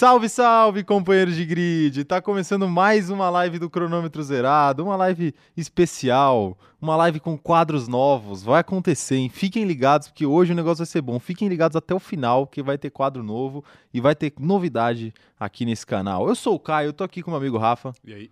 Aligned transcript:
Salve, 0.00 0.30
salve, 0.30 0.82
companheiros 0.82 1.36
de 1.36 1.44
grid! 1.44 2.04
Tá 2.04 2.22
começando 2.22 2.66
mais 2.66 3.10
uma 3.10 3.28
live 3.28 3.58
do 3.58 3.68
cronômetro 3.68 4.22
zerado, 4.22 4.82
uma 4.82 4.96
live 4.96 5.34
especial, 5.54 6.56
uma 6.80 6.96
live 6.96 7.20
com 7.20 7.36
quadros 7.36 7.86
novos. 7.86 8.42
Vai 8.42 8.60
acontecer, 8.62 9.16
hein? 9.16 9.28
Fiquem 9.28 9.64
ligados, 9.64 10.08
porque 10.08 10.24
hoje 10.24 10.52
o 10.52 10.56
negócio 10.56 10.78
vai 10.78 10.86
ser 10.86 11.02
bom. 11.02 11.20
Fiquem 11.20 11.48
ligados 11.48 11.76
até 11.76 11.94
o 11.94 11.98
final, 11.98 12.46
que 12.46 12.62
vai 12.62 12.78
ter 12.78 12.88
quadro 12.88 13.22
novo 13.22 13.62
e 13.92 14.00
vai 14.00 14.14
ter 14.14 14.32
novidade 14.40 15.12
aqui 15.38 15.66
nesse 15.66 15.84
canal. 15.84 16.26
Eu 16.26 16.34
sou 16.34 16.54
o 16.54 16.58
Caio, 16.58 16.94
tô 16.94 17.04
aqui 17.04 17.22
com 17.22 17.30
o 17.30 17.32
meu 17.32 17.38
amigo 17.38 17.58
Rafa. 17.58 17.92
E 18.02 18.14
aí? 18.14 18.30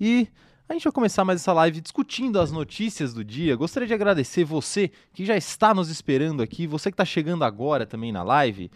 E 0.00 0.28
a 0.68 0.72
gente 0.72 0.84
vai 0.84 0.92
começar 0.92 1.24
mais 1.24 1.40
essa 1.40 1.52
live 1.52 1.80
discutindo 1.80 2.38
as 2.38 2.52
notícias 2.52 3.12
do 3.12 3.24
dia. 3.24 3.56
Gostaria 3.56 3.88
de 3.88 3.94
agradecer 3.94 4.44
você 4.44 4.88
que 5.12 5.26
já 5.26 5.36
está 5.36 5.74
nos 5.74 5.88
esperando 5.88 6.44
aqui, 6.44 6.64
você 6.64 6.92
que 6.92 6.94
está 6.94 7.04
chegando 7.04 7.42
agora 7.42 7.84
também 7.84 8.12
na 8.12 8.22
live. 8.22 8.70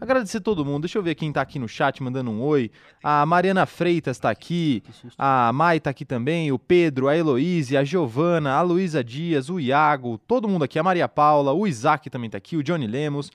Agradecer 0.00 0.40
todo 0.40 0.64
mundo. 0.64 0.82
Deixa 0.82 0.98
eu 0.98 1.02
ver 1.02 1.14
quem 1.14 1.32
tá 1.32 1.40
aqui 1.40 1.58
no 1.58 1.68
chat 1.68 2.02
mandando 2.02 2.30
um 2.30 2.40
oi. 2.42 2.70
A 3.02 3.24
Mariana 3.26 3.66
Freitas 3.66 4.18
tá 4.18 4.30
aqui. 4.30 4.82
A 5.16 5.52
Mai 5.52 5.78
tá 5.80 5.90
aqui 5.90 6.04
também. 6.04 6.50
O 6.50 6.58
Pedro, 6.58 7.08
a 7.08 7.16
Heloíse, 7.16 7.76
a 7.76 7.84
Giovana, 7.84 8.52
a 8.54 8.62
Luísa 8.62 9.04
Dias, 9.04 9.48
o 9.50 9.60
Iago, 9.60 10.18
todo 10.26 10.48
mundo 10.48 10.64
aqui. 10.64 10.78
A 10.78 10.82
Maria 10.82 11.08
Paula, 11.08 11.52
o 11.52 11.66
Isaac 11.66 12.08
também 12.10 12.30
tá 12.30 12.38
aqui. 12.38 12.56
O 12.56 12.62
Johnny 12.62 12.86
Lemos. 12.86 13.30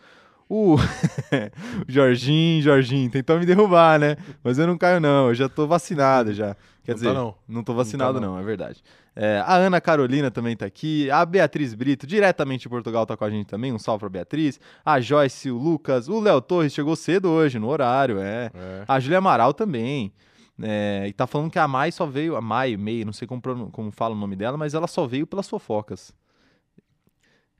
O 0.49 0.75
o 0.75 0.77
Jorginho, 1.87 2.61
Jorginho, 2.61 3.09
tentou 3.09 3.37
me 3.37 3.45
derrubar, 3.45 3.99
né? 3.99 4.15
Mas 4.43 4.57
eu 4.57 4.65
não 4.67 4.77
caio, 4.77 4.99
não. 4.99 5.27
Eu 5.27 5.35
já 5.35 5.49
tô 5.49 5.67
vacinado 5.67 6.33
já. 6.33 6.55
Quer 6.83 6.91
Não 6.91 6.95
dizer, 6.95 7.07
tá, 7.09 7.13
não. 7.13 7.35
não 7.47 7.63
tô 7.63 7.73
vacinado, 7.73 8.13
Não 8.13 8.21
tá, 8.21 8.27
não. 8.27 8.33
não. 8.35 8.39
é 8.41 8.43
verdade. 8.45 8.81
É, 9.19 9.41
a 9.43 9.55
Ana 9.55 9.81
Carolina 9.81 10.29
também 10.29 10.55
tá 10.55 10.67
aqui. 10.67 11.09
A 11.09 11.25
Beatriz 11.25 11.73
Brito, 11.73 12.05
diretamente 12.05 12.61
de 12.61 12.69
Portugal, 12.69 13.03
tá 13.03 13.17
com 13.17 13.25
a 13.25 13.29
gente 13.31 13.47
também. 13.47 13.73
Um 13.73 13.79
salve 13.79 14.01
pra 14.01 14.09
Beatriz. 14.09 14.59
A 14.85 15.01
Joyce, 15.01 15.49
o 15.49 15.57
Lucas, 15.57 16.07
o 16.07 16.19
Léo 16.19 16.39
Torres 16.39 16.71
chegou 16.71 16.95
cedo 16.95 17.27
hoje, 17.27 17.57
no 17.57 17.67
horário, 17.67 18.19
é. 18.19 18.51
É. 18.53 18.83
A 18.87 18.99
Júlia 18.99 19.17
Amaral 19.17 19.55
também. 19.55 20.13
É, 20.61 21.05
e 21.07 21.13
tá 21.13 21.25
falando 21.25 21.49
que 21.49 21.57
a 21.57 21.67
Mai 21.67 21.91
só 21.91 22.05
veio. 22.05 22.35
A 22.35 22.41
Mai, 22.41 22.77
May, 22.77 23.03
não 23.03 23.11
sei 23.11 23.27
como, 23.27 23.41
como 23.71 23.91
fala 23.91 24.13
o 24.13 24.17
nome 24.17 24.35
dela, 24.35 24.55
mas 24.55 24.75
ela 24.75 24.85
só 24.85 25.07
veio 25.07 25.25
pelas 25.25 25.49
fofocas. 25.49 26.13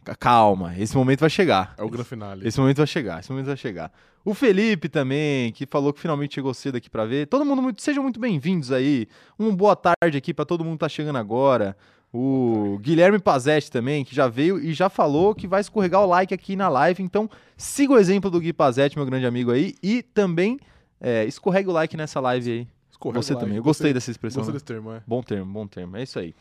Ca- 0.07 0.15
Calma, 0.15 0.73
esse 0.77 0.95
momento 0.95 1.19
vai 1.19 1.29
chegar. 1.29 1.75
É 1.77 1.83
o 1.83 1.89
grande 1.89 2.07
finale. 2.07 2.47
Esse 2.47 2.59
momento 2.59 2.77
vai 2.77 2.87
chegar, 2.87 3.19
esse 3.19 3.29
momento 3.29 3.47
vai 3.47 3.57
chegar. 3.57 3.91
O 4.23 4.33
Felipe 4.33 4.87
também, 4.87 5.51
que 5.51 5.65
falou 5.65 5.91
que 5.91 5.99
finalmente 5.99 6.35
chegou 6.35 6.53
cedo 6.53 6.77
aqui 6.77 6.89
pra 6.89 7.05
ver. 7.05 7.27
Todo 7.27 7.45
mundo, 7.45 7.61
muito, 7.61 7.81
sejam 7.81 8.03
muito 8.03 8.19
bem-vindos 8.19 8.71
aí. 8.71 9.07
Um 9.37 9.53
boa 9.55 9.75
tarde 9.75 10.17
aqui 10.17 10.33
pra 10.33 10.45
todo 10.45 10.63
mundo 10.63 10.73
que 10.73 10.79
tá 10.79 10.89
chegando 10.89 11.17
agora. 11.17 11.75
O 12.13 12.77
Guilherme 12.81 13.19
Pazetti 13.19 13.69
também, 13.69 14.05
que 14.05 14.15
já 14.15 14.27
veio 14.29 14.57
e 14.59 14.73
já 14.73 14.89
falou 14.89 15.35
que 15.35 15.45
vai 15.45 15.59
escorregar 15.59 16.01
o 16.01 16.05
like 16.05 16.33
aqui 16.33 16.55
na 16.55 16.69
live. 16.69 17.03
Então, 17.03 17.29
siga 17.57 17.93
o 17.93 17.97
exemplo 17.97 18.31
do 18.31 18.39
Gui 18.39 18.53
Pazetti, 18.53 18.97
meu 18.97 19.05
grande 19.05 19.25
amigo 19.25 19.51
aí. 19.51 19.75
E 19.83 20.01
também 20.01 20.57
é, 21.01 21.25
escorregue 21.25 21.69
o 21.69 21.73
like 21.73 21.95
nessa 21.97 22.19
live 22.21 22.49
aí. 22.51 22.67
Escorrega 22.89 23.21
Você 23.21 23.35
também. 23.35 23.57
Eu 23.57 23.63
gostei 23.63 23.93
dessa 23.93 24.09
expressão. 24.09 24.39
Gostei 24.41 24.53
né? 24.53 24.55
desse 24.55 24.65
termo, 24.65 24.93
é. 24.93 25.01
Bom 25.05 25.21
termo, 25.21 25.51
bom 25.51 25.67
termo. 25.67 25.97
É 25.97 26.03
isso 26.03 26.17
aí. 26.17 26.33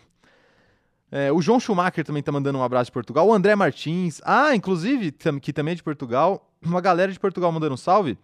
É, 1.10 1.32
o 1.32 1.40
João 1.40 1.60
Schumacher 1.60 2.04
também 2.04 2.22
tá 2.22 2.32
mandando 2.32 2.58
um 2.58 2.62
abraço 2.62 2.86
de 2.86 2.92
Portugal. 2.92 3.26
O 3.26 3.32
André 3.32 3.54
Martins. 3.54 4.20
Ah, 4.24 4.54
inclusive, 4.54 5.12
que 5.40 5.52
também 5.52 5.72
é 5.72 5.74
de 5.74 5.82
Portugal. 5.82 6.50
Uma 6.64 6.80
galera 6.80 7.12
de 7.12 7.20
Portugal 7.20 7.50
mandando 7.52 7.74
um 7.74 7.78
salve. 7.78 8.18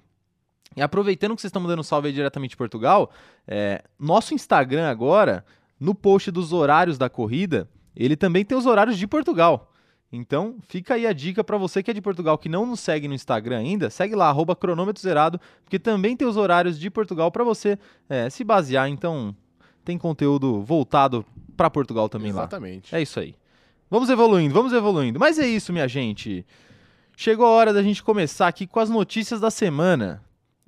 E 0.76 0.82
aproveitando 0.82 1.34
que 1.34 1.40
vocês 1.40 1.50
estão 1.50 1.62
mandando 1.62 1.80
um 1.80 1.84
salve 1.84 2.08
aí 2.08 2.14
diretamente 2.14 2.50
de 2.50 2.56
Portugal, 2.56 3.10
é, 3.46 3.84
nosso 3.98 4.34
Instagram 4.34 4.88
agora, 4.88 5.44
no 5.78 5.94
post 5.94 6.30
dos 6.30 6.52
horários 6.52 6.96
da 6.96 7.10
corrida, 7.10 7.68
ele 7.94 8.16
também 8.16 8.44
tem 8.44 8.56
os 8.56 8.64
horários 8.64 8.96
de 8.96 9.06
Portugal. 9.06 9.70
Então, 10.10 10.56
fica 10.66 10.94
aí 10.94 11.06
a 11.06 11.12
dica 11.12 11.42
pra 11.42 11.56
você 11.56 11.82
que 11.82 11.90
é 11.90 11.94
de 11.94 12.02
Portugal 12.02 12.36
que 12.36 12.48
não 12.48 12.66
nos 12.66 12.80
segue 12.80 13.08
no 13.08 13.14
Instagram 13.14 13.58
ainda, 13.58 13.88
segue 13.88 14.14
lá, 14.14 14.34
cronômetro 14.58 15.02
zerado, 15.02 15.40
porque 15.64 15.78
também 15.78 16.16
tem 16.16 16.28
os 16.28 16.36
horários 16.36 16.78
de 16.78 16.90
Portugal 16.90 17.30
pra 17.30 17.44
você 17.44 17.78
é, 18.08 18.28
se 18.28 18.44
basear. 18.44 18.88
Então, 18.88 19.34
tem 19.84 19.96
conteúdo 19.96 20.62
voltado 20.62 21.24
pra 21.56 21.70
Portugal 21.70 22.08
também 22.08 22.32
lá. 22.32 22.42
Exatamente. 22.42 22.94
É 22.94 23.00
isso 23.02 23.18
aí. 23.20 23.34
Vamos 23.90 24.08
evoluindo, 24.08 24.54
vamos 24.54 24.72
evoluindo. 24.72 25.18
Mas 25.20 25.38
é 25.38 25.46
isso, 25.46 25.72
minha 25.72 25.86
gente. 25.86 26.44
Chegou 27.16 27.44
a 27.46 27.50
hora 27.50 27.72
da 27.72 27.82
gente 27.82 28.02
começar 28.02 28.48
aqui 28.48 28.66
com 28.66 28.80
as 28.80 28.88
notícias 28.88 29.38
da 29.40 29.50
semana. 29.50 30.22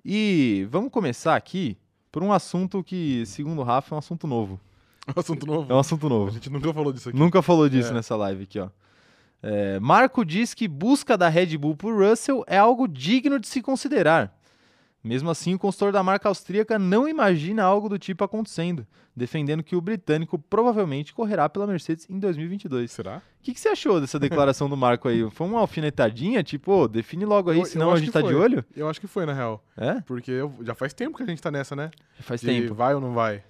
E 0.05 0.67
vamos 0.71 0.91
começar 0.91 1.35
aqui 1.35 1.77
por 2.13 2.23
um 2.23 2.33
assunto 2.33 2.83
que, 2.85 3.25
segundo 3.27 3.61
o 3.61 3.65
Rafa, 3.65 3.95
é 3.95 3.97
um 3.97 3.99
assunto 3.99 4.27
novo. 4.27 4.61
É 5.07 5.13
um 5.17 5.21
assunto 5.21 5.47
novo. 5.47 5.73
É 5.73 5.75
um 5.75 5.79
assunto 5.79 6.07
A 6.07 6.11
novo. 6.11 6.31
gente 6.33 6.51
nunca 6.51 6.73
falou 6.73 6.93
disso 6.93 7.09
aqui. 7.09 7.19
Nunca 7.19 7.43
falou 7.43 7.69
disso 7.69 7.91
É. 7.91 7.95
nessa 7.95 8.15
live 8.17 8.43
aqui, 8.45 8.59
ó. 8.61 8.69
É, 9.43 9.79
Marco 9.81 10.25
diz 10.25 10.55
que 10.55 10.67
busca 10.69 11.19
da 11.19 11.29
Red 11.29 11.57
Bull 11.59 11.77
por 11.77 11.95
Russell 11.95 12.45
é 12.47 12.57
algo 12.57 12.87
digno 12.89 13.39
de 13.39 13.47
se 13.47 13.61
considerar. 13.61 14.35
Mesmo 15.05 15.29
assim, 15.31 15.53
o 15.55 15.59
consultor 15.59 15.93
da 15.93 16.03
marca 16.03 16.31
austríaca 16.31 16.79
não 16.79 17.07
imagina 17.07 17.63
algo 17.63 17.91
do 17.91 17.99
tipo 17.99 18.25
acontecendo, 18.25 18.87
defendendo 19.15 19.63
que 19.63 19.77
o 19.77 19.81
britânico 19.81 20.39
provavelmente 20.39 21.13
correrá 21.13 21.47
pela 21.47 21.67
Mercedes 21.67 22.09
em 22.09 22.19
2022. 22.19 22.91
Será? 22.91 23.19
O 23.19 23.43
que, 23.43 23.53
que 23.53 23.61
você 23.61 23.69
achou 23.69 24.01
dessa 24.01 24.19
declaração 24.19 24.67
do 24.67 24.79
Marco 24.79 25.07
aí? 25.07 25.29
Foi 25.31 25.47
uma 25.47 25.61
alfinetadinha? 25.61 26.43
Tipo, 26.43 26.89
define 26.89 27.27
logo 27.27 27.51
aí, 27.51 27.59
Eu- 27.59 27.65
eu 27.65 27.67
senão 27.67 27.91
a 27.91 27.93
acho 27.93 28.03
gente 28.05 28.13
tá 28.13 28.23
de 28.23 28.35
olho? 28.35 28.65
Eu 28.75 28.89
acho 28.89 28.99
que 28.99 29.07
foi, 29.07 29.27
na 29.27 29.35
real. 29.35 29.63
É? 29.77 30.01
Porque 30.07 30.31
eu- 30.31 30.51
já 30.63 30.75
faz 30.75 30.95
tempo 30.95 31.19
que 31.19 31.23
a 31.23 31.27
gente 31.27 31.43
tá 31.43 31.51
nessa, 31.51 31.77
né? 31.77 31.91
Já 32.17 32.23
faz 32.25 32.41
De 32.41 32.47
tempo. 32.47 32.75
vai 32.75 32.95
ou 32.95 33.01
não 33.01 33.13
vai? 33.13 33.45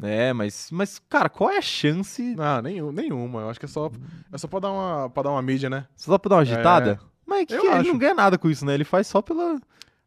É, 0.00 0.32
mas, 0.32 0.68
mas, 0.70 1.00
cara, 1.08 1.28
qual 1.28 1.50
é 1.50 1.58
a 1.58 1.62
chance? 1.62 2.36
Ah, 2.38 2.62
nenhum, 2.62 2.92
nenhuma. 2.92 3.40
Eu 3.40 3.50
acho 3.50 3.58
que 3.58 3.66
é 3.66 3.68
só, 3.68 3.90
é 4.32 4.38
só 4.38 4.46
pra, 4.46 4.60
dar 4.60 4.70
uma, 4.70 5.10
pra 5.10 5.24
dar 5.24 5.30
uma 5.30 5.42
mídia, 5.42 5.68
né? 5.68 5.86
Só 5.96 6.16
pra 6.18 6.28
dar 6.28 6.36
uma 6.36 6.42
agitada? 6.42 7.00
É. 7.02 7.08
Mas 7.26 7.46
que 7.46 7.54
Eu 7.54 7.62
que 7.62 7.66
ele 7.66 7.88
não 7.88 7.98
ganha 7.98 8.14
nada 8.14 8.38
com 8.38 8.48
isso, 8.48 8.64
né? 8.64 8.74
Ele 8.74 8.84
faz 8.84 9.08
só 9.08 9.20
pela. 9.20 9.60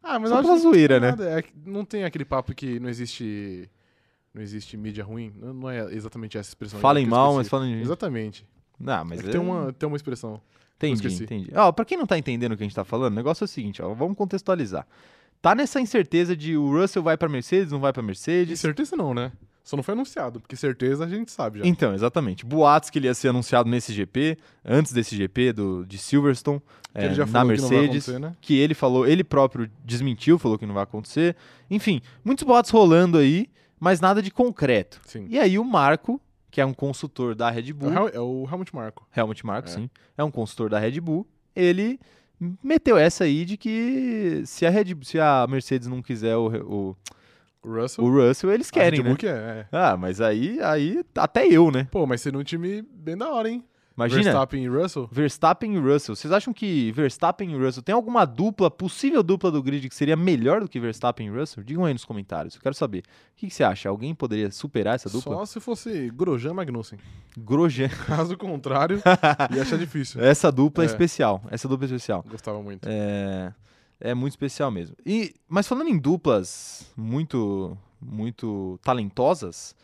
Ah, 0.03 0.17
mas 0.19 0.29
Só 0.29 0.37
eu 0.37 0.41
pela 0.41 0.55
não 0.55 0.61
zoeira, 0.61 0.99
tem 0.99 1.25
né? 1.25 1.37
É 1.39 1.43
não 1.65 1.85
tem 1.85 2.03
aquele 2.03 2.25
papo 2.25 2.53
que 2.55 2.79
não 2.79 2.89
existe 2.89 3.69
não 4.33 4.41
existe 4.41 4.75
mídia 4.77 5.03
ruim. 5.03 5.33
Não, 5.39 5.53
não 5.53 5.69
é 5.69 5.93
exatamente 5.93 6.37
essa 6.37 6.49
expressão. 6.49 6.79
Falem 6.79 7.03
eu 7.05 7.09
mal, 7.09 7.35
mas 7.35 7.49
falem. 7.49 7.81
Exatamente. 7.81 8.45
Não, 8.79 9.05
mas 9.05 9.23
é 9.23 9.27
é- 9.27 9.31
tem, 9.31 9.39
uma, 9.39 9.71
tem 9.73 9.87
uma 9.87 9.95
expressão. 9.95 10.41
Entendi, 10.77 11.23
entendi. 11.23 11.51
Ó, 11.55 11.71
pra 11.71 11.85
quem 11.85 11.95
não 11.97 12.07
tá 12.07 12.17
entendendo 12.17 12.53
o 12.53 12.57
que 12.57 12.63
a 12.63 12.65
gente 12.65 12.75
tá 12.75 12.83
falando, 12.83 13.13
o 13.13 13.15
negócio 13.15 13.43
é 13.43 13.45
o 13.45 13.47
seguinte, 13.47 13.81
ó, 13.83 13.93
vamos 13.93 14.17
contextualizar. 14.17 14.87
Tá 15.39 15.53
nessa 15.53 15.79
incerteza 15.79 16.35
de 16.35 16.57
o 16.57 16.71
Russell 16.71 17.03
vai 17.03 17.15
pra 17.17 17.29
Mercedes, 17.29 17.71
não 17.71 17.79
vai 17.79 17.93
pra 17.93 18.01
De 18.01 18.07
Mercedes. 18.07 18.59
certeza 18.59 18.95
não, 18.95 19.13
né? 19.13 19.31
Só 19.63 19.75
não 19.75 19.83
foi 19.83 19.93
anunciado, 19.93 20.39
porque 20.39 20.55
certeza 20.55 21.05
a 21.05 21.07
gente 21.07 21.31
sabe 21.31 21.59
já. 21.59 21.65
Então, 21.67 21.93
exatamente. 21.93 22.45
Boatos 22.45 22.89
que 22.89 22.97
ele 22.99 23.07
ia 23.07 23.13
ser 23.13 23.27
anunciado 23.29 23.69
nesse 23.69 23.93
GP, 23.93 24.37
antes 24.65 24.91
desse 24.91 25.15
GP 25.15 25.53
do, 25.53 25.85
de 25.85 25.97
Silverstone, 25.97 26.59
Que 26.93 26.99
é, 26.99 27.05
ele 27.05 27.13
já 27.13 27.25
na 27.27 27.41
que 27.41 27.47
Mercedes. 27.47 27.75
acontecer, 28.09 28.19
né? 28.19 28.35
que 28.41 28.57
ele 28.57 28.73
falou, 28.73 29.05
ele 29.07 29.23
próprio 29.23 29.69
desmentiu, 29.85 30.39
falou 30.39 30.57
que 30.57 30.65
não 30.65 30.73
vai 30.73 30.83
acontecer. 30.83 31.35
Enfim, 31.69 32.01
muitos 32.25 32.43
boatos 32.43 32.71
rolando 32.71 33.17
aí, 33.17 33.47
mas 33.79 33.99
nada 34.01 34.21
de 34.21 34.31
concreto. 34.31 34.99
Sim. 35.05 35.27
E 35.29 35.37
aí 35.39 35.57
o 35.59 35.63
Marco, 35.63 36.19
que 36.49 36.59
é 36.59 36.65
um 36.65 36.73
consultor 36.73 37.35
da 37.35 37.49
Red 37.51 37.69
É 37.69 37.73
Bull, 37.73 37.91
é 38.09 38.19
o 38.19 38.47
Helmut 38.51 38.75
Marko. 38.75 39.07
Helmut 39.15 39.45
Marko, 39.45 39.69
É. 39.69 39.71
sim, 39.73 39.89
é 40.17 40.23
um 40.23 40.31
consultor 40.31 40.69
da 40.71 40.79
Red 40.79 40.99
Bull, 40.99 41.25
ele 41.55 41.99
meteu 42.63 42.97
essa 42.97 43.23
aí 43.25 43.45
de 43.45 43.55
que 43.55 44.41
se 44.45 44.65
a, 44.65 44.69
Red, 44.71 44.97
se 45.03 45.19
a 45.19 45.45
Mercedes 45.47 45.87
não 45.87 46.01
quiser 46.01 46.35
o, 46.35 46.47
O 46.47 46.95
Russell. 47.63 48.03
o 48.03 48.09
Russell, 48.09 48.51
eles 48.51 48.69
a 48.69 48.71
querem, 48.71 49.03
né? 49.03 49.15
É, 49.23 49.27
é. 49.27 49.65
Ah, 49.71 49.95
mas 49.97 50.19
aí, 50.19 50.59
aí 50.61 51.03
até 51.15 51.45
eu, 51.45 51.71
né? 51.71 51.87
Pô, 51.91 52.05
mas 52.05 52.21
seria 52.21 52.39
um 52.39 52.43
time 52.43 52.81
bem 52.81 53.17
da 53.17 53.29
hora, 53.31 53.49
hein? 53.49 53.63
Imagina, 53.95 54.23
Verstappen 54.23 54.63
e 54.63 54.67
Russell. 54.67 55.09
Verstappen 55.11 55.75
e 55.75 55.77
Russell. 55.77 56.15
Vocês 56.15 56.31
acham 56.31 56.53
que 56.53 56.91
Verstappen 56.93 57.51
e 57.51 57.57
Russell 57.57 57.83
tem 57.83 57.93
alguma 57.93 58.25
dupla, 58.25 58.71
possível 58.71 59.21
dupla 59.21 59.51
do 59.51 59.61
grid 59.61 59.87
que 59.89 59.95
seria 59.95 60.15
melhor 60.15 60.61
do 60.61 60.67
que 60.67 60.79
Verstappen 60.79 61.27
e 61.27 61.29
Russell? 61.29 61.63
Digam 61.63 61.85
aí 61.85 61.93
nos 61.93 62.05
comentários, 62.05 62.55
eu 62.55 62.61
quero 62.61 62.73
saber. 62.73 62.99
O 62.99 63.03
que, 63.35 63.47
que 63.47 63.53
você 63.53 63.63
acha? 63.63 63.89
Alguém 63.89 64.15
poderia 64.15 64.49
superar 64.49 64.95
essa 64.95 65.09
dupla? 65.09 65.35
Só 65.35 65.45
se 65.45 65.59
fosse 65.59 66.09
Grosjean 66.09 66.53
Magnussen. 66.53 66.97
Grosjean. 67.37 67.89
Caso 68.07 68.37
contrário, 68.37 69.01
ia 69.53 69.61
achar 69.61 69.77
difícil. 69.77 70.21
Essa 70.21 70.51
dupla 70.51 70.83
é. 70.83 70.85
É. 70.85 70.89
especial. 70.89 71.41
Essa 71.51 71.67
dupla 71.67 71.85
é 71.85 71.87
especial. 71.87 72.25
Gostava 72.27 72.61
muito. 72.61 72.87
É, 72.89 73.53
é 74.01 74.13
muito 74.13 74.33
especial 74.33 74.69
mesmo. 74.71 74.95
E, 75.05 75.33
mas 75.47 75.67
falando 75.67 75.89
em 75.89 75.97
duplas 75.97 76.91
muito, 76.97 77.77
muito 78.01 78.79
talentosas, 78.83 79.75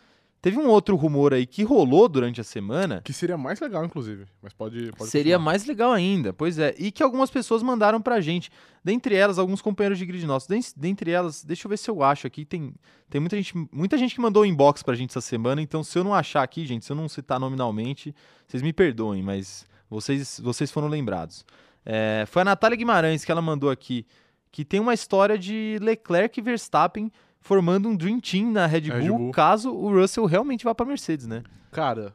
teve 0.42 0.58
um 0.58 0.68
outro 0.68 0.96
rumor 0.96 1.34
aí 1.34 1.46
que 1.46 1.64
rolou 1.64 2.08
durante 2.08 2.40
a 2.40 2.44
semana. 2.44 3.02
Que 3.04 3.14
seria 3.14 3.38
mais 3.38 3.60
legal, 3.60 3.84
inclusive. 3.86 4.26
Mas 4.42 4.54
pode. 4.54 4.92
pode 4.94 5.10
Seria 5.10 5.36
continuar. 5.36 5.40
mais 5.40 5.66
legal 5.66 5.92
ainda, 5.92 6.32
pois 6.34 6.58
é. 6.60 6.74
E 6.78 6.92
que 6.92 7.04
algumas 7.04 7.30
pessoas 7.30 7.62
mandaram 7.64 8.02
pra 8.02 8.22
gente. 8.22 8.50
Dentre 8.84 9.16
elas, 9.16 9.38
alguns 9.38 9.62
companheiros 9.62 9.98
de 10.00 10.06
grid 10.06 10.26
nossos. 10.26 10.48
Den- 10.48 10.62
Dentre 10.76 11.12
elas, 11.12 11.44
deixa 11.44 11.66
eu 11.68 11.70
ver 11.70 11.78
se 11.78 11.90
eu 11.90 12.02
acho 12.02 12.26
aqui. 12.28 12.46
Tem, 12.46 12.74
tem 13.10 13.20
muita, 13.20 13.36
gente, 13.36 13.54
muita 13.72 13.98
gente 13.98 14.16
que 14.16 14.22
mandou 14.22 14.46
inbox 14.46 14.82
pra 14.82 14.96
gente 14.96 15.10
essa 15.12 15.22
semana. 15.22 15.62
Então, 15.62 15.84
se 15.84 15.98
eu 16.00 16.04
não 16.04 16.14
achar 16.14 16.44
aqui, 16.44 16.66
gente, 16.66 16.86
se 16.86 16.92
eu 16.92 16.96
não 16.96 17.10
citar 17.10 17.40
nominalmente, 17.40 18.16
vocês 18.48 18.64
me 18.64 18.72
perdoem, 18.72 19.22
mas 19.22 19.66
vocês, 19.90 20.40
vocês 20.42 20.72
foram 20.72 20.88
lembrados. 20.88 21.46
É, 21.90 22.26
foi 22.28 22.42
a 22.42 22.46
Natália 22.46 22.76
Guimarães 22.76 23.24
que 23.24 23.32
ela 23.32 23.42
mandou 23.42 23.70
aqui. 23.70 24.06
Que 24.52 24.66
tem 24.66 24.80
uma 24.80 24.94
história 24.94 25.38
de 25.38 25.78
Leclerc 25.82 26.38
e 26.38 26.44
Verstappen 26.44 27.10
formando 27.40 27.88
um 27.88 27.96
Dream 27.96 28.20
Team 28.20 28.52
na 28.52 28.66
Red 28.66 28.82
Bull, 28.82 29.00
Red 29.00 29.08
Bull. 29.10 29.32
caso 29.32 29.72
o 29.74 29.90
Russell 29.94 30.26
realmente 30.26 30.66
vá 30.66 30.76
pra 30.76 30.86
Mercedes, 30.86 31.28
né? 31.28 31.44
Cara, 31.72 32.14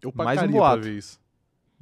eu 0.00 0.10
Mais 0.14 0.38
um 0.38 0.40
pagaria 0.42 0.50
boato. 0.58 0.80
pra 0.80 0.90
ver 0.90 0.96
isso. 0.96 1.20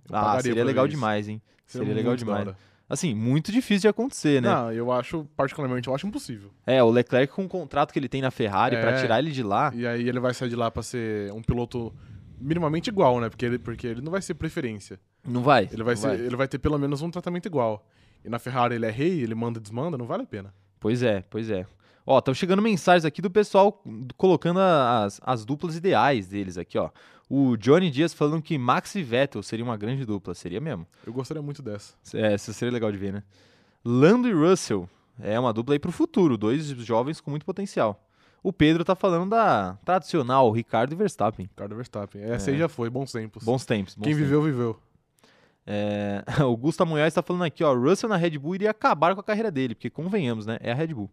Eu 0.09 0.17
Ah, 0.17 0.21
pagaria 0.23 0.43
seria 0.43 0.65
legal 0.65 0.88
demais, 0.88 1.29
hein? 1.29 1.41
Seria 1.67 1.94
legal 1.94 2.12
muito 2.12 2.25
da 2.27 2.38
demais. 2.38 2.56
Assim, 2.88 3.15
muito 3.15 3.53
difícil 3.53 3.82
de 3.82 3.88
acontecer, 3.88 4.43
né? 4.43 4.49
Não, 4.49 4.73
eu 4.73 4.91
acho, 4.91 5.25
particularmente, 5.37 5.87
eu 5.87 5.94
acho 5.94 6.09
impossível. 6.09 6.50
É, 6.67 6.82
o 6.82 6.91
Leclerc 6.91 7.32
com 7.32 7.44
o 7.44 7.49
contrato 7.49 7.93
que 7.93 7.99
ele 8.00 8.09
tem 8.09 8.21
na 8.21 8.32
Ferrari 8.32 8.75
É. 8.75 9.00
tirar 9.00 9.21
ele 9.21 9.31
de 9.31 9.44
lá. 9.44 9.71
E 9.73 9.87
aí 9.87 10.09
ele 10.09 10.19
vai 10.19 10.35
sair 10.35 10.49
de 10.49 10.56
lá 10.56 10.69
pra 10.73 10.82
ser 10.82 11.31
um 11.32 11.41
piloto 11.41 11.94
minimamente 12.41 12.91
igual, 12.91 13.21
né? 13.21 13.29
Porque 13.29 13.47
ele, 13.47 13.59
porque 13.61 13.87
ele 13.87 14.00
não 14.00 14.11
vai 14.11 14.21
ser 14.21 14.35
preferência. 14.35 14.99
Não 15.26 15.43
vai. 15.43 15.69
Ele 15.72 15.82
vai, 15.82 15.96
ser, 15.96 16.19
ele 16.19 16.37
vai 16.37 16.49
ter 16.49 16.58
pelo 16.58 16.78
menos 16.78 17.02
um 17.02 17.11
tratamento 17.11 17.46
igual. 17.46 17.87
E 18.25 18.28
na 18.28 18.38
Ferrari 18.38 18.75
ele 18.75 18.87
é 18.87 18.90
rei, 18.90 19.20
ele 19.22 19.34
manda 19.34 19.58
e 19.58 19.62
desmanda, 19.62 19.96
não 19.99 20.06
vale 20.06 20.22
a 20.22 20.26
pena. 20.26 20.52
Pois 20.78 21.02
é, 21.02 21.22
pois 21.31 21.50
é. 21.50 21.67
Ó, 22.06 22.19
estão 22.19 22.32
chegando 22.34 22.62
mensagens 22.62 23.05
aqui 23.05 23.20
do 23.22 23.31
pessoal 23.31 23.82
colocando 24.17 24.58
as, 24.61 25.20
as 25.22 25.44
duplas 25.44 25.76
ideais 25.76 26.26
deles 26.28 26.56
aqui, 26.58 26.78
ó. 26.78 26.90
O 27.28 27.56
Johnny 27.56 27.90
Dias 27.90 28.12
falando 28.12 28.43
que 28.43 28.58
Max 28.58 28.94
e 28.96 29.02
Vettel 29.02 29.43
seria 29.43 29.64
uma 29.64 29.76
grande 29.76 30.05
dupla. 30.05 30.34
Seria 30.34 30.61
mesmo. 30.61 30.84
Eu 31.06 31.12
gostaria 31.12 31.40
muito 31.43 31.62
dessa. 31.62 31.94
É, 32.14 32.34
isso 32.34 32.52
seria 32.52 32.72
legal 32.72 32.90
de 32.90 32.99
ver, 32.99 33.12
né? 33.12 33.22
Lando 33.84 34.26
e 34.26 34.32
Russell 34.32 34.88
é 35.20 35.38
uma 35.38 35.52
dupla 35.52 35.75
aí 35.75 35.78
pro 35.78 35.93
futuro. 35.93 36.37
Dois 36.37 36.67
jovens 36.67 37.20
com 37.20 37.31
muito 37.31 37.46
potencial. 37.46 38.05
O 38.43 38.52
Pedro 38.52 38.84
tá 38.84 38.96
falando 38.96 39.31
da 39.31 39.78
tradicional 39.84 40.50
Ricardo 40.50 40.93
e 40.93 40.96
Verstappen. 40.96 41.46
Ricardo 41.46 41.76
Verstappen. 41.76 42.22
Essa 42.22 42.50
É. 42.50 42.55
aí 42.55 42.58
já 42.58 42.69
foi, 42.69 42.90
bons 42.90 43.12
tempos. 43.12 43.44
Bons 43.44 43.64
tempos. 43.64 43.94
bons 43.94 44.02
Quem 44.02 44.12
tempos. 44.14 44.25
viveu, 44.28 44.43
viveu. 44.43 44.81
É, 45.72 46.25
o 46.44 46.56
Gustavo 46.56 46.90
Munhoz 46.90 47.14
tá 47.14 47.22
falando 47.22 47.44
aqui, 47.44 47.62
ó. 47.62 47.72
Russell 47.75 48.08
na 48.08 48.17
Red 48.17 48.38
Bull 48.38 48.56
iria 48.56 48.70
acabar 48.70 49.14
com 49.14 49.20
a 49.20 49.25
carreira 49.25 49.50
dele, 49.50 49.75
porque 49.75 49.88
convenhamos, 49.90 50.44
né? 50.46 50.58
É 50.61 50.72
a 50.72 50.75
Red 50.75 50.88
Bull. 50.88 51.08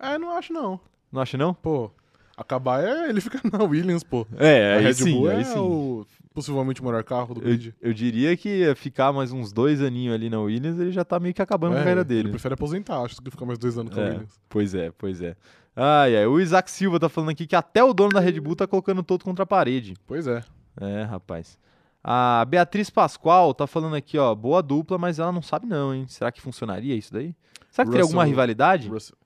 É, 0.00 0.18
não 0.18 0.30
acho 0.36 0.52
não. 0.52 0.80
Não 1.12 1.20
acha, 1.20 1.36
não? 1.38 1.54
Pô, 1.54 1.90
acabar 2.36 2.82
é 2.84 3.08
ele 3.08 3.20
ficar 3.20 3.40
na 3.52 3.62
Williams, 3.64 4.02
pô. 4.02 4.26
É, 4.36 4.76
a 4.76 4.80
Red 4.80 4.94
sim, 4.94 5.12
Bull 5.12 5.28
aí 5.30 5.40
é 5.40 5.44
sim. 5.44 5.58
o 5.58 6.04
possivelmente 6.34 6.80
o 6.80 6.84
melhor 6.84 7.02
carro 7.02 7.34
do 7.34 7.40
Eu, 7.40 7.44
grid. 7.46 7.74
eu 7.80 7.92
diria 7.92 8.36
que 8.36 8.72
ficar 8.76 9.12
mais 9.12 9.32
uns 9.32 9.52
dois 9.52 9.82
aninhos 9.82 10.14
ali 10.14 10.30
na 10.30 10.38
Williams, 10.40 10.78
ele 10.78 10.92
já 10.92 11.04
tá 11.04 11.18
meio 11.18 11.34
que 11.34 11.42
acabando 11.42 11.72
com 11.72 11.78
a 11.78 11.80
É, 11.80 11.82
carreira 11.82 12.00
Ele 12.02 12.08
dele. 12.08 12.30
prefere 12.30 12.54
aposentar, 12.54 13.02
acho, 13.02 13.16
do 13.16 13.22
que 13.22 13.30
ficar 13.32 13.44
mais 13.44 13.58
dois 13.58 13.76
anos 13.76 13.92
com 13.92 14.00
a 14.00 14.04
É, 14.04 14.08
Williams. 14.10 14.40
pois 14.48 14.72
é, 14.74 14.92
pois 14.96 15.20
é. 15.20 15.34
Ai, 15.74 16.16
ai, 16.16 16.26
o 16.26 16.38
Isaac 16.40 16.70
Silva 16.70 17.00
tá 17.00 17.08
falando 17.08 17.30
aqui 17.30 17.44
que 17.46 17.56
até 17.56 17.82
o 17.82 17.92
dono 17.92 18.10
da 18.10 18.20
Red 18.20 18.38
Bull 18.40 18.54
tá 18.54 18.66
colocando 18.68 19.02
todo 19.02 19.24
contra 19.24 19.42
a 19.42 19.46
parede. 19.46 19.94
Pois 20.06 20.26
é. 20.28 20.42
É, 20.80 21.02
rapaz. 21.02 21.58
A 22.02 22.44
Beatriz 22.44 22.88
Pascoal 22.90 23.52
tá 23.52 23.66
falando 23.66 23.96
aqui, 23.96 24.16
ó, 24.18 24.34
boa 24.34 24.62
dupla, 24.62 24.96
mas 24.98 25.18
ela 25.18 25.32
não 25.32 25.42
sabe 25.42 25.66
não, 25.66 25.94
hein? 25.94 26.06
Será 26.08 26.30
que 26.32 26.40
funcionaria 26.40 26.94
isso 26.94 27.12
daí? 27.12 27.34
Será 27.70 27.84
que 27.84 27.90
teria 27.90 28.04
alguma 28.04 28.24
rivalidade? 28.24 28.88
Russell- 28.88 29.16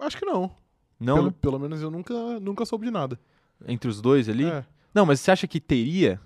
Acho 0.00 0.16
que 0.16 0.24
não. 0.26 0.50
Não, 0.98 1.16
Pelo, 1.16 1.32
pelo 1.32 1.58
menos 1.58 1.80
eu 1.82 1.90
nunca, 1.90 2.14
nunca 2.40 2.64
soube 2.64 2.86
de 2.86 2.90
nada. 2.92 3.18
Entre 3.66 3.88
os 3.88 4.00
dois 4.00 4.28
ali? 4.28 4.46
É. 4.46 4.64
Não, 4.94 5.04
mas 5.06 5.20
você 5.20 5.30
acha 5.30 5.46
que 5.46 5.60
teria, 5.60 6.20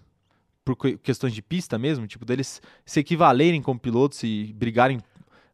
por 0.64 0.76
que- 0.76 0.96
questões 0.98 1.34
de 1.34 1.42
pista 1.42 1.76
mesmo, 1.78 2.06
tipo, 2.06 2.24
deles 2.24 2.62
se 2.84 3.00
equivalerem 3.00 3.60
como 3.60 3.78
pilotos 3.78 4.22
e 4.22 4.52
brigarem 4.54 5.00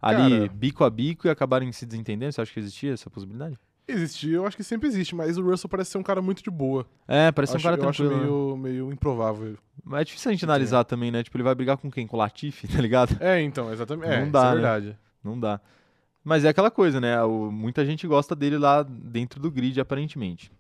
ali 0.00 0.38
Cara- 0.40 0.52
bico 0.54 0.84
a 0.84 0.90
bico 0.90 1.26
e 1.26 1.30
acabarem 1.30 1.70
se 1.72 1.84
desentendendo? 1.86 2.32
Você 2.32 2.40
acha 2.40 2.52
que 2.52 2.60
existia 2.60 2.92
essa 2.92 3.08
possibilidade? 3.10 3.58
Existir, 3.86 4.30
eu 4.30 4.46
acho 4.46 4.56
que 4.56 4.62
sempre 4.62 4.88
existe, 4.88 5.14
mas 5.14 5.36
o 5.36 5.42
Russell 5.42 5.68
parece 5.68 5.90
ser 5.90 5.98
um 5.98 6.02
cara 6.02 6.22
muito 6.22 6.42
de 6.42 6.50
boa. 6.50 6.86
É, 7.06 7.32
parece 7.32 7.56
acho, 7.56 7.60
um 7.66 7.70
cara 7.70 7.82
eu 7.82 7.88
acho 7.88 8.02
tranquilo. 8.04 8.20
né? 8.20 8.26
meio, 8.26 8.56
meio 8.56 8.92
improvável. 8.92 9.56
Mas 9.84 10.02
é 10.02 10.04
difícil 10.04 10.30
a 10.30 10.32
gente 10.34 10.44
analisar 10.44 10.84
também, 10.84 11.10
né? 11.10 11.22
Tipo, 11.22 11.36
ele 11.36 11.42
vai 11.44 11.54
brigar 11.54 11.76
com 11.76 11.90
quem? 11.90 12.06
Com 12.06 12.16
o 12.16 12.18
Latifi, 12.20 12.68
tá 12.68 12.80
ligado? 12.80 13.16
É, 13.20 13.40
então, 13.42 13.72
exatamente. 13.72 14.08
É, 14.12 14.16
Não 14.18 14.22
isso 14.24 14.32
dá, 14.32 14.40
é 14.42 14.48
né? 14.48 14.52
verdade. 14.54 14.98
Não 15.22 15.38
dá. 15.38 15.60
Mas 16.24 16.44
é 16.44 16.48
aquela 16.50 16.70
coisa, 16.70 17.00
né? 17.00 17.20
o- 17.24 17.50
muita 17.50 17.84
gente 17.84 18.06
gosta 18.06 18.36
dele 18.36 18.56
lá 18.56 18.84
dentro 18.84 19.40
do 19.40 19.50
grid, 19.50 19.80
aparentemente. 19.80 20.52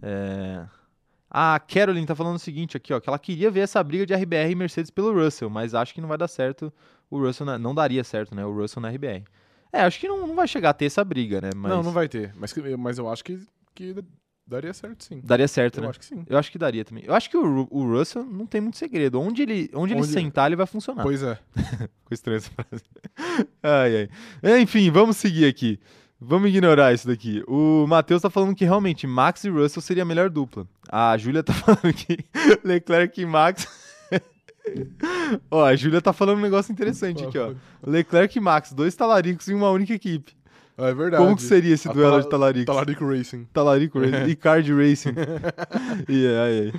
É... 0.00 0.64
A 1.30 1.58
Caroline 1.60 2.06
tá 2.06 2.14
falando 2.14 2.36
o 2.36 2.38
seguinte 2.38 2.76
aqui, 2.76 2.92
ó, 2.94 3.00
que 3.00 3.08
ela 3.08 3.18
queria 3.18 3.50
ver 3.50 3.60
essa 3.60 3.82
briga 3.84 4.06
de 4.06 4.14
RBR 4.14 4.50
e 4.52 4.54
Mercedes 4.54 4.90
pelo 4.90 5.12
Russell, 5.12 5.50
mas 5.50 5.74
acho 5.74 5.92
que 5.92 6.00
não 6.00 6.08
vai 6.08 6.16
dar 6.16 6.28
certo 6.28 6.72
o 7.10 7.18
Russell, 7.18 7.44
na- 7.44 7.58
não 7.58 7.74
daria 7.74 8.02
certo, 8.04 8.34
né? 8.34 8.46
O 8.46 8.52
Russell 8.54 8.80
na 8.80 8.88
RBR. 8.90 9.24
É, 9.72 9.80
acho 9.82 10.00
que 10.00 10.08
não, 10.08 10.26
não 10.26 10.34
vai 10.34 10.48
chegar 10.48 10.70
a 10.70 10.74
ter 10.74 10.86
essa 10.86 11.04
briga, 11.04 11.40
né? 11.40 11.50
Mas 11.54 11.70
Não, 11.70 11.82
não 11.82 11.92
vai 11.92 12.08
ter. 12.08 12.32
Mas, 12.36 12.54
mas 12.78 12.98
eu 12.98 13.08
acho 13.10 13.22
que, 13.24 13.38
que 13.74 13.94
daria 14.46 14.72
certo 14.72 15.04
sim. 15.04 15.20
daria 15.22 15.46
certo, 15.46 15.76
Eu 15.78 15.82
né? 15.82 15.88
acho 15.90 15.98
que 15.98 16.04
sim. 16.06 16.24
Eu 16.26 16.38
acho 16.38 16.50
que 16.50 16.58
daria 16.58 16.84
também. 16.84 17.04
Eu 17.06 17.14
acho 17.14 17.28
que 17.28 17.36
o, 17.36 17.68
o 17.70 17.82
Russell 17.86 18.24
não 18.24 18.46
tem 18.46 18.60
muito 18.60 18.78
segredo. 18.78 19.20
Onde 19.20 19.42
ele, 19.42 19.70
onde 19.74 19.92
ele 19.92 20.00
Onde- 20.00 20.10
sentar, 20.12 20.48
ele 20.48 20.56
vai 20.56 20.66
funcionar. 20.66 21.02
Pois 21.02 21.22
é. 21.22 21.38
Ficou 21.54 21.88
estranha 22.12 22.38
essa 22.38 22.50
frase. 22.50 22.82
ai, 23.62 24.08
ai. 24.42 24.60
Enfim, 24.62 24.90
vamos 24.90 25.16
seguir 25.18 25.44
aqui. 25.46 25.78
Vamos 26.20 26.48
ignorar 26.48 26.92
isso 26.92 27.06
daqui. 27.06 27.44
O 27.46 27.86
Matheus 27.86 28.22
tá 28.22 28.28
falando 28.30 28.54
que 28.54 28.64
realmente 28.64 29.06
Max 29.06 29.44
e 29.44 29.50
Russell 29.50 29.80
seria 29.82 30.02
a 30.02 30.06
melhor 30.06 30.28
dupla. 30.28 30.66
A 30.88 31.16
Júlia 31.16 31.44
tá 31.44 31.52
falando 31.54 31.92
que 31.94 32.18
Leclerc 32.64 33.20
e 33.20 33.26
Max. 33.26 33.68
ó, 35.50 35.64
a 35.64 35.74
Júlia 35.76 36.00
tá 36.00 36.12
falando 36.12 36.38
um 36.38 36.42
negócio 36.42 36.72
interessante 36.72 37.24
aqui, 37.24 37.38
ó. 37.38 37.52
Leclerc 37.86 38.36
e 38.36 38.40
Max, 38.40 38.72
dois 38.72 38.94
talaricos 38.94 39.48
em 39.48 39.54
uma 39.54 39.70
única 39.70 39.92
equipe. 39.94 40.32
É 40.76 40.94
verdade. 40.94 41.22
Como 41.22 41.34
que 41.36 41.42
seria 41.42 41.74
esse 41.74 41.88
A 41.88 41.92
duelo 41.92 42.10
tala- 42.12 42.22
de 42.22 42.28
talaricos? 42.28 42.66
Talarico 42.74 43.04
Racing. 43.08 43.44
Talarico 43.52 43.98
Racing 44.00 44.30
e 44.30 44.36
Card 44.36 44.72
Racing. 44.72 45.14
e 46.08 46.26
ai. 46.26 46.72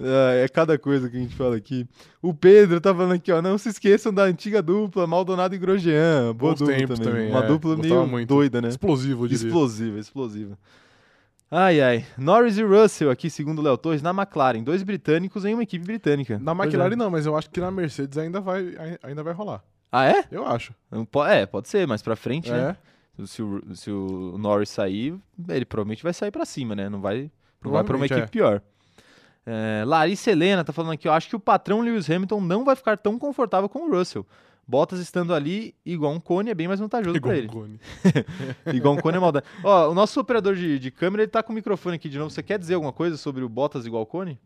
Ah, 0.00 0.34
É 0.44 0.48
cada 0.48 0.78
coisa 0.78 1.08
que 1.08 1.16
a 1.16 1.20
gente 1.20 1.34
fala 1.34 1.56
aqui. 1.56 1.86
O 2.22 2.32
Pedro 2.34 2.78
tá 2.80 2.94
falando 2.94 3.12
aqui, 3.14 3.32
ó. 3.32 3.40
Não 3.40 3.56
se 3.56 3.70
esqueçam 3.70 4.12
da 4.12 4.24
antiga 4.24 4.60
dupla 4.62 5.06
Maldonado 5.06 5.54
e 5.54 5.58
Grosjean. 5.58 6.34
Boa 6.36 6.52
Bons 6.52 6.58
dupla 6.58 6.76
também. 6.76 6.96
também, 6.98 7.30
Uma 7.30 7.44
é. 7.44 7.46
dupla 7.46 7.76
meio 7.76 8.06
muito. 8.06 8.28
doida, 8.28 8.60
né? 8.60 8.68
Explosivo, 8.68 9.24
eu 9.24 9.28
diria. 9.28 9.46
Explosiva, 9.46 9.98
explosiva. 9.98 10.58
Ai, 11.50 11.80
ai. 11.80 12.06
Norris 12.18 12.58
e 12.58 12.62
Russell 12.62 13.10
aqui, 13.10 13.30
segundo 13.30 13.60
o 13.60 13.62
Léo 13.62 13.78
Torres, 13.78 14.02
na 14.02 14.10
McLaren. 14.10 14.62
Dois 14.62 14.82
britânicos 14.82 15.44
em 15.44 15.54
uma 15.54 15.62
equipe 15.62 15.84
britânica. 15.84 16.38
Na 16.38 16.54
Pois 16.54 16.66
McLaren 16.68 16.92
é. 16.92 16.96
não, 16.96 17.10
mas 17.10 17.24
eu 17.24 17.36
acho 17.36 17.48
que 17.48 17.60
na 17.60 17.70
Mercedes 17.70 18.18
ainda 18.18 18.40
vai, 18.40 18.74
ai- 18.78 18.98
ainda 19.02 19.22
vai 19.22 19.32
rolar. 19.32 19.62
Ah, 19.90 20.04
é? 20.04 20.24
Eu 20.30 20.46
acho. 20.46 20.74
É, 21.28 21.46
pode 21.46 21.68
ser, 21.68 21.86
mais 21.86 22.02
pra 22.02 22.14
frente, 22.14 22.50
né? 22.50 22.76
É. 23.18 23.26
Se 23.26 23.42
o, 23.42 23.62
se 23.74 23.90
o 23.90 24.36
Norris 24.38 24.68
sair, 24.68 25.18
ele 25.48 25.64
provavelmente 25.64 26.02
vai 26.02 26.12
sair 26.12 26.30
pra 26.30 26.44
cima, 26.44 26.76
né? 26.76 26.88
Não 26.88 27.00
vai, 27.00 27.30
não 27.64 27.72
vai 27.72 27.82
pra 27.82 27.96
uma 27.96 28.04
equipe 28.06 28.20
é. 28.20 28.26
pior. 28.26 28.62
É, 29.46 29.82
Larissa 29.86 30.30
Helena 30.30 30.62
tá 30.62 30.72
falando 30.74 30.92
aqui, 30.92 31.08
eu 31.08 31.12
acho 31.12 31.28
que 31.28 31.34
o 31.34 31.40
patrão 31.40 31.80
Lewis 31.80 32.08
Hamilton 32.08 32.40
não 32.42 32.64
vai 32.66 32.76
ficar 32.76 32.98
tão 32.98 33.18
confortável 33.18 33.68
com 33.68 33.88
o 33.88 33.90
Russell. 33.90 34.26
Bottas 34.68 35.00
estando 35.00 35.32
ali, 35.34 35.74
igual 35.84 36.12
um 36.12 36.20
cone, 36.20 36.50
é 36.50 36.54
bem 36.54 36.68
mais 36.68 36.78
vantajoso 36.78 37.16
Igual 37.16 37.30
pra 37.32 37.36
um 37.36 37.38
ele. 37.38 37.48
cone. 37.48 37.80
igual 38.76 38.94
um 38.94 38.98
cone 38.98 39.16
é 39.16 39.20
maldade. 39.20 39.46
Ó, 39.64 39.90
o 39.90 39.94
nosso 39.94 40.20
operador 40.20 40.54
de, 40.54 40.78
de 40.78 40.90
câmera, 40.90 41.22
ele 41.22 41.30
tá 41.30 41.42
com 41.42 41.52
o 41.52 41.54
microfone 41.54 41.96
aqui 41.96 42.06
de 42.06 42.18
novo. 42.18 42.28
Você 42.30 42.42
quer 42.42 42.58
dizer 42.58 42.74
alguma 42.74 42.92
coisa 42.92 43.16
sobre 43.16 43.42
o 43.42 43.48
Bottas 43.48 43.86
igual 43.86 44.04
cone? 44.04 44.38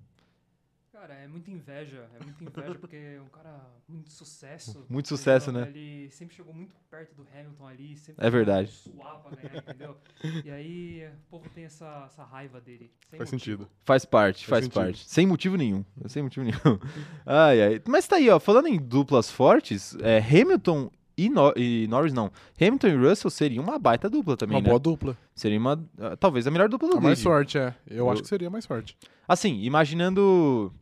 É 1.33 1.35
muita 1.35 1.51
inveja, 1.51 2.07
é 2.21 2.23
muita 2.25 2.45
inveja 2.45 2.79
porque 2.79 2.95
é 2.97 3.21
um 3.25 3.29
cara 3.29 3.59
muito 3.89 4.13
sucesso. 4.13 4.85
Muito 4.91 5.09
sucesso, 5.09 5.51
entendeu? 5.51 5.67
né? 5.73 5.79
Ele 5.79 6.11
sempre 6.11 6.35
chegou 6.37 6.53
muito 6.53 6.75
perto 6.91 7.15
do 7.15 7.27
Hamilton 7.35 7.67
ali, 7.67 7.97
sempre 7.97 8.27
É 8.27 8.29
verdade. 8.29 8.71
suar 8.71 9.17
pra 9.23 9.37
ganhar, 9.37 9.57
entendeu? 9.63 9.97
E 10.45 10.51
aí 10.51 11.07
o 11.09 11.31
povo 11.31 11.49
tem 11.55 11.65
essa, 11.65 12.05
essa 12.07 12.23
raiva 12.23 12.61
dele. 12.61 12.91
sem 13.09 13.19
Faz 13.19 13.33
motivo. 13.33 13.63
sentido. 13.65 13.71
Faz 13.85 14.05
parte, 14.05 14.47
faz, 14.47 14.67
Faz 14.67 14.75
parte. 14.75 15.09
Sem 15.09 15.27
motivo 15.27 15.57
nenhum. 15.57 15.83
Sem 16.07 16.23
motivo 16.23 16.45
nenhum. 16.45 16.79
Ai, 17.25 17.63
ai. 17.63 17.83
Mas 17.89 18.07
tá 18.07 18.17
aí, 18.17 18.29
ó. 18.29 18.39
Falando 18.39 18.69
em 18.69 18.79
duplas 18.79 19.31
fortes, 19.31 19.97
é, 20.03 20.19
Hamilton 20.19 20.91
e, 21.17 21.29
Nor- 21.31 21.55
e 21.57 21.87
Norris, 21.89 22.13
não. 22.13 22.31
Hamilton 22.61 22.89
e 22.89 22.97
Russell 23.09 23.31
seriam 23.31 23.65
uma 23.65 23.79
baita 23.79 24.11
dupla 24.11 24.37
também, 24.37 24.57
Uma 24.57 24.63
né? 24.63 24.69
boa 24.69 24.79
dupla. 24.81 25.17
Seria 25.35 25.59
uma. 25.59 25.83
ah, 25.99 26.17
Talvez 26.17 26.47
a 26.47 26.51
melhor 26.51 26.69
dupla 26.69 26.91
do 26.91 26.99
A 26.99 27.01
mais 27.01 27.19
sorte, 27.19 27.57
é. 27.57 27.75
Eu, 27.87 27.97
Eu- 27.99 28.11
acho 28.11 28.21
que 28.23 28.29
seria 28.29 28.51
mais 28.51 28.65
sorte. 28.65 28.97
Assim, 29.27 29.63
imaginando 29.63 30.73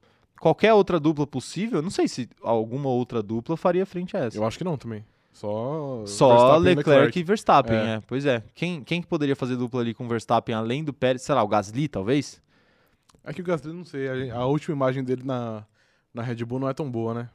qualquer 0.41 0.73
outra 0.75 0.99
dupla 0.99 1.27
possível, 1.27 1.81
não 1.83 1.91
sei 1.91 2.09
se 2.09 2.29
alguma 2.43 2.89
outra 2.89 3.23
dupla 3.23 3.57
faria 3.57 3.85
frente 3.87 4.17
a 4.17 4.21
essa. 4.21 4.37
Eu 4.37 4.45
acho 4.45 4.59
que 4.59 4.65
não 4.65 4.77
também. 4.77 5.05
Só. 5.33 6.03
Só 6.07 6.29
Verstappen 6.29 6.73
e 6.73 6.75
Leclerc, 6.75 7.19
e 7.19 7.23
Verstappen, 7.23 7.77
É. 7.77 7.95
é. 7.95 8.01
Pois 8.07 8.27
é. 8.27 8.43
Quem, 8.55 8.83
quem 8.83 9.01
que 9.01 9.07
poderia 9.07 9.37
fazer 9.37 9.57
dupla 9.57 9.81
ali 9.81 9.95
com 9.95 10.09
Verstappen 10.09 10.55
além 10.55 10.83
do 10.83 10.93
Pérez? 10.93 11.23
Sei 11.23 11.35
lá, 11.35 11.43
o 11.43 11.49
Gasly, 11.49 11.87
talvez? 11.87 12.43
É 13.23 13.33
que 13.33 13.41
o 13.41 13.45
Gasly, 13.45 13.73
não 13.73 13.85
sei. 13.85 14.31
A, 14.31 14.37
a 14.39 14.47
última 14.47 14.75
imagem 14.75 15.05
dele 15.05 15.23
na, 15.25 15.65
na 16.13 16.23
Red 16.23 16.45
Bull 16.45 16.59
não 16.59 16.69
é 16.69 16.75
tão 16.75 16.91
boa, 16.91 17.15
né? 17.15 17.29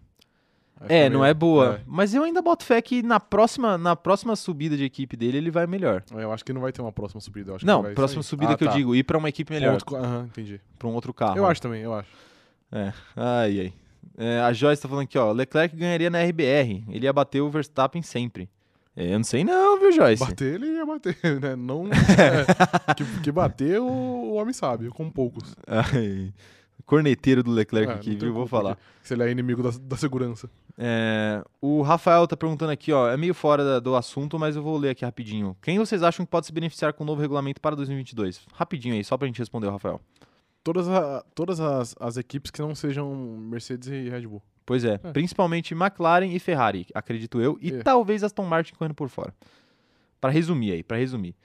É, 0.81 1.03
fica 1.05 1.09
não 1.11 1.21
meio- 1.21 1.29
é 1.31 1.33
boa. 1.33 1.79
Mas 1.87 2.13
eu 2.13 2.23
ainda 2.23 2.41
boto 2.41 2.65
fé 2.65 2.81
que 2.81 3.01
na 3.01 3.17
próxima, 3.17 3.77
na 3.77 3.95
próxima 3.95 4.35
subida 4.35 4.75
de 4.75 4.83
equipe 4.83 5.15
dele 5.15 5.37
ele 5.37 5.49
vai 5.49 5.65
melhor. 5.65 6.03
É, 6.13 6.21
Eu 6.23 6.33
acho 6.33 6.43
que 6.43 6.51
não 6.51 6.59
vai 6.59 6.73
ter 6.73 6.81
uma 6.81 6.91
próxima 6.91 7.21
subida. 7.21 7.51
eu 7.51 7.55
acho 7.55 7.61
que 7.63 7.65
Não, 7.71 7.81
próxima 7.93 8.21
subida 8.21 8.51
Ah, 8.53 8.57
que 8.57 8.65
eu 8.65 8.67
tá. 8.67 8.73
digo, 8.75 8.93
ir 8.93 9.03
pra 9.03 9.17
uma 9.17 9.29
equipe 9.29 9.53
melhor, 9.53 9.73
outro 9.75 9.95
Aham, 9.95 10.25
entendi. 10.25 10.59
pra 10.77 10.87
um 10.89 10.93
outro 10.93 11.13
carro. 11.13 11.37
Eu 11.37 11.45
acho 11.45 11.61
também, 11.61 11.81
eu 11.81 11.93
acho. 11.93 12.09
É. 12.75 12.93
Ai, 13.15 13.59
ai. 13.59 13.73
É, 14.17 14.39
a 14.41 14.51
Joyce 14.53 14.81
tá 14.81 14.87
falando 14.87 15.03
aqui, 15.05 15.17
ó. 15.17 15.31
Leclerc 15.31 15.75
ganharia 15.75 16.09
na 16.09 16.21
RBR. 16.23 16.83
Ele 16.89 17.05
ia 17.05 17.13
bater 17.13 17.41
o 17.41 17.49
Verstappen 17.49 18.01
sempre. 18.01 18.49
É, 18.95 19.13
eu 19.13 19.17
não 19.17 19.23
sei 19.25 19.43
não, 19.43 19.79
viu, 19.79 19.91
Joyce? 19.91 20.23
Bater, 20.25 20.55
ele 20.55 20.67
ia 20.67 20.85
bater, 20.85 21.17
né? 21.41 21.55
Não. 21.55 21.87
é, 21.91 22.93
que, 22.93 23.03
que 23.21 23.31
bater, 23.31 23.79
o, 23.79 23.85
o 23.85 24.33
homem 24.35 24.53
sabe, 24.53 24.89
com 24.89 25.09
poucos. 25.09 25.55
Ai, 25.67 26.33
corneteiro 26.85 27.43
do 27.43 27.51
Leclerc 27.51 27.91
É, 27.91 27.95
aqui, 27.95 28.15
viu? 28.15 28.33
Vou 28.33 28.47
falar. 28.47 28.77
Se 29.03 29.13
ele 29.13 29.23
é 29.23 29.31
inimigo 29.31 29.61
da, 29.63 29.71
da 29.81 29.97
segurança. 29.97 30.49
É, 30.77 31.43
o 31.61 31.81
Rafael 31.81 32.25
tá 32.27 32.37
perguntando 32.37 32.71
aqui, 32.71 32.91
ó. 32.93 33.09
É 33.09 33.17
meio 33.17 33.33
fora 33.33 33.63
da- 33.65 33.79
do 33.79 33.95
assunto, 33.95 34.37
mas 34.39 34.55
eu 34.55 34.63
vou 34.63 34.77
ler 34.77 34.89
aqui 34.91 35.03
rapidinho. 35.03 35.55
Quem 35.61 35.77
vocês 35.77 36.03
acham 36.03 36.25
que 36.25 36.31
pode 36.31 36.45
se 36.45 36.53
beneficiar 36.53 36.93
com 36.93 37.03
o 37.03 37.07
novo 37.07 37.21
regulamento 37.21 37.59
para 37.59 37.75
2022? 37.75 38.41
Rapidinho 38.53 38.93
aí, 38.95 39.03
só 39.03 39.17
pra 39.17 39.27
gente 39.27 39.39
responder 39.39 39.67
o 39.67 39.71
Rafael. 39.71 39.99
Todas, 40.65 40.89
a- 40.89 41.23
todas 41.33 41.59
as, 41.61 41.95
as 41.99 42.17
equipes 42.17 42.51
que 42.51 42.59
não 42.61 42.73
sejam 42.75 43.15
Mercedes 43.15 43.87
e 43.87 44.09
Red 44.09 44.27
Bull. 44.27 44.41
Pois 44.65 44.83
é, 44.83 44.95
É. 44.95 45.11
principalmente 45.13 45.73
McLaren 45.75 46.25
e 46.25 46.39
Ferrari, 46.39 46.87
acredito 46.93 47.39
eu, 47.39 47.57
e 47.61 47.71
É. 47.71 47.83
talvez 47.83 48.23
Aston 48.23 48.43
Martin 48.45 48.73
correndo 48.73 48.95
por 48.95 49.07
fora. 49.07 49.33
Pra 50.19 50.31
resumir 50.31 50.71
aí, 50.71 50.83
pra 50.83 50.97
resumir. 50.97 51.35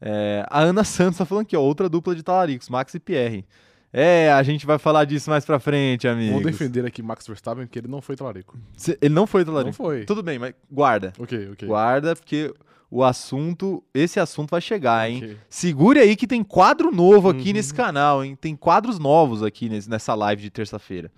É, 0.00 0.46
a 0.48 0.60
Ana 0.60 0.84
Santos 0.84 1.18
tá 1.18 1.24
falando 1.26 1.42
aqui, 1.42 1.56
ó, 1.56 1.60
outra 1.60 1.88
dupla 1.88 2.14
de 2.14 2.22
talaricos, 2.22 2.68
Max 2.68 2.94
e 2.94 3.00
Pierre. 3.00 3.44
É, 3.92 4.30
a 4.32 4.40
gente 4.44 4.64
vai 4.64 4.78
falar 4.78 5.04
disso 5.04 5.28
mais 5.28 5.44
pra 5.44 5.58
frente, 5.58 6.06
amigos. 6.06 6.34
Vou 6.34 6.42
defender 6.44 6.86
aqui 6.86 7.02
Max 7.02 7.26
Verstappen, 7.26 7.66
porque 7.66 7.80
ele 7.80 7.88
não 7.88 8.00
foi 8.00 8.14
talarico. 8.14 8.56
Cê- 8.76 8.96
Ele 9.02 9.12
não 9.12 9.26
foi 9.26 9.40
Não 9.40 9.46
talarico. 9.52 9.74
foi. 9.76 10.04
Tudo 10.04 10.22
bem, 10.22 10.38
mas 10.38 10.54
guarda. 10.70 11.12
Ok, 11.18 11.50
ok. 11.52 11.66
Guarda, 11.66 12.14
porque 12.14 12.54
o 12.90 13.04
assunto, 13.04 13.82
esse 13.94 14.18
assunto 14.18 14.50
vai 14.50 14.60
chegar, 14.60 15.08
hein? 15.08 15.18
Ok. 15.18 15.36
Segure 15.48 16.00
aí 16.00 16.16
que 16.16 16.26
tem 16.26 16.42
quadro 16.42 16.90
novo 16.90 17.28
aqui 17.28 17.48
Uhum. 17.48 17.54
nesse 17.54 17.72
canal, 17.72 18.24
hein? 18.24 18.36
Tem 18.40 18.56
quadros 18.56 18.98
novos 18.98 19.42
aqui 19.42 19.68
nesse- 19.68 19.88
nessa 19.88 20.14
live 20.14 20.42
de 20.42 20.50
terça-feira. 20.50 21.10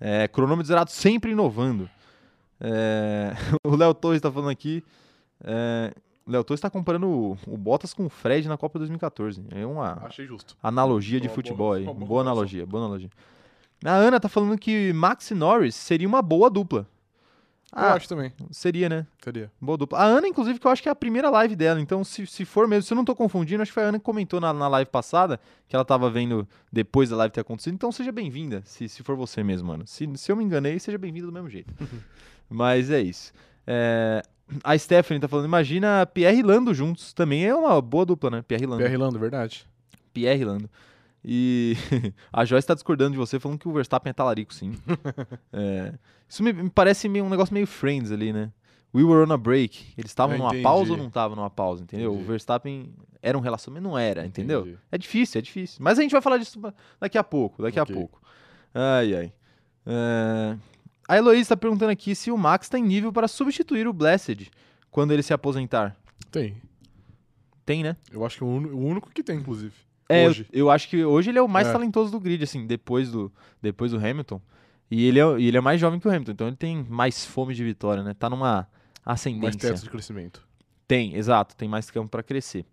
É, 0.00 0.26
cronômetro 0.26 0.66
zerado 0.66 0.90
sempre 0.90 1.30
inovando. 1.32 1.88
É, 2.60 3.32
o 3.64 3.76
Léo 3.76 3.94
Torres 3.94 4.20
tá 4.20 4.30
falando 4.30 4.50
aqui. 4.50 4.82
É, 5.44 5.92
o 6.26 6.30
Léo 6.32 6.42
Torres 6.44 6.60
tá 6.60 6.68
comparando 6.70 7.06
o, 7.08 7.38
o 7.46 7.56
Bottas 7.56 7.92
com 7.94 8.06
o 8.06 8.08
Fred 8.08 8.48
na 8.48 8.56
Copa 8.56 8.78
2014. 8.78 9.42
É 9.50 9.64
uma 9.66 10.02
analogia 10.62 11.20
de 11.20 11.28
Boa- 11.28 11.34
futebol 11.34 11.56
boa- 11.68 11.76
aí. 11.76 11.82
uma 11.84 11.94
Boa, 11.94 12.06
boa 12.06 12.20
analogia, 12.22 12.66
boa 12.66 12.82
analogia. 12.84 13.10
A 13.84 13.92
Ana 13.92 14.18
tá 14.18 14.28
falando 14.28 14.56
que 14.58 14.92
Max 14.94 15.30
e 15.30 15.34
Norris 15.34 15.74
seria 15.74 16.08
uma 16.08 16.22
boa 16.22 16.48
dupla. 16.48 16.86
Eu 17.76 17.82
Ah, 17.82 17.94
acho 17.94 18.08
também. 18.08 18.32
seria, 18.50 18.88
né? 18.88 19.06
Seria. 19.22 19.50
Boa 19.60 19.76
dupla. 19.76 19.98
A 19.98 20.04
Ana, 20.04 20.28
inclusive, 20.28 20.58
que 20.58 20.66
eu 20.66 20.70
acho 20.70 20.82
que 20.82 20.88
é 20.88 20.92
a 20.92 20.94
primeira 20.94 21.28
live 21.30 21.56
dela. 21.56 21.80
Então, 21.80 22.04
se, 22.04 22.26
se 22.26 22.44
for 22.44 22.68
mesmo, 22.68 22.82
se 22.84 22.92
eu 22.92 22.96
não 22.96 23.04
tô 23.04 23.14
confundindo, 23.14 23.62
acho 23.62 23.70
que 23.70 23.74
foi 23.74 23.82
a 23.82 23.86
Ana 23.88 23.98
que 23.98 24.04
comentou 24.04 24.40
na, 24.40 24.52
na 24.52 24.68
live 24.68 24.90
passada, 24.90 25.40
que 25.68 25.74
ela 25.74 25.84
tava 25.84 26.08
vendo 26.10 26.46
depois 26.72 27.10
da 27.10 27.16
live 27.16 27.32
ter 27.32 27.40
acontecido. 27.40 27.74
Então, 27.74 27.90
seja 27.90 28.12
bem-vinda, 28.12 28.62
se, 28.64 28.88
se 28.88 29.02
for 29.02 29.16
você 29.16 29.42
mesmo, 29.42 29.68
mano. 29.68 29.84
Se, 29.86 30.08
se 30.16 30.30
eu 30.30 30.36
me 30.36 30.44
enganei, 30.44 30.78
seja 30.78 30.96
bem-vinda 30.98 31.26
do 31.26 31.32
mesmo 31.32 31.50
jeito. 31.50 31.72
Mas 32.48 32.90
é 32.90 33.00
isso. 33.00 33.32
É, 33.66 34.22
a 34.62 34.76
Stephanie 34.78 35.20
tá 35.20 35.26
falando, 35.26 35.46
imagina 35.46 36.06
Pierre 36.06 36.38
e 36.38 36.42
Lando 36.42 36.72
juntos. 36.74 37.12
Também 37.12 37.44
é 37.44 37.54
uma 37.54 37.80
boa 37.80 38.04
dupla, 38.04 38.30
né? 38.30 38.42
Pierre 38.46 38.64
e 38.64 38.66
Lando. 38.66 38.84
PR 38.84 38.96
Lando, 38.98 39.18
verdade. 39.18 39.64
Pierre 40.12 40.44
Lando. 40.44 40.68
E 41.24 41.74
a 42.32 42.44
Joyce 42.44 42.66
tá 42.66 42.74
discordando 42.74 43.12
de 43.12 43.16
você, 43.16 43.40
falando 43.40 43.58
que 43.58 43.66
o 43.68 43.72
Verstappen 43.72 44.10
é 44.10 44.12
talarico, 44.12 44.52
sim. 44.52 44.72
É, 45.52 45.94
isso 46.28 46.42
me, 46.42 46.52
me 46.52 46.70
parece 46.70 47.08
meio, 47.08 47.24
um 47.24 47.28
negócio 47.30 47.54
meio 47.54 47.66
Friends 47.66 48.10
ali, 48.12 48.32
né? 48.32 48.52
We 48.94 49.02
were 49.02 49.28
on 49.28 49.32
a 49.32 49.36
break. 49.38 49.92
Eles 49.98 50.10
estavam 50.10 50.36
numa 50.38 50.48
entendi. 50.50 50.62
pausa 50.62 50.92
ou 50.92 50.96
não 50.98 51.08
estavam 51.08 51.34
numa 51.36 51.50
pausa, 51.50 51.82
entendeu? 51.82 52.12
O 52.12 52.14
Entendi. 52.14 52.28
Verstappen 52.28 52.94
era 53.20 53.36
um 53.36 53.40
relacionamento, 53.40 53.88
não 53.88 53.98
era, 53.98 54.24
entendeu? 54.24 54.60
Entendi. 54.60 54.78
É 54.92 54.98
difícil, 54.98 55.38
é 55.38 55.42
difícil. 55.42 55.78
Mas 55.82 55.98
a 55.98 56.02
gente 56.02 56.12
vai 56.12 56.20
falar 56.20 56.36
disso 56.38 56.60
daqui 57.00 57.18
a 57.18 57.24
pouco, 57.24 57.60
daqui 57.62 57.80
Ok. 57.80 57.92
a 57.92 57.98
pouco. 57.98 58.22
Ai, 58.72 59.14
ai. 59.16 59.32
É, 59.86 60.56
A 61.08 61.16
Heloísa 61.16 61.50
tá 61.50 61.56
perguntando 61.56 61.90
aqui 61.90 62.14
se 62.14 62.30
o 62.30 62.38
Max 62.38 62.68
tá 62.68 62.78
em 62.78 62.84
nível 62.84 63.12
para 63.12 63.26
substituir 63.26 63.88
o 63.88 63.92
Blessed 63.92 64.48
quando 64.92 65.10
ele 65.12 65.22
se 65.24 65.32
aposentar. 65.34 65.96
Tem. 66.30 66.56
Tem, 67.66 67.82
né? 67.82 67.96
Eu 68.12 68.24
acho 68.24 68.38
que 68.38 68.44
é 68.44 68.46
o, 68.46 68.50
o 68.50 68.86
único 68.86 69.10
que 69.10 69.22
tem, 69.24 69.38
inclusive. 69.38 69.74
É, 70.08 70.24
eu- 70.24 70.30
Hoje. 70.30 70.46
Eu, 70.52 70.70
acho 70.70 70.88
que 70.88 71.04
hoje 71.04 71.30
ele 71.30 71.38
é 71.38 71.42
o 71.42 71.48
mais 71.48 71.68
É. 71.68 71.72
talentoso 71.72 72.10
do 72.12 72.20
grid, 72.20 72.42
assim, 72.44 72.66
depois 72.66 73.10
do, 73.10 73.32
depois 73.62 73.90
do 73.92 73.98
Hamilton. 73.98 74.40
E 74.90 75.06
ele, 75.06 75.18
é, 75.18 75.24
ele 75.40 75.56
é 75.56 75.60
mais 75.60 75.80
jovem 75.80 75.98
que 75.98 76.06
o 76.06 76.10
Hamilton, 76.10 76.32
então 76.32 76.46
ele 76.46 76.56
tem 76.56 76.84
mais 76.88 77.24
fome 77.24 77.54
de 77.54 77.64
vitória, 77.64 78.02
né? 78.02 78.14
Tá 78.14 78.28
numa 78.28 78.52
Mais 79.04 79.20
ascendência. 79.20 79.58
teto 79.58 79.82
de 79.82 79.90
crescimento. 79.90 80.46
Tem, 80.86 81.14
exato, 81.16 81.56
tem 81.56 81.66
mais 81.68 81.90
campo 81.90 82.08
pra 82.10 82.22
crescer. 82.22 82.64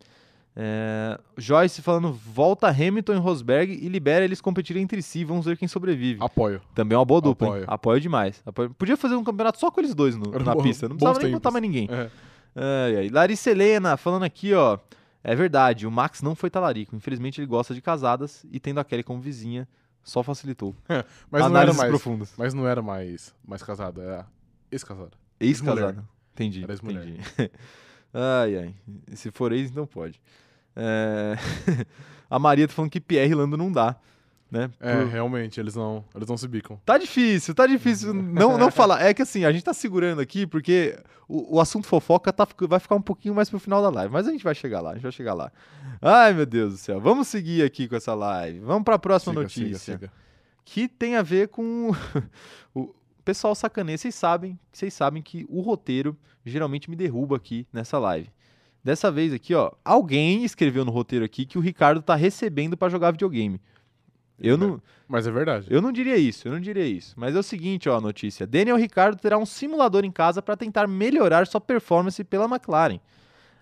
É, 0.53 1.17
Joyce 1.37 1.81
falando, 1.81 2.11
volta 2.11 2.67
Hamilton 2.67 3.13
e 3.13 3.17
Rosberg 3.17 3.71
e 3.73 3.87
libera 3.87 4.25
eles 4.25 4.41
competirem 4.41 4.83
entre 4.83 5.01
si, 5.01 5.23
vamos 5.23 5.45
ver 5.45 5.55
quem 5.57 5.67
sobrevive. 5.67 6.19
Apoio. 6.21 6.61
Também 6.75 6.95
é 6.95 6.99
uma 6.99 7.05
boa 7.05 7.21
dupla, 7.21 7.47
hein? 7.47 7.53
Apoio. 7.53 7.65
Apoio 7.69 8.01
demais. 8.01 8.41
Apoio- 8.45 8.69
Podia 8.71 8.97
fazer 8.97 9.15
um 9.15 9.23
campeonato 9.23 9.57
só 9.57 9.71
com 9.71 9.79
eles 9.79 9.95
dois 9.95 10.17
no- 10.17 10.29
na 10.31 10.53
bom- 10.53 10.61
pista, 10.61 10.89
não 10.89 10.97
precisava 10.97 11.23
nem 11.23 11.31
botar 11.31 11.51
mais 11.51 11.61
ninguém. 11.61 11.87
É. 11.89 12.09
Ai. 12.53 13.09
Larissa 13.09 13.49
Helena 13.51 13.95
falando 13.95 14.23
aqui, 14.23 14.53
ó. 14.53 14.77
É 15.23 15.35
verdade, 15.35 15.85
o 15.85 15.91
Max 15.91 16.21
não 16.21 16.35
foi 16.35 16.49
talarico. 16.49 16.95
Infelizmente 16.95 17.39
ele 17.39 17.47
gosta 17.47 17.73
de 17.73 17.81
casadas 17.81 18.45
e 18.51 18.59
tendo 18.59 18.79
a 18.79 18.83
Kelly 18.83 19.03
como 19.03 19.21
vizinha 19.21 19.67
só 20.03 20.23
facilitou. 20.23 20.75
Mas 21.29 21.41
não 21.41 21.45
era 21.45 21.45
Análises 21.45 21.77
mais. 21.77 21.89
profundas. 21.89 22.33
Mas 22.37 22.53
não 22.53 22.67
era 22.67 22.81
mais, 22.81 23.35
mais 23.45 23.61
casada, 23.61 24.01
era 24.01 24.27
ex-casada. 24.71 25.11
Ex-casada. 25.39 26.03
Entendi. 26.33 26.63
Era 26.63 26.73
ex-mulher. 26.73 27.07
entendi. 27.07 27.21
ai, 28.13 28.57
ai. 28.57 28.75
Se 29.15 29.29
for 29.31 29.51
ex, 29.51 29.69
então 29.69 29.85
pode. 29.85 30.19
É, 30.75 31.35
a 32.29 32.39
Maria 32.39 32.67
tá 32.67 32.73
falando 32.73 32.91
que 32.91 33.01
Pierre 33.01 33.31
e 33.31 33.35
Lando 33.35 33.57
não 33.57 33.71
dá. 33.71 33.95
Né? 34.51 34.69
É, 34.81 34.97
Por- 34.97 35.07
realmente, 35.07 35.61
eles 35.61 35.75
não, 35.75 36.03
eles 36.13 36.27
não 36.27 36.35
se 36.35 36.45
bicam. 36.45 36.77
Tá 36.85 36.97
difícil, 36.97 37.55
tá 37.55 37.65
difícil 37.65 38.11
não, 38.13 38.57
não 38.57 38.69
falar. 38.69 39.01
É 39.01 39.13
que 39.13 39.21
assim, 39.21 39.45
a 39.45 39.51
gente 39.51 39.63
tá 39.63 39.73
segurando 39.73 40.19
aqui 40.19 40.45
porque 40.45 40.99
o, 41.25 41.55
o 41.55 41.61
assunto 41.61 41.87
fofoca 41.87 42.33
tá, 42.33 42.45
vai 42.67 42.79
ficar 42.81 42.95
um 42.95 43.01
pouquinho 43.01 43.33
mais 43.33 43.49
pro 43.49 43.59
final 43.59 43.81
da 43.81 43.89
live. 43.89 44.11
Mas 44.11 44.27
a 44.27 44.31
gente 44.31 44.43
vai 44.43 44.53
chegar 44.53 44.81
lá, 44.81 44.89
a 44.91 44.93
gente 44.95 45.03
vai 45.03 45.11
chegar 45.13 45.33
lá. 45.33 45.49
Ai, 46.01 46.33
meu 46.33 46.45
Deus 46.45 46.73
do 46.73 46.77
céu. 46.77 46.99
Vamos 46.99 47.29
seguir 47.29 47.63
aqui 47.63 47.87
com 47.87 47.95
essa 47.95 48.13
live. 48.13 48.59
Vamos 48.59 48.83
pra 48.83 48.99
próxima 48.99 49.31
Siga, 49.31 49.41
notícia. 49.43 49.77
siga, 49.79 49.97
siga. 49.99 50.11
Que 50.65 50.87
tem 50.89 51.15
a 51.15 51.21
ver 51.21 51.47
com 51.47 51.91
o 52.75 52.93
pessoal 53.23 53.55
sacaneia. 53.55 53.97
Vocês 53.97 54.15
sabem, 54.15 54.59
vocês 54.69 54.93
sabem 54.93 55.21
que 55.23 55.45
o 55.49 55.61
roteiro 55.61 56.17
geralmente 56.45 56.89
me 56.89 56.97
derruba 56.97 57.37
aqui 57.37 57.65
nessa 57.71 57.97
live. 57.97 58.29
Dessa 58.83 59.09
vez 59.09 59.31
aqui, 59.31 59.53
ó, 59.53 59.71
alguém 59.85 60.43
escreveu 60.43 60.83
no 60.83 60.91
roteiro 60.91 61.23
aqui 61.23 61.45
que 61.45 61.57
o 61.57 61.61
Ricardo 61.61 62.01
tá 62.01 62.15
recebendo 62.15 62.75
pra 62.75 62.89
jogar 62.89 63.11
videogame. 63.11 63.61
Eu 64.41 64.57
não, 64.57 64.81
Mas 65.07 65.27
é 65.27 65.31
verdade. 65.31 65.67
eu 65.69 65.81
não 65.81 65.91
diria 65.91 66.17
isso, 66.17 66.47
eu 66.47 66.51
não 66.51 66.59
diria 66.59 66.85
isso. 66.85 67.13
Mas 67.17 67.35
é 67.35 67.39
o 67.39 67.43
seguinte, 67.43 67.87
ó, 67.87 67.97
a 67.97 68.01
notícia. 68.01 68.47
Daniel 68.47 68.75
Ricciardo 68.77 69.21
terá 69.21 69.37
um 69.37 69.45
simulador 69.45 70.03
em 70.03 70.11
casa 70.11 70.41
para 70.41 70.57
tentar 70.57 70.87
melhorar 70.87 71.45
sua 71.47 71.61
performance 71.61 72.23
pela 72.23 72.45
McLaren. 72.45 72.99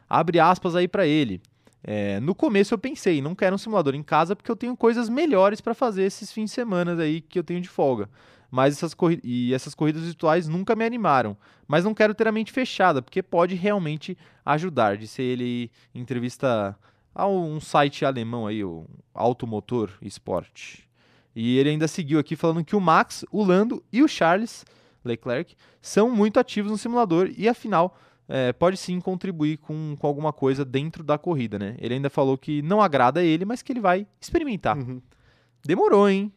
Abre 0.09 0.39
aspas 0.39 0.75
aí 0.75 0.87
para 0.87 1.05
ele. 1.05 1.41
É, 1.83 2.19
no 2.19 2.35
começo 2.35 2.73
eu 2.73 2.77
pensei, 2.77 3.21
não 3.21 3.33
quero 3.35 3.55
um 3.55 3.57
simulador 3.57 3.95
em 3.95 4.03
casa 4.03 4.35
porque 4.35 4.51
eu 4.51 4.55
tenho 4.55 4.75
coisas 4.75 5.07
melhores 5.07 5.61
para 5.61 5.73
fazer 5.73 6.03
esses 6.03 6.31
fins 6.31 6.45
de 6.45 6.51
semana 6.51 7.01
aí 7.01 7.21
que 7.21 7.39
eu 7.39 7.43
tenho 7.43 7.61
de 7.61 7.69
folga. 7.69 8.09
Mas 8.51 8.75
essas 8.75 8.95
e 9.23 9.53
essas 9.53 9.75
corridas 9.75 10.03
virtuais 10.03 10.47
nunca 10.47 10.75
me 10.75 10.83
animaram. 10.83 11.37
Mas 11.67 11.83
não 11.83 11.93
quero 11.93 12.15
ter 12.15 12.27
a 12.27 12.31
mente 12.31 12.51
fechada, 12.51 13.01
porque 13.01 13.21
pode 13.21 13.53
realmente 13.53 14.17
ajudar. 14.43 14.97
Disse 14.97 15.21
ele 15.21 15.71
em 15.93 16.01
entrevista 16.01 16.75
a 17.19 17.27
um 17.27 17.59
site 17.59 18.05
alemão 18.05 18.47
aí, 18.47 18.63
o 18.63 18.85
Automotor 19.13 19.91
Sport. 20.01 20.79
E 21.35 21.57
ele 21.57 21.69
ainda 21.69 21.87
seguiu 21.87 22.19
aqui 22.19 22.35
falando 22.35 22.63
que 22.63 22.75
o 22.75 22.81
Max, 22.81 23.25
o 23.31 23.43
Lando 23.43 23.83
e 23.91 24.01
o 24.01 24.07
Charles 24.07 24.65
Leclerc 25.03 25.55
são 25.81 26.09
muito 26.09 26.39
ativos 26.39 26.71
no 26.71 26.77
simulador 26.77 27.31
e 27.37 27.47
afinal 27.47 27.97
é, 28.27 28.53
pode 28.53 28.77
sim 28.77 28.99
contribuir 28.99 29.57
com, 29.57 29.95
com 29.97 30.07
alguma 30.07 30.31
coisa 30.31 30.63
dentro 30.63 31.03
da 31.03 31.17
corrida, 31.17 31.57
né? 31.57 31.75
Ele 31.79 31.95
ainda 31.95 32.09
falou 32.09 32.37
que 32.37 32.61
não 32.61 32.81
agrada 32.81 33.19
a 33.19 33.23
ele, 33.23 33.43
mas 33.43 33.61
que 33.61 33.71
ele 33.71 33.79
vai 33.79 34.05
experimentar. 34.21 34.77
Uhum. 34.77 35.01
Demorou, 35.65 36.07
hein? 36.07 36.31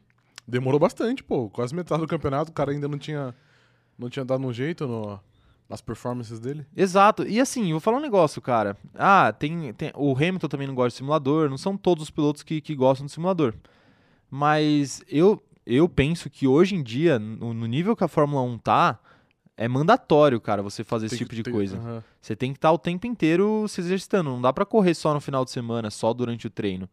Demorou 0.48 0.80
bastante, 0.80 1.22
pô. 1.22 1.50
Quase 1.50 1.74
metade 1.74 2.00
do 2.00 2.08
campeonato, 2.08 2.50
o 2.50 2.54
cara 2.54 2.72
ainda 2.72 2.88
não 2.88 2.98
tinha, 2.98 3.34
não 3.98 4.08
tinha 4.08 4.24
dado 4.24 4.44
um 4.44 4.52
jeito 4.52 4.86
no, 4.86 5.20
nas 5.72 5.80
performances 5.80 6.38
dele. 6.38 6.64
Exato. 6.76 7.26
E 7.26 7.40
assim, 7.40 7.70
vou 7.72 7.80
falar 7.80 7.96
um 7.96 8.00
negócio, 8.00 8.40
cara. 8.42 8.76
Ah, 8.94 9.32
tem, 9.32 9.72
tem- 9.72 9.90
o 9.96 10.14
Hamilton 10.14 10.46
também 10.48 10.66
não 10.66 10.74
gosta 10.74 10.90
de 10.90 10.96
simulador, 10.96 11.48
não 11.50 11.56
são 11.58 11.76
todos 11.76 12.04
os 12.04 12.10
pilotos 12.10 12.42
que, 12.42 12.60
que 12.60 12.74
gostam 12.74 13.06
de 13.06 13.12
simulador. 13.12 13.54
Mas 14.30 15.02
eu, 15.08 15.42
eu 15.66 15.88
penso 15.88 16.30
que 16.30 16.46
hoje 16.46 16.74
em 16.74 16.82
dia, 16.82 17.18
no, 17.18 17.52
no 17.52 17.66
nível 17.66 17.96
que 17.96 18.04
a 18.04 18.08
Fórmula 18.08 18.42
1 18.42 18.58
tá, 18.58 18.98
é 19.56 19.68
mandatório, 19.68 20.40
cara, 20.40 20.62
você 20.62 20.82
fazer 20.82 21.06
esse 21.06 21.16
Tem 21.18 21.26
tipo 21.26 21.30
que- 21.36 21.42
de 21.42 21.50
coisa. 21.50 22.04
Você 22.20 22.34
tem 22.36 22.52
que 22.52 22.58
estar 22.58 22.72
o 22.72 22.78
tempo 22.78 23.06
inteiro 23.06 23.66
se 23.68 23.80
exercitando. 23.80 24.30
Não 24.30 24.40
dá 24.40 24.52
pra 24.52 24.64
correr 24.64 24.94
só 24.94 25.12
no 25.12 25.20
final 25.20 25.44
de 25.44 25.50
semana, 25.50 25.90
só 25.90 26.12
durante 26.12 26.46
o 26.46 26.50
treino. 26.50 26.88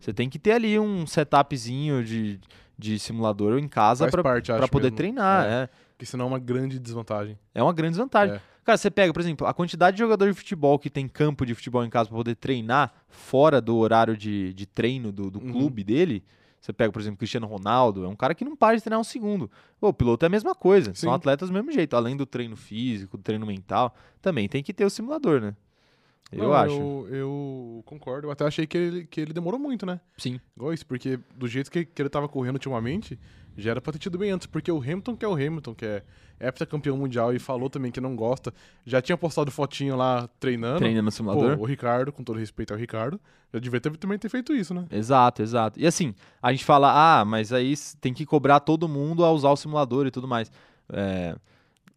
Você 0.00 0.12
tem 0.12 0.28
que 0.28 0.38
ter 0.38 0.52
ali 0.52 0.78
um 0.78 1.06
setupzinho 1.06 2.04
de, 2.04 2.40
de 2.78 2.98
simulador 2.98 3.58
em 3.58 3.68
casa 3.68 4.04
acho 4.64 4.72
poder 4.72 4.84
mesmo. 4.86 4.96
treinar. 4.96 5.44
É. 5.46 5.48
É. 5.50 5.68
Porque 6.02 6.10
senão 6.10 6.24
é 6.24 6.28
uma 6.28 6.38
grande 6.40 6.80
desvantagem. 6.80 7.38
É 7.54 7.62
uma 7.62 7.72
grande 7.72 7.92
desvantagem. 7.92 8.34
É. 8.34 8.40
Cara, 8.64 8.76
você 8.76 8.90
pega, 8.90 9.12
por 9.12 9.20
exemplo, 9.20 9.46
a 9.46 9.54
quantidade 9.54 9.96
de 9.96 10.02
jogador 10.02 10.26
de 10.28 10.34
futebol 10.34 10.76
que 10.76 10.90
tem 10.90 11.06
campo 11.06 11.46
de 11.46 11.54
futebol 11.54 11.84
em 11.84 11.90
casa 11.90 12.08
pra 12.08 12.18
poder 12.18 12.34
treinar 12.34 12.92
fora 13.08 13.60
do 13.60 13.76
horário 13.76 14.16
de, 14.16 14.52
de 14.52 14.66
treino 14.66 15.12
do, 15.12 15.30
do 15.30 15.38
Uhum. 15.38 15.52
clube 15.52 15.84
dele. 15.84 16.24
Você 16.60 16.72
pega, 16.72 16.90
por 16.90 17.00
exemplo, 17.00 17.18
Cristiano 17.18 17.46
Ronaldo, 17.46 18.04
é 18.04 18.08
um 18.08 18.16
cara 18.16 18.34
que 18.34 18.44
não 18.44 18.56
para 18.56 18.76
de 18.76 18.82
treinar 18.82 18.98
um 18.98 19.04
segundo. 19.04 19.48
O 19.80 19.92
piloto 19.92 20.24
é 20.24 20.26
a 20.26 20.30
mesma 20.30 20.56
coisa, 20.56 20.92
são 20.92 21.10
Sim. 21.10 21.14
atletas 21.14 21.50
do 21.50 21.52
mesmo 21.54 21.70
jeito. 21.70 21.94
Além 21.94 22.16
do 22.16 22.26
treino 22.26 22.56
físico, 22.56 23.16
do 23.16 23.22
treino 23.22 23.46
mental, 23.46 23.94
também 24.20 24.48
tem 24.48 24.60
que 24.60 24.72
ter 24.74 24.84
o 24.84 24.90
simulador, 24.90 25.40
né? 25.40 25.54
Eu 26.30 26.44
Não, 26.44 26.52
acho. 26.54 26.72
Eu, 26.72 27.08
eu 27.10 27.82
concordo. 27.84 28.28
Eu 28.28 28.30
até 28.30 28.44
achei 28.46 28.66
que 28.66 28.78
ele, 28.78 29.04
que 29.06 29.20
ele 29.20 29.32
demorou 29.32 29.58
muito, 29.60 29.84
né? 29.84 30.00
Sim. 30.16 30.40
Igual 30.56 30.72
isso, 30.72 30.86
porque 30.86 31.18
do 31.36 31.46
jeito 31.46 31.70
que, 31.70 31.84
que 31.84 32.00
ele 32.00 32.08
tava 32.08 32.28
correndo 32.28 32.54
ultimamente, 32.54 33.18
já 33.56 33.72
era 33.72 33.80
pra 33.80 33.92
ter 33.92 33.98
tido 33.98 34.16
bem 34.16 34.30
antes. 34.30 34.46
Porque 34.46 34.70
o 34.72 34.78
Hamilton, 34.78 35.16
que 35.16 35.24
é 35.24 35.28
o 35.28 35.34
Hamilton, 35.34 35.74
que 35.74 35.84
é 35.84 36.02
heptacampeão 36.40 36.96
mundial 36.96 37.32
e 37.34 37.38
falou 37.38 37.70
também 37.70 37.92
que 37.92 38.00
não 38.00 38.16
gosta, 38.16 38.52
já 38.84 39.00
tinha 39.00 39.16
postado 39.16 39.50
fotinho 39.50 39.94
lá 39.94 40.28
treinando. 40.40 40.78
Treina 40.78 41.02
no 41.02 41.08
Pô, 41.08 41.12
simulador. 41.12 41.60
o 41.60 41.64
Ricardo, 41.64 42.12
com 42.12 42.24
todo 42.24 42.38
respeito 42.38 42.72
ao 42.72 42.78
Ricardo, 42.78 43.20
já 43.52 43.60
devia 43.60 43.80
ter, 43.80 43.96
também 43.96 44.18
ter 44.18 44.28
feito 44.28 44.54
isso, 44.54 44.74
né? 44.74 44.86
Exato, 44.90 45.42
exato. 45.42 45.78
E 45.78 45.86
assim, 45.86 46.14
a 46.42 46.50
gente 46.50 46.64
fala, 46.64 47.20
ah, 47.20 47.24
mas 47.24 47.52
aí 47.52 47.74
tem 48.00 48.12
que 48.12 48.26
cobrar 48.26 48.60
todo 48.60 48.88
mundo 48.88 49.24
a 49.24 49.30
usar 49.30 49.50
o 49.50 49.56
simulador 49.56 50.06
e 50.06 50.10
tudo 50.10 50.26
mais. 50.26 50.50
É, 50.90 51.36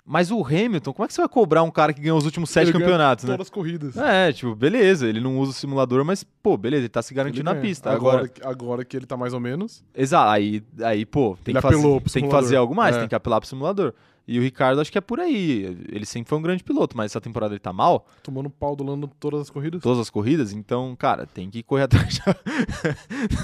Mas 0.08 0.30
o 0.30 0.46
Hamilton, 0.46 0.94
como 0.94 1.04
é 1.06 1.08
que 1.08 1.16
você 1.16 1.22
vai 1.22 1.28
cobrar 1.28 1.64
um 1.64 1.72
cara 1.72 1.92
que 1.92 2.00
ganhou 2.00 2.16
os 2.18 2.26
últimos 2.26 2.52
sete 2.52 2.70
Ele 2.70 2.74
campeonatos, 2.78 3.26
né? 3.26 3.32
Todas 3.34 3.48
as 3.48 3.50
corridas. 3.50 3.98
É, 3.98 4.32
tipo, 4.32 4.54
beleza, 4.54 5.08
ele 5.08 5.20
não 5.20 5.40
usa 5.40 5.50
o 5.52 5.54
simulador, 5.54 6.06
mas, 6.06 6.24
pô, 6.24 6.56
beleza, 6.56 6.82
ele 6.82 6.90
tá 6.90 7.02
se 7.02 7.12
garantindo 7.12 7.44
na 7.44 7.56
pista. 7.56 7.90
Agora, 7.90 8.18
Agora, 8.26 8.32
agora 8.52 8.86
que 8.86 8.96
ele 8.96 9.08
tá 9.08 9.18
mais 9.18 9.34
ou 9.34 9.40
menos. 9.40 9.84
exato, 9.96 10.30
aí, 10.30 10.62
aí, 10.84 11.08
pô, 11.08 11.36
tem, 11.44 11.54
Ele 11.54 11.62
que, 11.62 11.68
pro 11.68 12.02
tem 12.12 12.24
que 12.26 12.30
fazer 12.30 12.56
algo 12.56 12.76
mais, 12.76 12.96
É. 12.96 13.00
tem 13.00 13.08
que 13.10 13.16
apelar 13.16 13.40
pro 13.40 13.50
simulador. 13.50 13.94
E 14.28 14.40
o 14.40 14.42
Ricardo, 14.42 14.82
acho 14.82 14.92
que 14.92 14.98
é 14.98 15.02
por 15.02 15.20
aí. 15.20 15.78
Ele 15.92 16.06
sempre 16.06 16.30
foi 16.30 16.38
um 16.38 16.42
grande 16.42 16.64
piloto, 16.64 16.98
mas 16.98 17.12
essa 17.12 17.22
temporada 17.22 17.54
ele 17.54 17.60
tá 17.60 17.72
mal, 17.72 18.08
Tomando 18.24 18.50
pau 18.50 18.76
do 18.76 18.84
Lando 18.84 19.08
todas 19.20 19.42
as 19.42 19.50
corridas. 19.52 19.82
todas 19.84 20.00
as 20.00 20.10
corridas, 20.10 20.52
então, 20.52 20.96
cara, 20.96 21.28
tem 21.28 21.50
que 21.50 21.62
correr 21.62 21.84
atrás 21.90 22.16
de... 22.16 22.22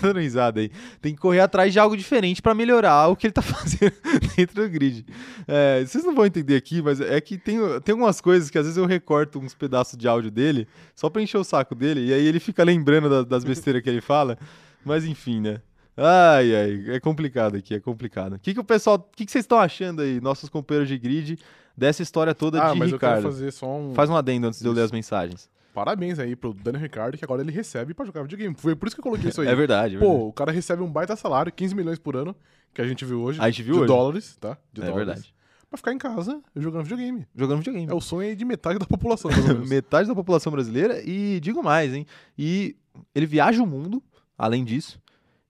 Dando 0.02 0.20
risada 0.20 0.60
aí. 0.60 0.72
Tem 1.02 1.14
que 1.14 1.20
correr 1.22 1.40
atrás 1.42 1.72
de 1.72 1.80
algo 1.80 1.96
diferente 1.96 2.42
pra 2.42 2.54
melhorar 2.56 3.08
o 3.10 3.16
que 3.16 3.28
ele 3.28 3.34
tá 3.34 3.42
fazendo 3.44 3.94
dentro 4.36 4.56
do 4.64 4.70
grid. 4.70 5.06
É, 5.48 5.84
vocês 5.86 6.04
não 6.04 6.16
vão 6.16 6.26
entender 6.26 6.56
aqui, 6.56 6.82
mas 6.82 7.00
é 7.00 7.20
que 7.22 7.38
tem, 7.38 7.58
tem 7.82 7.94
algumas 7.94 8.20
coisas 8.20 8.50
que 8.50 8.58
às 8.58 8.66
vezes 8.66 8.78
eu 8.78 8.86
recorto 8.86 9.40
uns 9.40 9.54
pedaços 9.54 9.98
de 9.98 10.08
áudio 10.08 10.32
dele, 10.32 10.68
só 10.96 11.10
pra 11.10 11.22
encher 11.22 11.38
o 11.38 11.44
saco 11.44 11.76
dele, 11.76 12.08
e 12.08 12.14
aí 12.14 12.26
ele 12.26 12.40
fica 12.40 12.64
lembrando 12.64 13.10
da- 13.10 13.24
das 13.24 13.44
besteiras 13.44 13.82
que 13.84 13.90
ele 13.90 14.02
fala. 14.02 14.38
Mas 14.84 15.06
enfim, 15.06 15.40
né? 15.40 15.62
Ai, 15.95 16.55
ai, 16.55 16.95
é 16.95 17.00
complicado 17.00 17.55
aqui, 17.57 17.74
é 17.75 17.79
complicado. 17.79 18.33
O 18.36 18.39
que, 18.39 18.53
que 18.53 18.60
o 18.60 18.63
pessoal, 18.63 18.95
o 18.98 19.15
que, 19.15 19.25
que 19.25 19.31
vocês 19.31 19.43
estão 19.43 19.60
achando 19.60 20.01
aí, 20.01 20.21
nossos 20.21 20.50
companheiros 20.50 20.88
de 20.88 20.98
grid, 20.98 21.38
dessa 21.75 22.01
história 22.01 22.33
toda 22.33 22.63
Ah, 22.63 22.74
de 22.74 22.79
mas 22.79 22.89
eu 22.91 22.95
Ricardo? 22.98 23.15
quero 23.21 23.33
fazer 23.33 23.51
só 23.51 23.67
um. 23.77 23.93
Faz 23.93 24.10
um 24.10 24.15
adendo 24.15 24.48
antes 24.48 24.60
de 24.60 24.65
eu 24.65 24.71
ler 24.71 24.79
Isso. 24.79 24.86
as 24.86 24.91
mensagens. 24.91 25.50
Parabéns 25.74 26.19
aí 26.19 26.36
pro 26.36 26.53
Daniel 26.53 26.81
Ricardo, 26.81 27.17
que 27.17 27.24
agora 27.24 27.41
ele 27.41 27.51
recebe 27.51 27.93
pra 27.93 28.05
jogar 28.05 28.24
videogame. 28.24 28.53
Foi 28.57 28.75
por 28.75 28.88
isso 28.88 28.95
que 28.95 29.00
eu 29.00 29.03
coloquei 29.03 29.29
isso 29.29 29.41
aí. 29.41 29.48
É 29.51 29.55
verdade, 29.55 29.95
é 29.95 30.00
verdade. 30.00 30.19
Pô, 30.19 30.27
o 30.27 30.33
cara 30.33 30.51
recebe 30.51 30.81
um 30.83 30.91
baita 30.91 31.15
salário, 31.15 31.51
15 31.51 31.75
milhões 31.75 31.98
por 32.00 32.15
ano, 32.15 32.36
que 32.74 32.81
a 32.81 32.88
gente 32.88 33.05
viu 33.05 33.21
hoje. 33.21 33.39
A 33.41 33.50
gente 33.50 33.63
viu 33.63 33.75
de 33.75 33.79
hoje. 33.81 33.88
dólares, 33.88 34.38
tá? 34.38 34.57
De 34.74 34.81
é 34.81 34.86
dólares. 34.86 35.07
verdade. 35.07 35.33
Pra 35.69 35.77
ficar 35.77 35.93
em 35.93 35.98
casa 35.98 36.41
jogando 36.57 36.83
videogame. 36.83 37.25
Jogando 37.33 37.60
videogame. 37.60 37.89
É 37.89 37.95
o 37.95 38.01
sonho 38.01 38.27
aí 38.27 38.36
de 38.36 38.43
metade 38.43 38.77
da 38.79 38.86
população. 38.86 39.31
Metade 39.65 40.10
da 40.10 40.15
população 40.15 40.51
brasileira 40.51 41.01
e 41.05 41.39
digo 41.39 41.63
mais, 41.63 41.93
hein? 41.93 42.05
E 42.38 42.75
ele 43.15 43.25
viaja 43.25 43.63
o 43.63 43.65
mundo, 43.65 44.03
além 44.38 44.65
disso, 44.65 45.00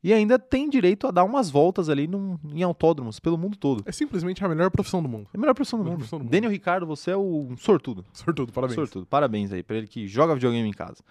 e 0.04 0.12
ainda 0.14 0.40
tem 0.40 0.70
direito 0.70 1.06
a 1.08 1.12
dar 1.12 1.24
umas 1.24 1.50
voltas 1.50 1.90
ali 1.90 2.08
num- 2.08 2.38
em 2.54 2.64
autódromos 2.64 3.20
pelo 3.20 3.38
mundo 3.38 3.58
todo. 3.58 3.84
É 3.86 3.92
simplesmente 3.92 4.44
a 4.44 4.50
melhor 4.50 4.70
profissão 4.72 5.02
do 5.02 5.08
mundo. 5.10 5.28
É 5.34 5.38
a 5.38 5.40
melhor 5.40 5.54
profissão 5.54 5.80
do 5.80 5.86
mundo. 5.86 5.96
profissão 5.98 6.20
do 6.20 6.24
mundo. 6.24 6.32
Daniel 6.32 6.52
Ricardo, 6.52 6.86
você 6.88 7.12
é 7.12 7.16
o 7.16 7.48
um 7.52 7.58
sortudo. 7.58 8.04
Sortudo, 8.14 8.52
parabéns. 8.52 8.76
Sortudo. 8.76 9.06
Parabéns 9.06 9.52
aí 9.52 9.62
pra 9.64 9.78
ele 9.78 9.88
que 9.88 10.08
joga 10.08 10.34
videogame 10.34 10.68
em 10.68 10.74
casa. 10.74 11.04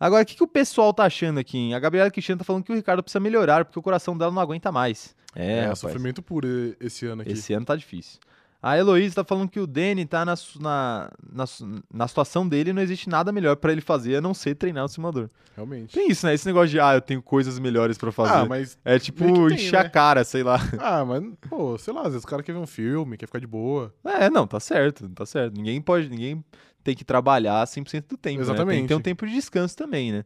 Agora, 0.00 0.22
o 0.24 0.26
que, 0.26 0.34
que 0.34 0.42
o 0.42 0.48
pessoal 0.48 0.92
tá 0.92 1.04
achando 1.04 1.38
aqui? 1.38 1.72
A 1.72 1.78
Gabriela 1.78 2.10
Cristiano 2.10 2.38
tá 2.40 2.44
falando 2.44 2.64
que 2.64 2.72
o 2.72 2.74
Ricardo 2.74 3.02
precisa 3.02 3.20
melhorar 3.20 3.64
porque 3.64 3.78
o 3.78 3.82
coração 3.82 4.18
dela 4.18 4.32
não 4.32 4.42
aguenta 4.42 4.72
mais. 4.72 5.14
É, 5.34 5.58
É, 5.58 5.60
rapaz. 5.62 5.78
sofrimento 5.78 6.20
puro 6.22 6.46
esse 6.80 7.06
ano 7.06 7.22
aqui. 7.22 7.32
Esse 7.32 7.52
ano 7.52 7.64
tá 7.64 7.76
difícil. 7.76 8.18
A 8.66 8.78
Heloísa 8.78 9.16
tá 9.16 9.24
falando 9.24 9.50
que 9.50 9.60
o 9.60 9.66
Danny 9.66 10.06
tá 10.06 10.24
na, 10.24 10.34
na, 10.58 11.10
na, 11.30 11.44
na 11.92 12.08
situação 12.08 12.48
dele 12.48 12.70
e 12.70 12.72
não 12.72 12.80
existe 12.80 13.10
nada 13.10 13.30
melhor 13.30 13.56
pra 13.56 13.70
ele 13.70 13.82
fazer 13.82 14.16
a 14.16 14.20
não 14.22 14.32
ser 14.32 14.54
treinar 14.54 14.84
no 14.84 14.88
simulador. 14.88 15.28
Realmente. 15.54 15.92
Tem 15.92 16.08
isso, 16.08 16.24
né? 16.24 16.32
Esse 16.32 16.46
negócio 16.46 16.70
de, 16.70 16.80
ah, 16.80 16.94
eu 16.94 17.02
tenho 17.02 17.20
coisas 17.20 17.58
melhores 17.58 17.98
pra 17.98 18.10
fazer. 18.10 18.32
Ah, 18.32 18.46
mas. 18.46 18.78
É 18.82 18.98
tipo 18.98 19.22
tem, 19.22 19.56
encher 19.56 19.76
a 19.76 19.82
né? 19.82 19.90
cara, 19.90 20.24
sei 20.24 20.42
lá. 20.42 20.58
Ah, 20.78 21.04
mas, 21.04 21.22
pô, 21.46 21.76
sei 21.76 21.92
lá, 21.92 22.04
às 22.06 22.12
vezes 22.12 22.24
o 22.24 22.26
cara 22.26 22.42
quer 22.42 22.52
ver 22.52 22.58
um 22.58 22.66
filme, 22.66 23.18
quer 23.18 23.26
ficar 23.26 23.38
de 23.38 23.46
boa. 23.46 23.94
É, 24.02 24.30
não, 24.30 24.46
tá 24.46 24.58
certo, 24.58 25.06
tá 25.10 25.26
certo. 25.26 25.54
Ninguém 25.54 25.78
pode, 25.82 26.08
ninguém 26.08 26.42
tem 26.82 26.96
que 26.96 27.04
trabalhar 27.04 27.66
100% 27.66 28.06
do 28.08 28.16
tempo, 28.16 28.16
né? 28.16 28.20
Tem 28.22 28.36
que 28.36 28.42
Exatamente. 28.44 28.88
ter 28.88 28.94
um 28.94 29.00
tempo 29.00 29.26
de 29.26 29.34
descanso 29.34 29.76
também, 29.76 30.10
né? 30.10 30.24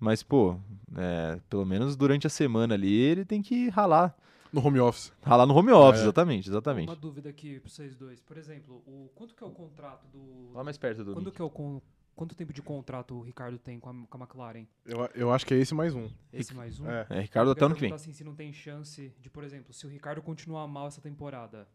Mas, 0.00 0.24
pô, 0.24 0.56
é, 0.96 1.38
pelo 1.48 1.64
menos 1.64 1.94
durante 1.94 2.26
a 2.26 2.30
semana 2.30 2.74
ali, 2.74 2.92
ele 2.92 3.24
tem 3.24 3.40
que 3.40 3.68
ralar. 3.68 4.16
No 4.52 4.64
home 4.66 4.80
office. 4.80 5.12
Ralar 5.22 5.46
no 5.46 5.54
home 5.54 5.70
office, 5.72 6.00
É. 6.00 6.04
exatamente, 6.04 6.48
exatamente. 6.48 6.88
Uma 6.88 6.96
dúvida 6.96 7.28
aqui 7.28 7.60
pra 7.60 7.68
vocês 7.70 7.94
dois. 7.96 8.20
Por 8.20 8.36
exemplo, 8.36 8.82
o, 8.86 9.10
quanto 9.14 9.34
que 9.34 9.42
é 9.42 9.46
o 9.46 9.50
contrato 9.50 10.06
do. 10.08 10.52
Lá 10.54 10.64
mais 10.64 10.78
perto 10.78 11.04
do 11.04 11.12
Quando 11.12 11.26
Nick. 11.26 11.36
que 11.36 11.42
é 11.42 11.44
o 11.44 11.50
con- 11.50 11.80
Quanto 12.16 12.34
tempo 12.34 12.52
de 12.52 12.60
contrato 12.60 13.14
o 13.14 13.20
Ricardo 13.22 13.56
tem 13.60 13.78
com 13.78 13.88
a, 13.90 13.94
com 14.08 14.16
a 14.16 14.20
McLaren? 14.20 14.66
Eu, 14.84 15.08
eu 15.14 15.32
acho 15.32 15.46
que 15.46 15.54
é 15.54 15.56
esse 15.58 15.72
mais 15.72 15.94
um. 15.94 16.10
Esse 16.32 16.52
mais 16.52 16.80
um? 16.80 16.90
É. 16.90 17.06
É, 17.10 17.20
Ricardo 17.20 17.52
até 17.52 17.62
Eu 17.62 17.66
ano 17.66 17.74
que 17.76 17.82
vem. 17.82 17.92
Assim, 17.92 18.12
se 18.12 18.24
não 18.24 18.34
tem 18.34 18.52
chance 18.52 19.14
de, 19.20 19.30
por 19.30 19.44
exemplo, 19.44 19.72
se 19.72 19.86
o 19.86 19.88
Ricardo 19.88 20.20
continuar 20.20 20.66
mal 20.66 20.88
essa 20.88 21.00
temporada, 21.00 21.68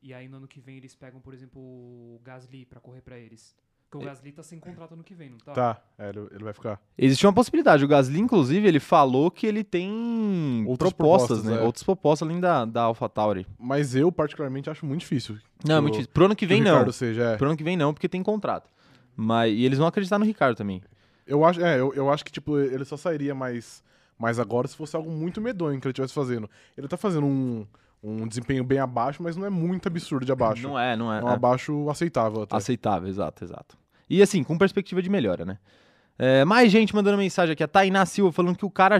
e 0.00 0.14
aí 0.14 0.28
no 0.28 0.36
ano 0.36 0.46
que 0.46 0.60
vem 0.60 0.76
eles 0.76 0.94
pegam, 0.94 1.20
por 1.20 1.34
exemplo, 1.34 1.60
o 1.60 2.20
Gasly 2.22 2.64
pra 2.64 2.78
correr 2.78 3.00
pra 3.00 3.18
eles. 3.18 3.56
Porque 3.92 4.06
o 4.06 4.08
Gasly 4.08 4.32
tá 4.32 4.42
sem 4.42 4.58
contrato 4.58 4.94
ano 4.94 5.04
que 5.04 5.14
vem, 5.14 5.28
não 5.28 5.38
tá? 5.38 5.52
Tá, 5.52 5.82
é, 5.98 6.08
ele, 6.08 6.20
ele 6.30 6.44
vai 6.44 6.54
ficar. 6.54 6.80
Existe 6.96 7.26
uma 7.26 7.32
possibilidade. 7.32 7.84
O 7.84 7.88
Gasly, 7.88 8.20
inclusive, 8.20 8.66
ele 8.66 8.80
falou 8.80 9.30
que 9.30 9.46
ele 9.46 9.62
tem 9.62 10.64
Outras 10.66 10.94
propostas, 10.94 11.38
propostas, 11.38 11.44
né? 11.44 11.62
é. 11.62 11.66
Outras 11.66 11.82
propostas 11.82 12.26
além 12.26 12.40
da, 12.40 12.64
da 12.64 12.82
AlphaTauri. 12.84 13.46
Mas 13.58 13.94
eu, 13.94 14.10
particularmente, 14.10 14.70
acho 14.70 14.86
muito 14.86 15.00
difícil. 15.00 15.36
Não, 15.62 15.76
é 15.76 15.80
muito 15.80 15.94
difícil. 15.94 16.12
Pro 16.14 16.24
ano 16.24 16.34
que 16.34 16.46
que 16.46 16.54
vem, 16.54 16.62
não. 16.62 16.70
Ricardo 16.72 16.92
seja. 16.92 17.22
é. 17.22 17.36
Pro 17.36 17.48
ano 17.48 17.56
que 17.56 17.62
vem, 17.62 17.76
não, 17.76 17.92
porque 17.92 18.08
tem 18.08 18.22
contrato. 18.22 18.70
Mas, 19.14 19.52
e 19.52 19.64
eles 19.64 19.78
vão 19.78 19.86
acreditar 19.86 20.18
no 20.18 20.24
Ricardo 20.24 20.56
também. 20.56 20.82
Eu 21.26 21.44
acho, 21.44 21.60
é, 21.60 21.78
eu, 21.78 21.92
eu 21.94 22.10
acho 22.10 22.24
que, 22.24 22.32
tipo, 22.32 22.58
ele 22.58 22.86
só 22.86 22.96
sairia 22.96 23.34
mais, 23.34 23.82
mais 24.18 24.38
agora 24.38 24.66
se 24.66 24.76
fosse 24.76 24.96
algo 24.96 25.10
muito 25.10 25.40
medonho 25.40 25.78
que 25.78 25.86
ele 25.86 25.92
estivesse 25.92 26.14
fazendo. 26.14 26.48
Ele 26.76 26.88
tá 26.88 26.96
fazendo 26.96 27.26
um, 27.26 27.66
um 28.02 28.26
desempenho 28.26 28.64
bem 28.64 28.78
abaixo, 28.78 29.22
mas 29.22 29.36
não 29.36 29.46
é 29.46 29.50
muito 29.50 29.86
absurdo 29.86 30.26
de 30.26 30.32
abaixo. 30.32 30.62
Não 30.62 30.78
é, 30.78 30.96
não 30.96 31.12
é. 31.12 31.20
É 31.20 31.24
um 31.24 31.28
é. 31.28 31.34
abaixo 31.34 31.88
aceitável 31.88 32.42
até. 32.42 32.56
Aceitável, 32.56 33.08
exato, 33.08 33.44
exato. 33.44 33.81
E 34.08 34.22
assim, 34.22 34.42
com 34.42 34.56
perspectiva 34.58 35.00
de 35.02 35.08
melhora, 35.10 35.44
né? 35.44 35.58
É, 36.18 36.44
mais 36.44 36.70
gente 36.70 36.94
mandando 36.94 37.16
mensagem 37.18 37.52
aqui. 37.52 37.62
A 37.62 37.68
Tainá 37.68 38.04
Silva 38.04 38.30
falando 38.30 38.56
que 38.56 38.66
o 38.66 38.70
cara 38.70 38.98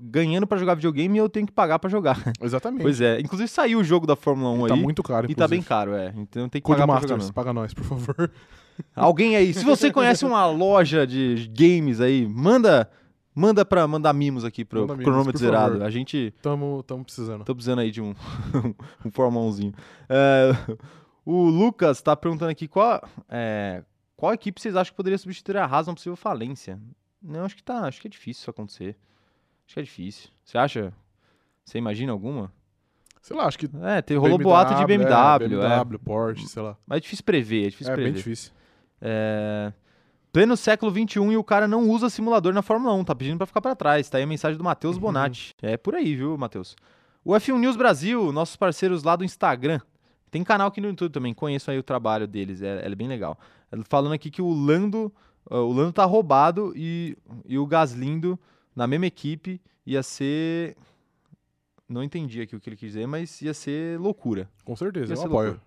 ganhando 0.00 0.46
pra 0.46 0.58
jogar 0.58 0.74
videogame 0.74 1.18
eu 1.18 1.28
tenho 1.28 1.46
que 1.46 1.52
pagar 1.52 1.78
pra 1.78 1.88
jogar. 1.88 2.18
Exatamente. 2.40 2.82
pois 2.82 3.00
é. 3.00 3.18
Inclusive 3.20 3.48
saiu 3.48 3.80
o 3.80 3.84
jogo 3.84 4.06
da 4.06 4.14
Fórmula 4.14 4.50
1 4.50 4.66
E 4.66 4.68
tá 4.68 4.74
aí. 4.74 4.82
muito 4.82 5.02
caro, 5.02 5.30
e 5.30 5.34
tá 5.34 5.48
bem 5.48 5.58
inclusive. 5.60 5.68
caro, 5.68 5.94
é. 5.94 6.12
Então 6.16 6.48
tem 6.48 6.60
que 6.60 6.68
pagar 6.68 6.86
pra 6.86 7.00
jogar 7.00 7.32
paga 7.32 7.52
nós, 7.52 7.72
por 7.74 7.84
favor. 7.84 8.30
Alguém 8.94 9.36
aí, 9.36 9.52
se 9.52 9.64
você 9.64 9.90
conhece 9.90 10.24
uma 10.24 10.46
loja 10.46 11.06
de 11.06 11.50
games 11.54 12.00
aí, 12.00 12.26
manda 12.26 12.88
manda 13.34 13.64
pra 13.64 13.86
mandar 13.86 14.12
mimos 14.12 14.44
aqui 14.44 14.64
pro, 14.64 14.86
Manda 14.86 15.02
cronômetro 15.02 15.38
zerado. 15.38 15.72
favor. 15.72 15.86
A 15.86 15.90
gente 15.90 16.34
Tamo, 16.42 16.82
tamo 16.82 17.04
precisando. 17.04 17.44
Tô 17.44 17.54
precisando 17.54 17.78
aí 17.80 17.90
de 17.90 18.00
um, 18.00 18.14
um 19.04 19.10
Fórmula 19.10 19.50
1zinho. 19.50 19.72
É, 20.08 20.50
o 21.24 21.44
Lucas 21.44 22.02
tá 22.02 22.14
perguntando 22.16 22.50
aqui 22.50 22.68
qual, 22.68 23.02
é, 23.28 23.82
qual 24.20 24.34
equipe 24.34 24.60
vocês 24.60 24.76
acham 24.76 24.92
que 24.92 24.96
poderia 24.96 25.16
substituir 25.18 25.56
a 25.56 25.64
Haas 25.64 25.86
numa 25.86 25.94
possível 25.94 26.14
falência? 26.16 26.78
Não, 27.22 27.44
acho 27.44 27.56
que 27.56 27.62
tá. 27.62 27.86
Acho 27.86 28.00
que 28.00 28.06
é 28.06 28.10
difícil 28.10 28.42
isso 28.42 28.50
acontecer. 28.50 28.96
Acho 29.66 29.74
que 29.74 29.80
é 29.80 29.82
difícil. 29.82 30.30
Você 30.44 30.58
acha? 30.58 30.92
Você 31.64 31.78
imagina 31.78 32.12
alguma? 32.12 32.52
Sei 33.22 33.36
lá, 33.36 33.46
acho 33.46 33.58
que. 33.58 33.68
É, 33.82 34.00
tem, 34.02 34.16
rolou 34.16 34.38
boato 34.38 34.74
de 34.74 34.84
BMW. 34.86 35.08
É, 35.10 35.44
é. 35.44 35.84
BMW, 35.84 35.98
Porsche, 35.98 36.46
sei 36.48 36.62
lá. 36.62 36.76
Mas 36.86 36.98
é 36.98 37.00
difícil 37.00 37.24
prever, 37.24 37.66
é 37.66 37.70
difícil 37.70 37.92
É 37.92 37.94
prever. 37.96 38.12
bem 38.12 38.16
difícil. 38.16 38.52
É, 39.00 39.72
Pleno 40.32 40.56
século 40.56 40.92
XXI 40.92 41.18
e 41.32 41.36
o 41.36 41.42
cara 41.44 41.66
não 41.66 41.88
usa 41.88 42.08
simulador 42.08 42.52
na 42.52 42.62
Fórmula 42.62 42.94
1, 42.94 43.04
tá 43.04 43.14
pedindo 43.14 43.36
pra 43.38 43.46
ficar 43.46 43.60
pra 43.60 43.74
trás. 43.74 44.08
Tá 44.08 44.18
aí 44.18 44.24
a 44.24 44.26
mensagem 44.26 44.56
do 44.56 44.62
Matheus 44.64 44.96
Uhum. 44.96 45.02
Bonatti. 45.02 45.54
É 45.60 45.76
por 45.76 45.94
aí, 45.94 46.14
viu, 46.14 46.36
Matheus? 46.38 46.76
O 47.24 47.32
F1 47.32 47.58
News 47.58 47.76
Brasil, 47.76 48.32
nossos 48.32 48.56
parceiros 48.56 49.02
lá 49.02 49.16
do 49.16 49.24
Instagram. 49.24 49.80
Tem 50.30 50.44
canal 50.44 50.68
aqui 50.68 50.80
no 50.80 50.88
YouTube 50.88 51.12
também, 51.12 51.34
conheço 51.34 51.70
aí 51.70 51.78
o 51.78 51.82
trabalho 51.82 52.26
deles, 52.26 52.62
é, 52.62 52.86
é 52.86 52.94
bem 52.94 53.08
legal. 53.08 53.38
Falando 53.88 54.12
aqui 54.12 54.30
que 54.30 54.40
o 54.40 54.52
Lando, 54.52 55.12
uh, 55.50 55.56
o 55.56 55.72
Lando 55.72 55.92
tá 55.92 56.04
roubado 56.04 56.72
e, 56.76 57.16
e 57.46 57.58
o 57.58 57.66
Gaslindo 57.66 58.38
na 58.74 58.86
mesma 58.86 59.06
equipe 59.06 59.60
ia 59.84 60.02
ser. 60.02 60.76
Não 61.88 62.04
entendi 62.04 62.40
aqui 62.40 62.54
o 62.54 62.60
que 62.60 62.68
ele 62.68 62.76
quis 62.76 62.92
dizer, 62.92 63.06
mas 63.06 63.42
ia 63.42 63.52
ser 63.52 63.98
loucura. 63.98 64.48
Com 64.64 64.76
certeza, 64.76 65.12
Ia 65.12 65.18
eu 65.18 65.26
apoio. 65.26 65.60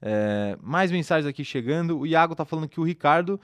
É, 0.00 0.56
mais 0.62 0.92
mensagens 0.92 1.26
aqui 1.26 1.44
chegando. 1.44 1.98
O 1.98 2.06
Iago 2.06 2.34
tá 2.34 2.44
falando 2.44 2.68
que 2.68 2.78
o 2.78 2.84
Ricardo 2.84 3.40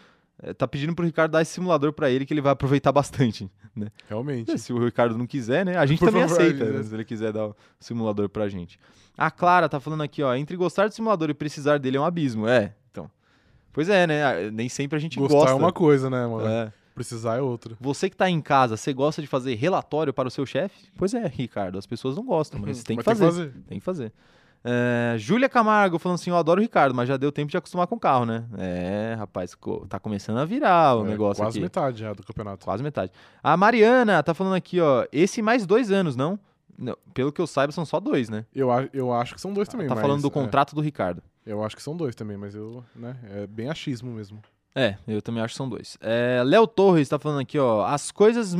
tá 0.56 0.66
pedindo 0.66 0.94
pro 0.94 1.04
Ricardo 1.04 1.32
dar 1.32 1.42
esse 1.42 1.52
simulador 1.52 1.92
pra 1.92 2.10
ele 2.10 2.26
que 2.26 2.32
ele 2.32 2.40
vai 2.40 2.52
aproveitar 2.52 2.92
bastante. 2.92 3.50
Né? 3.72 3.86
Realmente. 4.08 4.58
Se 4.58 4.72
o 4.72 4.84
Ricardo 4.84 5.16
não 5.16 5.28
quiser, 5.28 5.64
né? 5.64 5.76
A 5.76 5.86
gente 5.86 6.00
Por 6.00 6.06
também 6.06 6.22
favor, 6.22 6.42
aceita 6.42 6.64
é. 6.64 6.70
né, 6.72 6.82
se 6.82 6.92
ele 6.92 7.04
quiser 7.04 7.32
dar 7.32 7.46
o 7.46 7.56
simulador 7.78 8.28
pra 8.28 8.48
gente. 8.48 8.80
A 9.16 9.30
Clara 9.30 9.68
tá 9.68 9.78
falando 9.78 10.02
aqui, 10.02 10.24
ó, 10.24 10.34
entre 10.34 10.56
gostar 10.56 10.88
do 10.88 10.92
simulador 10.92 11.30
e 11.30 11.34
precisar 11.34 11.78
dele 11.78 11.96
é 11.96 12.00
um 12.00 12.04
abismo. 12.04 12.48
É, 12.48 12.74
então. 12.90 13.08
Pois 13.72 13.88
é, 13.88 14.08
né? 14.08 14.50
Nem 14.50 14.68
sempre 14.68 14.96
a 14.96 14.98
gente 14.98 15.16
Gostar 15.20 15.36
gosta. 15.36 15.50
é 15.52 15.54
uma 15.54 15.72
coisa, 15.72 16.10
né, 16.10 16.26
mano? 16.26 16.48
É. 16.48 16.72
Precisar 16.96 17.36
é 17.36 17.40
outra. 17.40 17.76
Você 17.80 18.10
que 18.10 18.16
tá 18.16 18.28
em 18.28 18.40
casa, 18.40 18.76
você 18.76 18.92
gosta 18.92 19.22
de 19.22 19.28
fazer 19.28 19.54
relatório 19.54 20.12
para 20.12 20.26
o 20.26 20.30
seu 20.30 20.44
chefe? 20.44 20.88
Pois 20.98 21.14
é, 21.14 21.28
Ricardo, 21.28 21.78
as 21.78 21.86
pessoas 21.86 22.16
não 22.16 22.24
gostam, 22.26 22.60
mas 22.60 22.82
tem 22.84 22.96
que 22.96 23.04
Mas 23.06 23.18
fazer. 23.18 23.52
Tem 23.68 23.78
que 23.78 23.84
fazer. 23.84 24.12
É, 24.62 25.14
Júlia 25.18 25.48
Camargo 25.48 25.98
falando 25.98 26.16
assim: 26.16 26.30
Eu 26.30 26.36
adoro 26.36 26.60
o 26.60 26.62
Ricardo, 26.62 26.94
mas 26.94 27.08
já 27.08 27.16
deu 27.16 27.32
tempo 27.32 27.50
de 27.50 27.56
acostumar 27.56 27.86
com 27.86 27.94
o 27.96 28.00
carro, 28.00 28.26
né? 28.26 28.44
É, 28.58 29.14
rapaz, 29.18 29.54
co- 29.54 29.86
tá 29.88 29.98
começando 29.98 30.38
a 30.38 30.44
virar 30.44 30.96
o 30.96 31.04
É, 31.06 31.08
negócio 31.08 31.42
Quase 31.42 31.56
aqui. 31.58 31.62
metade 31.62 32.00
já 32.00 32.12
do 32.12 32.22
campeonato. 32.22 32.64
Quase 32.64 32.82
metade. 32.82 33.10
A 33.42 33.56
Mariana 33.56 34.22
tá 34.22 34.34
falando 34.34 34.54
aqui, 34.54 34.78
ó. 34.80 35.06
Esse 35.10 35.40
mais 35.40 35.64
dois 35.66 35.90
anos, 35.90 36.14
não? 36.14 36.38
Não, 36.78 36.96
pelo 37.14 37.30
que 37.32 37.40
eu 37.40 37.46
saiba, 37.46 37.72
são 37.72 37.84
só 37.84 38.00
dois, 38.00 38.28
né? 38.28 38.44
Eu, 38.54 38.68
eu 38.92 39.12
acho 39.12 39.34
que 39.34 39.40
são 39.40 39.52
dois 39.52 39.68
também. 39.68 39.86
tá 39.86 39.94
mas, 39.94 40.02
falando 40.02 40.22
do 40.22 40.28
é, 40.28 40.30
contrato 40.30 40.74
do 40.74 40.80
Ricardo. 40.80 41.22
eu 41.44 41.62
acho 41.64 41.76
que 41.76 41.82
são 41.82 41.96
dois 41.96 42.14
também, 42.14 42.36
mas 42.38 42.54
eu, 42.54 42.82
né, 42.96 43.16
é 43.30 43.46
bem 43.46 43.68
achismo 43.68 44.10
mesmo. 44.12 44.40
É, 44.74 44.96
eu 45.06 45.20
também 45.20 45.42
acho 45.42 45.52
que 45.52 45.58
são 45.58 45.68
dois. 45.68 45.98
É, 46.00 46.42
Léo 46.44 46.66
Torres 46.66 47.08
tá 47.08 47.18
falando 47.18 47.40
aqui, 47.40 47.58
ó. 47.58 47.84
As 47.84 48.10
coisas 48.10 48.54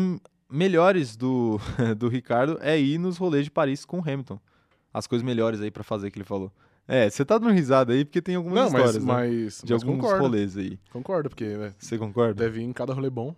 melhores 0.51 1.17
do, 1.17 1.59
do 1.97 2.09
Ricardo 2.09 2.59
é 2.61 2.79
ir 2.79 2.99
nos 2.99 3.17
rolês 3.17 3.45
de 3.45 3.51
Paris 3.51 3.85
com 3.85 3.99
o 3.99 4.03
Hamilton. 4.03 4.39
As 4.93 5.07
coisas 5.07 5.25
melhores 5.25 5.61
aí 5.61 5.71
pra 5.71 5.83
fazer 5.85 6.11
que 6.11 6.19
ele 6.19 6.25
falou. 6.25 6.51
É, 6.89 7.09
você 7.09 7.25
tá 7.25 7.39
dando 7.39 7.53
risada 7.53 7.93
aí 7.93 8.05
porque 8.05 8.21
tem 8.21 8.35
algumas 8.35 8.57
Não, 8.57 8.71
mas, 8.71 8.81
histórias, 8.97 9.05
né? 9.05 9.13
mas, 9.13 9.63
De 9.65 9.73
mas 9.73 9.83
alguns 9.83 10.01
concordo. 10.01 10.23
rolês 10.25 10.57
aí. 10.57 10.79
Concordo, 10.91 11.29
porque 11.29 11.45
né, 11.45 11.73
Você 11.79 11.97
concorda? 11.97 12.35
deve 12.45 12.61
ir 12.61 12.65
em 12.65 12.73
cada 12.73 12.93
rolê 12.93 13.09
bom. 13.09 13.35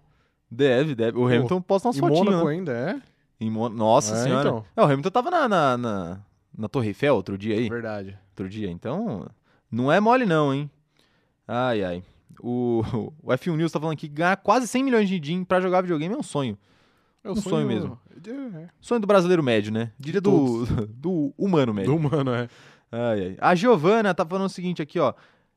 Deve, 0.51 0.95
deve. 0.95 1.19
O 1.19 1.27
Hamilton 1.27 1.61
posta 1.61 1.89
umas 1.89 1.97
em 1.97 2.01
fotinhas, 2.01 2.25
Mônaco 2.27 2.45
né? 2.47 2.53
ainda, 2.53 2.73
é? 2.73 3.01
Em 3.41 3.51
Mon- 3.51 3.69
Nossa 3.69 4.15
É, 4.15 4.23
senhora. 4.23 4.49
então. 4.49 4.65
É, 4.77 4.81
o 4.81 4.85
Hamilton 4.85 5.11
tava 5.11 5.31
na, 5.31 5.49
na, 5.49 5.77
na, 5.77 6.21
na 6.57 6.69
Torre 6.69 6.89
Eiffel 6.89 7.15
outro 7.15 7.37
dia 7.37 7.55
aí. 7.57 7.69
Verdade. 7.69 8.17
Outro 8.31 8.49
dia. 8.49 8.71
Então, 8.71 9.29
não 9.71 9.91
é 9.93 10.01
mole 10.01 10.25
não, 10.25 10.55
hein? 10.55 10.71
Ai, 11.47 11.83
ai. 11.85 12.03
O, 12.41 12.83
o 13.23 13.29
F1 13.33 13.57
News 13.57 13.73
tá 13.73 13.79
falando 13.81 13.97
que 13.97 14.09
ganhar 14.09 14.37
quase 14.39 14.67
100 14.67 14.83
milhões 14.85 15.09
de 15.09 15.19
din 15.21 15.45
pra 15.45 15.61
jogar 15.61 15.83
videogame 15.83 16.15
é 16.15 16.19
um 16.19 16.23
sonho. 16.23 16.57
É 17.25 17.31
Um 17.31 17.37
sonho 17.37 17.67
mesmo. 17.67 17.99
É, 18.27 18.69
Sonho 18.81 19.01
do 19.01 19.07
brasileiro 19.07 19.43
médio, 19.43 19.73
né? 19.73 19.93
Diria 19.99 20.21
do, 20.21 20.67
do 20.91 21.33
humano 21.39 21.73
médio. 21.73 21.93
Do 21.93 21.97
humano, 21.97 22.33
é. 22.33 22.49
Ai, 22.91 23.21
ai. 23.21 23.37
A 23.41 23.55
Giovana 23.55 24.15
tá 24.15 24.25
falando 24.27 24.47
o 24.47 24.51
seguinte 24.51 24.83
aqui, 24.83 24.99
ó. 24.99 25.15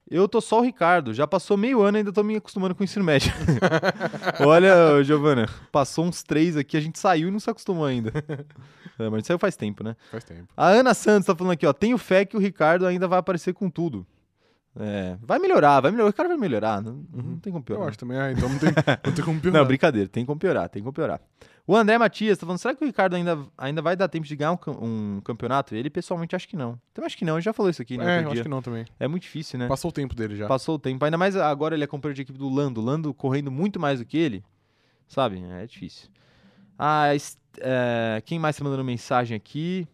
Eu 0.10 0.28
tô 0.28 0.40
só 0.40 0.60
o 0.60 0.62
Ricardo, 0.62 1.16
já 1.16 1.26
passou 1.26 1.58
meio 1.58 1.82
ano 1.82 1.98
e 1.98 2.00
ainda 2.00 2.14
tô 2.14 2.22
me 2.24 2.36
acostumando 2.36 2.76
com 2.76 2.82
o 2.82 2.84
ensino 2.84 3.04
médio. 3.04 3.34
Olha, 4.46 5.04
Giovana, 5.04 5.50
passou 5.72 6.06
uns 6.06 6.22
três 6.22 6.56
aqui, 6.56 6.78
a 6.78 6.80
gente 6.80 7.00
saiu 7.00 7.28
e 7.28 7.32
não 7.32 7.40
se 7.40 7.50
acostumou 7.50 7.86
ainda. 7.86 8.12
É, 9.00 9.10
mas 9.10 9.26
saiu 9.26 9.40
faz 9.40 9.56
tempo, 9.56 9.84
né? 9.84 9.96
Faz 10.12 10.24
tempo. 10.24 10.48
A 10.56 10.68
Ana 10.68 10.94
Santos 10.94 11.26
tá 11.26 11.36
falando 11.36 11.54
aqui, 11.54 11.66
ó. 11.66 11.74
Tenho 11.74 11.98
fé 11.98 12.24
que 12.24 12.38
o 12.38 12.40
Ricardo 12.40 12.86
ainda 12.86 13.08
vai 13.08 13.18
aparecer 13.18 13.54
com 13.54 13.68
tudo. 13.68 14.06
É, 14.78 15.18
vai 15.22 15.40
melhorar, 15.40 15.80
vai 15.82 15.90
melhorar. 15.90 16.10
O 16.10 16.14
cara 16.14 16.30
vai 16.30 16.38
melhorar. 16.38 16.82
Não, 16.82 17.04
não 17.12 17.38
tem 17.40 17.52
como 17.52 17.62
Eu 17.62 17.66
piorar. 17.66 17.88
acho 17.88 17.98
também, 17.98 18.18
é, 18.18 18.32
então 18.32 18.48
não 18.48 18.60
tem, 18.60 18.70
não 19.06 19.14
tem 19.14 19.26
como 19.26 19.40
piorar. 19.40 19.62
Não, 19.62 19.68
brincadeira, 19.68 20.08
tem 20.08 20.26
como 20.26 20.40
piorar, 20.40 20.70
tem 20.70 20.84
como 20.84 20.94
piorar. 20.94 21.20
O 21.68 21.76
André 21.76 21.98
Matias 21.98 22.38
tá 22.38 22.46
falando, 22.46 22.60
será 22.60 22.76
que 22.76 22.84
o 22.84 22.88
Ricardo 22.88 23.16
ainda, 23.16 23.40
ainda 23.58 23.82
vai 23.82 23.96
dar 23.96 24.08
tempo 24.08 24.28
de 24.28 24.36
ganhar 24.36 24.52
um, 24.52 24.58
um 25.18 25.22
campeonato? 25.22 25.74
Ele 25.74 25.90
pessoalmente 25.90 26.36
acha 26.36 26.48
que 26.48 26.56
não. 26.56 26.80
Também 26.94 27.08
acho 27.08 27.18
que 27.18 27.26
não, 27.26 27.36
ele 27.36 27.42
já 27.42 27.54
falou 27.54 27.72
isso 27.72 27.82
aqui, 27.82 27.98
né? 27.98 28.20
É, 28.20 28.24
eu 28.24 28.32
acho 28.32 28.44
que 28.44 28.50
não 28.50 28.62
também. 28.62 28.86
É 29.00 29.08
muito 29.08 29.24
difícil, 29.24 29.58
né? 29.58 29.68
Passou 29.68 29.90
o 29.90 29.92
tempo 29.92 30.14
dele 30.14 30.36
já. 30.36 30.48
Passou 30.48 30.76
o 30.76 30.80
tempo. 30.80 31.04
Ainda 31.04 31.18
mais 31.18 31.36
agora 31.36 31.74
ele 31.74 31.84
é 31.84 31.88
companheiro 31.88 32.16
de 32.16 32.22
equipe 32.22 32.38
do 32.38 32.48
Lando. 32.50 32.82
Lando 32.82 33.12
correndo 33.16 33.50
muito 33.50 33.80
mais 33.80 33.98
do 33.98 34.06
que 34.06 34.16
ele. 34.16 34.44
Sabe? 35.08 35.44
É 35.44 35.66
difícil. 35.66 36.10
Ah, 36.78 37.08
é, 37.60 38.22
quem 38.26 38.38
mais 38.38 38.56
tá 38.56 38.64
mandando 38.64 38.84
mensagem 38.84 39.36
aqui? 39.36 39.88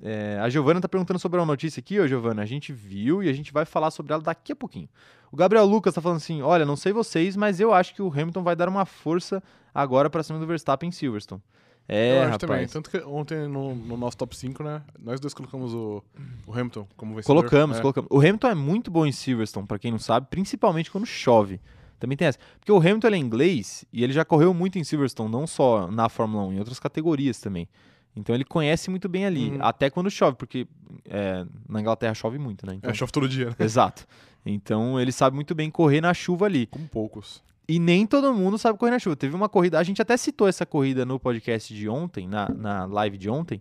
É, 0.00 0.38
a 0.40 0.48
Giovana 0.48 0.80
tá 0.80 0.88
perguntando 0.88 1.18
sobre 1.18 1.40
uma 1.40 1.46
notícia 1.46 1.80
aqui, 1.80 1.98
ô 1.98 2.06
Giovana. 2.06 2.42
A 2.42 2.46
gente 2.46 2.72
viu 2.72 3.24
e 3.24 3.28
a 3.28 3.32
gente 3.32 3.52
vai 3.52 3.64
falar 3.64 3.90
sobre 3.90 4.12
ela 4.12 4.22
daqui 4.22 4.52
a 4.52 4.56
pouquinho. 4.56 4.88
O 5.32 5.36
Gabriel 5.36 5.64
Lucas 5.64 5.94
tá 5.94 6.00
falando 6.00 6.18
assim: 6.18 6.42
olha, 6.42 6.64
não 6.64 6.76
sei 6.76 6.92
vocês, 6.92 7.36
mas 7.36 7.58
eu 7.58 7.74
acho 7.74 7.92
que 7.94 8.02
o 8.02 8.08
Hamilton 8.08 8.42
vai 8.44 8.54
dar 8.54 8.68
uma 8.68 8.86
força 8.86 9.42
agora 9.82 10.10
pra 10.10 10.22
cima 10.22 10.38
do 10.38 10.46
Verstappen 10.46 10.88
em 10.88 10.92
Silverstone. 10.92 11.42
É, 11.90 12.12
eu 12.12 12.16
acho 12.22 12.32
rapaz. 12.32 12.40
também. 12.40 12.68
Tanto 12.68 12.90
que 12.90 12.98
ontem 12.98 13.48
no, 13.48 13.74
no 13.74 13.96
nosso 13.96 14.16
top 14.16 14.36
5, 14.36 14.62
né? 14.62 14.82
Nós 14.98 15.18
dois 15.18 15.32
colocamos 15.32 15.72
o, 15.72 16.02
o 16.46 16.52
Hamilton 16.52 16.86
como 16.96 17.14
vencedor. 17.14 17.34
Colocamos, 17.34 17.78
é. 17.78 17.80
colocamos. 17.80 18.08
O 18.12 18.18
Hamilton 18.18 18.48
é 18.48 18.54
muito 18.54 18.90
bom 18.90 19.06
em 19.06 19.12
Silverstone, 19.12 19.66
pra 19.66 19.78
quem 19.78 19.90
não 19.90 19.98
sabe, 19.98 20.26
principalmente 20.28 20.90
quando 20.90 21.06
chove. 21.06 21.58
Também 21.98 22.16
tem 22.16 22.28
essa. 22.28 22.38
Porque 22.60 22.70
o 22.70 22.76
Hamilton 22.76 23.08
é 23.08 23.16
inglês 23.16 23.84
e 23.90 24.04
ele 24.04 24.12
já 24.12 24.24
correu 24.24 24.52
muito 24.52 24.78
em 24.78 24.84
Silverstone, 24.84 25.30
não 25.30 25.46
só 25.46 25.90
na 25.90 26.08
Fórmula 26.10 26.44
1, 26.44 26.52
em 26.52 26.58
outras 26.58 26.78
categorias 26.78 27.40
também. 27.40 27.66
Então 28.14 28.34
ele 28.34 28.44
conhece 28.44 28.90
muito 28.90 29.08
bem 29.08 29.24
ali, 29.24 29.50
Uhum. 29.50 29.58
até 29.60 29.88
quando 29.88 30.10
chove, 30.10 30.36
porque 30.36 30.66
é, 31.08 31.46
na 31.68 31.80
Inglaterra 31.80 32.14
chove 32.14 32.38
muito, 32.38 32.66
né? 32.66 32.74
Então, 32.74 32.90
É, 32.90 32.94
chove 32.94 33.12
todo 33.12 33.28
dia, 33.28 33.46
né? 33.46 33.54
Exato. 33.60 34.06
Então 34.44 35.00
ele 35.00 35.12
sabe 35.12 35.34
muito 35.34 35.54
bem 35.54 35.70
correr 35.70 36.00
na 36.00 36.12
chuva 36.12 36.46
ali. 36.46 36.66
Como 36.66 36.86
poucos. 36.88 37.42
E 37.68 37.78
nem 37.78 38.06
todo 38.06 38.32
mundo 38.32 38.56
sabe 38.56 38.78
correr 38.78 38.92
na 38.92 38.98
chuva. 38.98 39.14
Teve 39.14 39.36
uma 39.36 39.48
corrida, 39.48 39.78
a 39.78 39.82
gente 39.82 40.00
até 40.00 40.16
citou 40.16 40.48
essa 40.48 40.64
corrida 40.64 41.04
no 41.04 41.20
podcast 41.20 41.74
de 41.74 41.88
ontem, 41.88 42.26
na, 42.26 42.48
na 42.48 42.86
live 42.86 43.18
de 43.18 43.28
ontem, 43.28 43.60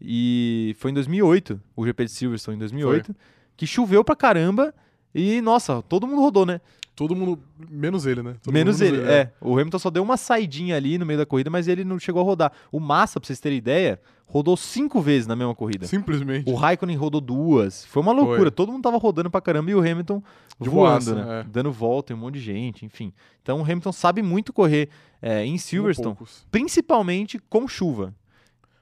e 0.00 0.76
foi 0.78 0.90
em 0.90 0.94
2008, 0.94 1.60
o 1.74 1.84
GP 1.86 2.04
de 2.04 2.10
Silverstone 2.10 2.56
em 2.56 2.60
2008, 2.60 3.14
que 3.56 3.66
choveu 3.66 4.04
pra 4.04 4.14
caramba 4.14 4.74
e, 5.14 5.40
nossa, 5.40 5.82
todo 5.82 6.06
mundo 6.06 6.20
rodou, 6.20 6.44
né? 6.46 6.60
Todo 6.98 7.14
mundo, 7.14 7.38
menos 7.70 8.06
ele, 8.06 8.22
né? 8.24 8.34
Todo 8.42 8.52
Menos 8.52 8.80
mundo 8.80 8.94
ele, 8.96 9.08
é. 9.08 9.32
O 9.40 9.52
Hamilton 9.56 9.78
só 9.78 9.88
deu 9.88 10.02
uma 10.02 10.16
saidinha 10.16 10.74
ali 10.76 10.98
no 10.98 11.06
meio 11.06 11.18
da 11.18 11.24
corrida, 11.24 11.48
mas 11.48 11.68
ele 11.68 11.84
não 11.84 11.96
chegou 11.98 12.20
a 12.20 12.24
rodar. 12.24 12.52
O 12.72 12.80
Massa, 12.80 13.20
pra 13.20 13.26
vocês 13.28 13.38
terem 13.38 13.56
ideia, 13.56 14.00
rodou 14.26 14.56
cinco 14.56 15.00
vezes 15.00 15.28
na 15.28 15.36
mesma 15.36 15.54
corrida. 15.54 15.86
Simplesmente. 15.86 16.50
O 16.50 16.56
Raikkonen 16.56 16.96
rodou 16.96 17.20
duas. 17.20 17.84
Foi 17.84 18.02
uma 18.02 18.10
loucura. 18.10 18.38
Foi. 18.42 18.50
Todo 18.50 18.72
mundo 18.72 18.82
tava 18.82 18.96
rodando 18.98 19.30
pra 19.30 19.40
caramba 19.40 19.70
e 19.70 19.74
o 19.76 19.78
Hamilton 19.78 20.20
De 20.60 20.68
voando, 20.68 21.14
boaça, 21.14 21.14
né? 21.14 21.40
é. 21.40 21.44
Dando 21.44 21.70
volta 21.70 22.12
em 22.12 22.16
um 22.16 22.18
monte 22.18 22.34
de 22.34 22.40
gente, 22.40 22.84
enfim. 22.84 23.12
Então 23.42 23.60
o 23.60 23.62
Hamilton 23.62 23.92
sabe 23.92 24.20
muito 24.20 24.52
correr 24.52 24.88
é, 25.22 25.44
em 25.46 25.56
Silverstone, 25.56 26.16
principalmente 26.50 27.38
com 27.48 27.66
chuva. 27.68 28.12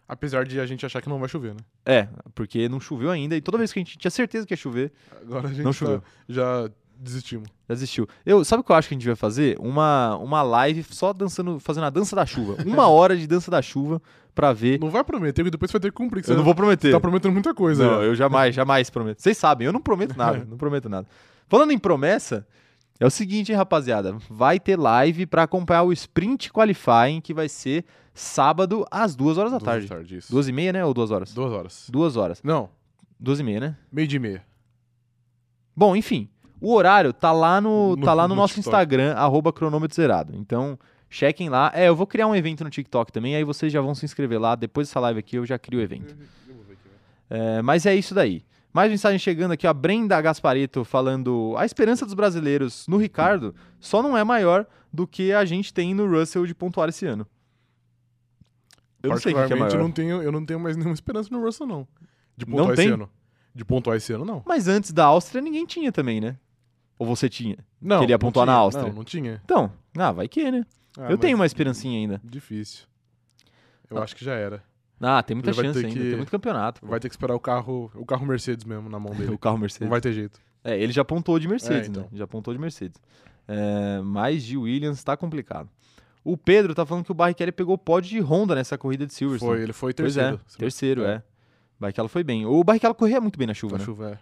Apesar 0.09 0.45
de 0.47 0.59
a 0.61 0.65
gente 0.67 0.87
achar 0.87 1.03
que 1.03 1.09
não 1.09 1.19
vai 1.19 1.29
chover, 1.29 1.53
né? 1.53 1.61
É, 1.85 2.09
porque 2.35 2.69
não 2.69 2.79
choveu 2.81 3.11
ainda 3.11 3.37
e 3.37 3.41
toda 3.41 3.59
vez 3.59 3.73
que 3.73 3.79
a 3.79 3.83
gente 3.83 3.99
tinha 3.99 4.11
certeza 4.11 4.47
que 4.47 4.53
ia 4.55 4.57
chover, 4.57 4.93
Agora 5.21 5.49
a 5.49 5.51
gente 5.53 5.65
Não 5.65 5.73
tá- 5.73 5.77
choveu. 5.79 6.03
já 6.29 6.71
desistimos. 6.99 7.49
desistiu. 7.69 8.09
Eu, 8.25 8.45
sabe 8.45 8.61
o 8.61 8.65
que 8.65 8.73
eu 8.73 8.77
acho 8.77 8.89
que 8.89 8.95
a 8.95 8.97
gente 8.99 9.07
vai 9.07 9.17
fazer? 9.17 9.57
Uma, 9.61 10.17
uma 10.17 10.43
live 10.43 10.83
só 10.85 11.13
dançando, 11.13 11.59
fazendo 11.61 11.85
a 11.85 11.91
dança 11.91 12.15
da 12.17 12.25
chuva. 12.27 12.57
Uma 12.65 12.87
hora 12.89 13.17
de 13.17 13.27
dança 13.27 13.51
da 13.51 13.61
chuva 13.63 14.01
pra 14.35 14.53
ver. 14.53 14.79
Não 14.81 14.91
vai 14.91 15.03
prometer, 15.05 15.43
porque 15.43 15.51
depois 15.51 15.71
você 15.71 15.75
vai 15.79 15.83
ter 15.83 15.91
que 15.91 15.97
cumprir. 15.97 16.23
que 16.23 16.31
eu 16.31 16.37
não 16.37 16.45
vou 16.45 16.55
prometer. 16.55 16.93
tá 16.93 17.01
prometendo 17.01 17.33
muita 17.33 17.55
coisa. 17.55 17.85
Não, 17.85 17.99
já. 17.99 18.05
eu 18.05 18.15
jamais, 18.15 18.55
jamais 18.55 18.91
prometo. 18.91 19.21
Vocês 19.23 19.37
sabem, 19.39 19.67
eu 19.67 19.73
não 19.73 19.81
prometo 19.81 20.15
nada, 20.19 20.45
não 20.49 20.57
prometo 20.57 20.89
nada. 20.89 21.07
Falando 21.49 21.71
em 21.73 21.79
promessa, 21.79 22.47
é 23.01 23.07
o 23.07 23.11
seguinte, 23.11 23.53
hein, 23.53 23.57
rapaziada. 23.59 24.17
Vai 24.29 24.59
ter 24.61 24.79
live 24.79 25.27
pra 25.27 25.43
acompanhar 25.45 25.83
o 25.85 25.93
Sprint 25.93 26.53
Qualifying, 26.53 27.21
que 27.21 27.33
vai 27.33 27.49
ser 27.49 27.85
sábado 28.13 28.85
às 28.91 29.15
duas 29.15 29.37
horas 29.39 29.53
da 29.53 29.59
Duas 29.59 29.65
tarde. 29.71 29.87
tarde, 29.89 30.17
isso. 30.17 30.33
Duas 30.33 30.49
e 30.49 30.53
meia, 30.53 30.73
né? 30.73 30.85
Ou 30.85 30.93
duas 30.95 31.11
horas? 31.11 31.33
Duas 31.35 31.53
horas. 31.53 31.87
Duas 31.91 32.17
horas. 32.17 32.43
Não, 32.43 32.69
Duas 33.19 33.41
e 33.41 33.43
meia, 33.43 33.61
né? 33.61 33.77
meio 33.93 34.07
dia 34.09 34.17
e 34.17 34.21
meia. 34.21 34.45
Bom, 35.75 35.95
enfim. 35.97 36.29
O 36.67 36.75
horário 36.75 37.13
tá 37.13 37.31
lá 37.33 37.61
no, 37.61 37.95
No- 37.97 38.05
tá 38.05 38.13
lá 38.15 38.25
no, 38.27 38.35
no 38.35 38.41
nosso 38.41 38.55
TikTok. 38.55 38.69
Instagram, 38.75 39.15
arroba 39.15 39.53
cronômetro 39.53 39.95
zerado. 39.95 40.35
Então, 40.37 40.79
chequem 41.09 41.49
lá. 41.49 41.71
É, 41.75 41.89
eu 41.89 41.95
vou 41.95 42.07
criar 42.07 42.27
um 42.27 42.35
evento 42.35 42.65
no 42.65 42.71
TikTok 42.71 43.13
também, 43.13 43.37
aí 43.37 43.45
vocês 43.45 43.73
já 43.73 43.81
vão 43.81 43.95
se 43.95 44.05
inscrever 44.05 44.41
lá. 44.41 44.55
Depois 44.57 44.89
dessa 44.89 44.99
live 45.01 45.21
aqui, 45.21 45.37
eu 45.37 45.47
já 45.47 45.59
crio 45.59 45.79
o 45.79 45.83
evento. 45.83 46.17
É, 47.31 47.63
mas 47.63 47.87
é 47.87 47.95
isso 47.95 48.15
daí. 48.15 48.45
Mais 48.73 48.91
mensagem 48.91 49.19
chegando 49.19 49.53
aqui, 49.53 49.67
ó. 49.67 49.73
Brenda 49.73 50.21
Gaspareto 50.21 50.85
falando: 50.85 51.55
a 51.57 51.65
esperança 51.65 52.05
dos 52.05 52.15
brasileiros 52.15 52.87
no 52.89 52.97
Ricardo 52.97 53.55
só 53.81 54.03
não 54.03 54.17
é 54.17 54.23
maior 54.25 54.67
do 54.93 55.07
que 55.07 55.33
a 55.33 55.45
gente 55.45 55.73
tem 55.73 55.95
no 55.95 56.07
Russell 56.11 56.47
de 56.47 56.55
pontuar 56.55 56.89
esse 56.89 57.07
ano. 57.07 57.27
Eu 59.03 59.11
não 59.11 59.19
sei 59.19 59.33
o 59.33 59.47
que 59.47 59.53
é 59.53 59.57
maior. 59.57 59.73
eu 59.73 59.79
não 59.79 59.91
tenho, 59.91 60.23
eu 60.23 60.33
não 60.33 60.45
tenho 60.45 60.59
mais 60.61 60.77
nenhuma 60.77 60.95
esperança 60.95 61.29
no 61.33 61.41
Russell, 61.43 61.67
não. 61.67 61.87
De 62.37 62.45
Não 62.45 62.57
pontuar 62.57 62.75
esse 62.75 62.83
tem? 62.83 62.93
ano. 62.93 63.11
De 63.55 63.65
pontuar 63.65 63.97
esse 63.97 64.13
ano, 64.13 64.25
não. 64.25 64.43
Mas 64.45 64.69
antes 64.69 64.93
da 64.93 65.05
Áustria, 65.07 65.41
ninguém 65.41 65.65
tinha 65.65 65.91
também, 65.93 66.21
né? 66.21 66.37
Ou 66.99 67.07
você 67.07 67.29
tinha? 67.29 67.59
Não. 67.81 68.01
Queria 68.01 68.15
não 68.15 68.19
pontuar 68.19 68.47
na 68.47 68.53
tinha. 68.53 68.61
Áustria. 68.63 68.89
Não, 68.89 68.95
não 68.95 69.05
tinha. 69.05 69.41
Então, 69.45 69.71
ah, 69.99 70.13
vai 70.13 70.29
que, 70.29 70.51
né? 70.51 70.65
Ah, 70.99 71.11
eu 71.11 71.19
tenho 71.19 71.37
uma 71.37 71.45
esperancinha 71.47 71.99
ainda. 71.99 72.21
Difícil. 72.25 72.87
Eu 73.91 73.99
Ah. 73.99 74.03
acho 74.03 74.17
que 74.17 74.25
já 74.25 74.35
era. 74.35 74.63
Ah, 75.01 75.23
tem 75.23 75.35
muita 75.35 75.53
chance 75.53 75.79
ainda, 75.79 75.91
que- 75.91 75.99
tem 76.09 76.17
muito 76.17 76.31
campeonato. 76.31 76.81
pô. 76.81 76.87
Vai 76.87 76.99
ter 76.99 77.09
que 77.11 77.15
esperar 77.15 77.35
o 77.35 77.41
carro, 77.41 77.91
o 77.95 78.07
carro 78.07 78.25
Mercedes 78.27 78.65
mesmo 78.65 78.89
na 78.89 78.99
mão 78.99 79.13
dele. 79.15 79.33
O 79.35 79.39
carro 79.39 79.57
Não 79.57 79.61
Mercedes. 79.61 79.89
vai 79.89 80.01
ter 80.01 80.13
jeito. 80.15 80.41
É, 80.65 80.77
ele 80.79 80.93
já 80.93 81.05
pontuou 81.05 81.39
de 81.39 81.47
Mercedes, 81.47 81.87
É, 81.87 81.91
então. 81.91 82.03
né? 82.05 82.09
Já 82.15 82.27
pontuou 82.27 82.55
de 82.55 82.61
Mercedes. 82.61 83.01
É, 83.47 84.01
mas 84.03 84.43
de 84.43 84.57
Williams 84.57 85.05
tá 85.05 85.17
complicado. 85.17 85.69
O 86.25 86.37
Pedro 86.37 86.75
tá 86.75 86.85
falando 86.85 87.05
que 87.05 87.13
o 87.13 87.15
Barrichello 87.15 87.53
pegou 87.53 87.75
o 87.75 87.79
pódio 87.79 88.11
de 88.11 88.21
Honda 88.21 88.55
nessa 88.57 88.77
corrida 88.77 89.07
de 89.07 89.13
Silverstone. 89.15 89.53
Foi, 89.53 89.63
ele 89.63 89.73
foi 89.73 89.95
Pois 89.95 90.15
terceiro. 90.15 90.41
é, 90.55 90.59
terceiro, 90.59 91.05
É. 91.05 91.13
é. 91.13 91.17
O 91.19 91.81
Barrichello 91.81 92.09
foi 92.09 92.25
bem. 92.25 92.47
O 92.47 92.65
Barrichello 92.65 92.95
corria 92.97 93.21
muito 93.21 93.39
bem 93.39 93.47
na 93.47 93.55
chuva, 93.55 93.75
Na 93.75 93.79
né? 93.79 93.85
chuva, 93.85 94.11
é. 94.13 94.19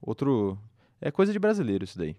Outro... 0.00 0.56
É 1.00 1.10
coisa 1.10 1.32
de 1.32 1.38
brasileiro 1.38 1.84
isso 1.84 1.98
daí. 1.98 2.16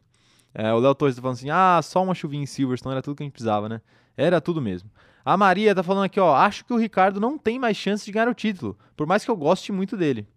É, 0.54 0.74
o 0.74 0.80
Léo 0.80 0.96
Torres 0.96 1.16
tá 1.16 1.22
falando 1.22 1.38
assim, 1.38 1.50
ah, 1.50 1.80
só 1.84 2.04
uma 2.04 2.16
chuvinha 2.16 2.44
em 2.44 2.48
Silverstone, 2.48 2.94
era 2.94 3.02
tudo 3.02 3.16
que 3.18 3.24
a 3.24 3.26
gente 3.26 3.34
precisava, 3.34 3.70
né? 3.70 3.82
Era 4.18 4.42
tudo 4.42 4.62
mesmo. 4.62 4.90
A 5.24 5.38
Maria 5.38 5.76
tá 5.76 5.84
falando 5.84 6.06
aqui, 6.06 6.20
ó, 6.20 6.34
acho 6.36 6.66
que 6.66 6.74
o 6.74 6.78
Ricardo 6.78 7.20
não 7.20 7.38
tem 7.38 7.60
mais 7.60 7.78
chance 7.78 8.04
de 8.06 8.12
ganhar 8.12 8.28
o 8.28 8.34
título, 8.34 8.78
por 8.98 9.06
mais 9.06 9.24
que 9.24 9.30
eu 9.30 9.38
goste 9.38 9.72
muito 9.72 9.96
dele. 9.96 10.28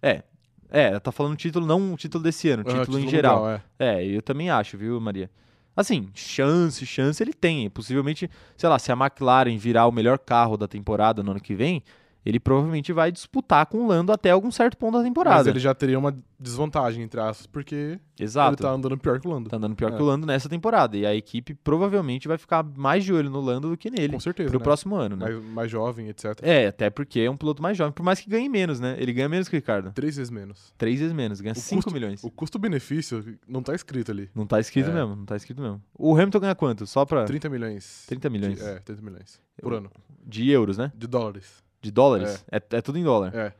É, 0.00 0.22
é, 0.70 0.84
ela 0.88 1.00
tá 1.00 1.12
falando 1.12 1.36
título, 1.36 1.66
não 1.66 1.92
o 1.92 1.96
título 1.96 2.22
desse 2.24 2.48
ano, 2.48 2.62
o 2.66 2.70
Ah, 2.70 2.78
título, 2.78 2.98
em 2.98 3.08
geral. 3.08 3.40
mundial, 3.40 3.60
é. 3.78 4.00
É, 4.00 4.06
eu 4.06 4.22
também 4.22 4.48
acho, 4.48 4.78
viu, 4.78 4.98
Maria? 5.00 5.30
Assim, 5.76 6.08
chance, 6.14 6.84
chance 6.86 7.22
ele 7.22 7.32
tem. 7.32 7.68
Possivelmente, 7.70 8.28
sei 8.56 8.68
lá, 8.68 8.78
se 8.78 8.90
a 8.90 8.96
McLaren 8.96 9.56
virar 9.58 9.86
o 9.86 9.92
melhor 9.92 10.18
carro 10.18 10.56
da 10.56 10.66
temporada 10.66 11.22
no 11.22 11.30
ano 11.30 11.40
que 11.40 11.54
vem, 11.54 11.82
ele 12.24 12.38
provavelmente 12.40 12.92
vai 12.92 13.10
disputar 13.12 13.66
com 13.66 13.78
o 13.78 13.86
Lando 13.86 14.12
até 14.12 14.30
algum 14.30 14.50
certo 14.50 14.76
ponto 14.76 14.98
da 14.98 15.04
temporada. 15.04 15.36
Mas 15.38 15.46
ele 15.46 15.58
já 15.60 15.74
teria 15.74 15.98
uma 15.98 16.14
desvantagem, 16.40 17.02
entre 17.02 17.18
aspas, 17.20 17.46
porque 17.46 17.98
Exato. 18.18 18.50
ele 18.50 18.56
tá 18.62 18.70
andando 18.70 18.96
pior 18.98 19.18
que 19.20 19.26
o 19.26 19.30
Lando. 19.30 19.48
Tá 19.48 19.56
andando 19.56 19.74
pior 19.74 19.92
É. 19.92 19.96
que 19.96 20.02
o 20.02 20.04
Lando 20.04 20.26
nessa 20.26 20.48
temporada. 20.48 20.96
E 20.96 21.04
a 21.06 21.14
equipe 21.14 21.52
provavelmente 21.54 22.28
vai 22.28 22.38
ficar 22.38 22.62
mais 22.76 23.02
de 23.04 23.12
olho 23.12 23.28
no 23.30 23.40
Lando 23.40 23.70
do 23.70 23.76
que 23.76 23.90
nele 23.90 24.12
Com 24.12 24.20
certeza. 24.20 24.50
pro 24.50 24.58
né? 24.58 24.62
próximo 24.64 24.94
ano, 24.94 25.16
né? 25.16 25.24
mais, 25.26 25.44
mais 25.44 25.70
jovem, 25.70 26.08
etc. 26.08 26.38
É, 26.42 26.66
até 26.68 26.90
porque 26.90 27.20
é 27.20 27.30
um 27.30 27.36
piloto 27.36 27.62
mais 27.62 27.76
jovem, 27.76 27.92
por 27.92 28.02
mais 28.02 28.20
que 28.20 28.28
ganhe 28.28 28.48
menos, 28.48 28.78
né? 28.78 28.96
Ele 28.98 29.12
ganha 29.12 29.28
menos 29.28 29.48
que 29.48 29.56
o 29.56 29.58
Ricardo. 29.58 29.90
Três 29.92 30.16
vezes 30.16 30.30
menos. 30.30 30.72
Três 30.76 30.98
vezes 31.00 31.12
menos, 31.14 31.40
ganha 31.40 31.54
O 31.54 31.56
5 31.56 31.82
custo- 31.82 31.92
milhões. 31.94 32.22
O 32.22 32.30
custo-benefício 32.30 33.24
não 33.48 33.62
tá 33.62 33.74
escrito 33.74 34.10
ali. 34.12 34.28
Não 34.34 34.46
tá 34.46 34.60
escrito 34.60 34.90
É. 34.90 34.92
mesmo, 34.94 35.16
não 35.16 35.24
tá 35.24 35.36
escrito 35.36 35.60
mesmo. 35.62 35.82
O 35.98 36.14
Hamilton 36.14 36.40
ganha 36.40 36.54
quanto? 36.54 36.86
Só 36.86 37.04
pra 37.04 37.24
30 37.24 37.48
milhões. 37.48 38.04
30 38.06 38.28
milhões 38.30 38.58
De, 38.58 38.64
é, 38.64 38.78
30 38.80 39.02
milhões. 39.02 39.40
Por 39.60 39.72
Eu- 39.72 39.78
ano. 39.78 39.90
de 40.24 40.48
euros, 40.50 40.76
né? 40.78 40.92
De 40.94 41.06
dólares. 41.06 41.66
De 41.88 41.92
dólares? 41.92 42.44
É, 42.50 42.56
é 42.76 42.80
tudo 42.80 42.98
em 42.98 43.02
dólar. 43.04 43.34
É. 43.34 43.52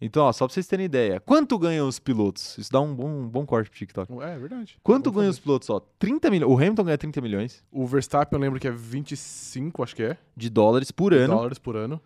Então, 0.00 0.24
ó, 0.24 0.32
só 0.32 0.46
pra 0.46 0.52
vocês 0.52 0.66
terem 0.66 0.84
ideia. 0.86 1.20
Quanto 1.20 1.58
ganham 1.58 1.86
os 1.88 1.98
pilotos? 1.98 2.58
Isso 2.58 2.70
dá 2.70 2.80
um 2.80 2.94
bom, 2.94 3.08
um 3.08 3.28
bom 3.28 3.46
corte 3.46 3.70
pro 3.70 3.78
TikTok. 3.78 4.12
É, 4.22 4.36
verdade. 4.38 4.76
Quanto 4.82 5.10
ganham 5.10 5.30
os 5.30 5.38
pilotos? 5.38 5.70
Ó, 5.70 5.80
30 5.98 6.30
milhões. 6.30 6.52
O 6.52 6.56
Hamilton 6.56 6.84
ganha 6.84 6.98
30 6.98 7.20
milhões 7.20 7.64
O 7.72 7.86
Verstappen 7.86 8.36
eu 8.36 8.40
lembro 8.42 8.60
que 8.60 8.66
é 8.68 8.70
25, 8.70 9.82
acho 9.82 9.96
que 9.96 10.02
é. 10.02 10.16
de 10.36 10.50
dólares 10.50 10.90
por 10.90 11.12
de 11.12 11.18
ano. 11.20 11.34
dólares 11.34 11.58
por 11.58 11.76
ano. 11.76 12.00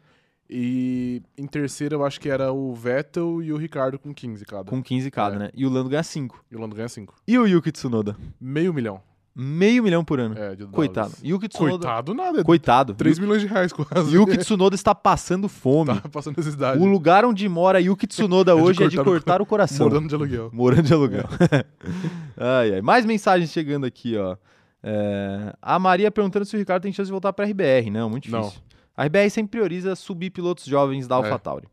E 0.51 1.23
em 1.37 1.47
terceiro 1.47 1.97
eu 1.97 2.05
acho 2.05 2.21
que 2.21 2.29
era 2.31 2.53
o 2.53 2.73
Vettel 2.75 3.43
e 3.43 3.53
o 3.53 3.57
Ricardo 3.57 3.99
com 3.99 4.14
15 4.14 4.45
cada. 4.45 4.64
Com 4.71 4.83
15 4.83 5.11
cada, 5.11 5.37
É. 5.37 5.38
né? 5.38 5.51
E 5.55 5.67
o 5.67 5.71
Lando 5.71 5.88
ganha 5.91 6.03
5. 6.03 6.45
E 6.51 6.57
o 6.57 6.61
Lando 6.61 6.75
ganha 6.77 6.88
5. 6.88 7.14
E 7.27 7.38
o 7.38 7.47
Yuki 7.47 7.71
Tsunoda? 7.73 8.17
Meio 8.41 8.73
milhão. 8.73 9.03
Meio 9.40 9.85
milhão 9.85 10.05
por 10.05 10.18
ano. 10.18 10.35
É, 10.37 10.51
de 10.51 10.57
dólares. 10.64 10.74
Coitado. 10.74 11.12
Yuki 11.22 11.48
Tsunoda. 11.48 11.79
Coitado 11.87 12.12
nada. 12.14 12.42
Coitado. 12.42 12.94
3 12.94 13.20
milhões 13.20 13.40
de 13.40 13.46
reais 13.46 13.72
quase. 13.72 14.12
Yuki 14.16 14.37
Tsunoda 14.38 14.74
está 14.74 14.96
passando 14.96 15.48
fome. 15.48 15.94
Tá 16.01 16.09
passando 16.09 16.37
necessidade. 16.37 16.83
O 16.83 16.85
lugar 16.85 17.24
onde 17.24 17.48
mora 17.48 17.81
Yuki 17.81 18.09
Tsunoda 18.09 18.53
de 18.57 18.61
hoje 18.61 18.83
é 18.83 18.88
de 18.88 18.96
cortar 19.01 19.40
o- 19.40 19.44
o 19.44 19.46
coração. 19.46 19.88
Morando 19.88 20.09
de 20.09 20.14
aluguel. 20.16 20.51
Morando 20.53 20.83
de 20.83 20.92
aluguel. 20.92 21.24
ai, 22.37 22.74
ai. 22.74 22.83
Mais 22.83 23.07
mensagens 23.07 23.51
chegando 23.51 23.87
aqui, 23.87 24.16
ó. 24.16 24.37
É, 24.83 25.55
A 25.62 25.79
Maria 25.79 26.11
perguntando 26.11 26.44
se 26.44 26.57
o 26.57 26.59
Ricardo 26.59 26.83
tem 26.83 26.92
chance 26.92 27.07
de 27.07 27.12
voltar 27.12 27.33
para 27.33 27.44
RBR. 27.46 27.90
Não, 27.90 28.11
muito 28.11 28.31
Não. 28.31 28.40
difícil. 28.42 28.62
A 28.96 29.05
RBR 29.05 29.31
sempre 29.31 29.53
prioriza 29.59 29.94
subir 29.94 30.31
pilotos 30.31 30.64
jovens 30.64 31.07
da 31.07 31.14
É. 31.14 31.18
AlphaTauri. 31.18 31.68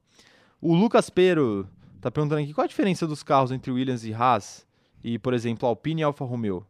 O 0.61 0.75
Lucas 0.75 1.09
Pero 1.09 1.67
tá 1.99 2.11
perguntando 2.11 2.41
aqui 2.41 2.53
qual 2.53 2.65
a 2.65 2.67
diferença 2.67 3.07
dos 3.07 3.23
carros 3.23 3.51
entre 3.51 3.71
Williams 3.71 4.03
e 4.05 4.13
Haas 4.13 4.65
e, 5.03 5.17
por 5.17 5.33
exemplo, 5.33 5.67
Alpine 5.67 6.01
e 6.01 6.03
Alfa 6.03 6.23
Romeo. 6.25 6.63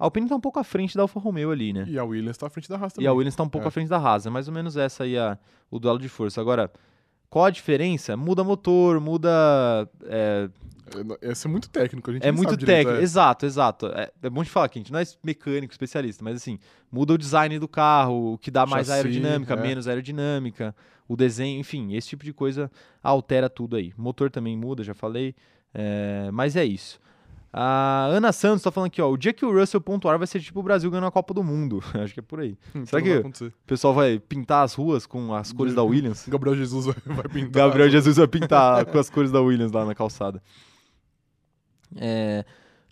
A 0.00 0.04
Alpine 0.04 0.26
tá 0.28 0.34
um 0.34 0.40
pouco 0.40 0.58
à 0.58 0.64
frente 0.64 0.96
da 0.96 1.02
Alfa 1.02 1.20
Romeo 1.20 1.50
ali, 1.50 1.72
né? 1.74 1.84
E 1.86 1.98
a 1.98 2.04
Williams 2.04 2.38
tá 2.38 2.46
à 2.46 2.50
frente 2.50 2.68
da 2.68 2.76
Haas 2.76 2.92
E 2.92 2.94
também. 2.96 3.08
a 3.08 3.12
Williams 3.12 3.36
tá 3.36 3.42
um 3.42 3.48
pouco 3.48 3.66
É. 3.66 3.68
à 3.68 3.70
frente 3.70 3.88
da 3.88 3.98
Haas. 3.98 4.26
É 4.26 4.30
mais 4.30 4.48
ou 4.48 4.54
menos 4.54 4.76
essa 4.76 5.04
aí 5.04 5.18
a, 5.18 5.38
o 5.70 5.78
duelo 5.78 5.98
de 5.98 6.08
força. 6.08 6.40
Agora, 6.40 6.70
qual 7.28 7.44
a 7.44 7.50
diferença? 7.50 8.16
Muda 8.16 8.42
motor, 8.42 8.98
muda. 8.98 9.28
É, 10.06 10.48
É, 11.22 11.30
Esse 11.30 11.46
é 11.46 11.50
muito 11.50 11.68
técnico, 11.70 12.10
a 12.10 12.14
gente 12.14 12.26
é 12.26 12.32
muito 12.32 12.50
sabe 12.50 12.60
direito, 12.60 12.78
técnico. 12.86 13.00
é. 13.00 13.02
Exato, 13.04 13.46
exato. 13.46 13.86
É, 13.86 14.10
é 14.22 14.28
bom 14.30 14.42
de 14.42 14.50
falar 14.50 14.68
que 14.68 14.78
a 14.78 14.82
gente 14.82 14.90
não 14.92 14.98
é 14.98 15.04
mecânico, 15.22 15.72
especialista, 15.72 16.24
mas 16.24 16.34
assim, 16.36 16.58
muda 16.90 17.12
o 17.12 17.18
design 17.18 17.56
do 17.60 17.68
carro, 17.68 18.32
o 18.32 18.38
que 18.38 18.50
dá 18.50 18.66
mais 18.66 18.88
Chassi, 18.88 18.96
aerodinâmica, 18.96 19.54
é. 19.54 19.56
menos 19.60 19.86
aerodinâmica, 19.86 20.74
o 21.06 21.14
desenho, 21.14 21.60
enfim, 21.60 21.94
esse 21.94 22.08
tipo 22.08 22.24
de 22.24 22.32
coisa 22.32 22.68
altera 23.02 23.48
tudo 23.48 23.76
aí. 23.76 23.92
Motor 23.96 24.30
também 24.32 24.56
muda, 24.56 24.82
já 24.82 24.94
falei. 24.94 25.34
É, 25.72 26.28
mas 26.32 26.56
é 26.56 26.64
isso. 26.64 26.98
A 27.52 28.06
Ana 28.06 28.30
Santos 28.32 28.62
tá 28.62 28.70
falando 28.70 28.86
aqui, 28.86 29.02
ó. 29.02 29.10
O 29.10 29.16
dia 29.16 29.32
que 29.32 29.44
o 29.44 29.52
Russell 29.52 29.80
pontuar 29.80 30.16
vai 30.18 30.26
ser 30.26 30.40
tipo 30.40 30.60
o 30.60 30.62
Brasil 30.62 30.88
ganhando 30.88 31.08
a 31.08 31.10
Copa 31.10 31.34
do 31.34 31.42
Mundo. 31.42 31.82
Acho 31.94 32.14
que 32.14 32.20
é 32.20 32.22
por 32.22 32.40
aí. 32.40 32.56
Então 32.70 32.86
Será 32.86 33.02
que-. 33.02 33.44
O 33.46 33.52
pessoal 33.66 33.92
vai 33.92 34.20
pintar 34.20 34.64
as 34.64 34.74
ruas 34.74 35.04
com 35.04 35.34
as 35.34 35.52
cores 35.52 35.74
da 35.74 35.82
Williams. 35.84 36.28
Gabriel 36.28 36.56
Jesus 36.56 36.86
vai, 36.86 36.94
pintar. 37.28 37.50
Gabriel 37.50 37.90
Jesus 37.90 38.16
vai 38.18 38.28
pintar 38.28 38.84
com 38.86 38.98
as 38.98 39.10
cores 39.10 39.32
da 39.32 39.40
Williams 39.40 39.72
lá 39.72 39.84
na 39.84 39.94
calçada. 39.94 40.40
É, 41.96 42.44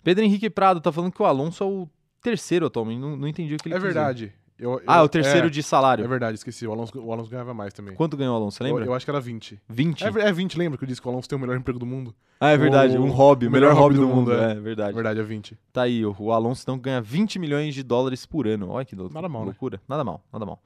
Pedro 0.03 0.25
Henrique 0.25 0.49
Prado 0.49 0.81
tá 0.81 0.91
falando 0.91 1.13
que 1.13 1.21
o 1.21 1.25
Alonso 1.25 1.63
é 1.63 1.67
o 1.67 1.89
terceiro 2.21 2.65
atualmente. 2.65 2.99
Não, 2.99 3.15
não 3.15 3.27
entendi 3.27 3.55
o 3.55 3.57
que 3.57 3.69
ele 3.69 3.75
É 3.75 3.79
quis 3.79 3.87
dizer. 3.87 4.33
Eu- 4.59 4.73
eu- 4.73 4.81
Ah, 4.85 5.01
o 5.01 5.07
terceiro 5.07 5.47
é, 5.47 5.49
de 5.49 5.63
salário. 5.63 6.03
É 6.03 6.07
verdade, 6.07 6.35
esqueci. 6.35 6.67
O 6.67 6.71
Alonso, 6.73 6.91
o 6.99 7.13
Alonso 7.13 7.29
ganhava 7.29 7.53
mais 7.53 7.73
também. 7.73 7.95
Quanto 7.95 8.17
ganhou 8.17 8.33
o 8.33 8.35
Alonso, 8.37 8.57
você 8.57 8.63
Eu, 8.63 8.67
lembra? 8.67 8.85
eu 8.85 8.93
acho 8.93 9.05
que 9.05 9.09
era 9.11 9.19
20. 9.21 9.57
20? 9.69 10.03
É, 10.03 10.07
é 10.07 10.31
20, 10.33 10.57
lembra 10.57 10.77
que 10.77 10.83
eu 10.83 10.87
disse 10.87 11.01
que 11.01 11.07
o 11.07 11.11
Alonso 11.11 11.29
tem 11.29 11.37
o 11.37 11.39
melhor 11.39 11.55
emprego 11.57 11.79
do 11.79 11.85
mundo? 11.85 12.13
ah, 12.41 12.49
é 12.49 12.57
verdade. 12.57 12.97
o- 12.97 13.01
um 13.03 13.09
hobby, 13.09 13.47
o 13.47 13.51
melhor, 13.51 13.73
hobby 13.73 13.95
do, 13.95 14.07
mundo. 14.07 14.33
é. 14.33 14.51
É, 14.51 14.55
verdade. 14.55 14.91
É 14.91 14.93
verdade, 14.93 15.19
é 15.19 15.23
20. 15.23 15.57
Tá 15.71 15.83
aí, 15.83 16.05
o, 16.05 16.13
o 16.19 16.31
Alonso 16.33 16.61
então 16.63 16.77
ganha 16.77 16.99
20 17.01 17.39
milhões 17.39 17.73
de 17.73 17.81
dólares 17.83 18.25
por 18.25 18.47
ano. 18.47 18.69
Olha 18.69 18.83
que 18.83 18.95
lou- 18.95 19.09
Nada 19.09 19.29
mal, 19.29 19.41
né? 19.43 19.45
loucura. 19.47 19.81
Nada 19.87 20.03
mal, 20.03 20.21
nada 20.31 20.45
mal. 20.45 20.61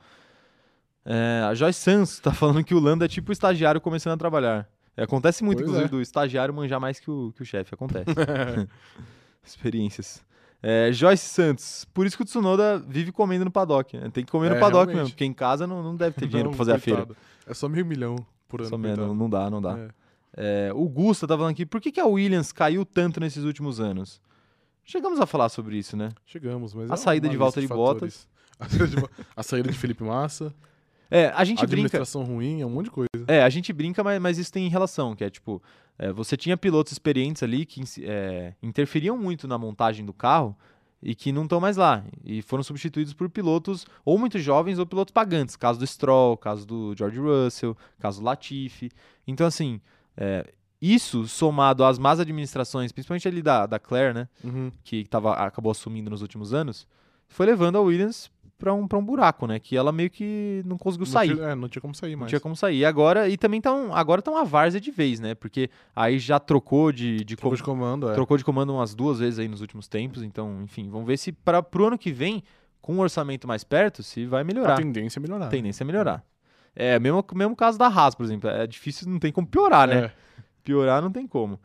É, 1.05 1.43
a 1.49 1.53
Joyce 1.53 1.79
Sanz 1.79 2.17
tá 2.21 2.31
falando 2.33 2.63
que 2.63 2.73
o 2.73 2.79
Lando 2.79 3.03
é 3.03 3.07
tipo 3.07 3.29
o 3.29 3.33
estagiário 3.33 3.79
começando 3.81 4.13
a 4.13 4.17
trabalhar. 4.17 4.67
É, 4.95 5.03
acontece 5.03 5.43
muito, 5.43 5.57
Pois 5.59 5.69
inclusive, 5.69 5.87
é. 5.87 5.97
do 5.97 6.01
estagiário 6.01 6.53
manjar 6.53 6.79
mais 6.79 6.99
que 6.99 7.09
o, 7.11 7.31
que 7.35 7.41
o 7.41 7.45
chefe. 7.45 7.73
Acontece. 7.73 8.05
Experiências. 9.43 10.23
É, 10.65 10.89
Joyce 10.93 11.25
Santos, 11.27 11.85
por 11.93 12.05
isso 12.05 12.15
que 12.15 12.23
o 12.23 12.25
Tsunoda 12.25 12.79
vive 12.79 13.11
comendo 13.11 13.43
no 13.43 13.51
paddock. 13.51 13.97
né? 13.97 14.09
Tem 14.09 14.23
que 14.23 14.31
comer 14.31 14.49
no 14.49 14.55
É, 14.55 14.59
paddock 14.59 14.85
realmente. 14.85 14.95
mesmo, 14.95 15.09
porque 15.11 15.25
em 15.25 15.33
casa 15.33 15.67
não, 15.67 15.83
não 15.83 15.95
deve 15.95 16.15
ter 16.15 16.25
dinheiro 16.27 16.49
Não, 16.49 16.55
pra 16.55 16.65
fazer 16.65 16.71
a 16.77 16.79
feira. 16.79 17.05
coitado. 17.05 17.17
É 17.45 17.53
só 17.53 17.67
meio 17.67 17.85
milhão 17.85 18.15
por 18.47 18.61
ano. 18.61 18.69
Só 18.69 18.77
coitado. 18.77 19.13
não 19.13 19.29
dá, 19.29 19.49
não 19.49 19.61
dá. 19.61 19.77
É. 19.77 19.89
É, 20.35 20.71
o 20.73 20.87
Gusta 20.87 21.27
tá 21.27 21.35
falando 21.35 21.51
aqui, 21.51 21.65
por 21.65 21.79
que, 21.81 21.91
que 21.91 21.99
a 21.99 22.05
Williams 22.07 22.51
caiu 22.53 22.85
tanto 22.85 23.19
nesses 23.19 23.43
últimos 23.43 23.79
anos? 23.79 24.19
Chegamos 24.85 25.19
a 25.19 25.25
falar 25.25 25.49
sobre 25.49 25.77
isso, 25.77 25.95
né? 25.95 26.09
Chegamos, 26.25 26.73
mas 26.73 26.89
A 26.89 26.93
é 26.93 26.97
saída 26.97 27.27
de 27.27 27.33
lista 27.35 27.43
Valtteri 27.43 27.67
fatores. 27.67 28.27
A 28.59 28.67
saída, 28.69 28.87
de, 28.87 29.09
a 29.35 29.43
saída 29.43 29.71
de 29.71 29.77
Felipe 29.77 30.03
Massa, 30.03 30.53
É, 31.13 31.27
a 31.27 31.43
gente 31.43 31.59
brinca. 31.59 31.73
administração 31.73 32.23
ruim, 32.23 32.61
é 32.61 32.65
um 32.65 32.71
monte 32.71 32.85
de 32.85 32.91
coisa. 32.91 33.09
É, 33.27 33.43
a 33.43 33.49
gente 33.49 33.71
brinca, 33.71 34.03
mas, 34.03 34.19
mas 34.19 34.37
isso 34.39 34.51
tem 34.51 34.67
relação, 34.67 35.15
que 35.15 35.23
é 35.23 35.29
tipo, 35.29 35.61
é, 35.99 36.11
você 36.11 36.35
tinha 36.35 36.57
pilotos 36.57 36.91
experientes 36.91 37.43
ali 37.43 37.67
que 37.67 37.83
é, 38.01 38.55
interferiam 38.63 39.15
muito 39.15 39.47
na 39.47 39.55
montagem 39.55 40.03
do 40.03 40.11
carro 40.11 40.57
e 41.03 41.13
que 41.13 41.31
não 41.31 41.43
estão 41.43 41.59
mais 41.59 41.77
lá. 41.77 42.03
E 42.23 42.41
foram 42.41 42.63
substituídos 42.63 43.13
por 43.13 43.29
pilotos 43.29 43.85
ou 44.03 44.17
muito 44.17 44.39
jovens 44.39 44.79
ou 44.79 44.87
pilotos 44.87 45.11
pagantes. 45.11 45.55
Caso 45.55 45.77
do 45.77 45.85
Stroll, 45.85 46.35
caso 46.35 46.65
do 46.65 46.95
George 46.97 47.19
Russell, 47.19 47.77
caso 47.99 48.19
do 48.19 48.25
Latifi. 48.25 48.89
Então, 49.27 49.45
assim, 49.45 49.79
é, 50.17 50.51
isso 50.81 51.27
somado 51.27 51.85
às 51.85 51.99
más 51.99 52.19
administrações, 52.19 52.91
principalmente 52.91 53.27
ali 53.27 53.43
da, 53.43 53.67
da 53.67 53.77
Claire, 53.77 54.15
né? 54.15 54.27
Uhum. 54.43 54.71
que 54.83 55.05
tava, 55.05 55.33
acabou 55.35 55.71
assumindo 55.71 56.09
nos 56.09 56.23
últimos 56.23 56.53
anos, 56.53 56.87
foi 57.27 57.45
levando 57.45 57.77
a 57.77 57.81
Williams 57.81 58.31
para 58.63 58.73
um, 58.73 58.87
pra 58.87 58.97
um 58.97 59.03
buraco, 59.03 59.45
né? 59.45 59.59
Que 59.59 59.75
ela 59.75 59.91
meio 59.91 60.09
que 60.09 60.61
não 60.65 60.77
conseguiu 60.77 61.05
Não 61.05 61.11
sair. 61.11 61.35
tinha- 61.35 61.47
é, 61.49 61.53
não 61.55 61.67
tinha 61.67 61.81
como 61.81 61.93
sair 61.93 62.11
Não 62.13 62.19
mais. 62.19 62.29
tinha 62.29 62.39
como 62.39 62.55
sair. 62.55 62.77
E 62.77 62.85
agora, 62.85 63.27
e 63.27 63.35
também 63.35 63.59
tá 63.59 63.73
um, 63.73 63.93
agora 63.93 64.21
tá 64.21 64.31
uma 64.31 64.45
várzea 64.45 64.79
de 64.79 64.89
vez, 64.89 65.19
né? 65.19 65.35
Porque 65.35 65.69
aí 65.93 66.17
já 66.17 66.39
trocou 66.39 66.89
de, 66.93 67.25
de, 67.25 67.35
Trocou 67.35 67.51
com- 67.51 67.55
de 67.57 67.63
comando, 67.63 68.09
é. 68.09 68.13
trocou 68.13 68.37
de 68.37 68.45
comando 68.45 68.73
umas 68.73 68.95
duas 68.95 69.19
vezes 69.19 69.37
aí 69.39 69.49
nos 69.49 69.59
últimos 69.59 69.89
tempos. 69.89 70.23
Então, 70.23 70.61
enfim, 70.63 70.89
vamos 70.89 71.05
ver 71.05 71.17
se 71.17 71.33
para 71.33 71.61
pro 71.61 71.87
ano 71.87 71.97
que 71.97 72.09
vem, 72.13 72.41
com 72.81 72.95
um 72.95 72.99
orçamento 73.01 73.45
mais 73.47 73.65
perto, 73.65 74.01
se 74.01 74.25
vai 74.25 74.41
A 74.41 74.43
melhorar. 74.45 74.77
tendência 74.77 75.19
é 75.19 75.21
melhorar. 75.21 75.47
A 75.47 75.49
tendência 75.49 75.83
é 75.83 75.85
melhorar. 75.85 76.23
É, 76.73 76.97
mesmo, 76.99 77.21
mesmo 77.35 77.55
caso 77.57 77.77
da 77.77 77.87
Haas, 77.87 78.15
por 78.15 78.23
exemplo. 78.23 78.49
É 78.49 78.65
difícil, 78.65 79.09
não 79.09 79.19
tem 79.19 79.31
como 79.33 79.45
piorar, 79.45 79.87
né? 79.89 79.95
É. 80.05 80.11
Piorar 80.63 81.01
não 81.01 81.11
tem 81.11 81.27
como. 81.27 81.59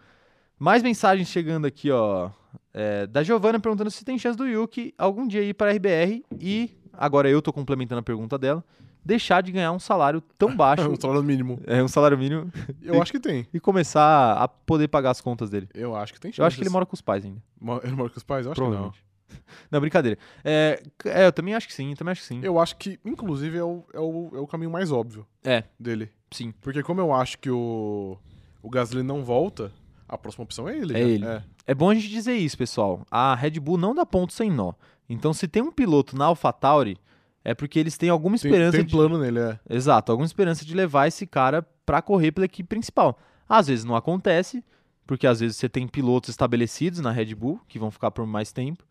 Mais 0.59 0.83
mensagens 0.83 1.29
chegando 1.29 1.65
aqui, 1.67 1.91
ó. 1.93 2.31
É, 2.75 3.07
da 3.07 3.23
Giovana 3.23 3.59
perguntando 3.61 3.91
se 3.91 4.05
tem 4.05 4.19
chance 4.19 4.37
do 4.37 4.47
Yuki 4.47 4.95
algum 4.99 5.27
dia 5.27 5.43
ir 5.43 5.55
para 5.55 5.71
a 5.71 5.75
RBR 5.75 6.25
e, 6.41 6.71
agora 6.99 7.31
eu 7.31 7.41
tô 7.41 7.53
complementando 7.53 8.01
a 8.01 8.03
pergunta 8.03 8.37
dela, 8.37 8.63
deixar 9.05 9.43
de 9.43 9.53
ganhar 9.53 9.73
um 9.73 9.79
salário 9.79 10.21
tão 10.37 10.55
baixo, 10.57 10.91
um 10.91 11.01
salário 11.01 11.23
mínimo. 11.23 11.61
é 11.67 11.83
um 11.83 11.89
salário 11.89 12.19
mínimo, 12.19 12.53
Eu 12.83 13.01
acho 13.01 13.13
que 13.13 13.21
tem. 13.21 13.47
e 13.55 13.61
começar 13.61 14.33
a 14.35 14.49
poder 14.49 14.89
pagar 14.89 15.11
as 15.13 15.21
contas 15.21 15.49
dele. 15.49 15.69
Eu 15.73 15.95
acho 15.97 16.13
que 16.13 16.21
tem. 16.21 16.33
Eu 16.37 16.45
acho 16.45 16.57
que 16.57 16.63
ele 16.63 16.71
mora 16.71 16.85
com 16.85 16.95
os 16.95 17.01
pais 17.01 17.25
ainda, 17.25 17.41
Ele 17.85 17.93
mora 17.95 18.11
com 18.11 18.17
os 18.19 18.23
pais? 18.25 18.45
Eu 18.45 18.53
acho 18.53 18.61
que 18.61 18.69
não. 18.69 18.93
Não, 19.71 19.79
brincadeira. 19.79 20.19
É, 20.43 20.83
é, 21.05 21.27
eu 21.27 21.33
também 21.33 21.55
acho 21.55 21.67
que 21.69 21.75
sim, 21.75 21.95
também 21.95 22.13
acho 22.13 22.23
que 22.23 22.27
sim. 22.27 22.41
Eu 22.43 22.59
acho 22.59 22.75
que, 22.77 22.99
inclusive, 23.05 23.59
é 23.59 23.63
o, 23.63 23.85
é 23.93 24.01
o, 24.01 24.31
é 24.35 24.39
o 24.39 24.47
caminho 24.47 24.71
mais 24.71 24.91
óbvio 24.91 25.27
É, 25.45 25.65
dele. 25.79 26.11
sim. 26.31 26.51
Porque 26.63 26.83
como 26.83 26.99
eu 27.03 27.13
acho 27.13 27.39
que 27.39 27.51
o, 27.51 28.17
o 28.63 28.71
Gasly 28.71 29.03
não 29.03 29.23
volta, 29.23 29.71
a 30.09 30.17
próxima 30.17 30.45
opção 30.45 30.67
é 30.67 30.79
ele. 30.79 30.95
É 30.95 30.99
já. 30.99 31.07
ele. 31.09 31.43
É 31.67 31.75
bom 31.75 31.91
a 31.91 31.95
gente 31.95 32.09
dizer 32.09 32.37
isso, 32.37 32.57
pessoal. 32.57 33.03
A 33.11 33.35
Red 33.35 33.61
Bull 33.61 33.77
não 33.77 33.95
dá 33.95 34.07
ponto 34.07 34.33
sem 34.33 34.51
nó. 34.51 34.73
Então, 35.09 35.33
se 35.33 35.49
tem 35.49 35.63
um 35.63 35.73
piloto 35.73 36.17
na 36.17 36.27
AlphaTauri, 36.27 36.99
é 37.45 37.55
porque 37.55 37.79
eles 37.79 37.97
têm 37.97 38.11
alguma 38.11 38.37
Tem, 38.37 38.51
esperança 38.51 38.77
tem 38.77 38.87
de 38.87 38.93
plano 38.93 39.19
nele, 39.19 39.39
é. 39.39 39.59
Exato, 39.71 40.13
alguma 40.13 40.27
esperança 40.27 40.65
de 40.65 40.75
levar 40.75 41.07
esse 41.07 41.27
cara 41.27 41.63
pra 41.87 42.03
correr 42.03 42.33
pela 42.33 42.45
equipe 42.45 42.69
principal. 42.69 43.19
Às 43.49 43.69
vezes 43.69 43.85
não 43.85 43.97
acontece, 43.97 44.63
porque 45.07 45.27
às 45.27 45.41
vezes 45.41 45.57
você 45.57 45.69
tem 45.69 45.89
pilotos 45.89 46.29
estabelecidos 46.29 47.01
na 47.01 47.11
Red 47.11 47.35
Bull 47.35 47.59
que 47.67 47.79
vão 47.79 47.91
ficar 47.91 48.11
por 48.11 48.27
mais 48.27 48.53
tempo. 48.53 48.85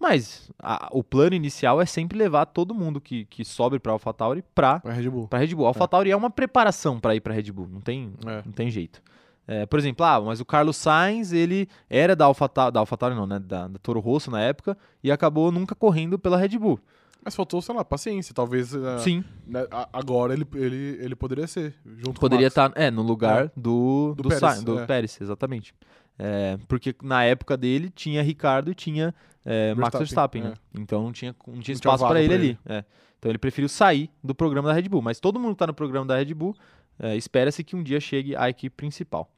Mas 0.00 0.50
a- 0.58 0.88
o 0.90 1.04
plano 1.04 1.36
inicial 1.36 1.80
é 1.80 1.86
sempre 1.86 2.18
levar 2.18 2.46
todo 2.46 2.74
mundo 2.74 3.00
que, 3.00 3.24
que 3.26 3.44
sobe 3.44 3.78
pra 3.78 3.92
AlphaTauri 3.92 4.42
pra, 4.54 4.80
Pra 4.80 4.92
Red 4.92 5.08
Bull. 5.08 5.28
pra 5.28 5.38
Red 5.38 5.54
Bull. 5.54 5.66
A 5.66 5.68
AlphaTauri 5.68 6.10
é 6.10 6.16
uma 6.16 6.30
preparação 6.30 6.98
pra 6.98 7.14
ir 7.14 7.20
pra 7.20 7.32
Red 7.32 7.52
Bull, 7.52 7.68
não 7.68 7.80
tem, 7.80 8.12
É. 8.26 8.42
não 8.44 8.52
tem 8.52 8.68
jeito. 8.70 9.00
É, 9.46 9.66
por 9.66 9.78
exemplo, 9.78 10.04
ah, 10.06 10.20
mas 10.20 10.40
o 10.40 10.44
Carlos 10.44 10.76
Sainz, 10.76 11.32
ele 11.32 11.68
era 11.90 12.16
da 12.16 12.24
AlphaTauri, 12.24 12.72
da 12.72 12.80
AlphaTauri 12.80 13.14
não, 13.14 13.26
né, 13.26 13.38
da, 13.38 13.68
da 13.68 13.78
Toro 13.78 14.00
Rosso 14.00 14.30
na 14.30 14.40
época, 14.40 14.76
e 15.02 15.12
acabou 15.12 15.52
nunca 15.52 15.74
correndo 15.74 16.18
pela 16.18 16.36
Red 16.38 16.56
Bull. 16.58 16.80
Mas 17.22 17.34
faltou, 17.34 17.60
sei 17.62 17.74
lá, 17.74 17.82
paciência. 17.84 18.34
Talvez 18.34 18.74
eh, 18.74 18.98
Sim, 18.98 19.24
né, 19.46 19.66
agora 19.92 20.34
ele, 20.34 20.46
ele, 20.54 20.98
ele 21.00 21.14
poderia 21.16 21.46
ser, 21.46 21.74
junto 21.98 22.20
poderia 22.20 22.50
com 22.50 22.60
o 22.60 22.62
Max. 22.62 22.72
estar 22.74 22.82
é, 22.82 22.90
no 22.90 23.02
lugar 23.02 23.50
do, 23.56 24.14
Do 24.14 24.22
do, 24.24 24.28
Pérez, 24.28 24.40
Sa- 24.40 24.60
do 24.62 24.78
é. 24.80 24.86
Pérez, 24.86 25.18
exatamente. 25.20 25.74
É, 26.18 26.58
porque 26.68 26.94
na 27.02 27.24
época 27.24 27.56
dele 27.56 27.90
tinha 27.90 28.22
Ricardo 28.22 28.70
e 28.70 28.74
tinha 28.74 29.14
é, 29.44 29.74
Max 29.74 29.98
Verstappen, 29.98 30.42
né? 30.42 30.54
Então 30.74 31.02
não 31.02 31.12
tinha, 31.12 31.34
não 31.46 31.60
tinha 31.60 31.74
espaço 31.74 32.06
para 32.06 32.20
ele 32.22 32.34
ali. 32.34 32.46
ele. 32.48 32.58
é. 32.66 32.84
Então 33.18 33.30
ele 33.30 33.38
preferiu 33.38 33.70
sair 33.70 34.10
do 34.22 34.34
programa 34.34 34.68
da 34.68 34.74
Red 34.74 34.86
Bull. 34.88 35.00
Mas 35.00 35.18
todo 35.18 35.40
mundo 35.40 35.52
que 35.54 35.58
tá 35.58 35.66
no 35.66 35.72
programa 35.72 36.04
da 36.06 36.16
Red 36.16 36.34
Bull 36.34 36.54
é, 36.98 37.16
espera-se 37.16 37.62
que 37.64 37.76
um 37.76 37.82
dia 37.82 38.00
chegue 38.00 38.36
à 38.36 38.48
equipe 38.48 38.74
principal. 38.74 39.30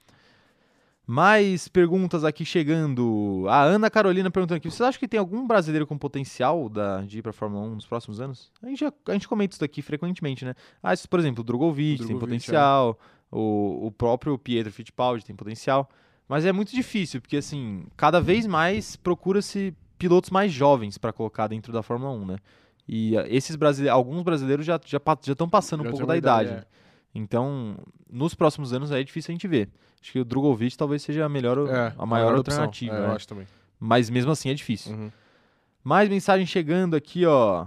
Mais 1.07 1.69
perguntas 1.69 2.25
aqui 2.25 2.45
chegando. 2.45 3.45
A 3.49 3.63
Ana 3.63 3.89
Carolina 3.89 4.29
perguntando 4.29 4.57
aqui: 4.57 4.69
vocês 4.69 4.81
acham 4.81 4.99
que 4.99 5.07
tem 5.07 5.21
algum 5.21 5.47
brasileiro 5.47 5.87
com 5.87 5.97
potencial 5.97 6.69
da, 6.69 7.03
de 7.03 7.21
ir 7.21 7.23
pra 7.23 7.33
Fórmula 7.33 7.65
1 7.65 7.75
nos 7.77 7.87
próximos 7.87 8.21
anos? 8.21 8.51
A 8.61 8.67
gente, 8.67 8.85
a 8.85 9.13
gente 9.13 9.29
comenta 9.29 9.53
isso 9.53 9.61
daqui 9.61 9.83
frequentemente, 9.83 10.45
né? 10.45 10.55
Ah, 10.83 10.93
isso, 10.93 11.09
por 11.09 11.21
exemplo, 11.21 11.43
o 11.43 11.45
Drogovic, 11.45 11.95
O 11.95 11.99
tem 11.99 12.07
Drogovic, 12.09 12.21
potencial, 12.21 12.99
o, 13.31 13.87
o 13.87 13.93
próprio 13.93 14.37
Pietro 14.37 14.73
Fittipaldi 14.73 15.25
tem 15.25 15.37
potencial. 15.37 15.89
Mas 16.29 16.45
é 16.45 16.53
muito 16.53 16.73
difícil, 16.73 17.21
porque 17.21 17.37
assim, 17.37 17.87
cada 17.97 18.21
vez 18.21 18.45
mais 18.45 18.97
procura-se 18.97 19.73
pilotos 19.97 20.31
mais 20.31 20.51
jovens 20.53 20.99
para 20.99 21.13
colocar 21.13 21.47
dentro 21.47 21.73
da 21.73 21.85
Fórmula 21.85 22.11
1, 22.11 22.27
né? 22.27 22.37
E 22.89 23.17
ah, 23.17 23.25
esses 23.29 23.55
brasileiros, 23.55 23.97
alguns 23.97 24.25
brasileiros 24.25 24.67
já 24.67 24.81
já 24.85 24.99
estão 24.99 25.49
passando 25.49 25.83
um 25.83 25.85
Já 25.85 25.91
pouco 25.91 26.05
tem 26.05 26.09
da 26.09 26.17
idade. 26.17 26.49
idade, 26.51 26.67
é. 26.67 26.86
Então, 27.17 27.77
nos 28.11 28.35
próximos 28.35 28.73
anos 28.73 28.93
aí 28.93 29.01
é 29.01 29.05
difícil 29.05 29.33
a 29.33 29.35
gente 29.35 29.49
ver. 29.49 29.69
Acho 30.01 30.13
que 30.13 30.21
o 30.21 30.25
Drogovic 30.25 30.77
talvez 30.77 31.03
seja 31.03 31.25
a 31.25 31.29
melhor, 31.29 31.59
É, 31.69 31.95
a 31.97 32.07
maior 32.07 32.35
alternativa, 32.35 32.95
É, 32.95 33.01
né? 33.01 33.07
Eu 33.09 33.13
acho 33.13 33.27
também. 33.27 33.47
Mas 33.81 34.11
mesmo 34.11 34.31
assim 34.31 34.51
é 34.51 34.55
difícil. 34.55 34.93
Uhum. 34.95 35.11
Mais 35.83 36.09
mensagem 36.09 36.47
chegando 36.47 36.95
aqui, 36.95 37.25
ó. 37.25 37.67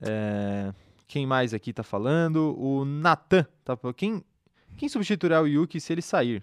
É, 0.00 0.72
Quem 1.06 1.26
mais 1.26 1.54
aqui 1.54 1.72
tá 1.72 1.82
falando? 1.82 2.54
O 2.58 2.84
Natan. 2.84 3.46
Tá... 3.64 3.76
Quem... 3.96 4.22
Quem 4.76 4.88
substituirá 4.88 5.40
o 5.40 5.46
Yuki 5.46 5.80
se 5.80 5.92
ele 5.92 6.02
sair? 6.02 6.42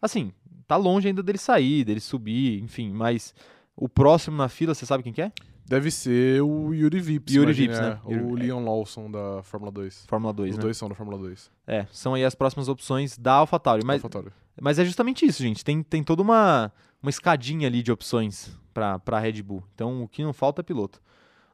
Assim, 0.00 0.32
tá 0.66 0.76
longe 0.76 1.08
ainda 1.08 1.22
dele 1.22 1.38
sair, 1.38 1.84
dele 1.84 2.00
subir, 2.00 2.62
enfim, 2.62 2.92
mas 2.92 3.34
o 3.76 3.88
próximo 3.88 4.36
na 4.36 4.48
fila, 4.48 4.74
você 4.74 4.86
sabe 4.86 5.02
quem 5.02 5.12
que 5.12 5.22
é? 5.22 5.32
Deve 5.66 5.90
ser 5.90 6.42
o 6.42 6.72
Yuri 6.74 7.00
Vips. 7.00 7.32
Yuri 7.34 7.46
imagina, 7.52 7.72
Vips, 7.72 7.80
né? 7.80 8.00
é, 8.06 8.12
Yuri- 8.18 8.32
O 8.32 8.34
Leon 8.34 8.64
Lawson 8.64 9.10
da 9.10 9.42
Fórmula 9.42 9.72
2. 9.72 10.04
Fórmula 10.06 10.32
2, 10.32 10.50
Os 10.50 10.56
né? 10.56 10.62
dois 10.62 10.76
são 10.76 10.88
da 10.88 10.94
Fórmula 10.94 11.18
2. 11.18 11.50
É, 11.66 11.86
são 11.90 12.14
aí 12.14 12.24
as 12.24 12.34
próximas 12.34 12.68
opções 12.68 13.16
da 13.16 13.32
AlphaTauri. 13.34 13.84
Mas, 13.84 14.02
AlphaTauri. 14.04 14.30
mas 14.60 14.78
é 14.78 14.84
justamente 14.84 15.24
isso, 15.24 15.42
gente. 15.42 15.64
Tem, 15.64 15.82
tem 15.82 16.02
toda 16.04 16.20
uma, 16.22 16.70
uma 17.02 17.08
escadinha 17.10 17.66
ali 17.66 17.82
de 17.82 17.90
opções 17.90 18.50
pra, 18.74 18.98
pra 18.98 19.18
Red 19.18 19.42
Bull. 19.42 19.64
Então 19.74 20.02
o 20.02 20.08
que 20.08 20.22
não 20.22 20.32
falta 20.34 20.60
é 20.60 20.62
piloto. 20.64 21.00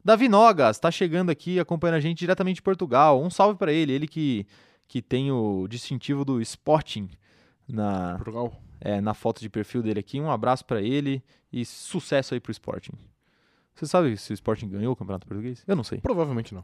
Davi 0.03 0.27
Nogas 0.27 0.77
tá 0.79 0.89
chegando 0.91 1.29
aqui, 1.29 1.59
acompanhando 1.59 1.95
a 1.95 1.99
gente 2.01 2.17
diretamente 2.19 2.55
de 2.55 2.61
Portugal. 2.63 3.21
Um 3.23 3.29
salve 3.29 3.57
pra 3.57 3.71
ele, 3.71 3.93
ele 3.93 4.07
que, 4.07 4.45
que 4.87 5.01
tem 5.01 5.31
o 5.31 5.67
distintivo 5.69 6.25
do 6.25 6.41
Sporting 6.41 7.07
na, 7.67 8.15
Portugal. 8.15 8.51
é, 8.81 8.99
na 8.99 9.13
foto 9.13 9.39
de 9.39 9.49
perfil 9.49 9.81
dele 9.83 9.99
aqui. 9.99 10.19
Um 10.19 10.29
abraço 10.31 10.65
pra 10.65 10.81
ele 10.81 11.23
e 11.53 11.63
sucesso 11.63 12.33
aí 12.33 12.39
pro 12.39 12.51
Sporting. 12.51 12.93
Você 13.75 13.85
sabe 13.87 14.15
se 14.17 14.31
o 14.31 14.33
Sporting 14.33 14.67
ganhou 14.69 14.93
o 14.93 14.95
Campeonato 14.95 15.27
Português? 15.27 15.63
Eu 15.67 15.75
não 15.75 15.83
sei. 15.83 15.99
Provavelmente 15.99 16.53
não. 16.53 16.63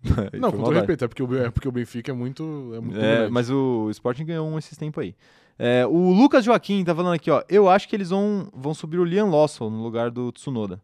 Não, 0.38 0.52
com 0.52 0.62
todo 0.62 0.74
respeito, 0.74 1.04
é 1.04 1.08
porque, 1.08 1.22
o, 1.24 1.36
é 1.36 1.50
porque 1.50 1.66
o 1.66 1.72
Benfica 1.72 2.12
é 2.12 2.14
muito. 2.14 2.72
É 2.72 2.80
muito 2.80 3.00
É, 3.00 3.28
mas 3.28 3.50
o 3.50 3.90
Sporting 3.90 4.24
ganhou 4.24 4.48
um 4.48 4.56
esses 4.56 4.78
tempos 4.78 5.02
aí. 5.02 5.12
É, 5.58 5.84
o 5.86 6.12
Lucas 6.12 6.44
Joaquim 6.44 6.84
tá 6.84 6.94
falando 6.94 7.14
aqui, 7.14 7.28
ó. 7.30 7.42
Eu 7.48 7.68
acho 7.68 7.88
que 7.88 7.96
eles 7.96 8.10
vão, 8.10 8.48
vão 8.54 8.72
subir 8.72 9.00
o 9.00 9.04
Liam 9.04 9.28
Lawson 9.28 9.68
no 9.68 9.82
lugar 9.82 10.08
do 10.08 10.30
Tsunoda. 10.30 10.80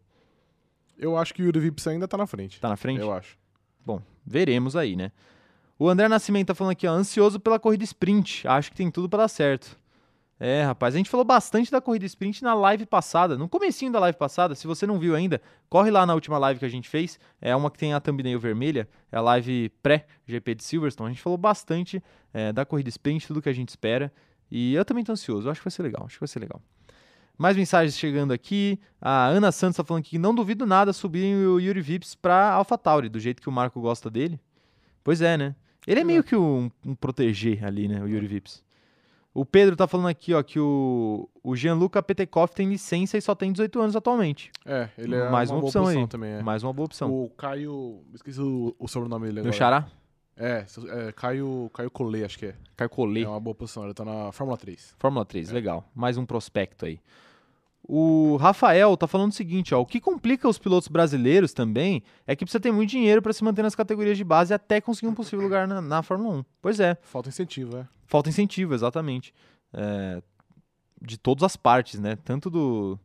Eu 0.99 1.17
acho 1.17 1.33
que 1.33 1.43
o 1.43 1.45
Yuri 1.45 1.61
Vips 1.61 1.87
ainda 1.87 2.09
tá 2.09 2.17
na 2.17 2.27
frente. 2.27 2.61
Tá 2.61 2.69
na 2.69 2.77
frente? 2.77 3.01
Eu 3.01 3.13
acho. 3.13 3.39
Bom, 3.87 4.03
veremos 4.27 4.75
aí, 4.75 4.97
né? 4.97 5.13
O 5.79 5.89
André 5.89 6.09
Nascimento 6.09 6.49
tá 6.49 6.55
falando 6.55 6.73
aqui, 6.73 6.87
ó. 6.87 6.93
Ansioso 6.93 7.39
pela 7.39 7.59
corrida 7.59 7.85
sprint. 7.85 8.47
Acho 8.49 8.71
que 8.71 8.77
tem 8.77 8.91
tudo 8.91 9.09
pra 9.09 9.21
dar 9.21 9.29
certo. 9.29 9.79
É, 10.47 10.63
rapaz, 10.63 10.95
a 10.95 10.99
gente 10.99 11.09
falou 11.09 11.25
bastante 11.25 11.71
da 11.71 11.81
corrida 11.81 12.05
sprint 12.05 12.45
na 12.45 12.53
live 12.53 12.85
passada, 12.85 13.35
no 13.39 13.49
comecinho 13.49 13.91
da 13.91 13.99
live 13.99 14.19
passada. 14.19 14.55
Se 14.55 14.67
você 14.67 14.87
não 14.87 14.99
viu 14.99 15.15
ainda, 15.15 15.41
corre 15.71 15.91
lá 15.91 16.05
na 16.05 16.13
última 16.13 16.37
live 16.37 16.61
que 16.61 16.67
a 16.67 16.69
gente 16.69 16.87
fez. 16.87 17.19
É 17.41 17.57
uma 17.57 17.71
que 17.71 17.79
tem 17.79 17.95
a 17.95 17.99
thumbnail 17.99 18.39
vermelha, 18.39 18.87
é 19.11 19.17
a 19.17 19.23
live 19.23 19.71
pré-GP 19.83 20.57
de 20.57 20.63
Silverstone. 20.63 21.09
A 21.09 21.13
gente 21.15 21.23
falou 21.23 21.39
bastante 21.39 22.05
é, 22.31 22.53
da 22.53 22.67
corrida 22.67 22.91
sprint, 22.91 23.27
tudo 23.27 23.41
que 23.41 23.49
a 23.49 23.55
gente 23.55 23.71
espera. 23.71 24.13
E 24.51 24.75
eu 24.75 24.85
também 24.85 25.03
tô 25.03 25.13
ansioso, 25.13 25.49
acho 25.49 25.61
que 25.61 25.65
vai 25.65 25.71
ser 25.71 25.83
legal, 25.83 26.05
acho 26.05 26.17
que 26.17 26.21
vai 26.21 26.29
ser 26.29 26.41
legal. 26.41 26.61
Mais 27.39 27.57
mensagens 27.57 27.97
chegando 27.97 28.31
aqui. 28.31 28.79
A 29.01 29.29
Ana 29.29 29.51
Santos 29.51 29.79
tá 29.79 29.83
falando 29.83 30.03
que 30.03 30.19
não 30.19 30.35
duvido 30.35 30.67
nada 30.67 30.93
subirem 30.93 31.37
o 31.37 31.59
Yuri 31.59 31.81
Vips 31.81 32.15
pra 32.15 32.53
AlphaTauri, 32.53 33.09
do 33.09 33.19
jeito 33.19 33.41
que 33.41 33.49
o 33.49 33.53
Marco 33.53 33.81
gosta 33.81 34.11
dele. 34.11 34.39
Pois 35.03 35.23
é, 35.23 35.39
né? 35.39 35.57
Ele 35.87 36.01
é 36.01 36.05
meio 36.05 36.23
que 36.23 36.37
um, 36.37 36.71
um 36.85 36.95
proteger 36.95 37.65
ali, 37.65 37.89
né? 37.89 38.03
O 38.03 38.07
Yuri 38.07 38.27
Vips. 38.27 38.64
O 39.35 39.45
Pedro 39.45 39.75
tá 39.75 39.89
falando 39.89 40.07
aqui, 40.07 40.33
ó, 40.33 40.41
que 40.45 40.61
o, 40.61 41.29
o 41.43 41.57
Gianluca 41.57 42.01
Petekoff 42.01 42.55
tem 42.55 42.69
licença 42.69 43.19
e 43.19 43.21
só 43.21 43.35
tem 43.35 43.51
18 43.51 43.81
anos 43.81 43.97
atualmente. 43.97 44.53
É, 44.65 44.89
ele 44.97 45.17
é 45.17 45.29
Mais 45.29 45.51
uma, 45.51 45.57
uma 45.57 45.61
boa 45.63 45.69
opção 45.71 45.87
aí. 45.89 46.07
também. 46.07 46.31
É. 46.35 46.43
Mais 46.43 46.63
uma 46.63 46.73
boa 46.73 46.87
opção. 46.87 47.13
O 47.13 47.29
Caio. 47.31 48.01
Esqueci 48.15 48.41
o, 48.41 48.75
o 48.79 48.87
sobrenome 48.87 49.27
dele 49.27 49.41
agora. 49.41 49.53
xará? 49.53 49.87
É, 50.37 50.65
é 50.89 51.13
Caio, 51.13 51.69
Caio 51.75 51.91
Collet, 51.91 52.25
acho 52.25 52.39
que 52.39 52.47
é. 52.47 52.55
Caio 52.77 52.89
Collet. 52.91 53.25
É 53.25 53.29
uma 53.29 53.41
boa 53.41 53.55
posição. 53.57 53.85
Ele 53.85 53.93
tá 53.95 54.05
na 54.05 54.31
Fórmula 54.31 54.57
3. 54.57 54.95
Fórmula 54.99 55.25
3, 55.25 55.51
É. 55.51 55.53
legal. 55.53 55.85
Mais 55.95 56.17
um 56.17 56.25
prospecto 56.25 56.87
aí. 56.87 57.01
O 57.87 58.37
Rafael 58.37 58.97
tá 58.97 59.07
falando 59.07 59.31
o 59.31 59.35
seguinte, 59.35 59.75
ó, 59.75 59.81
o 59.81 59.85
que 59.85 60.01
complica 60.01 60.49
os 60.49 60.59
pilotos 60.59 60.89
brasileiros 60.89 61.53
também 61.53 62.03
é 62.27 62.35
que 62.35 62.45
precisa 62.45 62.59
ter 62.61 62.73
muito 62.73 62.89
dinheiro 62.91 63.21
para 63.21 63.33
se 63.33 63.45
manter 63.45 63.63
nas 63.63 63.75
categorias 63.75 64.17
de 64.17 64.25
base 64.25 64.55
até 64.55 64.81
conseguir 64.81 65.09
um 65.09 65.15
possível 65.15 65.43
lugar 65.43 65.69
na, 65.69 65.83
na 65.83 66.03
Fórmula 66.03 66.37
1. 66.39 66.45
Pois 66.63 66.81
é, 66.81 66.97
Falta 67.03 67.29
incentivo, 67.29 67.77
é. 67.77 67.87
Falta 68.07 68.29
incentivo, 68.29 68.75
exatamente. 68.75 69.35
É, 69.73 70.23
de 71.01 71.19
todas 71.19 71.43
as 71.45 71.57
partes, 71.57 72.01
né? 72.01 72.17
Tanto 72.25 72.49
do 72.51 72.99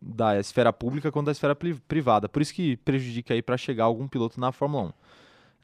da 0.00 0.38
esfera 0.38 0.72
pública 0.72 1.10
quanto 1.10 1.26
da 1.26 1.32
esfera 1.32 1.56
pri- 1.56 1.74
privada. 1.88 2.28
Por 2.28 2.40
isso 2.40 2.54
que 2.54 2.76
prejudica 2.78 3.34
aí 3.34 3.42
para 3.42 3.56
chegar 3.56 3.84
algum 3.84 4.06
piloto 4.06 4.38
na 4.38 4.52
Fórmula 4.52 4.84
1. 4.84 4.92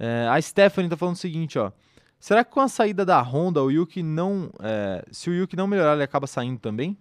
É, 0.01 0.29
a 0.29 0.41
Stephanie 0.43 0.91
tá 0.91 0.97
falando 0.97 1.15
o 1.15 1.19
seguinte, 1.19 1.59
ó. 1.59 1.71
Será 2.19 2.45
que 2.45 2.51
com 2.51 2.61
a 2.61 2.67
saída 2.69 3.05
da 3.05 3.21
Honda, 3.21 3.63
o 3.63 3.71
Yuki 3.71 4.03
não. 4.03 4.51
é, 4.61 5.05
se 5.13 5.31
o 5.31 5.35
Yuki 5.35 5.55
não 5.55 5.69
melhorar, 5.69 5.95
ele 5.95 6.03
acaba 6.03 6.27
saindo 6.27 6.59
também? 6.59 6.97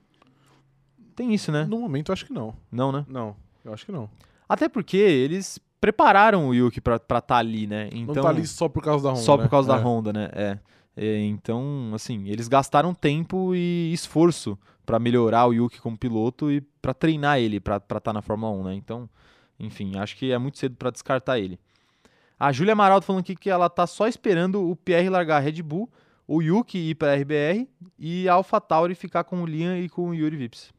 Tem 1.15 1.33
isso, 1.33 1.51
né? 1.51 1.65
No 1.65 1.79
momento, 1.79 2.09
eu 2.09 2.13
acho 2.13 2.25
que 2.25 2.33
não. 2.33 2.53
Não, 2.71 2.91
né? 2.91 3.03
Não, 3.07 3.35
eu 3.65 3.73
acho 3.73 3.85
que 3.85 3.91
não. 3.91 4.07
Até 4.47 4.69
porque 4.69 4.97
eles 4.97 5.59
prepararam 5.81 6.47
o 6.47 6.53
Yuki 6.53 6.79
pra 6.79 6.97
estar 6.97 7.21
tá 7.21 7.37
ali, 7.37 7.65
né? 7.65 7.89
Então, 7.91 8.13
não 8.15 8.21
tá 8.21 8.29
ali 8.29 8.45
só 8.45 8.69
por 8.69 8.83
causa 8.83 9.05
da 9.05 9.09
Honda. 9.11 9.21
só 9.21 9.37
né? 9.37 9.43
por 9.43 9.49
causa 9.49 9.67
da 9.69 9.77
É. 9.77 9.81
Honda, 9.81 10.13
né? 10.13 10.29
É. 10.33 10.59
É, 10.99 11.19
então, 11.25 11.91
assim, 11.93 12.27
eles 12.27 12.47
gastaram 12.47 12.91
tempo 12.91 13.53
e 13.53 13.93
esforço 13.93 14.57
pra 14.83 14.97
melhorar 14.97 15.45
o 15.45 15.53
Yuki 15.53 15.79
como 15.79 15.95
piloto 15.95 16.51
e 16.51 16.59
pra 16.81 16.91
treinar 16.91 17.37
ele 17.37 17.59
pra 17.59 17.77
estar 17.77 18.11
na 18.11 18.21
Fórmula 18.23 18.51
1, 18.51 18.63
né? 18.63 18.73
Então, 18.73 19.07
enfim, 19.59 19.95
acho 19.97 20.17
que 20.17 20.31
é 20.31 20.37
muito 20.39 20.57
cedo 20.57 20.75
pra 20.75 20.89
descartar 20.89 21.37
ele. 21.37 21.59
A 22.39 22.51
Júlia 22.51 22.73
Amaral 22.73 22.99
tá 22.99 23.05
falando 23.05 23.21
aqui 23.21 23.35
que 23.35 23.49
ela 23.49 23.69
tá 23.69 23.85
só 23.85 24.07
esperando 24.07 24.67
o 24.67 24.75
Pierre 24.75 25.09
largar 25.09 25.37
a 25.37 25.39
Red 25.39 25.61
Bull, 25.61 25.87
o 26.27 26.41
Yuki 26.41 26.89
ir 26.89 26.95
pra 26.95 27.15
RBR 27.15 27.67
e 27.99 28.27
a 28.27 28.33
AlphaTauri 28.33 28.95
ficar 28.95 29.23
com 29.23 29.43
o 29.43 29.45
Liam 29.45 29.77
e 29.77 29.87
com 29.87 30.09
o 30.09 30.15
Yuri 30.15 30.35
Vips. 30.35 30.73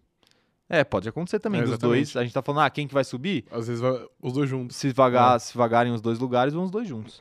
É, 0.69 0.85
pode 0.85 1.09
acontecer 1.09 1.39
também 1.39 1.61
É, 1.61 1.65
dos 1.65 1.79
dois. 1.79 2.17
A 2.17 2.23
gente 2.23 2.35
tá 2.35 2.43
falando, 2.43 2.63
ah, 2.63 2.71
quem 2.71 2.87
que 2.87 2.93
vai 2.93 3.05
subir? 3.05 3.47
Às 3.51 3.69
vezes 3.69 3.81
vai 3.81 4.05
os 4.21 4.33
dois 4.33 4.51
juntos. 4.51 4.77
se, 4.77 4.93
vagar, 4.93 5.41
se 5.41 5.57
vagarem 5.57 5.93
os 5.93 6.01
dois 6.01 6.19
lugares, 6.19 6.53
vão 6.53 6.65
os 6.65 6.71
dois 6.71 6.87
juntos. 6.87 7.21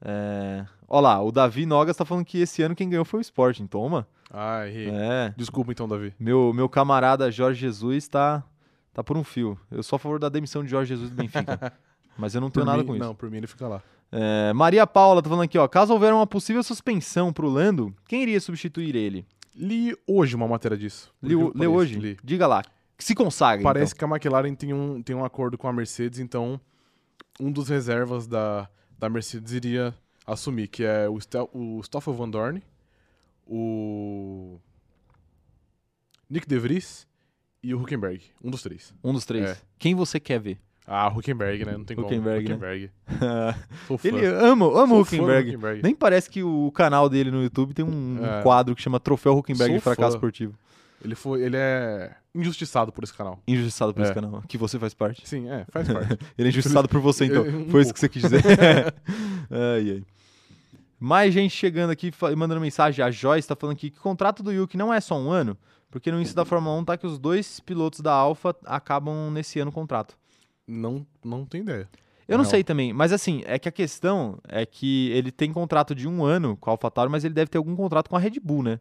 É... 0.00 0.64
Ó 0.88 1.00
lá, 1.00 1.22
o 1.22 1.30
Davi 1.30 1.66
Nogas 1.66 1.96
tá 1.96 2.04
falando 2.04 2.24
que 2.24 2.38
esse 2.38 2.62
ano 2.62 2.74
quem 2.74 2.88
ganhou 2.88 3.04
foi 3.04 3.20
o 3.20 3.22
Sporting. 3.22 3.66
Toma. 3.66 4.08
Ah, 4.30 4.66
errei. 4.66 4.88
É. 4.90 5.34
Desculpa 5.36 5.70
então, 5.70 5.86
Davi. 5.86 6.14
Meu, 6.18 6.52
meu 6.54 6.68
camarada 6.68 7.30
Jorge 7.30 7.60
Jesus 7.60 8.08
tá, 8.08 8.42
tá 8.94 9.04
por 9.04 9.16
um 9.16 9.22
fio. 9.24 9.58
Eu 9.70 9.82
sou 9.82 9.96
a 9.96 9.98
favor 10.00 10.18
da 10.18 10.28
demissão 10.28 10.64
de 10.64 10.70
Jorge 10.70 10.88
Jesus 10.94 11.10
do 11.10 11.16
Benfica. 11.16 11.72
mas 12.16 12.34
eu 12.34 12.40
não 12.40 12.50
tenho 12.50 12.64
Por 12.64 12.70
nada 12.70 12.82
mim- 12.82 12.86
com 12.88 12.96
isso. 12.96 13.04
Não, 13.04 13.14
por 13.14 13.30
mim 13.30 13.36
ele 13.36 13.46
fica 13.46 13.68
lá. 13.68 13.82
É, 14.10 14.52
Maria 14.54 14.86
Paula 14.86 15.22
tá 15.22 15.28
falando 15.28 15.44
aqui, 15.44 15.58
ó. 15.58 15.68
Caso 15.68 15.92
houver 15.92 16.12
uma 16.14 16.26
possível 16.26 16.62
suspensão 16.62 17.32
pro 17.32 17.48
Lando, 17.48 17.94
quem 18.06 18.22
iria 18.22 18.40
substituir 18.40 18.96
ele? 18.96 19.26
Li 19.54 19.94
hoje 20.06 20.34
uma 20.34 20.48
matéria 20.48 20.76
disso. 20.76 21.12
lê 21.22 21.34
pareça, 21.36 21.68
hoje? 21.68 21.98
li. 21.98 22.16
Diga 22.24 22.46
lá. 22.46 22.62
Se 22.98 23.14
consagra. 23.14 23.62
Parece 23.62 23.92
então. 23.94 24.08
que 24.08 24.12
a 24.14 24.16
McLaren 24.16 24.54
tem 24.54 24.72
um, 24.72 25.02
tem 25.02 25.14
um 25.14 25.24
acordo 25.24 25.58
com 25.58 25.68
a 25.68 25.72
Mercedes, 25.72 26.18
então 26.18 26.58
um 27.38 27.52
dos 27.52 27.68
reservas 27.68 28.26
da, 28.26 28.68
da 28.98 29.08
Mercedes 29.08 29.52
iria 29.52 29.94
assumir, 30.32 30.68
que 30.68 30.84
é 30.84 31.08
o, 31.08 31.18
Stel, 31.20 31.48
o 31.52 31.80
Stoffel 31.82 32.14
Van 32.14 32.28
Dorn, 32.28 32.62
o 33.46 34.58
Nick 36.28 36.46
De 36.46 36.58
Vries 36.58 37.06
e 37.62 37.74
o 37.74 37.80
Huckenberg. 37.82 38.22
Um 38.42 38.50
dos 38.50 38.62
três. 38.62 38.94
Um 39.02 39.12
dos 39.12 39.24
três. 39.24 39.50
É. 39.50 39.56
Quem 39.78 39.94
você 39.94 40.20
quer 40.20 40.38
ver? 40.38 40.58
Ah, 40.86 41.08
Huckenberg, 41.08 41.64
né? 41.66 41.72
Não 41.72 41.84
tem 41.84 41.98
Huckenberg, 41.98 42.48
né? 42.48 42.54
como. 42.56 42.66
Huckenberg. 42.66 42.90
Fã. 43.98 44.08
Ele 44.08 44.26
ama, 44.26 44.66
ama 44.82 44.94
o 44.94 45.00
Huckenberg. 45.02 45.50
Huckenberg. 45.50 45.82
Nem 45.82 45.94
parece 45.94 46.30
que 46.30 46.42
o 46.42 46.70
canal 46.72 47.08
dele 47.10 47.30
no 47.30 47.42
YouTube 47.42 47.74
tem 47.74 47.84
um 47.84 48.18
É. 48.24 48.42
quadro 48.42 48.74
que 48.74 48.80
chama 48.80 48.98
Troféu 48.98 49.36
Huckenberg 49.36 49.74
Sou 49.74 49.80
Fracasso 49.82 50.12
fã. 50.12 50.16
Esportivo. 50.16 50.58
Ele 51.04 51.14
foi. 51.14 51.42
Ele 51.42 51.56
é 51.56 52.16
injustiçado 52.34 52.90
por 52.90 53.04
esse 53.04 53.12
canal. 53.12 53.38
Injustiçado 53.46 53.92
por 53.92 54.00
É. 54.00 54.04
esse 54.04 54.14
canal, 54.14 54.42
que 54.48 54.56
você 54.56 54.78
faz 54.78 54.94
parte. 54.94 55.28
Sim, 55.28 55.48
é, 55.50 55.64
faz 55.70 55.86
parte. 55.92 56.18
Ele 56.38 56.48
é 56.48 56.50
injustiçado 56.50 56.88
por 56.88 57.00
você, 57.00 57.26
então. 57.26 57.42
Um 57.46 57.68
Foi 57.68 57.82
isso 57.82 57.92
que 57.92 58.00
você 58.00 58.08
quis 58.08 58.22
dizer. 58.22 58.42
ai, 59.50 59.90
ai. 59.90 60.04
Mais 60.98 61.32
gente 61.32 61.54
chegando 61.54 61.90
aqui 61.90 62.10
fa- 62.10 62.34
mandando 62.34 62.60
mensagem. 62.60 63.04
A 63.04 63.10
Joyce 63.10 63.46
tá 63.46 63.54
falando 63.54 63.76
aqui 63.76 63.90
que 63.90 63.98
o 63.98 64.02
contrato 64.02 64.42
do 64.42 64.52
Yuki 64.52 64.76
não 64.76 64.92
é 64.92 65.00
só 65.00 65.16
um 65.18 65.30
ano, 65.30 65.56
porque 65.90 66.10
no 66.10 66.16
início 66.18 66.34
da 66.34 66.44
Fórmula 66.44 66.76
1 66.78 66.84
tá 66.84 66.96
que 66.96 67.06
os 67.06 67.18
dois 67.18 67.60
pilotos 67.60 68.00
da 68.00 68.12
Alfa 68.12 68.54
acabam 68.64 69.30
nesse 69.30 69.60
ano 69.60 69.70
o 69.70 69.74
contrato. 69.74 70.16
Não, 70.66 71.06
não 71.24 71.44
tenho 71.46 71.62
ideia. 71.62 71.88
Eu 72.26 72.36
não 72.36 72.44
Não. 72.44 72.50
sei 72.50 72.62
também, 72.62 72.92
mas 72.92 73.10
assim, 73.12 73.42
é 73.46 73.58
que 73.58 73.68
a 73.68 73.72
questão 73.72 74.38
é 74.46 74.66
que 74.66 75.08
ele 75.12 75.30
tem 75.32 75.50
contrato 75.50 75.94
de 75.94 76.06
um 76.06 76.24
ano 76.24 76.56
com 76.58 76.68
a 76.68 76.72
AlphaTauri, 76.74 77.10
mas 77.10 77.24
ele 77.24 77.32
deve 77.32 77.48
ter 77.50 77.56
algum 77.56 77.74
contrato 77.74 78.10
com 78.10 78.16
a 78.16 78.18
Red 78.18 78.38
Bull, 78.42 78.62
né? 78.62 78.78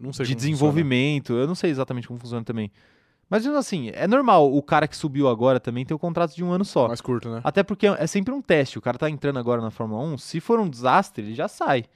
Não 0.00 0.12
sei 0.12 0.26
de 0.26 0.32
como 0.32 0.36
desenvolvimento. 0.40 1.32
Eu 1.32 1.46
não 1.48 1.56
sei 1.56 1.70
exatamente 1.70 2.06
como 2.06 2.20
funciona 2.20 2.44
também. 2.44 2.70
Mas 3.32 3.46
assim, 3.46 3.90
é 3.94 4.06
normal 4.06 4.54
o 4.54 4.62
cara 4.62 4.86
que 4.86 4.94
subiu 4.94 5.26
agora 5.26 5.58
também 5.58 5.86
ter 5.86 5.94
o 5.94 5.98
contrato 5.98 6.34
de 6.36 6.44
um 6.44 6.52
ano 6.52 6.66
só. 6.66 6.86
Mais 6.88 7.00
curto, 7.00 7.30
né? 7.30 7.40
Até 7.42 7.62
porque 7.62 7.86
é 7.86 8.06
sempre 8.06 8.34
um 8.34 8.42
teste. 8.42 8.76
O 8.76 8.82
cara 8.82 8.98
tá 8.98 9.08
entrando 9.08 9.38
agora 9.38 9.62
na 9.62 9.70
Fórmula 9.70 10.02
1. 10.04 10.18
Se 10.18 10.38
for 10.38 10.60
um 10.60 10.68
desastre, 10.68 11.24
ele 11.24 11.34
já 11.34 11.48
sai. 11.48 11.86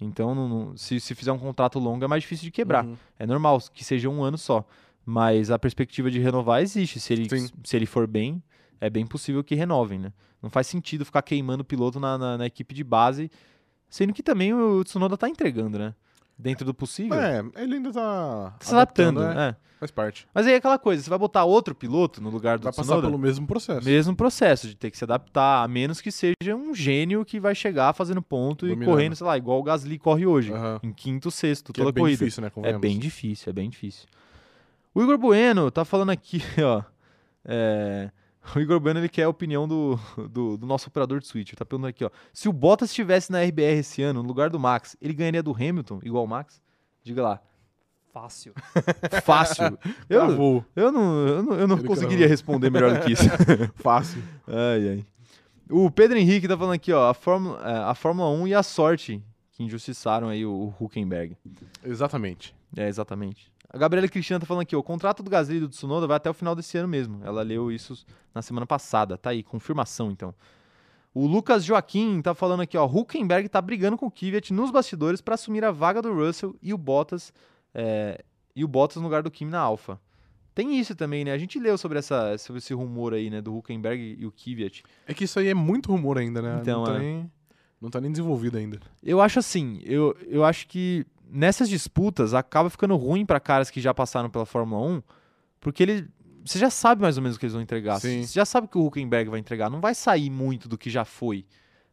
Então, 0.00 0.34
não- 0.34 0.48
não- 0.48 0.76
se, 0.78 0.98
se 0.98 1.14
fizer 1.14 1.30
um 1.30 1.38
contrato 1.38 1.78
longo, 1.78 2.02
é 2.02 2.08
mais 2.08 2.22
difícil 2.22 2.44
de 2.44 2.50
quebrar. 2.50 2.86
Uhum. 2.86 2.96
É 3.18 3.26
normal 3.26 3.60
que 3.70 3.84
seja 3.84 4.08
um 4.08 4.22
ano 4.22 4.38
só. 4.38 4.64
Mas 5.04 5.50
a 5.50 5.58
perspectiva 5.58 6.10
de 6.10 6.18
renovar 6.20 6.62
existe. 6.62 6.98
Se 6.98 7.12
ele, 7.12 7.28
Sim. 7.28 7.48
se 7.62 7.76
ele 7.76 7.84
for 7.84 8.06
bem, 8.06 8.42
é 8.80 8.88
bem 8.88 9.06
possível 9.06 9.44
que 9.44 9.54
renovem, 9.54 9.98
né? 9.98 10.10
Não 10.42 10.48
faz 10.48 10.66
sentido 10.68 11.04
ficar 11.04 11.20
queimando 11.20 11.60
o 11.60 11.64
piloto 11.66 12.00
na, 12.00 12.16
na- 12.16 12.38
na 12.38 12.46
equipe 12.46 12.74
de 12.74 12.82
base, 12.82 13.30
sendo 13.90 14.14
que 14.14 14.22
também 14.22 14.54
o 14.54 14.82
Tsunoda 14.84 15.18
tá 15.18 15.28
entregando, 15.28 15.78
né? 15.78 15.94
Dentro 16.38 16.64
do 16.64 16.72
possível. 16.72 17.18
É, 17.20 17.44
ele 17.56 17.74
ainda 17.76 17.92
tá. 17.92 18.54
Tá 18.58 18.66
se 18.66 18.72
adaptando, 18.72 19.22
é, 19.24 19.48
é. 19.50 19.56
Faz 19.80 19.90
parte. 19.90 20.26
Mas 20.34 20.46
aí 20.46 20.52
é 20.54 20.56
aquela 20.56 20.78
coisa, 20.78 21.02
você 21.02 21.10
vai 21.10 21.18
botar 21.18 21.44
outro 21.44 21.74
piloto 21.74 22.20
no 22.20 22.30
lugar 22.30 22.58
do 22.58 22.64
Vai 22.64 22.72
passar 22.72 22.82
Tsunoda? 22.82 23.06
pelo 23.06 23.18
mesmo 23.18 23.46
processo. 23.46 23.84
Mesmo 23.86 24.14
processo 24.16 24.66
de 24.68 24.74
ter 24.76 24.90
que 24.90 24.98
se 24.98 25.04
adaptar, 25.04 25.62
a 25.64 25.68
menos 25.68 26.00
que 26.00 26.10
seja 26.10 26.54
um 26.56 26.74
gênio 26.74 27.24
que 27.24 27.38
vai 27.40 27.54
chegar 27.54 27.92
fazendo 27.92 28.20
ponto 28.22 28.66
e 28.66 28.70
Dominando. 28.70 28.90
correndo, 28.92 29.16
sei 29.16 29.26
lá, 29.26 29.36
igual 29.36 29.58
o 29.60 29.62
Gasly 29.62 29.98
corre 29.98 30.26
hoje, 30.26 30.52
Aham. 30.52 30.80
em 30.82 30.92
quinto, 30.92 31.30
sexto, 31.30 31.72
Que 31.72 31.80
toda 31.80 31.90
é 31.90 31.92
bem 31.92 32.02
corrida. 32.04 32.18
difícil, 32.24 32.42
né? 32.42 32.50
é 32.64 32.78
bem 32.78 32.98
difícil, 32.98 33.50
é 33.50 33.52
bem 33.52 33.70
difícil. 33.70 34.08
O 34.94 35.02
Igor 35.02 35.16
Bueno 35.18 35.70
tá 35.70 35.84
falando 35.84 36.10
aqui, 36.10 36.42
ó. 36.62 36.82
é, 37.44 38.10
O 38.56 38.60
Igor 38.60 38.80
Bueno 38.80 39.00
ele 39.00 39.08
quer 39.08 39.24
a 39.24 39.28
opinião 39.28 39.68
do, 39.68 39.98
do, 40.30 40.56
do 40.56 40.66
nosso 40.66 40.88
operador 40.88 41.20
de 41.20 41.26
Switch. 41.26 41.52
Tá 41.54 41.64
perguntando 41.64 41.88
aqui, 41.88 42.04
ó. 42.04 42.10
Se 42.32 42.48
o 42.48 42.52
Bottas 42.52 42.90
estivesse 42.90 43.30
na 43.30 43.42
RBR 43.42 43.78
esse 43.78 44.02
ano, 44.02 44.22
no 44.22 44.28
lugar 44.28 44.50
do 44.50 44.58
Max, 44.58 44.96
ele 45.00 45.12
ganharia 45.12 45.42
do 45.42 45.52
Hamilton, 45.52 46.00
igual 46.02 46.24
o 46.24 46.28
Max? 46.28 46.62
Diga 47.02 47.22
lá. 47.22 47.42
Fácil. 48.12 48.54
Fácil. 49.22 49.78
eu, 50.08 50.64
eu 50.74 50.92
não, 50.92 51.26
eu 51.26 51.42
não, 51.42 51.54
eu 51.54 51.68
não 51.68 51.76
Ele 51.76 51.86
conseguiria 51.86 52.18
cravou. 52.18 52.30
responder 52.30 52.70
melhor 52.70 52.98
do 52.98 53.04
que 53.04 53.12
isso. 53.12 53.24
Fácil. 53.76 54.22
Ai, 54.46 54.88
ai. 54.88 55.06
O 55.70 55.90
Pedro 55.90 56.16
Henrique 56.16 56.48
tá 56.48 56.56
falando 56.56 56.74
aqui, 56.74 56.92
ó, 56.92 57.10
a 57.10 57.14
Fórmula, 57.14 57.60
é, 57.62 57.90
a 57.90 57.94
Fórmula 57.94 58.30
1 58.30 58.48
e 58.48 58.54
a 58.54 58.62
sorte 58.62 59.22
que 59.52 59.62
injustiçaram 59.62 60.28
aí 60.28 60.46
o, 60.46 60.50
o 60.50 60.84
Huckenberg. 60.84 61.36
Exatamente. 61.84 62.54
É, 62.76 62.88
exatamente. 62.88 63.52
A 63.70 63.76
Gabriela 63.76 64.08
Cristiana 64.08 64.40
tá 64.40 64.46
falando 64.46 64.62
aqui, 64.62 64.74
ó, 64.74 64.78
o 64.78 64.82
contrato 64.82 65.22
do 65.22 65.30
Gasly 65.30 65.56
e 65.56 65.60
do 65.60 65.68
Tsunoda 65.68 66.06
vai 66.06 66.16
até 66.16 66.30
o 66.30 66.34
final 66.34 66.54
desse 66.54 66.78
ano 66.78 66.88
mesmo. 66.88 67.20
Ela 67.22 67.42
leu 67.42 67.70
isso 67.70 68.06
na 68.34 68.40
semana 68.40 68.66
passada, 68.66 69.18
tá 69.18 69.30
aí, 69.30 69.42
confirmação 69.42 70.10
então. 70.10 70.34
O 71.12 71.26
Lucas 71.26 71.64
Joaquim 71.64 72.22
tá 72.22 72.34
falando 72.34 72.60
aqui, 72.60 72.78
ó, 72.78 72.86
Huckenberg 72.86 73.48
tá 73.48 73.60
brigando 73.60 73.98
com 73.98 74.06
o 74.06 74.10
Kvyat 74.10 74.52
nos 74.52 74.70
bastidores 74.70 75.20
para 75.20 75.34
assumir 75.34 75.64
a 75.64 75.70
vaga 75.70 76.00
do 76.00 76.14
Russell 76.14 76.56
e 76.62 76.72
o 76.72 76.78
Bottas 76.78 77.32
é, 77.74 78.24
e 78.54 78.64
o 78.64 78.68
Bottas 78.68 78.96
no 78.96 79.02
lugar 79.02 79.22
do 79.22 79.30
Kimi 79.30 79.50
na 79.50 79.60
Alfa. 79.60 80.00
Tem 80.54 80.78
isso 80.78 80.94
também, 80.94 81.24
né? 81.24 81.32
A 81.32 81.38
gente 81.38 81.58
leu 81.58 81.76
sobre, 81.78 81.98
essa, 81.98 82.36
sobre 82.38 82.58
esse 82.58 82.74
rumor 82.74 83.14
aí, 83.14 83.30
né, 83.30 83.40
do 83.40 83.56
Huckenberg 83.56 84.16
e 84.18 84.26
o 84.26 84.32
Kvyat. 84.32 84.82
É 85.06 85.14
que 85.14 85.24
isso 85.24 85.38
aí 85.38 85.48
é 85.48 85.54
muito 85.54 85.92
rumor 85.92 86.18
ainda, 86.18 86.42
né? 86.42 86.58
Então, 86.60 86.80
não, 86.80 86.84
tá 86.84 86.96
é. 86.96 86.98
nem, 86.98 87.32
não 87.80 87.90
tá 87.90 88.00
nem 88.00 88.10
desenvolvido 88.10 88.58
ainda. 88.58 88.80
Eu 89.02 89.20
acho 89.20 89.38
assim, 89.38 89.80
eu, 89.84 90.16
eu 90.26 90.44
acho 90.44 90.66
que 90.66 91.06
nessas 91.30 91.68
disputas 91.68 92.34
acaba 92.34 92.70
ficando 92.70 92.96
ruim 92.96 93.24
para 93.26 93.38
caras 93.40 93.70
que 93.70 93.80
já 93.80 93.92
passaram 93.94 94.30
pela 94.30 94.46
Fórmula 94.46 94.86
1, 94.86 95.02
porque 95.60 95.82
ele 95.82 96.08
você 96.44 96.58
já 96.58 96.70
sabe 96.70 97.02
mais 97.02 97.16
ou 97.18 97.22
menos 97.22 97.36
o 97.36 97.38
que 97.40 97.44
eles 97.44 97.52
vão 97.52 97.60
entregar. 97.60 98.00
Sim. 98.00 98.22
Você 98.24 98.32
já 98.32 98.44
sabe 98.46 98.66
o 98.66 98.68
que 98.70 98.78
o 98.78 98.86
Huckenberg 98.86 99.28
vai 99.28 99.38
entregar, 99.38 99.68
não 99.68 99.80
vai 99.80 99.94
sair 99.94 100.30
muito 100.30 100.66
do 100.68 100.78
que 100.78 100.88
já 100.88 101.04
foi. 101.04 101.44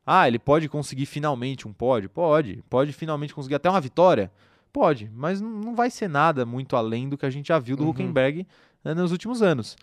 Ah, 0.06 0.28
ele 0.28 0.40
pode 0.40 0.70
conseguir 0.70 1.06
finalmente 1.08 1.68
um 1.68 1.74
pódio? 1.74 2.10
Pode. 2.10 2.64
Pode 2.70 2.94
finalmente 2.94 3.34
conseguir 3.34 3.56
até 3.56 3.70
uma 3.70 3.82
vitória? 3.82 4.32
Pode, 4.72 5.12
mas 5.14 5.42
não- 5.42 5.50
não 5.50 5.76
vai 5.76 5.90
ser 5.90 6.08
nada 6.08 6.46
muito 6.46 6.76
além 6.78 7.10
do 7.10 7.18
que 7.18 7.26
a 7.26 7.30
gente 7.30 7.48
já 7.48 7.60
viu 7.60 7.76
do 7.76 7.84
Uhum. 7.84 7.90
Huckenberg 7.90 8.48
né, 8.84 8.94
nos 8.94 9.12
últimos 9.12 9.42
anos. 9.42 9.76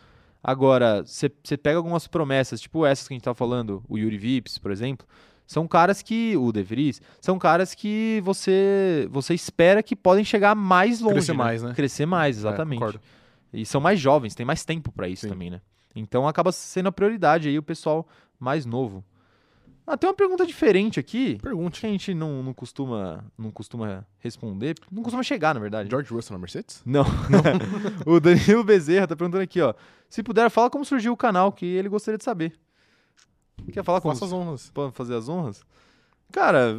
Agora, 0.42 1.02
você 1.04 1.28
pega 1.56 1.76
algumas 1.76 2.06
promessas, 2.06 2.60
tipo 2.60 2.86
essas 2.86 3.06
que 3.06 3.12
a 3.12 3.16
gente 3.16 3.24
tá 3.24 3.34
falando, 3.34 3.82
o 3.88 3.98
Yuri 3.98 4.16
Vips, 4.16 4.58
por 4.58 4.70
exemplo, 4.70 5.06
são 5.46 5.66
caras 5.68 6.02
que, 6.02 6.36
o 6.36 6.50
De 6.52 6.62
Vries, 6.62 7.00
são 7.20 7.38
caras 7.38 7.74
que 7.74 8.20
você 8.24 9.06
você 9.10 9.34
espera 9.34 9.82
que 9.82 9.94
podem 9.96 10.24
chegar 10.24 10.54
mais 10.54 11.00
longe. 11.00 11.14
Crescer 11.16 11.32
mais, 11.34 11.62
né? 11.62 11.72
Crescer 11.74 12.06
mais, 12.06 12.36
É, 12.36 12.40
exatamente. 12.40 12.78
concordo. 12.78 13.00
e 13.52 13.66
são 13.66 13.80
mais 13.80 14.00
jovens, 14.00 14.34
tem 14.34 14.46
mais 14.46 14.64
tempo 14.64 14.90
pra 14.92 15.08
isso 15.08 15.22
Sim. 15.22 15.28
também, 15.28 15.50
né? 15.50 15.60
Então 15.94 16.26
acaba 16.26 16.50
sendo 16.52 16.88
a 16.88 16.92
prioridade 16.92 17.48
aí 17.48 17.58
o 17.58 17.62
pessoal 17.62 18.06
mais 18.40 18.64
novo. 18.64 19.04
Ah, 19.84 19.96
tem 19.96 20.08
uma 20.08 20.14
pergunta 20.14 20.46
diferente 20.46 21.00
aqui. 21.00 21.34
Que 21.34 21.42
Pergunte. 21.42 21.84
a 21.84 21.88
gente 21.88 22.14
não, 22.14 22.40
não 22.40 22.54
costuma 22.54 23.24
não 23.36 23.50
costuma 23.50 24.06
responder, 24.20 24.76
não 24.90 25.02
costuma 25.02 25.24
chegar, 25.24 25.52
na 25.54 25.60
verdade. 25.60 25.90
George 25.90 26.14
Russell 26.14 26.34
na 26.34 26.38
Mercedes? 26.38 26.80
Não. 26.86 27.04
o 28.06 28.20
Danilo 28.20 28.62
Bezerra 28.62 29.08
tá 29.08 29.16
perguntando 29.16 29.42
aqui, 29.42 29.60
ó. 29.60 29.74
Se 30.08 30.22
puder, 30.22 30.48
fala 30.50 30.70
como 30.70 30.84
surgiu 30.84 31.12
o 31.12 31.16
canal, 31.16 31.50
que 31.52 31.66
ele 31.66 31.88
gostaria 31.88 32.16
de 32.16 32.22
saber. 32.24 32.52
Quer 33.70 33.84
falar 33.84 34.00
como 34.00 34.14
Faça 34.14 34.24
as 34.24 34.32
honras. 34.32 34.70
pode 34.72 34.94
fazer 34.94 35.14
as 35.14 35.28
honras? 35.28 35.62
Cara, 36.32 36.74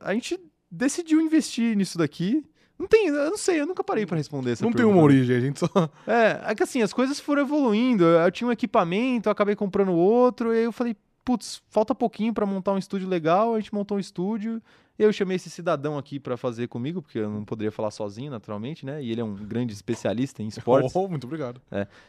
a 0.00 0.12
gente 0.12 0.38
decidiu 0.70 1.20
investir 1.20 1.76
nisso 1.76 1.96
daqui. 1.96 2.44
Não 2.78 2.86
tem, 2.88 3.08
eu 3.08 3.30
não 3.30 3.36
sei, 3.36 3.60
eu 3.60 3.66
nunca 3.66 3.84
parei 3.84 4.06
pra 4.06 4.16
responder 4.16 4.52
essa 4.52 4.64
Não 4.64 4.70
tem 4.70 4.78
pergunta. 4.78 4.96
uma 4.96 5.04
origem, 5.04 5.36
a 5.36 5.40
gente 5.40 5.60
só. 5.60 5.68
É, 6.06 6.40
é 6.52 6.54
que 6.54 6.62
assim, 6.62 6.80
as 6.82 6.92
coisas 6.92 7.20
foram 7.20 7.42
evoluindo. 7.42 8.04
Eu 8.04 8.30
tinha 8.32 8.48
um 8.48 8.52
equipamento, 8.52 9.28
eu 9.28 9.32
acabei 9.32 9.54
comprando 9.54 9.92
outro, 9.92 10.54
e 10.54 10.58
aí 10.58 10.64
eu 10.64 10.72
falei, 10.72 10.96
putz, 11.24 11.60
falta 11.68 11.94
pouquinho 11.94 12.32
pra 12.32 12.46
montar 12.46 12.72
um 12.72 12.78
estúdio 12.78 13.06
legal, 13.08 13.54
a 13.54 13.60
gente 13.60 13.74
montou 13.74 13.96
um 13.98 14.00
estúdio. 14.00 14.62
Eu 14.98 15.12
chamei 15.12 15.36
esse 15.36 15.48
cidadão 15.48 15.96
aqui 15.96 16.18
pra 16.20 16.36
fazer 16.36 16.68
comigo, 16.68 17.00
porque 17.00 17.18
eu 17.18 17.30
não 17.30 17.44
poderia 17.44 17.72
falar 17.72 17.90
sozinho, 17.90 18.30
naturalmente, 18.30 18.84
né? 18.84 19.02
E 19.02 19.10
ele 19.10 19.20
é 19.20 19.24
um 19.24 19.34
grande 19.34 19.72
especialista 19.72 20.42
em 20.42 20.48
esportes. 20.48 20.92
Oh, 20.96 21.08
muito 21.08 21.24
obrigado. 21.24 21.60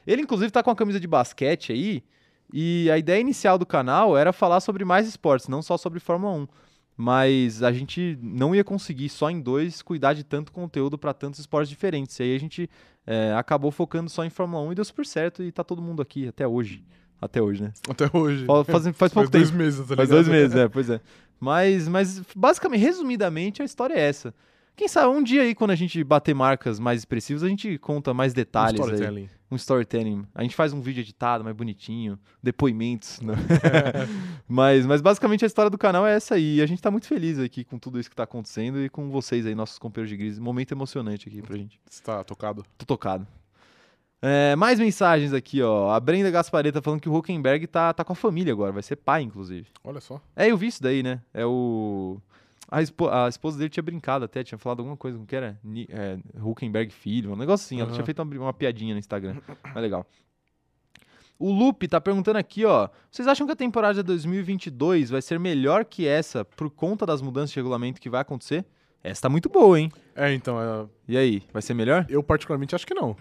Ele, 0.05 0.21
inclusive, 0.21 0.51
tá 0.51 0.61
com 0.63 0.71
a 0.71 0.75
camisa 0.75 0.99
de 0.99 1.07
basquete 1.07 1.71
aí. 1.71 2.03
E 2.53 2.89
a 2.91 2.97
ideia 2.97 3.19
inicial 3.21 3.57
do 3.57 3.65
canal 3.65 4.17
era 4.17 4.33
falar 4.33 4.59
sobre 4.59 4.83
mais 4.83 5.07
esportes, 5.07 5.47
não 5.47 5.61
só 5.61 5.77
sobre 5.77 5.99
Fórmula 5.99 6.33
1. 6.33 6.47
Mas 6.97 7.63
a 7.63 7.71
gente 7.71 8.17
não 8.21 8.53
ia 8.53 8.63
conseguir, 8.63 9.09
só 9.09 9.29
em 9.29 9.39
dois, 9.41 9.81
cuidar 9.81 10.13
de 10.13 10.23
tanto 10.23 10.51
conteúdo 10.51 10.97
para 10.97 11.13
tantos 11.13 11.39
esportes 11.39 11.69
diferentes. 11.69 12.19
E 12.19 12.23
aí 12.23 12.35
a 12.35 12.39
gente 12.39 12.69
é, 13.07 13.33
acabou 13.35 13.71
focando 13.71 14.09
só 14.09 14.23
em 14.23 14.29
Fórmula 14.29 14.63
1 14.67 14.71
e 14.71 14.75
deu 14.75 14.85
super 14.85 15.05
certo. 15.05 15.41
E 15.41 15.51
tá 15.51 15.63
todo 15.63 15.81
mundo 15.81 16.01
aqui 16.01 16.27
até 16.27 16.45
hoje. 16.47 16.83
Até 17.19 17.41
hoje, 17.41 17.63
né? 17.63 17.73
Até 17.89 18.09
hoje. 18.13 18.45
Fa- 18.45 18.63
Faz, 18.65 18.83
faz 18.83 18.97
Faz 18.97 19.13
pouco 19.13 19.29
dois 19.29 19.47
tempo. 19.49 19.57
meses, 19.57 19.87
tá 19.87 19.95
Faz 19.95 20.09
dois 20.09 20.27
meses, 20.27 20.55
é, 20.55 20.67
pois 20.67 20.89
é. 20.89 20.99
Mas, 21.39 21.87
mas, 21.87 22.21
basicamente, 22.35 22.81
resumidamente, 22.81 23.61
a 23.61 23.65
história 23.65 23.93
é 23.95 23.99
essa. 24.01 24.33
Quem 24.75 24.87
sabe 24.87 25.07
um 25.07 25.23
dia 25.23 25.41
aí, 25.43 25.55
quando 25.55 25.71
a 25.71 25.75
gente 25.75 26.03
bater 26.03 26.33
marcas 26.33 26.79
mais 26.79 26.99
expressivas, 26.99 27.43
a 27.43 27.47
gente 27.47 27.77
conta 27.77 28.13
mais 28.13 28.33
detalhes 28.33 28.79
aí 28.79 28.85
Storytelling. 28.87 29.29
Um 29.51 29.55
storytelling. 29.55 30.25
A 30.33 30.41
gente 30.41 30.55
faz 30.55 30.71
um 30.71 30.81
vídeo 30.81 31.01
editado, 31.01 31.43
mais 31.43 31.55
bonitinho, 31.55 32.17
depoimentos. 32.41 33.19
né? 33.19 33.35
mas, 34.47 34.85
mas 34.85 35.01
basicamente 35.01 35.43
a 35.43 35.47
história 35.47 35.69
do 35.69 35.77
canal 35.77 36.07
é 36.07 36.15
essa 36.15 36.35
aí. 36.35 36.57
E 36.57 36.61
a 36.61 36.65
gente 36.65 36.81
tá 36.81 36.89
muito 36.89 37.05
feliz 37.07 37.37
aqui 37.37 37.63
com 37.63 37.77
tudo 37.77 37.99
isso 37.99 38.09
que 38.09 38.15
tá 38.15 38.23
acontecendo 38.23 38.83
e 38.83 38.89
com 38.89 39.09
vocês 39.09 39.45
aí, 39.45 39.53
nossos 39.53 39.77
companheiros 39.77 40.09
de 40.09 40.17
gris. 40.17 40.39
Momento 40.39 40.71
emocionante 40.71 41.27
aqui 41.27 41.41
pra 41.41 41.57
gente. 41.57 41.79
Você 41.89 42.01
tá 42.01 42.23
tocado? 42.23 42.65
Tô 42.77 42.85
tocado. 42.85 43.27
É, 44.21 44.55
mais 44.55 44.79
mensagens 44.79 45.33
aqui, 45.33 45.61
ó. 45.63 45.91
A 45.91 45.99
Brenda 45.99 46.29
Gaspareta 46.29 46.81
falando 46.81 47.01
que 47.01 47.09
o 47.09 47.15
Huckenberg 47.15 47.65
tá, 47.65 47.91
tá 47.91 48.03
com 48.03 48.13
a 48.13 48.15
família 48.15 48.53
agora, 48.53 48.71
vai 48.71 48.83
ser 48.83 48.95
pai, 48.95 49.23
inclusive. 49.23 49.67
Olha 49.83 49.99
só. 49.99 50.21
É, 50.35 50.51
eu 50.51 50.57
vi 50.57 50.67
isso 50.67 50.81
daí, 50.81 51.01
né? 51.01 51.21
É 51.33 51.43
o. 51.43 52.21
A, 52.73 52.81
espo- 52.81 53.09
a 53.09 53.27
esposa 53.27 53.57
dele 53.57 53.69
tinha 53.69 53.83
brincado 53.83 54.23
até, 54.23 54.43
tinha 54.45 54.57
falado 54.57 54.79
alguma 54.79 54.95
coisa, 54.95 55.17
como 55.17 55.27
que 55.27 55.35
era? 55.35 55.59
Ni- 55.61 55.87
é, 55.89 56.17
Huckenberg 56.41 56.89
filho, 56.93 57.33
um 57.33 57.35
negócio 57.35 57.65
assim. 57.65 57.75
Ela 57.81 57.87
Aham. 57.87 57.93
tinha 57.95 58.05
feito 58.05 58.21
uma, 58.21 58.35
uma 58.45 58.53
piadinha 58.53 58.93
no 58.93 58.99
Instagram. 58.99 59.35
Mas 59.63 59.75
legal. 59.83 60.05
O 61.37 61.51
Lupe 61.51 61.87
tá 61.87 61.99
perguntando 61.99 62.37
aqui, 62.37 62.65
ó. 62.65 62.87
Vocês 63.09 63.27
acham 63.27 63.47
que 63.47 63.53
a 63.53 63.55
temporada 63.55 63.95
de 63.95 64.03
2022 64.03 65.09
vai 65.09 65.21
ser 65.21 65.39
melhor 65.39 65.83
que 65.85 66.07
essa 66.07 66.45
por 66.45 66.69
conta 66.69 67.05
das 67.05 67.21
mudanças 67.21 67.49
de 67.49 67.55
regulamento 67.55 67.99
que 67.99 68.09
vai 68.09 68.21
acontecer? 68.21 68.63
Essa 69.03 69.23
tá 69.23 69.29
muito 69.29 69.49
boa, 69.49 69.79
hein? 69.79 69.91
É, 70.15 70.31
então, 70.31 70.61
é, 70.61 70.87
E 71.07 71.17
aí, 71.17 71.43
vai 71.51 71.61
ser 71.63 71.73
melhor? 71.73 72.05
eu 72.07 72.21
particularmente 72.21 72.75
acho 72.75 72.85
que 72.85 72.93
não. 72.93 73.17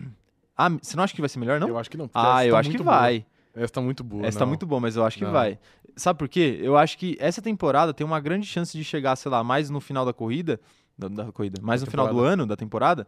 Ah, 0.57 0.69
você 0.69 0.95
não 0.95 1.03
acha 1.03 1.15
que 1.15 1.23
vai 1.23 1.29
ser 1.31 1.39
melhor, 1.39 1.59
não? 1.59 1.69
Eu 1.69 1.79
acho 1.79 1.89
que 1.91 1.97
não. 1.97 2.11
Ah, 2.13 2.41
essa 2.43 2.49
eu 2.49 2.53
tá 2.53 2.61
acho 2.61 2.71
que 2.71 2.77
boa. 2.79 2.99
vai. 3.01 3.27
Essa 3.55 3.73
tá 3.73 3.81
muito 3.81 4.05
boa. 4.05 4.27
Essa 4.27 4.39
tá 4.39 4.45
não. 4.45 4.51
muito 4.51 4.67
boa, 4.67 4.81
mas 4.81 4.95
eu 4.97 5.05
acho 5.05 5.17
que 5.19 5.25
Não. 5.25 5.33
vai. 5.33 5.59
Sabe 6.01 6.19
por 6.19 6.29
quê? 6.29 6.59
Eu 6.63 6.77
acho 6.77 6.97
que 6.97 7.17
essa 7.21 7.43
temporada 7.43 7.93
tem 7.93 8.07
uma 8.07 8.19
grande 8.21 8.47
chance 8.47 8.77
de 8.77 8.83
chegar, 8.83 9.15
sei 9.17 9.31
lá, 9.31 9.45
mais 9.45 9.69
no 9.71 9.81
final 9.81 10.05
da 10.05 10.13
corrida, 10.13 10.59
da, 10.99 11.09
da 11.09 11.33
corrida, 11.33 11.61
mais 11.63 11.81
Da 11.81 11.85
no 11.87 11.91
final 11.91 12.07
do 12.07 12.11
temporada. 12.13 12.33
ano, 12.33 12.47
da 12.47 12.57
temporada, 12.57 13.07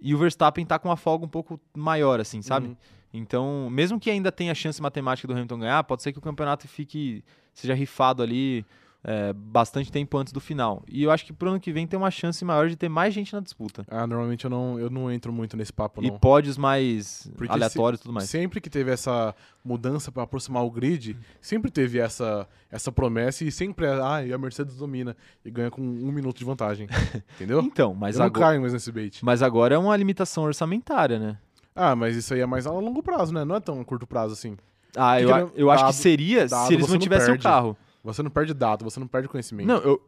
e 0.00 0.14
o 0.14 0.18
Verstappen 0.18 0.66
tá 0.66 0.78
com 0.78 0.88
uma 0.88 0.96
folga 0.96 1.24
um 1.24 1.28
pouco 1.28 1.58
maior, 1.74 2.20
assim, 2.20 2.42
sabe? 2.42 2.68
Uhum. 2.68 2.76
Então, 3.12 3.70
mesmo 3.70 3.98
que 3.98 4.10
ainda 4.10 4.30
tenha 4.32 4.54
chance 4.54 4.82
matemática 4.82 5.26
do 5.28 5.32
Hamilton 5.34 5.60
ganhar, 5.60 5.84
pode 5.84 6.02
ser 6.02 6.12
que 6.12 6.18
o 6.18 6.22
campeonato 6.22 6.66
fique 6.68 7.24
seja 7.52 7.72
rifado 7.72 8.22
ali 8.22 8.66
é, 9.06 9.32
bastante 9.34 9.92
tempo 9.92 10.16
antes 10.16 10.32
do 10.32 10.40
final. 10.40 10.82
E 10.88 11.02
eu 11.02 11.10
acho 11.10 11.26
que 11.26 11.32
pro 11.32 11.50
ano 11.50 11.60
que 11.60 11.70
vem 11.70 11.86
tem 11.86 11.98
uma 11.98 12.10
chance 12.10 12.42
maior 12.44 12.68
de 12.70 12.74
ter 12.76 12.88
mais 12.88 13.12
gente 13.12 13.34
na 13.34 13.40
disputa. 13.40 13.84
Ah, 13.90 14.06
normalmente 14.06 14.44
eu 14.44 14.50
não, 14.50 14.78
eu 14.80 14.88
não 14.88 15.12
entro 15.12 15.30
muito 15.32 15.56
nesse 15.56 15.72
papo, 15.72 16.02
E 16.02 16.10
não. 16.10 16.18
pódios 16.18 16.56
mais 16.56 17.30
Porque 17.36 17.52
aleatórios 17.52 18.00
e 18.00 18.02
tudo 18.02 18.14
mais. 18.14 18.30
Sempre 18.30 18.60
que 18.62 18.70
teve 18.70 18.90
essa 18.90 19.34
mudança 19.64 20.10
pra 20.10 20.22
aproximar 20.22 20.64
o 20.64 20.70
grid, 20.70 21.16
sempre 21.40 21.70
teve 21.70 21.98
essa, 21.98 22.48
essa 22.70 22.90
promessa 22.90 23.44
e 23.44 23.52
sempre 23.52 23.84
é, 23.86 24.00
ah, 24.02 24.24
e 24.24 24.32
a 24.32 24.38
Mercedes 24.38 24.76
domina 24.76 25.14
e 25.44 25.50
ganha 25.50 25.70
com 25.70 25.82
um 25.82 26.10
minuto 26.10 26.38
de 26.38 26.44
vantagem. 26.44 26.88
Entendeu? 27.36 27.60
Então, 27.60 27.94
mas 27.94 28.16
eu 28.16 28.20
não 28.20 28.26
agora, 28.26 28.46
caio 28.46 28.60
mais 28.62 28.72
nesse 28.72 28.90
bait. 28.90 29.20
mas 29.22 29.42
agora 29.42 29.74
é 29.74 29.78
uma 29.78 29.94
limitação 29.96 30.44
orçamentária, 30.44 31.18
né? 31.18 31.36
Ah, 31.76 31.94
mas 31.94 32.16
isso 32.16 32.32
aí 32.32 32.40
é 32.40 32.46
mais 32.46 32.66
a 32.66 32.70
longo 32.70 33.02
prazo, 33.02 33.34
né? 33.34 33.44
Não 33.44 33.56
é 33.56 33.60
tão 33.60 33.82
curto 33.84 34.06
prazo 34.06 34.32
assim. 34.32 34.56
Ah, 34.96 35.20
eu, 35.20 35.28
não- 35.28 35.50
eu 35.56 35.70
acho 35.70 35.82
que 35.82 35.90
dado- 35.90 36.00
seria 36.00 36.46
dado 36.46 36.68
se 36.68 36.74
eles 36.74 36.86
não 36.86 36.94
não 36.94 37.00
tivessem 37.00 37.34
o 37.34 37.38
carro. 37.38 37.76
Você 38.04 38.22
não 38.22 38.30
perde 38.30 38.52
dado, 38.54 38.84
você 38.84 39.00
não 39.00 39.06
perde 39.08 39.26
conhecimento. 39.28 39.66
Não, 39.66 39.78
eu, 39.78 40.00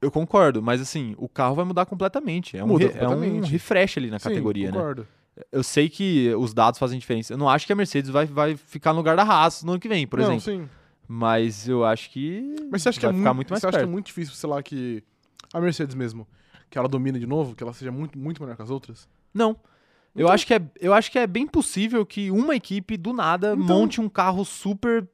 eu 0.00 0.10
concordo, 0.10 0.62
mas 0.62 0.80
assim, 0.80 1.14
o 1.18 1.28
carro 1.28 1.54
vai 1.56 1.64
mudar 1.64 1.84
completamente. 1.84 2.56
É 2.56 2.64
um, 2.64 2.74
re- 2.76 2.84
é 2.84 2.88
um 2.88 3.10
completamente. 3.14 3.50
refresh 3.50 3.98
ali 3.98 4.10
na 4.10 4.18
Sim, 4.18 4.28
categoria, 4.28 4.66
né? 4.70 4.76
concordo. 4.76 5.06
Eu 5.52 5.62
sei 5.62 5.88
que 5.88 6.32
os 6.36 6.54
dados 6.54 6.78
fazem 6.78 6.98
diferença. 6.98 7.32
Eu 7.32 7.38
não 7.38 7.48
acho 7.48 7.66
que 7.66 7.72
a 7.72 7.76
Mercedes 7.76 8.10
vai, 8.10 8.26
vai 8.26 8.56
ficar 8.56 8.92
no 8.92 8.98
lugar 8.98 9.16
da 9.16 9.22
Haas 9.24 9.62
no 9.62 9.72
ano 9.72 9.80
que 9.80 9.88
vem, 9.88 10.06
por 10.06 10.18
não, 10.18 10.26
exemplo. 10.34 10.40
sim. 10.64 10.68
Mas 11.06 11.68
eu 11.68 11.84
acho 11.84 12.10
que 12.10 12.54
Mas 12.70 12.82
você 12.82 12.90
acha 12.90 13.00
que 13.00 13.06
vai 13.06 13.14
é 13.14 13.18
ficar 13.18 13.32
muito, 13.34 13.36
muito 13.36 13.50
mais 13.50 13.60
você 13.60 13.66
acha 13.66 13.72
que 13.78 13.80
perto. 13.80 13.88
é 13.88 13.92
muito 13.92 14.06
difícil, 14.06 14.34
sei 14.34 14.50
lá, 14.50 14.62
que 14.62 15.02
a 15.54 15.60
Mercedes 15.60 15.94
mesmo, 15.94 16.26
que 16.68 16.76
ela 16.78 16.88
domine 16.88 17.18
de 17.18 17.26
novo, 17.26 17.54
que 17.56 17.62
ela 17.62 17.72
seja 17.72 17.90
muito, 17.90 18.18
muito 18.18 18.42
melhor 18.42 18.56
que 18.56 18.62
as 18.62 18.70
outras? 18.70 19.08
Não. 19.32 19.50
Eu, 20.14 20.22
Então- 20.24 20.30
acho 20.32 20.46
que 20.46 20.54
é, 20.54 20.60
eu 20.80 20.92
acho 20.92 21.10
que 21.10 21.18
é 21.18 21.26
bem 21.26 21.46
possível 21.46 22.04
que 22.04 22.30
uma 22.30 22.54
equipe, 22.54 22.96
do 22.96 23.12
nada, 23.12 23.54
Então- 23.56 23.64
monte 23.78 24.00
um 24.00 24.08
carro 24.08 24.44
super 24.44 25.08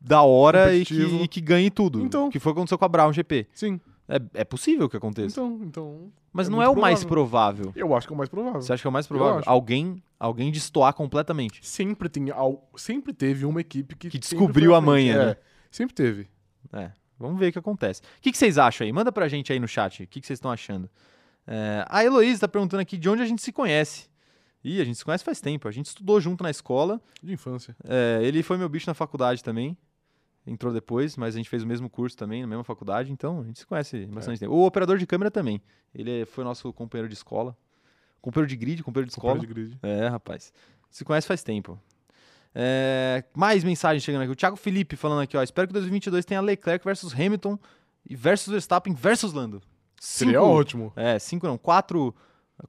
da 0.00 0.22
hora 0.22 0.74
e 0.74 0.84
que, 0.84 0.94
e 0.94 1.28
que 1.28 1.40
ganhe 1.40 1.70
tudo. 1.70 2.00
Então. 2.00 2.30
Que 2.30 2.38
foi 2.38 2.52
o 2.52 2.54
que 2.54 2.60
aconteceu 2.60 2.78
com 2.78 2.84
a 2.84 2.88
Brown 2.88 3.12
GP. 3.12 3.46
Sim. 3.52 3.80
É, 4.08 4.40
é 4.40 4.44
possível 4.44 4.88
que 4.88 4.96
aconteça. 4.96 5.38
Então, 5.38 5.60
então. 5.62 6.12
mas 6.32 6.48
é 6.48 6.50
não 6.50 6.62
é 6.62 6.68
o 6.68 6.74
mais 6.74 7.04
provável. 7.04 7.72
Eu 7.76 7.94
acho 7.94 8.06
que 8.06 8.12
é 8.12 8.14
o 8.14 8.16
mais 8.16 8.30
provável. 8.30 8.62
Você 8.62 8.72
acha 8.72 8.80
que 8.80 8.86
é 8.86 8.90
o 8.90 8.92
mais 8.92 9.06
provável? 9.06 9.42
Alguém, 9.44 10.02
alguém 10.18 10.50
destoar 10.50 10.94
completamente. 10.94 11.60
Sempre, 11.66 12.08
tem, 12.08 12.26
sempre 12.76 13.12
teve 13.12 13.44
uma 13.44 13.60
equipe 13.60 13.94
que. 13.94 14.08
Que 14.08 14.18
descobriu 14.18 14.74
a 14.74 14.80
manha, 14.80 15.18
né? 15.18 15.30
É, 15.32 15.38
sempre 15.70 15.94
teve. 15.94 16.26
É, 16.72 16.90
vamos 17.18 17.38
ver 17.38 17.48
o 17.48 17.52
que 17.52 17.58
acontece. 17.58 18.00
O 18.00 18.22
que, 18.22 18.32
que 18.32 18.38
vocês 18.38 18.56
acham 18.56 18.86
aí? 18.86 18.92
Manda 18.92 19.12
pra 19.12 19.28
gente 19.28 19.52
aí 19.52 19.60
no 19.60 19.68
chat. 19.68 20.04
O 20.04 20.06
que, 20.06 20.22
que 20.22 20.26
vocês 20.26 20.38
estão 20.38 20.50
achando? 20.50 20.88
É, 21.46 21.84
a 21.88 22.02
Heloísa 22.02 22.40
tá 22.40 22.48
perguntando 22.48 22.80
aqui 22.80 22.96
de 22.96 23.10
onde 23.10 23.22
a 23.22 23.26
gente 23.26 23.42
se 23.42 23.52
conhece. 23.52 24.08
Ih, 24.64 24.80
a 24.80 24.84
gente 24.84 24.96
se 24.96 25.04
conhece 25.04 25.22
faz 25.22 25.40
tempo. 25.40 25.68
A 25.68 25.70
gente 25.70 25.86
estudou 25.86 26.18
junto 26.18 26.42
na 26.42 26.50
escola. 26.50 27.00
De 27.22 27.32
infância. 27.32 27.76
É, 27.84 28.20
ele 28.22 28.42
foi 28.42 28.56
meu 28.56 28.68
bicho 28.68 28.88
na 28.88 28.94
faculdade 28.94 29.44
também. 29.44 29.76
Entrou 30.50 30.72
depois, 30.72 31.16
mas 31.16 31.34
a 31.34 31.38
gente 31.38 31.48
fez 31.50 31.62
o 31.62 31.66
mesmo 31.66 31.90
curso 31.90 32.16
também, 32.16 32.40
na 32.40 32.46
mesma 32.46 32.64
faculdade, 32.64 33.12
então 33.12 33.40
a 33.40 33.44
gente 33.44 33.58
se 33.58 33.66
conhece 33.66 34.06
bastante 34.06 34.40
tempo. 34.40 34.52
O 34.54 34.64
operador 34.64 34.96
de 34.98 35.06
câmera 35.06 35.30
também. 35.30 35.60
Ele 35.94 36.22
é- 36.22 36.24
foi 36.24 36.42
nosso 36.44 36.72
companheiro 36.72 37.08
de 37.08 37.14
escola. 37.14 37.56
Companheiro 38.20 38.48
de 38.48 38.56
grid, 38.56 38.82
companheiro 38.82 39.06
de 39.06 39.12
escola. 39.12 39.34
Companheiro 39.34 39.54
de 39.70 39.76
grid. 39.76 39.78
É, 39.82 40.08
rapaz. 40.08 40.52
Se 40.90 41.04
conhece 41.04 41.26
faz 41.26 41.42
tempo. 41.42 41.78
É, 42.54 43.24
mais 43.36 43.62
mensagens 43.62 44.02
chegando 44.02 44.22
aqui. 44.22 44.32
O 44.32 44.36
Thiago 44.36 44.56
Felipe 44.56 44.96
falando 44.96 45.20
aqui, 45.20 45.36
ó. 45.36 45.42
Espero 45.42 45.68
que 45.68 45.72
2022 45.74 46.24
tenha 46.24 46.40
Leclerc 46.40 46.84
versus 46.84 47.12
Hamilton 47.12 47.58
e 48.08 48.16
versus 48.16 48.50
Verstappen 48.52 48.94
versus 48.94 49.32
Lando. 49.32 49.60
Seria 50.00 50.40
Cinco- 50.40 50.44
ótimo. 50.50 50.92
É, 50.96 51.18
cinco 51.18 51.46
não, 51.46 51.58
quatro, 51.58 52.14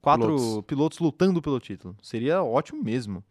quatro 0.02 0.28
pilotos. 0.28 0.66
Pilotos. 0.66 1.00
lutando 1.00 1.42
pelo 1.42 1.60
título. 1.60 1.96
Seria 2.02 2.44
ótimo 2.44 2.84
mesmo. 2.84 3.24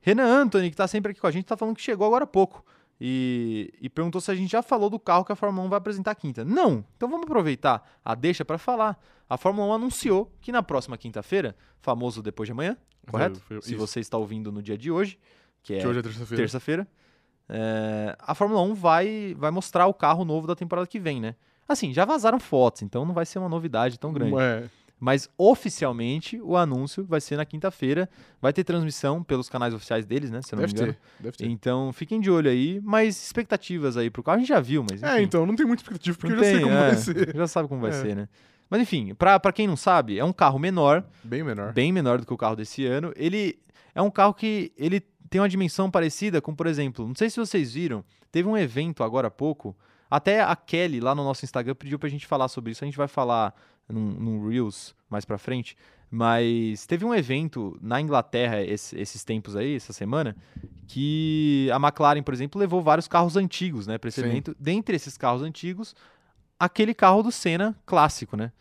Renan 0.00 0.42
Anthony, 0.42 0.70
que 0.70 0.76
tá 0.76 0.88
sempre 0.88 1.12
aqui 1.12 1.20
com 1.20 1.26
a 1.26 1.30
gente, 1.30 1.44
tá 1.44 1.56
falando 1.56 1.76
que 1.76 1.82
chegou 1.82 2.06
agora 2.06 2.24
há 2.24 2.26
pouco. 2.26 2.64
E, 3.04 3.72
e 3.80 3.88
perguntou 3.88 4.20
se 4.20 4.30
a 4.30 4.34
gente 4.34 4.52
já 4.52 4.62
falou 4.62 4.88
do 4.88 4.96
carro 4.96 5.24
que 5.24 5.32
a 5.32 5.34
Fórmula 5.34 5.66
1 5.66 5.70
vai 5.70 5.78
apresentar 5.78 6.14
quinta. 6.14 6.44
Não! 6.44 6.84
Então 6.96 7.08
vamos 7.10 7.24
aproveitar 7.24 7.82
a 8.04 8.14
deixa 8.14 8.44
para 8.44 8.58
falar. 8.58 8.96
A 9.28 9.36
Fórmula 9.36 9.66
1 9.68 9.72
anunciou 9.72 10.30
que 10.40 10.52
na 10.52 10.62
próxima 10.62 10.96
quinta-feira, 10.96 11.56
famoso 11.80 12.22
depois 12.22 12.46
de 12.46 12.52
amanhã, 12.52 12.76
correto? 13.10 13.40
Foi- 13.40 13.56
foi- 13.56 13.62
se 13.62 13.70
isso. 13.74 13.78
você 13.78 13.98
está 13.98 14.16
ouvindo 14.16 14.52
no 14.52 14.62
dia 14.62 14.78
de 14.78 14.88
hoje, 14.88 15.18
que 15.64 15.74
é 15.74 15.80
Que 15.80 15.86
hoje 15.88 15.98
é 15.98 16.02
terça-feira. 16.02 16.36
terça-feira, 16.42 16.88
é, 17.48 18.16
a 18.20 18.34
Fórmula 18.36 18.62
1 18.62 18.72
vai, 18.74 19.34
vai 19.36 19.50
mostrar 19.50 19.88
o 19.88 19.94
carro 19.94 20.24
novo 20.24 20.46
da 20.46 20.54
temporada 20.54 20.86
que 20.86 21.00
vem, 21.00 21.20
né? 21.20 21.34
Assim, 21.68 21.92
já 21.92 22.04
vazaram 22.04 22.38
fotos, 22.38 22.82
então 22.82 23.04
não 23.04 23.14
vai 23.14 23.26
ser 23.26 23.38
uma 23.40 23.48
novidade 23.48 23.98
tão 23.98 24.12
grande. 24.12 24.36
É, 24.38 24.68
Mas 25.04 25.28
oficialmente 25.36 26.40
o 26.40 26.56
anúncio 26.56 27.04
vai 27.04 27.20
ser 27.20 27.36
na 27.36 27.44
quinta-feira. 27.44 28.08
Vai 28.40 28.52
ter 28.52 28.62
transmissão 28.62 29.20
pelos 29.20 29.48
canais 29.48 29.74
oficiais 29.74 30.06
deles, 30.06 30.30
né? 30.30 30.40
Se 30.42 30.54
eu 30.54 30.56
não 30.58 30.62
deve 30.64 30.74
me 30.74 30.80
engano. 30.80 30.92
ter. 31.18 31.22
Deve 31.24 31.36
ter. 31.38 31.46
Então 31.46 31.92
fiquem 31.92 32.20
de 32.20 32.30
olho 32.30 32.48
aí. 32.48 32.80
Mas 32.84 33.20
expectativas 33.20 33.96
aí 33.96 34.10
pro 34.10 34.22
carro 34.22 34.36
a 34.36 34.38
gente 34.38 34.48
já 34.48 34.60
viu, 34.60 34.84
mas. 34.88 35.02
É, 35.02 35.14
enfim, 35.16 35.24
então, 35.24 35.44
não 35.44 35.56
tem 35.56 35.66
muita 35.66 35.82
expectativa, 35.82 36.16
porque 36.16 36.32
não 36.32 36.40
eu 36.40 36.44
já 36.44 36.50
sei 36.50 36.58
tem, 36.60 36.68
como 36.68 36.76
é, 36.76 36.86
vai 36.88 36.96
ser. 36.96 37.34
Já 37.36 37.46
sabe 37.48 37.68
como 37.68 37.80
vai 37.80 37.90
É. 37.90 37.94
ser, 37.94 38.14
né? 38.14 38.28
Mas 38.70 38.80
enfim, 38.80 39.12
pra 39.14 39.52
quem 39.52 39.66
não 39.66 39.76
sabe, 39.76 40.18
é 40.18 40.24
um 40.24 40.32
carro 40.32 40.58
menor, 40.58 41.04
Bem 41.24 41.42
menor. 41.42 41.72
bem 41.72 41.92
menor 41.92 42.20
do 42.20 42.26
que 42.26 42.32
o 42.32 42.36
carro 42.36 42.54
desse 42.54 42.86
ano. 42.86 43.12
Ele 43.16 43.58
é 43.94 44.00
um 44.00 44.10
carro 44.10 44.32
que 44.32 44.72
ele 44.78 45.00
tem 45.28 45.40
uma 45.40 45.48
dimensão 45.48 45.90
parecida 45.90 46.40
com, 46.40 46.54
por 46.54 46.66
exemplo, 46.68 47.06
não 47.08 47.14
sei 47.16 47.28
se 47.28 47.38
vocês 47.40 47.74
viram, 47.74 48.04
teve 48.30 48.48
um 48.48 48.56
evento 48.56 49.02
agora 49.02 49.26
há 49.28 49.30
pouco. 49.30 49.76
Até 50.14 50.42
a 50.42 50.54
Kelly 50.54 51.00
lá 51.00 51.14
no 51.14 51.24
nosso 51.24 51.44
Instagram 51.44 51.74
pediu 51.74 51.98
pra 51.98 52.08
gente 52.08 52.26
falar 52.26 52.48
sobre 52.48 52.72
isso. 52.72 52.84
A 52.84 52.86
gente 52.86 52.96
vai 52.98 53.08
falar 53.08 53.54
num, 53.88 54.10
num 54.10 54.48
Reels 54.48 54.94
mais 55.08 55.24
pra 55.24 55.38
frente. 55.38 55.76
Mas 56.10 56.86
teve 56.86 57.04
um 57.06 57.14
evento 57.14 57.78
na 57.80 57.98
Inglaterra 57.98 58.60
esse- 58.62 58.94
esses 59.00 59.24
tempos 59.24 59.56
aí, 59.56 59.74
essa 59.76 59.94
semana, 59.94 60.36
que 60.86 61.70
a 61.72 61.76
McLaren, 61.76 62.22
por 62.22 62.34
exemplo, 62.34 62.60
levou 62.60 62.82
vários 62.82 63.08
carros 63.08 63.36
antigos, 63.36 63.86
né, 63.86 63.96
para 63.96 64.08
esse 64.08 64.20
Sim. 64.20 64.26
evento. 64.28 64.54
Dentre 64.60 64.94
esses 64.94 65.16
carros 65.16 65.40
antigos, 65.40 65.94
aquele 66.60 66.92
carro 66.92 67.22
do 67.22 67.32
Senna 67.32 67.74
clássico, 67.86 68.36
né? 68.36 68.52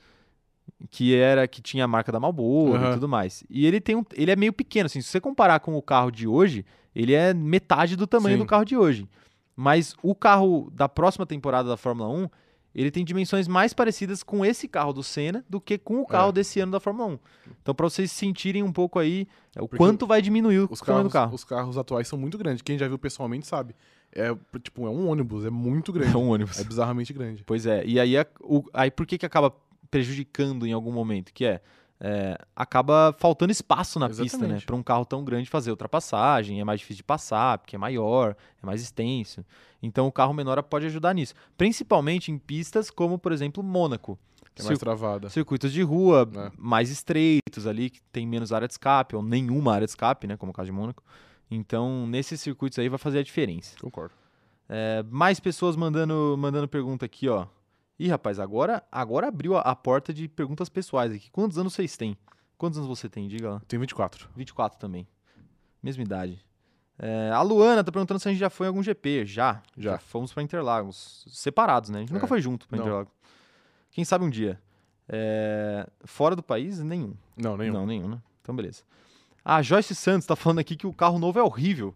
Que 0.89 1.13
era 1.15 1.47
que 1.47 1.61
tinha 1.61 1.83
a 1.83 1.87
marca 1.87 2.11
da 2.11 2.19
Marlboro 2.21 2.81
e 2.81 2.85
Aham. 2.85 2.93
tudo 2.93 3.09
mais. 3.09 3.43
E 3.49 3.65
ele 3.65 3.81
tem 3.81 3.95
um, 3.97 4.05
ele 4.13 4.31
é 4.31 4.35
meio 4.37 4.53
pequeno 4.53 4.85
assim, 4.85 5.01
se 5.01 5.09
você 5.09 5.19
comparar 5.19 5.59
com 5.59 5.75
o 5.75 5.81
carro 5.81 6.09
de 6.09 6.27
hoje, 6.27 6.65
ele 6.95 7.13
é 7.13 7.33
metade 7.33 7.97
do 7.97 8.07
tamanho 8.07 8.37
Sim. 8.37 8.43
do 8.43 8.47
carro 8.47 8.63
de 8.63 8.77
hoje. 8.77 9.07
Mas 9.55 9.95
o 10.01 10.15
carro 10.15 10.69
da 10.73 10.87
próxima 10.89 11.25
temporada 11.25 11.67
da 11.69 11.77
Fórmula 11.77 12.09
1, 12.09 12.29
ele 12.73 12.89
tem 12.89 13.03
dimensões 13.03 13.47
mais 13.47 13.73
parecidas 13.73 14.23
com 14.23 14.45
esse 14.45 14.67
carro 14.67 14.93
do 14.93 15.03
Senna 15.03 15.43
do 15.49 15.59
que 15.59 15.77
com 15.77 15.99
o 16.01 16.05
carro 16.07 16.29
É. 16.29 16.31
desse 16.33 16.59
ano 16.61 16.71
da 16.71 16.79
Fórmula 16.79 17.09
1. 17.13 17.19
Então, 17.61 17.75
para 17.75 17.83
vocês 17.89 18.09
sentirem 18.11 18.63
um 18.63 18.71
pouco 18.71 18.97
aí 18.97 19.27
é, 19.55 19.61
o 19.61 19.67
quanto 19.67 20.07
vai 20.07 20.21
diminuir 20.21 20.59
o 20.59 20.67
Os 20.71 20.79
tamanho 20.79 21.09
carros, 21.09 21.11
do 21.11 21.13
carro. 21.13 21.35
os 21.35 21.43
carros 21.43 21.77
atuais 21.77 22.07
são 22.07 22.17
muito 22.17 22.37
grandes. 22.37 22.61
Quem 22.61 22.77
já 22.77 22.87
viu 22.87 22.97
pessoalmente 22.97 23.45
sabe. 23.45 23.75
É 24.13 24.33
tipo, 24.63 24.85
é 24.87 24.89
um 24.89 25.07
ônibus, 25.09 25.43
é 25.45 25.49
muito 25.49 25.91
grande. 25.91 26.11
É 26.15 26.17
um 26.17 26.29
ônibus. 26.29 26.59
É 26.59 26.63
bizarramente 26.63 27.11
grande. 27.13 27.43
Pois 27.45 27.65
é, 27.65 27.83
e 27.85 27.99
aí, 27.99 28.17
a- 28.17 28.25
o- 28.41 28.63
aí 28.73 28.89
por 28.89 29.05
que, 29.05 29.17
que 29.17 29.25
acaba 29.25 29.53
prejudicando 29.89 30.65
em 30.65 30.71
algum 30.73 30.91
momento? 30.91 31.33
Que 31.33 31.45
é, 31.45 31.61
é, 32.03 32.35
acaba 32.55 33.15
faltando 33.19 33.51
espaço 33.51 33.99
na 33.99 34.07
pista, 34.09 34.23
né? 34.23 34.25
Exatamente. 34.25 34.65
Para 34.65 34.75
um 34.75 34.81
carro 34.81 35.05
tão 35.05 35.23
grande 35.23 35.47
fazer 35.47 35.69
ultrapassagem, 35.69 36.59
é 36.59 36.63
mais 36.63 36.79
difícil 36.79 36.97
de 36.97 37.03
passar, 37.03 37.59
porque 37.59 37.75
é 37.75 37.79
maior, 37.79 38.35
é 38.61 38.65
mais 38.65 38.81
extenso. 38.81 39.45
Então 39.83 40.07
o 40.07 40.11
carro 40.11 40.33
menor 40.33 40.61
pode 40.63 40.87
ajudar 40.87 41.13
nisso. 41.13 41.35
Principalmente 41.55 42.31
em 42.31 42.39
pistas 42.39 42.89
como, 42.89 43.19
por 43.19 43.31
exemplo, 43.31 43.63
Mônaco. 43.63 44.17
Que 44.55 44.63
é 44.63 44.65
mais 44.65 44.79
travada. 44.79 45.29
Circuitos 45.29 45.71
de 45.71 45.81
rua 45.83 46.27
É. 46.35 46.51
mais 46.57 46.89
estreitos 46.89 47.67
ali, 47.67 47.89
que 47.91 48.01
tem 48.11 48.27
menos 48.27 48.51
área 48.51 48.67
de 48.67 48.73
escape, 48.73 49.15
ou 49.15 49.21
nenhuma 49.21 49.73
área 49.75 49.85
de 49.85 49.91
escape, 49.91 50.25
né? 50.27 50.35
Como 50.35 50.51
o 50.51 50.53
caso 50.53 50.65
de 50.65 50.71
Mônaco. 50.71 51.03
Então, 51.49 52.07
nesses 52.07 52.41
circuitos 52.41 52.79
aí 52.79 52.89
vai 52.89 52.97
fazer 52.97 53.19
a 53.19 53.23
diferença. 53.23 53.75
Concordo. 53.79 54.13
É, 54.67 55.03
mais 55.09 55.39
pessoas 55.39 55.75
mandando, 55.75 56.35
mandando 56.37 56.67
pergunta 56.67 57.05
aqui, 57.05 57.29
ó. 57.29 57.45
Ih, 58.01 58.07
rapaz, 58.07 58.39
agora, 58.39 58.83
agora 58.91 59.27
abriu 59.27 59.55
a, 59.55 59.61
a 59.61 59.75
porta 59.75 60.11
de 60.11 60.27
perguntas 60.27 60.69
pessoais 60.69 61.11
aqui. 61.11 61.29
Quantos 61.29 61.59
anos 61.59 61.73
vocês 61.73 61.95
têm? 61.95 62.17
Quantos 62.57 62.79
anos 62.79 62.89
você 62.89 63.07
tem? 63.07 63.27
Diga 63.27 63.51
lá. 63.51 63.61
Tem 63.67 63.79
24. 63.79 64.27
24 64.35 64.79
também. 64.79 65.07
Mesma 65.83 66.01
idade. 66.01 66.43
É, 66.97 67.29
a 67.31 67.43
Luana 67.43 67.83
tá 67.83 67.91
perguntando 67.91 68.19
se 68.19 68.27
a 68.27 68.31
gente 68.31 68.39
já 68.39 68.49
foi 68.49 68.65
em 68.65 68.69
algum 68.69 68.81
GP. 68.81 69.27
Já. 69.27 69.61
Já. 69.77 69.99
fomos 69.99 70.33
pra 70.33 70.41
Interlagos. 70.41 71.27
Separados, 71.29 71.91
né? 71.91 71.99
A 71.99 72.01
gente 72.01 72.11
nunca 72.11 72.25
É, 72.25 72.27
foi 72.27 72.41
junto 72.41 72.67
pra 72.67 72.75
não. 72.79 72.85
Interlagos. 72.85 73.13
Quem 73.91 74.03
sabe 74.03 74.25
um 74.25 74.31
dia. 74.31 74.59
É, 75.07 75.87
fora 76.03 76.35
do 76.35 76.41
país, 76.41 76.79
nenhum. 76.79 77.13
Não, 77.37 77.55
nenhum. 77.55 77.73
Não, 77.73 77.85
nenhum, 77.85 78.09
né? 78.09 78.19
Então, 78.41 78.55
beleza. 78.55 78.81
A 79.45 79.61
Joyce 79.61 79.93
Santos 79.93 80.25
tá 80.25 80.35
falando 80.35 80.57
aqui 80.57 80.75
que 80.75 80.87
o 80.87 80.93
carro 80.93 81.19
novo 81.19 81.37
é 81.37 81.43
horrível. 81.43 81.93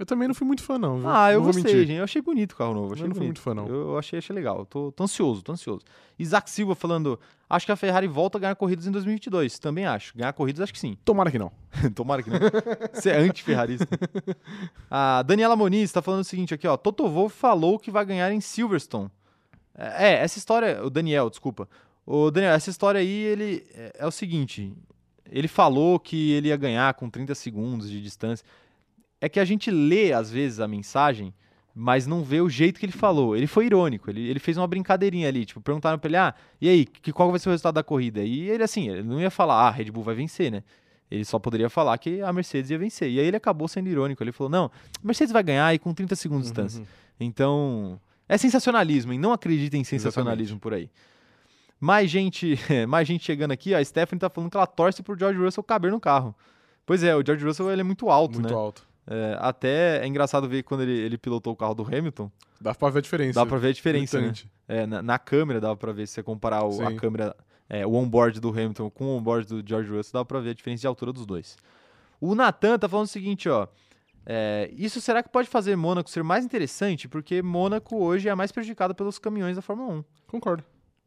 Eu 0.00 0.06
também 0.06 0.26
não 0.26 0.34
fui 0.34 0.46
muito 0.46 0.62
fã, 0.62 0.78
não. 0.78 0.98
viu? 0.98 1.10
Ah, 1.10 1.30
eu 1.30 1.40
não 1.40 1.46
gostei, 1.48 1.62
mentir. 1.62 1.86
gente. 1.86 1.98
Eu 1.98 2.04
achei 2.04 2.22
bonito 2.22 2.52
o 2.52 2.56
carro 2.56 2.72
novo. 2.72 2.94
Achei 2.94 3.04
Eu 3.04 3.08
não 3.10 3.14
fui 3.14 3.26
muito 3.26 3.40
fã, 3.42 3.52
não. 3.52 3.66
Eu, 3.66 3.90
eu 3.90 3.98
achei, 3.98 4.18
achei 4.18 4.34
legal. 4.34 4.64
Tô, 4.64 4.90
tô 4.90 5.04
ansioso, 5.04 5.42
tô 5.42 5.52
ansioso. 5.52 5.82
Isaac 6.18 6.48
Silva 6.48 6.74
falando: 6.74 7.20
acho 7.50 7.66
que 7.66 7.72
a 7.72 7.76
Ferrari 7.76 8.06
volta 8.06 8.38
a 8.38 8.40
ganhar 8.40 8.54
corridas 8.54 8.86
em 8.86 8.90
2022. 8.90 9.58
Também 9.58 9.84
acho. 9.84 10.16
Ganhar 10.16 10.32
corridas, 10.32 10.62
acho 10.62 10.72
que 10.72 10.78
sim. 10.78 10.96
Tomara 11.04 11.30
que 11.30 11.38
não. 11.38 11.52
Tomara 11.94 12.22
que 12.22 12.30
não. 12.30 12.38
Você 12.94 13.10
é 13.10 13.18
anti-ferrarista. 13.18 13.86
A 14.90 15.22
Daniela 15.22 15.54
Moniz 15.54 15.92
tá 15.92 16.00
falando 16.00 16.22
o 16.22 16.24
seguinte 16.24 16.54
aqui, 16.54 16.66
ó. 16.66 16.78
Toto 16.78 17.06
Wolff 17.06 17.36
falou 17.36 17.78
que 17.78 17.90
vai 17.90 18.06
ganhar 18.06 18.32
em 18.32 18.40
Silverstone. 18.40 19.10
É, 19.76 20.12
é, 20.12 20.22
essa 20.22 20.38
história. 20.38 20.82
O 20.82 20.88
Daniel, 20.88 21.28
desculpa. 21.28 21.68
O 22.06 22.30
Daniel, 22.30 22.54
essa 22.54 22.70
história 22.70 23.02
aí, 23.02 23.22
ele. 23.22 23.66
É, 23.74 23.96
é 23.98 24.06
o 24.06 24.10
seguinte. 24.10 24.72
ele 25.30 25.46
falou 25.46 26.00
que 26.00 26.32
ele 26.32 26.48
ia 26.48 26.56
ganhar 26.56 26.94
com 26.94 27.10
30 27.10 27.34
segundos 27.34 27.90
de 27.90 28.00
distância. 28.00 28.46
É 29.20 29.28
que 29.28 29.38
a 29.38 29.44
gente 29.44 29.70
lê, 29.70 30.12
às 30.12 30.30
vezes, 30.30 30.60
a 30.60 30.68
mensagem, 30.68 31.34
mas 31.74 32.06
não 32.06 32.22
vê 32.22 32.40
o 32.40 32.48
jeito 32.48 32.80
que 32.80 32.86
ele 32.86 32.92
falou. 32.92 33.36
Ele 33.36 33.46
foi 33.46 33.66
irônico, 33.66 34.10
ele, 34.10 34.28
ele 34.28 34.38
fez 34.38 34.56
uma 34.56 34.66
brincadeirinha 34.66 35.28
ali, 35.28 35.44
tipo, 35.44 35.60
perguntaram 35.60 35.98
pra 35.98 36.08
ele, 36.08 36.16
ah, 36.16 36.34
e 36.60 36.68
aí, 36.68 36.84
que, 36.86 37.12
qual 37.12 37.30
vai 37.30 37.38
ser 37.38 37.48
o 37.48 37.52
resultado 37.52 37.74
da 37.74 37.82
corrida? 37.82 38.22
E 38.22 38.48
ele, 38.48 38.62
assim, 38.62 38.88
ele 38.88 39.02
não 39.02 39.20
ia 39.20 39.30
falar, 39.30 39.54
ah, 39.54 39.68
a 39.68 39.70
Red 39.70 39.90
Bull 39.90 40.02
vai 40.02 40.14
vencer, 40.14 40.50
né? 40.50 40.62
Ele 41.10 41.24
só 41.24 41.38
poderia 41.38 41.68
falar 41.68 41.98
que 41.98 42.22
a 42.22 42.32
Mercedes 42.32 42.70
ia 42.70 42.78
vencer. 42.78 43.10
E 43.10 43.18
aí 43.18 43.26
ele 43.26 43.36
acabou 43.36 43.66
sendo 43.66 43.88
irônico. 43.88 44.22
Ele 44.22 44.30
falou: 44.30 44.48
não, 44.48 44.66
a 44.66 44.70
Mercedes 45.02 45.32
vai 45.32 45.42
ganhar 45.42 45.74
e 45.74 45.78
com 45.78 45.92
30 45.92 46.14
segundos 46.14 46.44
de 46.44 46.52
distância. 46.52 46.80
Uhum. 46.80 46.86
Então, 47.18 48.00
é 48.28 48.38
sensacionalismo, 48.38 49.12
e 49.12 49.18
não 49.18 49.32
acreditem 49.32 49.80
em 49.80 49.84
sensacionalismo 49.84 50.60
por 50.60 50.72
aí. 50.72 50.88
Mais 51.80 52.08
gente, 52.08 52.58
mais 52.86 53.08
gente 53.08 53.24
chegando 53.24 53.50
aqui, 53.50 53.74
a 53.74 53.84
Stephanie 53.84 54.20
tá 54.20 54.30
falando 54.30 54.50
que 54.50 54.56
ela 54.56 54.66
torce 54.66 55.02
pro 55.02 55.18
George 55.18 55.38
Russell 55.40 55.64
caber 55.64 55.90
no 55.90 55.98
carro. 55.98 56.34
Pois 56.86 57.02
é, 57.02 57.14
o 57.16 57.24
George 57.24 57.44
Russell 57.44 57.70
ele 57.70 57.80
é 57.80 57.84
muito 57.84 58.08
alto, 58.08 58.34
Muito 58.34 58.48
né? 58.48 58.54
alto. 58.54 58.86
É, 59.12 59.36
até 59.40 59.98
é 60.04 60.06
engraçado 60.06 60.48
ver 60.48 60.62
quando 60.62 60.82
ele, 60.82 60.92
ele 60.92 61.18
pilotou 61.18 61.52
o 61.52 61.56
carro 61.56 61.74
do 61.74 61.82
Hamilton, 61.82 62.30
Dá 62.60 62.72
pra 62.74 62.88
ver 62.90 62.98
a 63.00 63.02
diferença. 63.02 63.40
dá 63.40 63.44
pra 63.46 63.58
ver 63.58 63.68
a 63.68 63.72
diferença, 63.72 64.20
né? 64.20 64.26
É, 64.68 64.86
na, 64.86 65.02
na 65.02 65.18
câmera 65.18 65.60
dava 65.60 65.76
pra 65.76 65.90
ver, 65.92 66.06
se 66.06 66.14
você 66.14 66.22
comparar 66.22 66.62
o- 66.64 66.80
a 66.86 66.94
câmera, 66.96 67.34
é, 67.68 67.84
o 67.84 67.94
onboard 67.94 68.38
do 68.38 68.50
Hamilton 68.50 68.88
com 68.90 69.06
o 69.06 69.16
onboard 69.16 69.48
do 69.48 69.68
George 69.68 69.90
Russell, 69.90 70.12
dava 70.12 70.24
pra 70.24 70.38
ver 70.38 70.50
a 70.50 70.54
diferença 70.54 70.82
de 70.82 70.86
altura 70.86 71.12
dos 71.12 71.26
dois. 71.26 71.56
O 72.20 72.34
Nathan 72.36 72.78
tá 72.78 72.88
falando 72.88 73.06
o 73.06 73.08
seguinte, 73.08 73.48
ó. 73.48 73.66
é, 74.24 74.70
isso 74.76 75.00
será 75.00 75.22
que 75.24 75.28
pode 75.28 75.48
fazer 75.48 75.74
Mônaco 75.74 76.08
ser 76.08 76.22
mais 76.22 76.44
interessante? 76.44 77.08
Porque 77.08 77.42
Mônaco 77.42 77.96
hoje 77.96 78.28
é 78.28 78.30
a 78.30 78.36
mais 78.36 78.52
prejudicada 78.52 78.94
pelos 78.94 79.18
caminhões 79.18 79.56
da 79.56 79.62
Fórmula 79.62 79.92
1. 79.94 80.04
Concordo. 80.28 80.62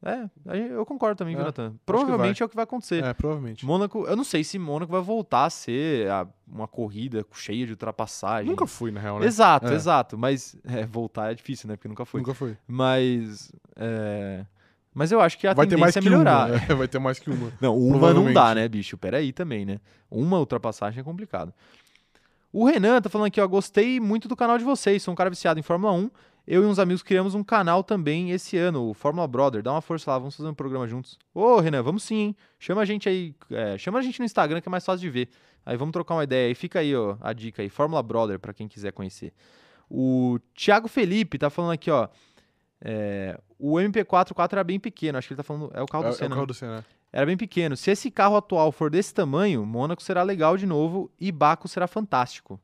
É, 0.05 0.27
eu 0.71 0.85
concordo 0.85 1.17
também, 1.17 1.33
É? 1.35 1.71
Provavelmente 1.85 2.43
é 2.43 2.45
o 2.45 2.49
que 2.49 2.55
vai 2.55 2.63
acontecer. 2.63 3.01
É, 3.03 3.13
provavelmente. 3.13 3.65
Mônaco, 3.65 4.05
eu 4.05 4.15
não 4.17 4.23
sei 4.25 4.43
se 4.43 4.59
Mônaco 4.59 4.91
vai 4.91 5.01
voltar 5.01 5.45
a 5.45 5.49
ser 5.49 6.09
a- 6.09 6.27
uma 6.45 6.67
corrida 6.67 7.25
cheia 7.31 7.65
de 7.65 7.71
ultrapassagem. 7.71 8.49
Nunca 8.49 8.67
fui, 8.67 8.91
na 8.91 8.99
real, 8.99 9.19
né? 9.19 9.25
Exato, 9.25 9.67
É. 9.67 9.73
exato. 9.75 10.17
Mas 10.17 10.57
é, 10.65 10.85
voltar 10.85 11.31
é 11.31 11.33
difícil, 11.35 11.69
né? 11.69 11.77
Porque 11.77 11.87
nunca 11.87 12.03
foi. 12.05 12.19
Nunca 12.19 12.33
fui. 12.33 12.57
Mas. 12.67 13.51
é, 13.77 14.45
Mas 14.93 15.11
eu 15.11 15.19
acho 15.21 15.37
que 15.39 15.47
a 15.47 15.53
Vai 15.53 15.65
ter 15.65 15.77
mais 15.77 15.93
tendência 15.93 16.01
que 16.01 16.07
é 16.07 16.11
melhorar. 16.19 16.49
uma. 16.49 16.55
é, 16.71 16.75
vai 16.75 16.87
ter 16.87 16.99
mais 16.99 17.17
que 17.17 17.29
uma. 17.29 17.51
Não, 17.61 17.75
uma 17.77 18.13
não 18.13 18.31
dá, 18.33 18.53
né, 18.53 18.67
bicho? 18.67 18.97
Peraí 18.97 19.31
também, 19.31 19.65
né? 19.65 19.79
Uma 20.11 20.37
ultrapassagem 20.37 20.99
é 20.99 21.03
complicado. 21.03 21.51
O 22.51 22.65
Renan 22.65 23.01
tá 23.01 23.09
falando 23.09 23.27
aqui, 23.27 23.41
ó. 23.41 23.47
Gostei 23.47 23.99
muito 23.99 24.27
do 24.27 24.35
canal 24.35 24.57
de 24.59 24.63
vocês. 24.63 25.01
Sou 25.01 25.11
um 25.11 25.15
cara 25.15 25.29
viciado 25.29 25.59
em 25.59 25.63
Fórmula 25.63 25.93
1. 25.93 26.11
Eu 26.45 26.61
e 26.63 26.65
uns 26.65 26.77
amigos 26.77 27.01
criamos 27.01 27.35
um 27.35 27.43
canal 27.43 27.83
também 27.83 28.31
esse 28.31 28.57
ano, 28.57 28.89
o 28.89 28.93
Fórmula 28.93 29.25
Brother. 29.27 29.63
Dá 29.63 29.71
uma 29.71 29.81
força 29.81 30.11
lá, 30.11 30.19
vamos 30.19 30.35
fazer 30.35 30.49
um 30.49 30.53
programa 30.53 30.85
juntos. 30.87 31.17
Ô, 31.33 31.59
Renan, 31.59 31.81
vamos 31.81 32.03
sim, 32.03 32.15
hein? 32.15 32.35
Chama 32.59 32.81
a 32.81 32.85
gente 32.85 33.07
aí. 33.07 33.33
é, 33.49 33.77
chama 33.77 33.99
a 33.99 34.01
gente 34.01 34.19
no 34.19 34.25
Instagram 34.25 34.59
que 34.59 34.67
é 34.67 34.71
mais 34.71 34.85
fácil 34.85 35.01
de 35.01 35.09
ver. 35.09 35.29
Aí 35.65 35.77
vamos 35.77 35.93
trocar 35.93 36.15
uma 36.15 36.23
ideia. 36.25 36.49
Aí 36.49 36.55
fica 36.55 36.79
aí, 36.79 36.93
ó, 36.93 37.15
a 37.21 37.31
dica 37.31 37.61
aí. 37.61 37.69
Fórmula 37.69 38.03
Brother, 38.03 38.39
pra 38.39 38.53
quem 38.53 38.67
quiser 38.67 38.91
conhecer. 38.91 39.33
O 39.89 40.37
Thiago 40.53 40.89
Felipe 40.89 41.37
tá 41.37 41.49
falando 41.49 41.71
aqui, 41.71 41.89
ó. 41.89 42.09
é, 42.83 43.39
o 43.57 43.75
MP44 43.75 44.53
era 44.53 44.63
bem 44.63 44.79
pequeno, 44.79 45.17
acho 45.17 45.27
que 45.29 45.33
ele 45.33 45.37
tá 45.37 45.43
falando. 45.43 45.71
É 45.73 45.81
o 45.81 45.85
carro 45.85 46.03
é, 46.03 46.07
do 46.07 46.11
é 46.11 46.13
o 46.13 46.17
Senna. 46.17 46.35
carro 46.35 46.47
do 46.47 46.53
Senna. 46.53 46.85
Era 47.13 47.25
bem 47.25 47.37
pequeno. 47.37 47.77
Se 47.77 47.91
esse 47.91 48.11
carro 48.11 48.35
atual 48.35 48.71
for 48.71 48.89
desse 48.89 49.13
tamanho, 49.13 49.65
Mônaco 49.65 50.03
será 50.03 50.23
legal 50.23 50.57
de 50.57 50.65
novo 50.65 51.09
e 51.17 51.31
Baco 51.31 51.67
será 51.69 51.87
fantástico. 51.87 52.59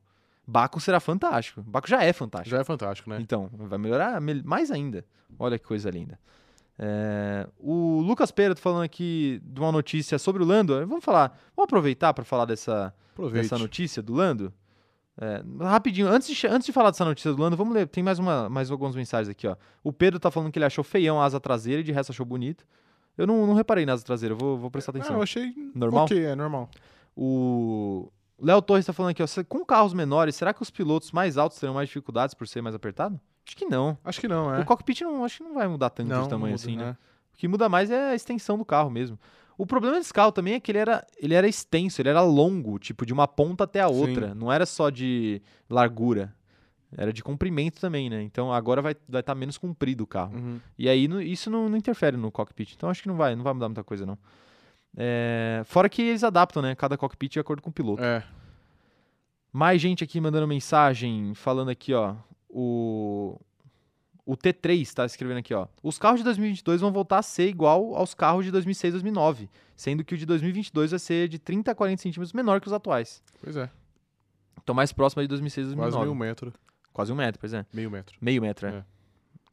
Baco 0.50 0.80
será 0.80 0.98
fantástico. 1.00 1.62
Baco 1.62 1.88
já 1.88 2.02
é 2.02 2.12
fantástico. 2.12 2.50
Já 2.50 2.60
é 2.60 2.64
fantástico, 2.64 3.08
né? 3.10 3.18
Então, 3.20 3.48
vai 3.52 3.78
melhorar 3.78 4.20
mel- 4.20 4.42
mais 4.44 4.70
ainda. 4.70 5.04
Olha 5.38 5.58
que 5.58 5.64
coisa 5.64 5.88
linda. 5.90 6.18
É, 6.78 7.46
o 7.58 8.00
Lucas 8.00 8.30
Pereira 8.30 8.54
tá 8.54 8.60
falando 8.62 8.82
aqui 8.82 9.40
de 9.44 9.60
uma 9.60 9.70
notícia 9.70 10.18
sobre 10.18 10.42
o 10.42 10.46
Lando. 10.46 10.74
Vamos 10.86 11.04
falar, 11.04 11.28
vamos 11.54 11.66
aproveitar 11.68 12.12
para 12.14 12.24
falar 12.24 12.46
dessa, 12.46 12.92
Aproveite. 13.12 13.42
dessa 13.48 13.58
notícia 13.62 14.02
do 14.02 14.14
Lando? 14.14 14.52
É, 15.20 15.42
rapidinho, 15.62 16.08
antes 16.08 16.34
de, 16.34 16.46
antes 16.46 16.64
de 16.64 16.72
falar 16.72 16.90
dessa 16.90 17.04
notícia 17.04 17.32
do 17.32 17.40
Lando, 17.42 17.54
vamos 17.56 17.74
ler. 17.74 17.86
Tem 17.86 18.02
mais, 18.02 18.18
uma, 18.18 18.48
mais 18.48 18.70
algumas 18.70 18.96
mensagens 18.96 19.28
aqui, 19.28 19.46
ó. 19.46 19.56
O 19.84 19.92
Pedro 19.92 20.18
tá 20.18 20.30
falando 20.30 20.50
que 20.50 20.58
ele 20.58 20.64
achou 20.64 20.82
feião 20.82 21.20
a 21.20 21.24
asa 21.26 21.38
traseira 21.38 21.80
e 21.80 21.84
de 21.84 21.92
resto 21.92 22.10
achou 22.12 22.24
bonito. 22.24 22.66
Eu 23.18 23.26
não, 23.26 23.46
não 23.46 23.52
reparei 23.54 23.84
na 23.84 23.92
asa 23.92 24.02
traseira, 24.04 24.34
vou, 24.34 24.56
vou 24.56 24.70
prestar 24.70 24.92
Ah, 24.92 24.96
atenção. 24.96 25.16
eu 25.16 25.22
achei 25.22 25.52
Normal? 25.74 26.04
ok, 26.06 26.24
é 26.24 26.34
normal. 26.34 26.70
O 27.14 28.10
Léo 28.40 28.62
Torres 28.62 28.86
tá 28.86 28.92
falando 28.92 29.10
aqui, 29.10 29.22
ó. 29.22 29.26
Com 29.48 29.64
carros 29.64 29.92
menores, 29.92 30.34
será 30.36 30.54
que 30.54 30.62
os 30.62 30.70
pilotos 30.70 31.12
mais 31.12 31.36
altos 31.36 31.58
terão 31.58 31.74
mais 31.74 31.88
dificuldades 31.88 32.34
por 32.34 32.48
ser 32.48 32.62
mais 32.62 32.74
apertado? 32.74 33.20
Acho 33.46 33.56
que 33.56 33.66
não. 33.66 33.98
Acho 34.04 34.20
que 34.20 34.28
não, 34.28 34.54
é. 34.54 34.60
O 34.60 34.64
cockpit 34.64 35.02
não, 35.02 35.24
acho 35.24 35.38
que 35.38 35.44
não 35.44 35.54
vai 35.54 35.66
mudar 35.66 35.90
tanto 35.90 36.08
não, 36.08 36.22
de 36.22 36.28
tamanho 36.28 36.52
muda, 36.52 36.62
assim, 36.62 36.76
né? 36.76 36.90
é. 36.90 36.90
O 37.34 37.38
que 37.38 37.48
muda 37.48 37.68
mais 37.68 37.90
é 37.90 38.10
a 38.10 38.14
extensão 38.14 38.56
do 38.56 38.64
carro 38.64 38.90
mesmo. 38.90 39.18
O 39.56 39.66
problema 39.66 39.96
desse 39.96 40.12
carro 40.12 40.32
também 40.32 40.54
é 40.54 40.60
que 40.60 40.70
ele 40.72 40.78
era, 40.78 41.06
ele 41.18 41.34
era 41.34 41.46
extenso, 41.46 42.00
ele 42.00 42.08
era 42.08 42.22
longo, 42.22 42.78
tipo, 42.78 43.04
de 43.04 43.12
uma 43.12 43.28
ponta 43.28 43.64
até 43.64 43.80
a 43.80 43.88
Sim. 43.88 43.94
outra. 43.94 44.34
Não 44.34 44.50
era 44.50 44.64
só 44.64 44.88
de 44.88 45.42
largura. 45.68 46.34
Era 46.96 47.12
de 47.12 47.22
comprimento 47.22 47.80
também, 47.80 48.10
né? 48.10 48.22
Então 48.22 48.52
agora 48.52 48.82
vai 48.82 48.92
estar 48.92 49.04
vai 49.08 49.22
tá 49.22 49.34
menos 49.34 49.56
comprido 49.56 50.02
o 50.02 50.06
carro. 50.06 50.34
Uhum. 50.34 50.60
E 50.78 50.88
aí 50.88 51.06
no- 51.06 51.22
isso 51.22 51.48
não, 51.50 51.68
não 51.68 51.76
interfere 51.76 52.16
no 52.16 52.32
cockpit. 52.32 52.72
Então 52.74 52.88
acho 52.88 53.02
que 53.02 53.08
não 53.08 53.16
vai, 53.16 53.36
não 53.36 53.44
vai 53.44 53.52
mudar 53.52 53.68
muita 53.68 53.84
coisa, 53.84 54.04
não. 54.04 54.18
É, 54.96 55.62
fora 55.64 55.88
que 55.88 56.02
eles 56.02 56.24
adaptam, 56.24 56.62
né? 56.62 56.74
Cada 56.74 56.96
cockpit 56.96 57.32
de 57.32 57.40
acordo 57.40 57.62
com 57.62 57.70
o 57.70 57.72
piloto. 57.72 58.02
É. 58.02 58.24
Mais 59.52 59.80
gente 59.80 60.04
aqui 60.04 60.20
mandando 60.20 60.46
mensagem, 60.46 61.34
falando 61.34 61.70
aqui, 61.70 61.92
ó. 61.92 62.14
O, 62.48 63.40
o 64.24 64.36
T3 64.36 64.92
tá 64.92 65.04
escrevendo 65.06 65.38
aqui, 65.38 65.54
ó. 65.54 65.66
Os 65.82 65.98
carros 65.98 66.20
de 66.20 66.24
2022 66.24 66.80
vão 66.80 66.92
voltar 66.92 67.18
a 67.18 67.22
ser 67.22 67.48
igual 67.48 67.94
aos 67.94 68.14
carros 68.14 68.44
de 68.44 68.50
2006 68.50 68.94
2009, 68.94 69.48
sendo 69.76 70.04
que 70.04 70.14
o 70.14 70.18
de 70.18 70.26
2022 70.26 70.90
vai 70.90 70.98
ser 71.00 71.28
de 71.28 71.38
30 71.38 71.70
a 71.70 71.74
40 71.74 72.02
centímetros 72.02 72.32
menor 72.32 72.60
que 72.60 72.66
os 72.66 72.72
atuais. 72.72 73.22
Pois 73.42 73.56
é. 73.56 73.70
Então 74.62 74.74
mais 74.74 74.92
próximo 74.92 75.22
de 75.22 75.28
2006 75.28 75.66
Quase 75.68 75.76
2009. 75.76 76.04
meio 76.04 76.14
metro. 76.14 76.52
Quase 76.92 77.12
um 77.12 77.16
metro, 77.16 77.40
pois 77.40 77.52
é. 77.52 77.64
Meio 77.72 77.90
metro. 77.90 78.16
Meio 78.20 78.42
metro, 78.42 78.66
é. 78.66 78.70
É. 78.70 78.84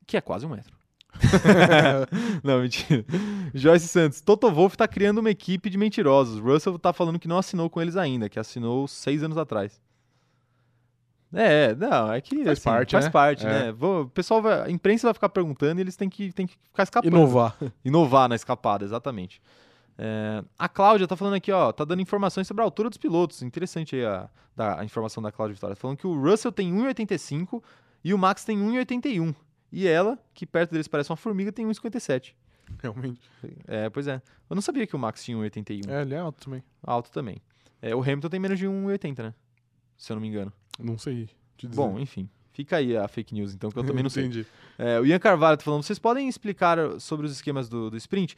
Que 0.06 0.18
é 0.18 0.22
quase 0.22 0.46
um 0.46 0.50
metro. 0.50 0.76
não, 2.44 2.62
mentira. 2.62 3.06
Joyce 3.54 3.88
Santos. 3.88 4.22
Toto 4.22 4.50
Wolff 4.52 4.78
tá 4.78 4.88
criando 4.88 5.20
uma 5.20 5.30
equipe 5.30 5.70
de 5.70 5.78
mentirosos. 5.78 6.40
Russell 6.40 6.78
tá 6.80 6.94
falando 6.94 7.20
que 7.20 7.28
não 7.28 7.38
assinou 7.38 7.70
com 7.70 7.82
eles 7.82 7.96
ainda, 7.98 8.30
que 8.30 8.40
assinou 8.40 8.88
seis 8.88 9.24
anos 9.24 9.38
atrás. 9.38 9.80
É, 11.34 11.76
não, 11.76 12.12
é 12.14 12.22
que 12.22 12.38
Faz 12.46 12.48
assim, 12.60 12.64
parte, 12.64 12.92
faz 12.94 13.06
né? 13.06 13.12
parte, 13.12 13.46
É. 13.46 13.50
né? 13.50 13.72
Vou- 13.74 14.04
o 14.04 14.10
pessoal 14.10 14.42
vai, 14.42 14.62
a 14.62 14.72
imprensa 14.72 15.08
vai 15.08 15.14
ficar 15.14 15.28
perguntando 15.30 15.80
e 15.80 15.84
eles 15.84 15.98
têm 15.98 16.10
que, 16.10 16.32
têm 16.32 16.48
que 16.48 16.56
ficar 16.70 16.84
escapando. 16.84 17.14
Inovar. 17.14 17.56
Inovar 17.84 18.30
na 18.30 18.36
escapada, 18.36 18.86
exatamente. 18.86 19.42
É, 19.98 20.42
a 20.58 20.70
Cláudia 20.70 21.06
tá 21.08 21.16
falando 21.18 21.34
aqui, 21.34 21.52
ó, 21.52 21.72
tá 21.74 21.84
dando 21.84 22.02
informações 22.02 22.48
sobre 22.48 22.62
a 22.62 22.66
altura 22.66 22.88
dos 22.90 22.98
pilotos. 22.98 23.42
Interessante 23.42 23.96
aí 23.98 24.06
a, 24.06 24.30
da, 24.56 24.80
a 24.80 24.86
informação 24.86 25.22
da 25.22 25.32
Cláudia 25.32 25.56
Vitória. 25.56 25.76
Tá 25.76 25.80
Falando 25.82 25.98
que 25.98 26.08
o 26.08 26.18
Russell 26.18 26.52
tem 26.52 26.72
1,85 26.74 27.62
e 28.06 28.14
o 28.14 28.18
Max 28.18 28.46
tem 28.46 28.58
1,81. 28.58 29.36
E 29.72 29.88
ela, 29.88 30.18
que 30.34 30.46
perto 30.46 30.72
deles 30.72 30.88
parece 30.88 31.10
uma 31.12 31.18
formiga, 31.18 31.52
tem 31.52 31.66
1,57. 31.66 32.34
Realmente. 32.82 33.22
É, 33.68 33.90
pois 33.90 34.08
é. 34.08 34.22
Eu 34.50 34.56
não 34.56 34.62
sabia 34.62 34.86
que 34.86 34.96
o 34.96 35.00
Max 35.00 35.24
tinha 35.24 35.38
1,81. 35.38 35.90
É, 35.90 36.02
ele 36.02 36.14
é 36.14 36.20
alto 36.20 36.44
também. 36.44 36.64
Alto 36.84 37.12
também. 37.12 37.42
É, 37.82 37.96
o 37.96 38.02
Hamilton 38.02 38.30
tem 38.30 38.40
menos 38.40 38.60
de 38.60 38.66
1,80, 38.66 39.24
né? 39.24 39.34
Se 39.96 40.12
eu 40.12 40.16
não 40.16 40.22
me 40.22 40.28
engano. 40.28 40.52
Não 40.80 40.98
sei. 40.98 41.30
Bom, 41.74 42.00
enfim. 42.00 42.30
Fica 42.52 42.78
aí 42.78 42.98
a 42.98 43.08
fake 43.08 43.36
news, 43.36 43.54
então, 43.54 43.70
que 43.70 43.78
eu 43.78 43.84
também 43.84 44.02
não 44.02 44.10
sei. 44.10 44.26
Entendi. 44.26 44.46
É, 44.78 45.00
o 45.00 45.06
Ian 45.06 45.20
Carvalho 45.20 45.58
tá 45.58 45.64
falando, 45.64 45.84
vocês 45.84 46.00
podem 46.00 46.28
explicar 46.28 46.78
sobre 47.00 47.26
os 47.26 47.32
esquemas 47.32 47.70
do, 47.70 47.92
do 47.92 47.98
sprint? 47.98 48.36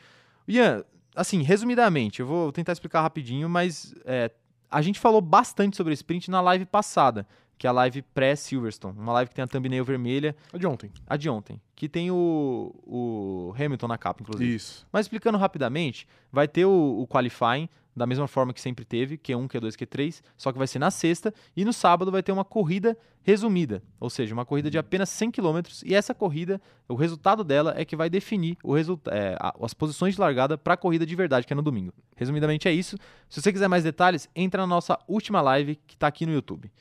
Ian, 0.48 0.84
assim, 1.16 1.42
resumidamente, 1.42 2.20
eu 2.20 2.26
vou 2.26 2.52
tentar 2.52 2.74
explicar 2.74 3.02
rapidinho, 3.02 3.48
mas 3.48 3.94
é, 4.04 4.30
a 4.70 4.82
gente 4.82 5.00
falou 5.00 5.22
bastante 5.22 5.78
sobre 5.78 5.94
sprint 5.94 6.30
na 6.30 6.42
live 6.42 6.66
passada, 6.66 7.26
que 7.60 7.68
é 7.68 7.70
a 7.70 7.74
live 7.74 8.02
pré-Silverstone, 8.02 8.98
uma 8.98 9.12
live 9.12 9.30
que 9.30 9.36
tem 9.36 9.44
a 9.44 9.48
thumbnail 9.48 9.84
vermelha, 9.84 10.34
A 10.54 10.58
de 10.58 10.66
ontem. 10.66 10.90
a 11.06 11.18
de 11.18 11.30
ontem, 11.30 11.62
que 11.76 11.90
tem 11.90 12.10
o, 12.10 12.74
o 12.88 13.54
Hamilton 13.60 13.88
na 13.88 13.98
capa, 13.98 14.24
inclusive. 14.24 14.56
Isso. 14.56 14.88
Mas 14.94 15.06
explicando 15.06 15.38
rapidamente, 15.38 16.08
vai 16.32 16.48
ter 16.48 16.66
o, 16.66 17.02
o 17.02 17.06
qualifying 17.06 17.68
da 17.94 18.08
mesma 18.08 18.30
forma 18.30 18.54
que 18.54 18.62
sempre 18.62 18.86
teve, 18.86 19.18
Q1, 19.18 19.50
Q2, 19.50 19.74
Q3, 19.74 20.22
só 20.38 20.54
que 20.54 20.58
vai 20.58 20.68
ser 20.68 20.80
na 20.80 20.90
sexta, 20.90 21.34
e 21.54 21.66
no 21.66 21.74
sábado 21.74 22.10
vai 22.10 22.24
ter 22.24 22.32
uma 22.32 22.46
corrida 22.46 22.98
resumida, 23.24 23.84
ou 24.00 24.10
seja, 24.10 24.34
uma 24.34 24.46
corrida 24.46 24.72
de 24.72 24.78
apenas 24.78 25.10
100 25.10 25.32
km, 25.32 25.60
e 25.84 25.94
essa 25.94 26.16
corrida, 26.16 26.62
o 26.88 26.96
resultado 26.96 27.44
dela 27.44 27.74
é 27.76 27.84
que 27.84 27.98
vai 27.98 28.10
definir 28.10 28.58
o 28.64 28.78
é, 28.78 29.38
as 29.62 29.74
posições 29.74 30.16
de 30.16 30.22
largada 30.22 30.58
para 30.58 30.76
a 30.76 30.78
corrida 30.78 31.06
de 31.06 31.14
verdade, 31.14 31.46
que 31.46 31.52
é 31.52 31.56
no 31.56 31.62
domingo. 31.62 31.94
Resumidamente 32.16 32.70
é 32.70 32.72
isso. 32.72 32.98
Se 33.28 33.42
você 33.42 33.52
quiser 33.52 33.68
mais 33.68 33.84
detalhes, 33.84 34.30
entra 34.34 34.62
na 34.62 34.68
nossa 34.68 34.98
última 35.06 35.42
live 35.42 35.76
que 35.86 35.96
está 35.96 36.08
aqui 36.08 36.26
no 36.26 36.32
YouTube. 36.32 36.72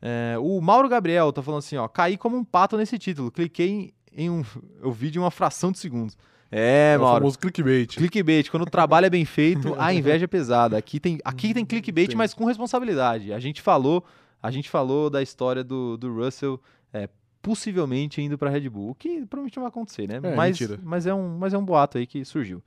É, 0.00 0.36
o 0.38 0.60
Mauro 0.60 0.88
Gabriel 0.88 1.32
tá 1.32 1.42
falando 1.42 1.58
assim, 1.58 1.76
ó, 1.76 1.88
caí 1.88 2.16
como 2.16 2.36
um 2.36 2.44
pato 2.44 2.76
nesse 2.76 2.98
título, 2.98 3.30
cliquei 3.30 3.68
em, 4.12 4.24
em 4.24 4.30
um, 4.30 4.44
o 4.82 4.92
vídeo 4.92 5.20
em 5.20 5.22
uma 5.22 5.30
fração 5.30 5.72
de 5.72 5.78
segundos. 5.78 6.16
É, 6.50 6.92
É 6.94 6.98
o 6.98 7.00
Mauro. 7.00 7.20
famoso 7.20 7.38
clickbait. 7.38 7.96
Clickbait, 7.96 8.50
quando 8.50 8.62
o 8.62 8.70
trabalho 8.70 9.06
é 9.06 9.10
bem 9.10 9.24
feito, 9.24 9.74
a 9.78 9.92
inveja 9.94 10.24
é 10.24 10.28
pesada. 10.28 10.76
Aqui 10.76 11.00
tem, 11.00 11.18
aqui 11.24 11.52
tem 11.52 11.64
clickbait, 11.64 12.08
Tem. 12.08 12.16
mas 12.16 12.32
com 12.34 12.44
responsabilidade. 12.44 13.32
A 13.32 13.38
gente 13.38 13.60
falou, 13.60 14.04
a 14.42 14.50
gente 14.50 14.70
falou 14.70 15.10
da 15.10 15.22
história 15.22 15.64
do, 15.64 15.96
do 15.96 16.14
Russell 16.14 16.60
é, 16.92 17.08
possivelmente 17.42 18.20
indo 18.22 18.38
para 18.38 18.50
Red 18.50 18.68
Bull, 18.68 18.90
o 18.90 18.94
que 18.94 19.24
provavelmente 19.26 19.56
não 19.56 19.62
vai 19.64 19.68
acontecer, 19.68 20.08
né? 20.08 20.16
É, 20.22 20.34
mas, 20.36 20.58
mentira. 20.60 20.80
mas 20.82 21.06
é 21.06 21.14
um, 21.14 21.36
mas 21.38 21.52
é 21.52 21.58
um 21.58 21.64
boato 21.64 21.98
aí 21.98 22.06
que 22.06 22.24
surgiu. 22.24 22.62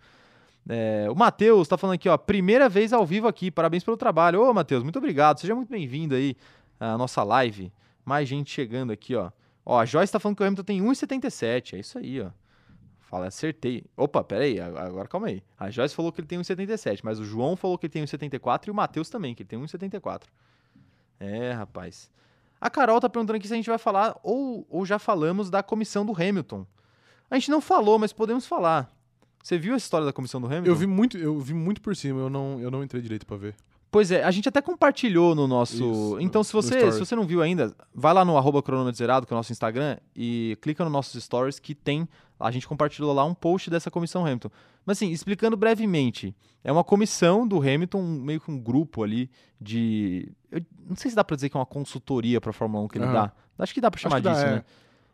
É, 0.67 1.07
o 1.09 1.15
Matheus 1.15 1.67
tá 1.67 1.77
falando 1.77 1.95
aqui, 1.95 2.07
ó, 2.07 2.17
primeira 2.17 2.69
vez 2.69 2.93
ao 2.93 3.05
vivo 3.05 3.27
aqui, 3.27 3.49
parabéns 3.49 3.83
pelo 3.83 3.97
trabalho. 3.97 4.41
Ô, 4.41 4.53
Matheus, 4.53 4.83
muito 4.83 4.99
obrigado, 4.99 5.39
seja 5.39 5.55
muito 5.55 5.69
bem-vindo 5.69 6.13
aí 6.15 6.35
à 6.79 6.97
nossa 6.97 7.23
live. 7.23 7.71
Mais 8.05 8.27
gente 8.27 8.51
chegando 8.51 8.91
aqui, 8.91 9.15
ó. 9.15 9.31
Ó, 9.65 9.79
a 9.79 9.85
Joyce 9.85 10.11
tá 10.11 10.19
falando 10.19 10.37
que 10.37 10.43
o 10.43 10.45
Hamilton 10.45 10.63
tem 10.63 10.81
1,77, 10.81 11.73
é 11.73 11.79
isso 11.79 11.97
aí, 11.97 12.21
ó. 12.21 12.31
Fala, 13.01 13.27
acertei. 13.27 13.83
Opa, 13.97 14.23
peraí, 14.23 14.59
agora 14.59 15.07
calma 15.07 15.27
aí. 15.27 15.43
A 15.57 15.69
Joyce 15.69 15.95
falou 15.95 16.11
que 16.11 16.21
ele 16.21 16.27
tem 16.27 16.39
1,77, 16.39 17.01
mas 17.03 17.19
o 17.19 17.23
João 17.23 17.55
falou 17.55 17.77
que 17.77 17.87
ele 17.87 17.93
tem 17.93 18.03
1,74 18.03 18.67
e 18.67 18.71
o 18.71 18.73
Matheus 18.73 19.09
também, 19.09 19.33
que 19.33 19.41
ele 19.41 19.49
tem 19.49 19.59
1,74. 19.59 20.23
É, 21.19 21.51
rapaz. 21.51 22.09
A 22.61 22.69
Carol 22.69 22.99
tá 22.99 23.09
perguntando 23.09 23.37
aqui 23.37 23.47
se 23.47 23.53
a 23.53 23.57
gente 23.57 23.69
vai 23.69 23.77
falar, 23.77 24.19
ou, 24.21 24.65
ou 24.69 24.85
já 24.85 24.99
falamos 24.99 25.49
da 25.49 25.63
comissão 25.63 26.05
do 26.05 26.13
Hamilton. 26.13 26.65
A 27.29 27.35
gente 27.35 27.49
não 27.51 27.61
falou, 27.61 27.97
mas 27.97 28.11
podemos 28.11 28.45
falar. 28.45 28.89
Você 29.41 29.57
viu 29.57 29.73
a 29.73 29.77
história 29.77 30.05
da 30.05 30.13
comissão 30.13 30.41
do 30.41 30.47
Hamilton? 30.47 30.67
Eu 30.69 30.75
vi 30.75 30.87
muito, 30.87 31.17
eu 31.17 31.39
vi 31.39 31.53
muito 31.53 31.81
por 31.81 31.95
cima, 31.95 32.19
eu 32.19 32.29
não, 32.29 32.59
eu 32.59 32.69
não 32.69 32.83
entrei 32.83 33.01
direito 33.01 33.25
pra 33.25 33.37
ver. 33.37 33.55
Pois 33.91 34.11
é, 34.11 34.23
a 34.23 34.29
gente 34.29 34.47
até 34.47 34.61
compartilhou 34.61 35.33
no 35.33 35.47
nosso. 35.47 35.75
Isso, 35.75 36.17
então, 36.19 36.43
se 36.43 36.53
você, 36.53 36.91
se 36.91 36.99
você 36.99 37.15
não 37.15 37.25
viu 37.25 37.41
ainda, 37.41 37.73
vai 37.93 38.13
lá 38.13 38.23
no 38.23 38.37
arroba 38.37 38.61
cronômetro 38.61 38.97
zerado, 38.97 39.25
que 39.25 39.33
é 39.33 39.35
o 39.35 39.37
nosso 39.37 39.51
Instagram, 39.51 39.97
e 40.15 40.57
clica 40.61 40.83
nos 40.83 40.93
nossos 40.93 41.23
stories 41.23 41.59
que 41.59 41.73
tem. 41.73 42.07
A 42.39 42.51
gente 42.51 42.67
compartilhou 42.67 43.11
lá 43.13 43.25
um 43.25 43.33
post 43.33 43.69
dessa 43.69 43.89
comissão 43.91 44.25
Hamilton. 44.25 44.49
Mas 44.85 44.97
assim, 44.97 45.11
explicando 45.11 45.57
brevemente, 45.57 46.35
é 46.63 46.71
uma 46.71 46.83
comissão 46.83 47.47
do 47.47 47.57
Hamilton, 47.57 48.01
meio 48.01 48.39
que 48.39 48.49
um 48.49 48.59
grupo 48.59 49.03
ali 49.03 49.29
de. 49.59 50.31
Eu 50.51 50.61
não 50.87 50.95
sei 50.95 51.09
se 51.09 51.15
dá 51.15 51.23
pra 51.23 51.35
dizer 51.35 51.49
que 51.49 51.57
é 51.57 51.59
uma 51.59 51.65
consultoria 51.65 52.39
pra 52.39 52.53
Fórmula 52.53 52.85
1 52.85 52.87
que 52.87 52.97
ele 52.97 53.05
Aham. 53.05 53.13
dá. 53.13 53.33
Acho 53.57 53.73
que 53.73 53.81
dá 53.81 53.91
pra 53.91 53.99
chamar 53.99 54.17
que 54.17 54.21
dá, 54.21 54.33
disso, 54.33 54.45
é. 54.45 54.63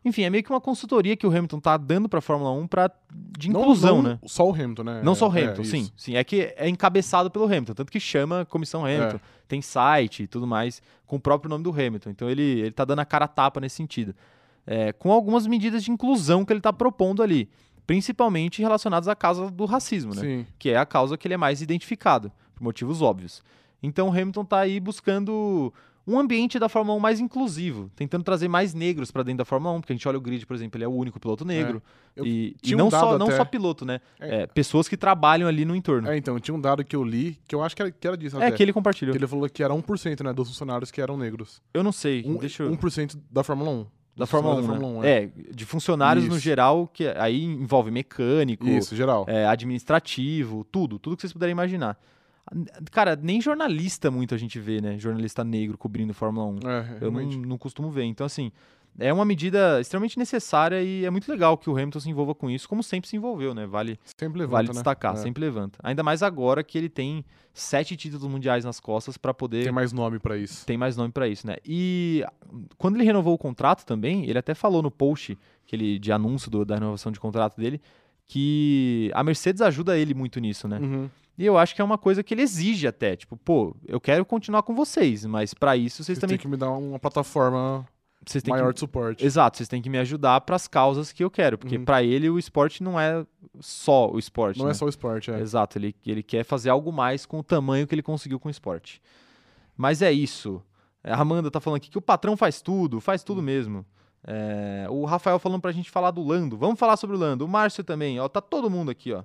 Enfim, 0.06 0.22
é 0.22 0.30
meio 0.30 0.44
que 0.44 0.50
uma 0.50 0.60
consultoria 0.60 1.16
que 1.16 1.26
o 1.26 1.30
Hamilton 1.30 1.58
tá 1.58 1.76
dando 1.76 2.08
pra 2.08 2.20
Fórmula 2.20 2.52
1 2.52 2.66
pra, 2.68 2.88
de 3.36 3.50
Não- 3.50 3.60
inclusão, 3.62 3.96
não 4.02 4.10
né? 4.10 4.18
Só 4.24 4.48
o 4.48 4.52
Hamilton, 4.54 4.84
né? 4.84 5.00
Não 5.02 5.16
só 5.16 5.28
o 5.28 5.36
É, 5.36 5.42
Hamilton, 5.42 5.62
é, 5.62 5.64
sim. 5.64 5.78
isso. 5.80 5.92
Sim, 5.96 6.14
é 6.14 6.22
que 6.22 6.54
é 6.56 6.68
encabeçado 6.68 7.28
pelo 7.30 7.44
Hamilton, 7.46 7.74
tanto 7.74 7.90
que 7.90 7.98
chama 7.98 8.44
Comissão 8.44 8.84
Hamilton, 8.84 9.18
tem 9.48 9.60
site 9.60 10.22
e 10.22 10.26
tudo 10.28 10.46
mais 10.46 10.80
com 11.06 11.16
o 11.16 11.20
próprio 11.20 11.48
nome 11.50 11.64
do 11.64 11.70
Hamilton. 11.70 12.10
Então 12.10 12.30
ele, 12.30 12.42
ele 12.42 12.70
tá 12.70 12.84
dando 12.84 13.00
a 13.00 13.04
cara 13.04 13.24
a 13.24 13.28
tapa 13.28 13.60
nesse 13.60 13.74
sentido. 13.76 14.14
É, 14.64 14.92
com 14.92 15.10
algumas 15.10 15.46
medidas 15.46 15.82
de 15.82 15.90
inclusão 15.90 16.44
que 16.44 16.52
ele 16.52 16.60
tá 16.60 16.72
propondo 16.72 17.20
ali, 17.22 17.48
principalmente 17.86 18.60
relacionadas 18.60 19.08
à 19.08 19.14
causa 19.16 19.50
do 19.50 19.64
racismo, 19.64 20.14
né? 20.14 20.20
Sim. 20.20 20.46
Que 20.58 20.70
é 20.70 20.76
a 20.76 20.84
causa 20.86 21.16
que 21.16 21.26
ele 21.26 21.34
é 21.34 21.36
mais 21.36 21.60
identificado, 21.62 22.30
por 22.54 22.62
motivos 22.62 23.00
óbvios. 23.02 23.42
Então 23.82 24.08
o 24.08 24.10
Hamilton 24.10 24.44
tá 24.44 24.58
aí 24.60 24.80
buscando 24.80 25.72
um 26.06 26.18
ambiente 26.18 26.58
da 26.58 26.68
Fórmula 26.68 26.96
1 26.96 27.00
mais 27.00 27.20
inclusivo, 27.20 27.90
tentando 27.96 28.22
trazer 28.22 28.46
mais 28.48 28.72
negros 28.72 29.10
para 29.10 29.22
dentro 29.22 29.38
da 29.38 29.44
Fórmula 29.44 29.74
1, 29.74 29.80
porque 29.80 29.92
a 29.92 29.96
gente 29.96 30.06
olha 30.08 30.18
o 30.18 30.20
grid, 30.20 30.46
por 30.46 30.54
exemplo, 30.54 30.76
ele 30.78 30.84
é 30.84 30.88
o 30.88 30.92
único 30.92 31.18
piloto 31.18 31.44
negro. 31.44 31.82
Eu 32.14 32.24
e 32.24 32.48
e 32.48 32.56
tinha 32.62 32.76
um 32.76 32.80
não, 32.84 32.90
só, 32.90 33.18
não 33.18 33.30
só 33.30 33.44
piloto, 33.44 33.84
né? 33.84 34.00
É. 34.20 34.42
É, 34.42 34.46
pessoas 34.46 34.88
que 34.88 34.96
trabalham 34.96 35.48
ali 35.48 35.64
no 35.64 35.74
entorno. 35.74 36.08
É, 36.08 36.16
então, 36.16 36.38
tinha 36.38 36.54
um 36.54 36.60
dado 36.60 36.84
que 36.84 36.94
eu 36.94 37.02
li, 37.02 37.38
que 37.48 37.54
eu 37.54 37.62
acho 37.62 37.74
que 37.74 37.82
era, 37.82 37.90
que 37.90 38.06
era 38.06 38.16
disso 38.16 38.36
É, 38.40 38.46
até. 38.46 38.56
que 38.56 38.62
ele 38.62 38.72
compartilhou. 38.72 39.12
Que 39.12 39.18
ele 39.18 39.26
falou 39.26 39.48
que 39.48 39.62
era 39.62 39.74
1%, 39.74 40.22
né, 40.22 40.32
dos 40.32 40.48
funcionários 40.48 40.90
que 40.90 41.00
eram 41.00 41.16
negros. 41.16 41.60
Eu 41.74 41.82
não 41.82 41.92
sei, 41.92 42.22
Um, 42.24 42.36
deixa 42.36 42.62
eu... 42.62 42.70
1% 42.70 43.18
da 43.30 43.42
Fórmula 43.42 43.70
1. 43.70 43.86
Da 44.16 44.24
Fórmula 44.26 44.54
1, 44.54 44.62
funcionários 44.62 44.62
né? 44.62 44.78
da 44.78 44.80
Fórmula 44.80 45.00
1, 45.00 45.04
é. 45.04 45.54
de 45.54 45.66
funcionários 45.66 46.24
no 46.26 46.36
Isso. 46.36 46.40
geral, 46.40 46.88
que 46.90 47.06
aí 47.08 47.44
envolve 47.44 47.90
mecânico, 47.90 48.66
Isso, 48.66 48.96
geral. 48.96 49.26
é, 49.28 49.44
administrativo, 49.46 50.64
tudo, 50.64 50.98
tudo 50.98 51.16
que 51.16 51.20
vocês 51.22 51.32
puderem 51.32 51.52
imaginar. 51.52 51.98
Cara, 52.92 53.16
nem 53.16 53.40
jornalista 53.40 54.10
muito 54.10 54.34
a 54.34 54.38
gente 54.38 54.58
vê, 54.60 54.80
né? 54.80 54.98
Jornalista 54.98 55.42
negro 55.44 55.76
cobrindo 55.76 56.14
Fórmula 56.14 56.46
1. 56.46 56.58
É, 56.68 56.98
Eu 57.00 57.10
não, 57.10 57.22
não 57.22 57.58
costumo 57.58 57.90
ver. 57.90 58.04
Então, 58.04 58.24
assim, 58.24 58.52
é 58.98 59.12
uma 59.12 59.24
medida 59.24 59.80
extremamente 59.80 60.18
necessária 60.18 60.82
e 60.82 61.04
é 61.04 61.10
muito 61.10 61.30
legal 61.30 61.58
que 61.58 61.68
o 61.68 61.72
Hamilton 61.74 62.00
se 62.00 62.08
envolva 62.10 62.34
com 62.34 62.48
isso, 62.48 62.68
como 62.68 62.82
sempre 62.82 63.08
se 63.10 63.16
envolveu, 63.16 63.52
né? 63.54 63.66
Vale, 63.66 63.98
Sempre 64.16 64.38
levanta, 64.38 64.52
vale 64.56 64.68
né? 64.68 64.72
destacar, 64.74 65.14
É. 65.14 65.16
sempre 65.16 65.40
levanta. 65.42 65.78
Ainda 65.82 66.02
mais 66.02 66.22
agora 66.22 66.62
que 66.62 66.78
ele 66.78 66.88
tem 66.88 67.24
sete 67.52 67.96
títulos 67.96 68.26
mundiais 68.30 68.64
nas 68.64 68.78
costas 68.80 69.16
para 69.18 69.34
poder 69.34 69.64
Tem 69.64 69.72
mais 69.72 69.92
nome 69.92 70.18
pra 70.18 70.36
isso. 70.36 70.64
tem 70.66 70.76
mais 70.78 70.96
nome 70.96 71.10
pra 71.12 71.26
isso, 71.26 71.46
né? 71.46 71.56
E 71.64 72.24
quando 72.78 72.96
ele 72.96 73.04
renovou 73.04 73.34
o 73.34 73.38
contrato 73.38 73.84
também, 73.84 74.24
ele 74.28 74.38
até 74.38 74.54
falou 74.54 74.82
no 74.82 74.90
post 74.90 75.36
que 75.66 75.74
ele, 75.74 75.98
de 75.98 76.12
anúncio 76.12 76.50
do- 76.50 76.64
da 76.64 76.74
renovação 76.76 77.10
de 77.10 77.18
contrato 77.18 77.56
dele 77.56 77.80
que 78.26 79.10
a 79.14 79.22
Mercedes 79.22 79.62
ajuda 79.62 79.96
ele 79.98 80.14
muito 80.14 80.40
nisso, 80.40 80.66
né? 80.68 80.78
Uhum. 80.78 81.10
E 81.38 81.44
eu 81.44 81.58
acho 81.58 81.74
que 81.74 81.80
é 81.80 81.84
uma 81.84 81.98
coisa 81.98 82.22
que 82.22 82.32
ele 82.32 82.42
exige 82.42 82.86
até, 82.86 83.14
tipo, 83.16 83.36
pô, 83.36 83.76
eu 83.86 84.00
quero 84.00 84.24
continuar 84.24 84.62
com 84.62 84.74
vocês, 84.74 85.24
mas 85.26 85.52
pra 85.52 85.76
isso 85.76 85.96
vocês 85.96 86.06
Vocês 86.06 86.18
também 86.18 86.36
têm 86.38 86.42
que 86.42 86.48
me 86.48 86.56
dar 86.56 86.70
uma 86.70 86.98
plataforma 86.98 87.86
maior 88.48 88.68
que 88.68 88.74
de 88.74 88.80
suporte. 88.80 89.24
Exato, 89.24 89.56
vocês 89.58 89.68
têm 89.68 89.82
que 89.82 89.90
me 89.90 89.98
ajudar 89.98 90.40
pras 90.40 90.66
causas 90.66 91.12
que 91.12 91.22
eu 91.22 91.30
quero, 91.30 91.58
porque 91.58 91.76
Uhum. 91.76 91.84
pra 91.84 92.02
ele 92.02 92.30
o 92.30 92.38
esporte 92.38 92.82
não 92.82 92.98
é 92.98 93.24
só 93.60 94.10
o 94.10 94.18
esporte, 94.18 94.58
Não 94.58 94.66
né? 94.66 94.70
é 94.72 94.74
só 94.74 94.86
o 94.86 94.88
esporte, 94.88 95.30
é. 95.30 95.38
Exato, 95.40 95.78
ele, 95.78 95.94
ele 96.06 96.22
quer 96.22 96.42
fazer 96.44 96.70
algo 96.70 96.90
mais 96.90 97.26
com 97.26 97.38
o 97.38 97.42
tamanho 97.42 97.86
que 97.86 97.94
ele 97.94 98.02
conseguiu 98.02 98.40
com 98.40 98.48
o 98.48 98.50
esporte. 98.50 99.00
Mas 99.76 100.00
é 100.02 100.10
isso. 100.10 100.62
A 101.04 101.20
Amanda 101.20 101.50
tá 101.50 101.60
falando 101.60 101.76
aqui 101.76 101.90
que 101.90 101.98
o 101.98 102.02
patrão 102.02 102.36
faz 102.36 102.60
tudo, 102.62 103.00
faz 103.00 103.22
tudo 103.22 103.42
mesmo. 103.42 103.84
É, 104.26 104.86
o 104.90 105.04
Rafael 105.04 105.38
falando 105.38 105.60
pra 105.60 105.70
gente 105.70 105.90
falar 105.90 106.10
do 106.10 106.22
Lando. 106.22 106.56
Vamos 106.56 106.80
falar 106.80 106.96
sobre 106.96 107.14
o 107.14 107.18
Lando. 107.18 107.44
O 107.44 107.48
Márcio 107.48 107.84
também, 107.84 108.18
ó. 108.18 108.26
Tá 108.28 108.40
todo 108.40 108.68
mundo 108.68 108.90
aqui, 108.90 109.12
ó. 109.12 109.22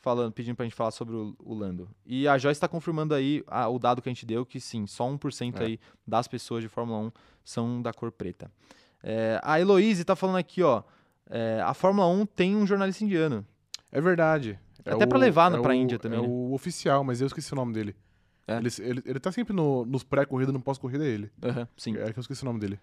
Falando, 0.00 0.32
pedindo 0.32 0.56
pra 0.56 0.64
gente 0.64 0.74
falar 0.74 0.90
sobre 0.92 1.14
o, 1.14 1.34
o 1.38 1.52
Lando. 1.54 1.88
E 2.06 2.26
a 2.26 2.38
Joyce 2.38 2.58
tá 2.58 2.66
confirmando 2.66 3.14
aí 3.14 3.44
ah, 3.46 3.68
o 3.68 3.78
dado 3.78 4.00
que 4.00 4.08
a 4.08 4.12
gente 4.12 4.24
deu, 4.24 4.46
que 4.46 4.58
sim, 4.58 4.86
só 4.86 5.04
1% 5.06 5.60
É. 5.60 5.64
aí 5.64 5.80
das 6.06 6.26
pessoas 6.26 6.62
de 6.62 6.68
Fórmula 6.68 6.98
1 7.00 7.12
são 7.44 7.82
da 7.82 7.92
cor 7.92 8.10
preta. 8.10 8.50
É, 9.02 9.38
a 9.42 9.60
Heloise 9.60 10.02
tá 10.04 10.16
falando 10.16 10.36
aqui, 10.36 10.62
ó. 10.62 10.82
é, 11.28 11.60
a 11.62 11.74
Fórmula 11.74 12.06
1 12.08 12.24
tem 12.26 12.56
um 12.56 12.66
jornalista 12.66 13.04
indiano. 13.04 13.46
É 13.92 14.00
verdade. 14.00 14.58
É 14.86 14.92
Até 14.94 15.04
pra 15.06 15.18
levar 15.18 15.52
é 15.54 15.60
pra 15.60 15.72
o- 15.72 15.74
Índia 15.74 15.98
também, 15.98 16.18
É 16.18 16.22
né? 16.22 16.28
o 16.28 16.52
oficial, 16.54 17.04
mas 17.04 17.20
eu 17.20 17.26
esqueci 17.26 17.52
o 17.52 17.56
nome 17.56 17.74
dele. 17.74 17.94
É? 18.48 18.56
Ele, 18.56 18.68
ele, 18.78 19.02
ele 19.04 19.20
tá 19.20 19.30
sempre 19.30 19.52
no, 19.54 19.84
nos 19.84 20.02
pré-corrida 20.02 20.50
no 20.50 20.60
pós-corrida, 20.60 21.04
é 21.04 21.08
ele. 21.08 21.30
Aham, 21.44 21.68
sim. 21.76 21.94
É 21.98 22.10
que 22.12 22.18
eu 22.18 22.22
esqueci 22.22 22.42
o 22.42 22.46
nome 22.46 22.58
dele. 22.58 22.80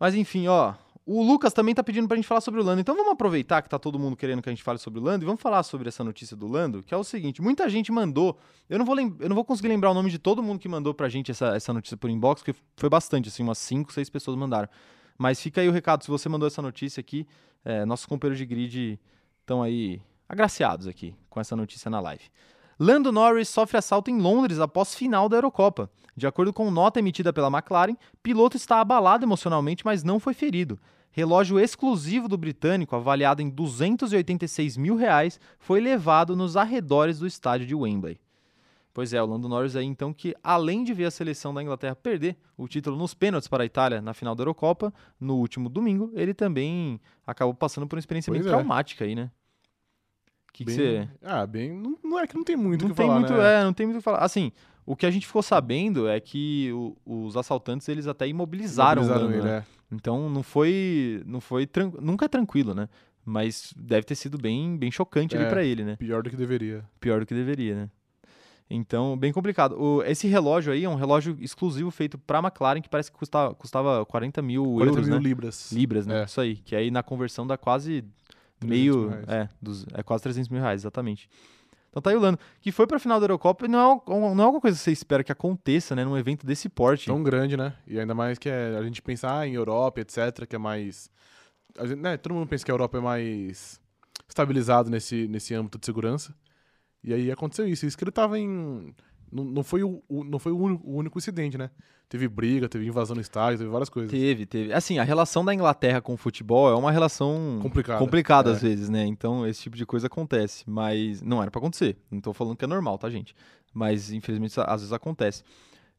Mas 0.00 0.14
enfim, 0.14 0.48
ó. 0.48 0.74
O 1.10 1.22
Lucas 1.22 1.54
também 1.54 1.74
tá 1.74 1.82
pedindo 1.82 2.06
pra 2.06 2.16
gente 2.16 2.26
falar 2.28 2.42
sobre 2.42 2.60
o 2.60 2.62
Lando. 2.62 2.82
Então 2.82 2.94
vamos 2.94 3.12
aproveitar 3.12 3.62
que 3.62 3.68
tá 3.70 3.78
todo 3.78 3.98
mundo 3.98 4.14
querendo 4.14 4.42
que 4.42 4.48
a 4.50 4.52
gente 4.52 4.62
fale 4.62 4.78
sobre 4.78 5.00
o 5.00 5.02
Lando 5.02 5.24
e 5.24 5.26
vamos 5.26 5.40
falar 5.40 5.62
sobre 5.62 5.88
essa 5.88 6.04
notícia 6.04 6.36
do 6.36 6.46
Lando, 6.46 6.82
que 6.82 6.92
é 6.92 6.96
o 6.98 7.02
seguinte: 7.02 7.40
muita 7.40 7.66
gente 7.70 7.90
mandou. 7.90 8.38
Eu 8.68 8.78
não 8.78 8.84
vou, 8.84 8.94
lem- 8.94 9.16
eu 9.18 9.26
não 9.28 9.34
vou 9.34 9.42
conseguir 9.44 9.68
lembrar 9.68 9.90
o 9.90 9.94
nome 9.94 10.10
de 10.10 10.18
todo 10.18 10.42
mundo 10.42 10.58
que 10.58 10.68
mandou 10.68 10.92
pra 10.92 11.08
gente 11.08 11.30
essa, 11.30 11.56
essa 11.56 11.72
notícia 11.72 11.96
por 11.96 12.10
inbox, 12.10 12.42
porque 12.42 12.60
foi 12.76 12.90
bastante, 12.90 13.30
assim, 13.30 13.42
umas 13.42 13.56
5, 13.56 13.90
6 13.90 14.10
pessoas 14.10 14.36
mandaram. 14.36 14.68
Mas 15.16 15.40
fica 15.40 15.62
aí 15.62 15.68
o 15.68 15.72
recado: 15.72 16.04
se 16.04 16.10
você 16.10 16.28
mandou 16.28 16.46
essa 16.46 16.60
notícia 16.60 17.00
aqui, 17.00 17.26
é, 17.64 17.86
nossos 17.86 18.04
companheiros 18.04 18.38
de 18.38 18.44
grid 18.44 19.00
estão 19.40 19.62
aí 19.62 20.02
agraciados 20.28 20.86
aqui 20.86 21.14
com 21.30 21.40
essa 21.40 21.56
notícia 21.56 21.90
na 21.90 22.00
live. 22.00 22.24
Lando 22.78 23.10
Norris 23.10 23.48
sofre 23.48 23.78
assalto 23.78 24.10
em 24.10 24.20
Londres 24.20 24.60
após 24.60 24.94
final 24.94 25.26
da 25.26 25.38
Eurocopa. 25.38 25.90
De 26.14 26.26
acordo 26.26 26.52
com 26.52 26.70
nota 26.70 26.98
emitida 26.98 27.32
pela 27.32 27.48
McLaren, 27.48 27.96
piloto 28.22 28.58
está 28.58 28.80
abalado 28.80 29.24
emocionalmente, 29.24 29.84
mas 29.86 30.04
não 30.04 30.20
foi 30.20 30.34
ferido. 30.34 30.78
Relógio 31.10 31.58
exclusivo 31.58 32.28
do 32.28 32.36
britânico, 32.38 32.94
avaliado 32.94 33.42
em 33.42 33.48
286 33.50 34.76
mil 34.76 34.94
reais, 34.96 35.40
foi 35.58 35.80
levado 35.80 36.36
nos 36.36 36.56
arredores 36.56 37.18
do 37.18 37.26
estádio 37.26 37.66
de 37.66 37.74
Wembley. 37.74 38.20
Pois 38.92 39.12
é, 39.12 39.22
o 39.22 39.26
Lando 39.26 39.48
Norris 39.48 39.76
aí 39.76 39.84
então 39.84 40.12
que, 40.12 40.34
além 40.42 40.82
de 40.82 40.92
ver 40.92 41.04
a 41.04 41.10
seleção 41.10 41.54
da 41.54 41.62
Inglaterra 41.62 41.94
perder 41.94 42.36
o 42.56 42.66
título 42.66 42.96
nos 42.96 43.14
pênaltis 43.14 43.46
para 43.48 43.62
a 43.62 43.66
Itália 43.66 44.00
na 44.02 44.12
final 44.12 44.34
da 44.34 44.42
Eurocopa, 44.42 44.92
no 45.20 45.36
último 45.36 45.68
domingo, 45.68 46.10
ele 46.14 46.34
também 46.34 47.00
acabou 47.26 47.54
passando 47.54 47.86
por 47.86 47.94
uma 47.96 48.00
experiência 48.00 48.32
Pois 48.32 48.42
bem 48.42 48.48
é. 48.52 48.54
traumática 48.56 49.04
aí, 49.04 49.14
né? 49.14 49.30
O 50.48 50.52
que 50.52 50.64
você... 50.64 51.08
Ah, 51.22 51.46
bem. 51.46 51.72
Não, 51.72 51.96
não 52.02 52.18
é 52.18 52.26
que 52.26 52.34
não 52.34 52.42
tem 52.42 52.56
muito 52.56 52.86
o 52.86 52.88
que 52.90 52.94
tem 52.94 53.06
falar, 53.06 53.20
muito, 53.20 53.32
né? 53.34 53.60
é, 53.60 53.64
não 53.64 53.72
tem 53.72 53.86
muito 53.86 53.96
o 53.96 54.00
que 54.00 54.04
falar. 54.04 54.18
Assim, 54.18 54.50
o 54.84 54.96
que 54.96 55.06
a 55.06 55.10
gente 55.12 55.26
ficou 55.28 55.42
sabendo 55.42 56.08
é 56.08 56.18
que 56.18 56.72
o- 56.72 56.96
os 57.06 57.36
assaltantes 57.36 57.88
eles 57.88 58.08
até 58.08 58.26
imobilizaram, 58.26 59.02
o 59.02 59.04
Imobilizaram 59.04 59.32
Lando, 59.36 59.46
ele, 59.46 59.52
né? 59.54 59.58
é. 59.74 59.77
Então 59.90 60.28
não 60.28 60.42
foi, 60.42 61.22
não 61.26 61.40
foi 61.40 61.66
tran- 61.66 61.92
nunca 62.00 62.26
é 62.26 62.28
tranquilo, 62.28 62.74
né? 62.74 62.88
Mas 63.24 63.72
deve 63.76 64.04
ter 64.06 64.14
sido 64.14 64.38
bem, 64.38 64.76
bem 64.76 64.90
chocante 64.90 65.36
ali 65.36 65.44
É. 65.44 65.48
pra 65.48 65.62
ele, 65.64 65.84
né? 65.84 65.96
Pior 65.96 66.22
do 66.22 66.30
que 66.30 66.36
deveria. 66.36 66.84
Pior 67.00 67.20
do 67.20 67.26
que 67.26 67.34
deveria, 67.34 67.74
né? 67.74 67.90
Então, 68.70 69.16
bem 69.16 69.32
complicado. 69.32 69.80
O- 69.80 70.02
esse 70.02 70.26
relógio 70.28 70.72
aí 70.72 70.84
é 70.84 70.88
um 70.88 70.94
relógio 70.94 71.36
exclusivo 71.40 71.90
feito 71.90 72.18
pra 72.18 72.38
McLaren 72.40 72.82
que 72.82 72.88
parece 72.88 73.10
que 73.10 73.16
custa, 73.16 73.54
custava 73.54 74.04
40 74.04 74.42
mil 74.42 74.62
40 74.64 74.90
euros, 74.90 75.08
mil 75.08 75.16
né? 75.16 75.22
libras. 75.22 75.72
Libras, 75.72 76.06
né? 76.06 76.20
É. 76.20 76.24
Isso 76.24 76.40
aí. 76.40 76.56
Que 76.56 76.76
aí 76.76 76.90
na 76.90 77.02
conversão 77.02 77.46
dá 77.46 77.56
quase 77.56 78.04
300 78.60 78.68
meio. 78.68 79.10
É, 79.26 79.48
dos- 79.60 79.86
é 79.94 80.02
quase 80.02 80.22
300 80.22 80.50
mil 80.50 80.60
reais, 80.60 80.82
exatamente. 80.82 81.30
Então 81.98 82.02
tá 82.02 82.10
aí 82.10 82.16
o 82.16 82.20
Lando, 82.20 82.38
que 82.60 82.70
foi 82.70 82.86
pra 82.86 82.98
final 82.98 83.18
da 83.18 83.24
Eurocopa 83.24 83.64
e 83.64 83.68
não 83.68 83.78
é, 84.06 84.10
não 84.10 84.40
é 84.40 84.44
alguma 84.44 84.60
coisa 84.60 84.76
que 84.78 84.82
você 84.84 84.92
espera 84.92 85.24
que 85.24 85.32
aconteça, 85.32 85.96
né? 85.96 86.04
Num 86.04 86.16
evento 86.16 86.46
desse 86.46 86.68
porte. 86.68 87.06
Tão 87.06 87.22
grande, 87.22 87.56
né? 87.56 87.74
E 87.86 87.98
ainda 87.98 88.14
mais 88.14 88.38
que 88.38 88.48
é, 88.48 88.76
a 88.78 88.82
gente 88.84 89.02
pensar 89.02 89.46
em 89.48 89.54
Europa, 89.54 90.00
etc., 90.00 90.46
que 90.48 90.54
é 90.54 90.58
mais. 90.58 91.10
gente- 91.82 91.96
né, 92.00 92.16
todo 92.16 92.34
mundo 92.34 92.46
pensa 92.46 92.64
que 92.64 92.70
a 92.70 92.74
Europa 92.74 92.98
é 92.98 93.00
mais 93.00 93.80
estabilizado 94.28 94.88
nesse, 94.88 95.26
nesse 95.26 95.54
âmbito 95.54 95.78
de 95.78 95.86
segurança. 95.86 96.32
E 97.02 97.12
aí 97.12 97.30
aconteceu 97.32 97.66
isso. 97.66 97.84
Isso 97.84 97.96
que 97.98 98.04
ele 98.04 98.12
tava 98.12 98.38
em. 98.38 98.94
Não, 99.30 99.44
não 99.44 99.62
foi, 99.62 99.82
o, 99.82 100.02
o- 100.08 100.24
não 100.24 100.38
foi 100.38 100.52
o, 100.52 100.58
único, 100.58 100.86
o 100.88 100.96
único 100.96 101.18
incidente, 101.18 101.56
né? 101.58 101.70
Teve 102.08 102.26
briga, 102.26 102.68
teve 102.68 102.86
invasão 102.86 103.14
no 103.14 103.20
estádio, 103.20 103.58
teve 103.58 103.70
várias 103.70 103.90
coisas. 103.90 104.10
Teve, 104.10 104.46
teve. 104.46 104.72
Assim, 104.72 104.98
a 104.98 105.02
relação 105.04 105.44
da 105.44 105.52
Inglaterra 105.52 106.00
com 106.00 106.14
o 106.14 106.16
futebol 106.16 106.70
é 106.70 106.74
uma 106.74 106.90
relação 106.90 107.58
Complicada. 107.60 107.98
complicada 107.98 108.50
É. 108.50 108.52
às 108.54 108.62
vezes, 108.62 108.88
né? 108.88 109.04
Então 109.04 109.46
esse 109.46 109.62
tipo 109.62 109.76
de 109.76 109.84
coisa 109.84 110.06
acontece, 110.06 110.64
mas 110.66 111.20
não 111.20 111.42
era 111.42 111.50
pra 111.50 111.58
acontecer. 111.58 111.96
Não 112.10 112.20
tô 112.20 112.32
falando 112.32 112.56
que 112.56 112.64
é 112.64 112.68
normal, 112.68 112.96
tá, 112.96 113.10
gente? 113.10 113.34
Mas 113.74 114.10
infelizmente 114.10 114.54
às 114.58 114.80
vezes 114.80 114.92
acontece. 114.92 115.42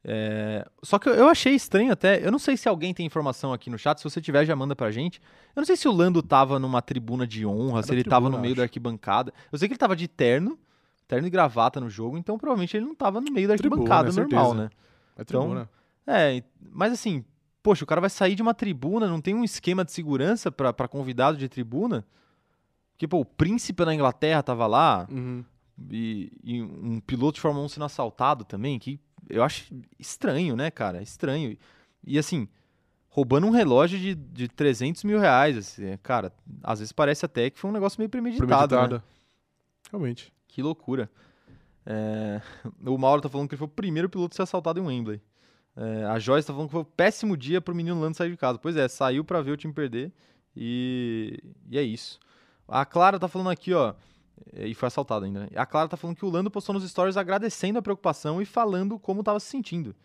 É, 0.02 0.66
Só 0.82 0.98
que 0.98 1.08
eu- 1.08 1.28
achei 1.28 1.54
estranho 1.54 1.92
até. 1.92 2.24
Eu 2.26 2.32
não 2.32 2.38
sei 2.38 2.56
se 2.56 2.68
alguém 2.68 2.92
tem 2.94 3.04
informação 3.06 3.52
aqui 3.52 3.68
no 3.70 3.78
chat. 3.78 3.98
Se 3.98 4.04
você 4.04 4.20
tiver, 4.20 4.44
já 4.46 4.56
manda 4.56 4.74
pra 4.74 4.90
gente. 4.90 5.20
Eu 5.54 5.60
não 5.60 5.66
sei 5.66 5.76
se 5.76 5.86
o 5.86 5.92
Lando 5.92 6.22
tava 6.22 6.58
numa 6.58 6.80
tribuna 6.80 7.26
de 7.26 7.44
honra, 7.44 7.78
Era 7.80 7.86
se 7.86 7.92
ele 7.92 8.02
tava 8.04 8.24
no 8.24 8.30
tribuna, 8.30 8.42
meio 8.42 8.54
da 8.56 8.62
acho. 8.62 8.68
arquibancada. 8.70 9.32
Eu 9.52 9.58
sei 9.58 9.68
que 9.68 9.74
ele 9.74 9.78
tava 9.78 9.94
de 9.94 10.08
terno, 10.08 10.58
terno 11.10 11.26
e 11.26 11.30
gravata 11.30 11.80
no 11.80 11.90
jogo, 11.90 12.16
então 12.16 12.38
provavelmente 12.38 12.76
ele 12.76 12.86
não 12.86 12.94
tava 12.94 13.20
no 13.20 13.32
meio 13.32 13.48
da 13.48 13.56
Tribuna, 13.56 13.82
arquibancada 13.82 14.12
normal, 14.12 14.50
certeza. 14.50 14.54
né? 14.64 14.70
É 15.16 15.22
Então, 15.22 15.40
tribuna. 15.40 15.70
É, 16.06 16.36
e- 16.36 16.44
mas 16.70 16.92
assim, 16.92 17.24
poxa, 17.62 17.82
o 17.82 17.86
cara 17.86 18.00
vai 18.00 18.08
sair 18.10 18.36
de 18.36 18.42
uma 18.42 18.54
tribuna, 18.54 19.08
não 19.08 19.20
tem 19.20 19.34
um 19.34 19.42
esquema 19.42 19.84
de 19.84 19.90
segurança 19.92 20.52
pra 20.52 20.72
pra 20.72 20.86
convidado 20.86 21.36
de 21.36 21.48
tribuna? 21.48 22.06
Porque, 22.92 23.08
pô, 23.08 23.18
o 23.20 23.24
príncipe 23.24 23.84
na 23.84 23.92
Inglaterra 23.94 24.42
tava 24.42 24.66
lá 24.68 25.08
Uhum. 25.10 25.44
e, 25.90 26.30
e 26.44 26.62
um 26.62 27.00
piloto 27.00 27.34
de 27.36 27.40
Fórmula 27.40 27.64
1 27.64 27.68
sendo 27.70 27.84
assaltado 27.86 28.44
também, 28.44 28.78
que 28.78 29.00
eu 29.28 29.42
acho 29.42 29.74
estranho, 29.98 30.54
né, 30.54 30.70
cara? 30.70 31.02
Estranho. 31.02 31.56
E 32.06 32.18
assim, 32.18 32.46
roubando 33.08 33.46
um 33.46 33.50
relógio 33.50 33.98
de, 33.98 34.14
de 34.14 34.46
300 34.48 35.02
mil 35.04 35.18
reais, 35.18 35.56
assim, 35.56 35.86
é, 35.86 35.96
cara, 36.02 36.32
às 36.62 36.78
vezes 36.78 36.92
parece 36.92 37.24
até 37.24 37.50
que 37.50 37.58
foi 37.58 37.68
um 37.68 37.72
negócio 37.72 37.98
meio 37.98 38.08
premeditado, 38.08 38.46
né? 38.76 38.86
Premeditada. 38.86 39.04
Realmente. 39.90 40.32
Que 40.60 40.62
loucura. 40.62 41.10
É, 41.86 42.42
O 42.86 42.98
Mauro 42.98 43.22
tá 43.22 43.30
falando 43.30 43.48
que 43.48 43.54
ele 43.54 43.58
foi 43.58 43.66
o 43.66 43.70
primeiro 43.70 44.10
piloto 44.10 44.34
a 44.34 44.36
ser 44.36 44.42
assaltado 44.42 44.78
em 44.78 44.82
Wembley. 44.82 45.20
É, 45.74 46.04
A 46.04 46.18
Joyce 46.18 46.46
tá 46.46 46.52
falando 46.52 46.68
que 46.68 46.72
foi 46.72 46.82
um 46.82 46.84
péssimo 46.84 47.34
dia 47.34 47.62
pro 47.62 47.74
menino 47.74 47.98
Lando 47.98 48.16
sair 48.16 48.30
de 48.30 48.36
casa. 48.36 48.58
Pois 48.58 48.76
é, 48.76 48.86
saiu 48.88 49.24
pra 49.24 49.40
ver 49.40 49.52
o 49.52 49.56
time 49.56 49.72
perder 49.72 50.12
e, 50.54 51.42
e 51.70 51.78
é 51.78 51.82
isso. 51.82 52.20
A 52.68 52.84
Clara 52.84 53.18
tá 53.18 53.26
falando 53.26 53.48
aqui, 53.48 53.72
ó, 53.72 53.94
e 54.52 54.74
foi 54.74 54.86
assaltada 54.88 55.24
ainda, 55.24 55.40
né? 55.40 55.48
A 55.56 55.64
Clara 55.64 55.88
tá 55.88 55.96
falando 55.96 56.16
que 56.16 56.24
o 56.26 56.30
Lando 56.30 56.50
postou 56.50 56.74
nos 56.74 56.88
stories 56.88 57.16
agradecendo 57.16 57.78
a 57.78 57.82
preocupação 57.82 58.42
e 58.42 58.44
falando 58.44 58.98
como 58.98 59.22
tava 59.22 59.40
se 59.40 59.46
sentindo. 59.46 59.96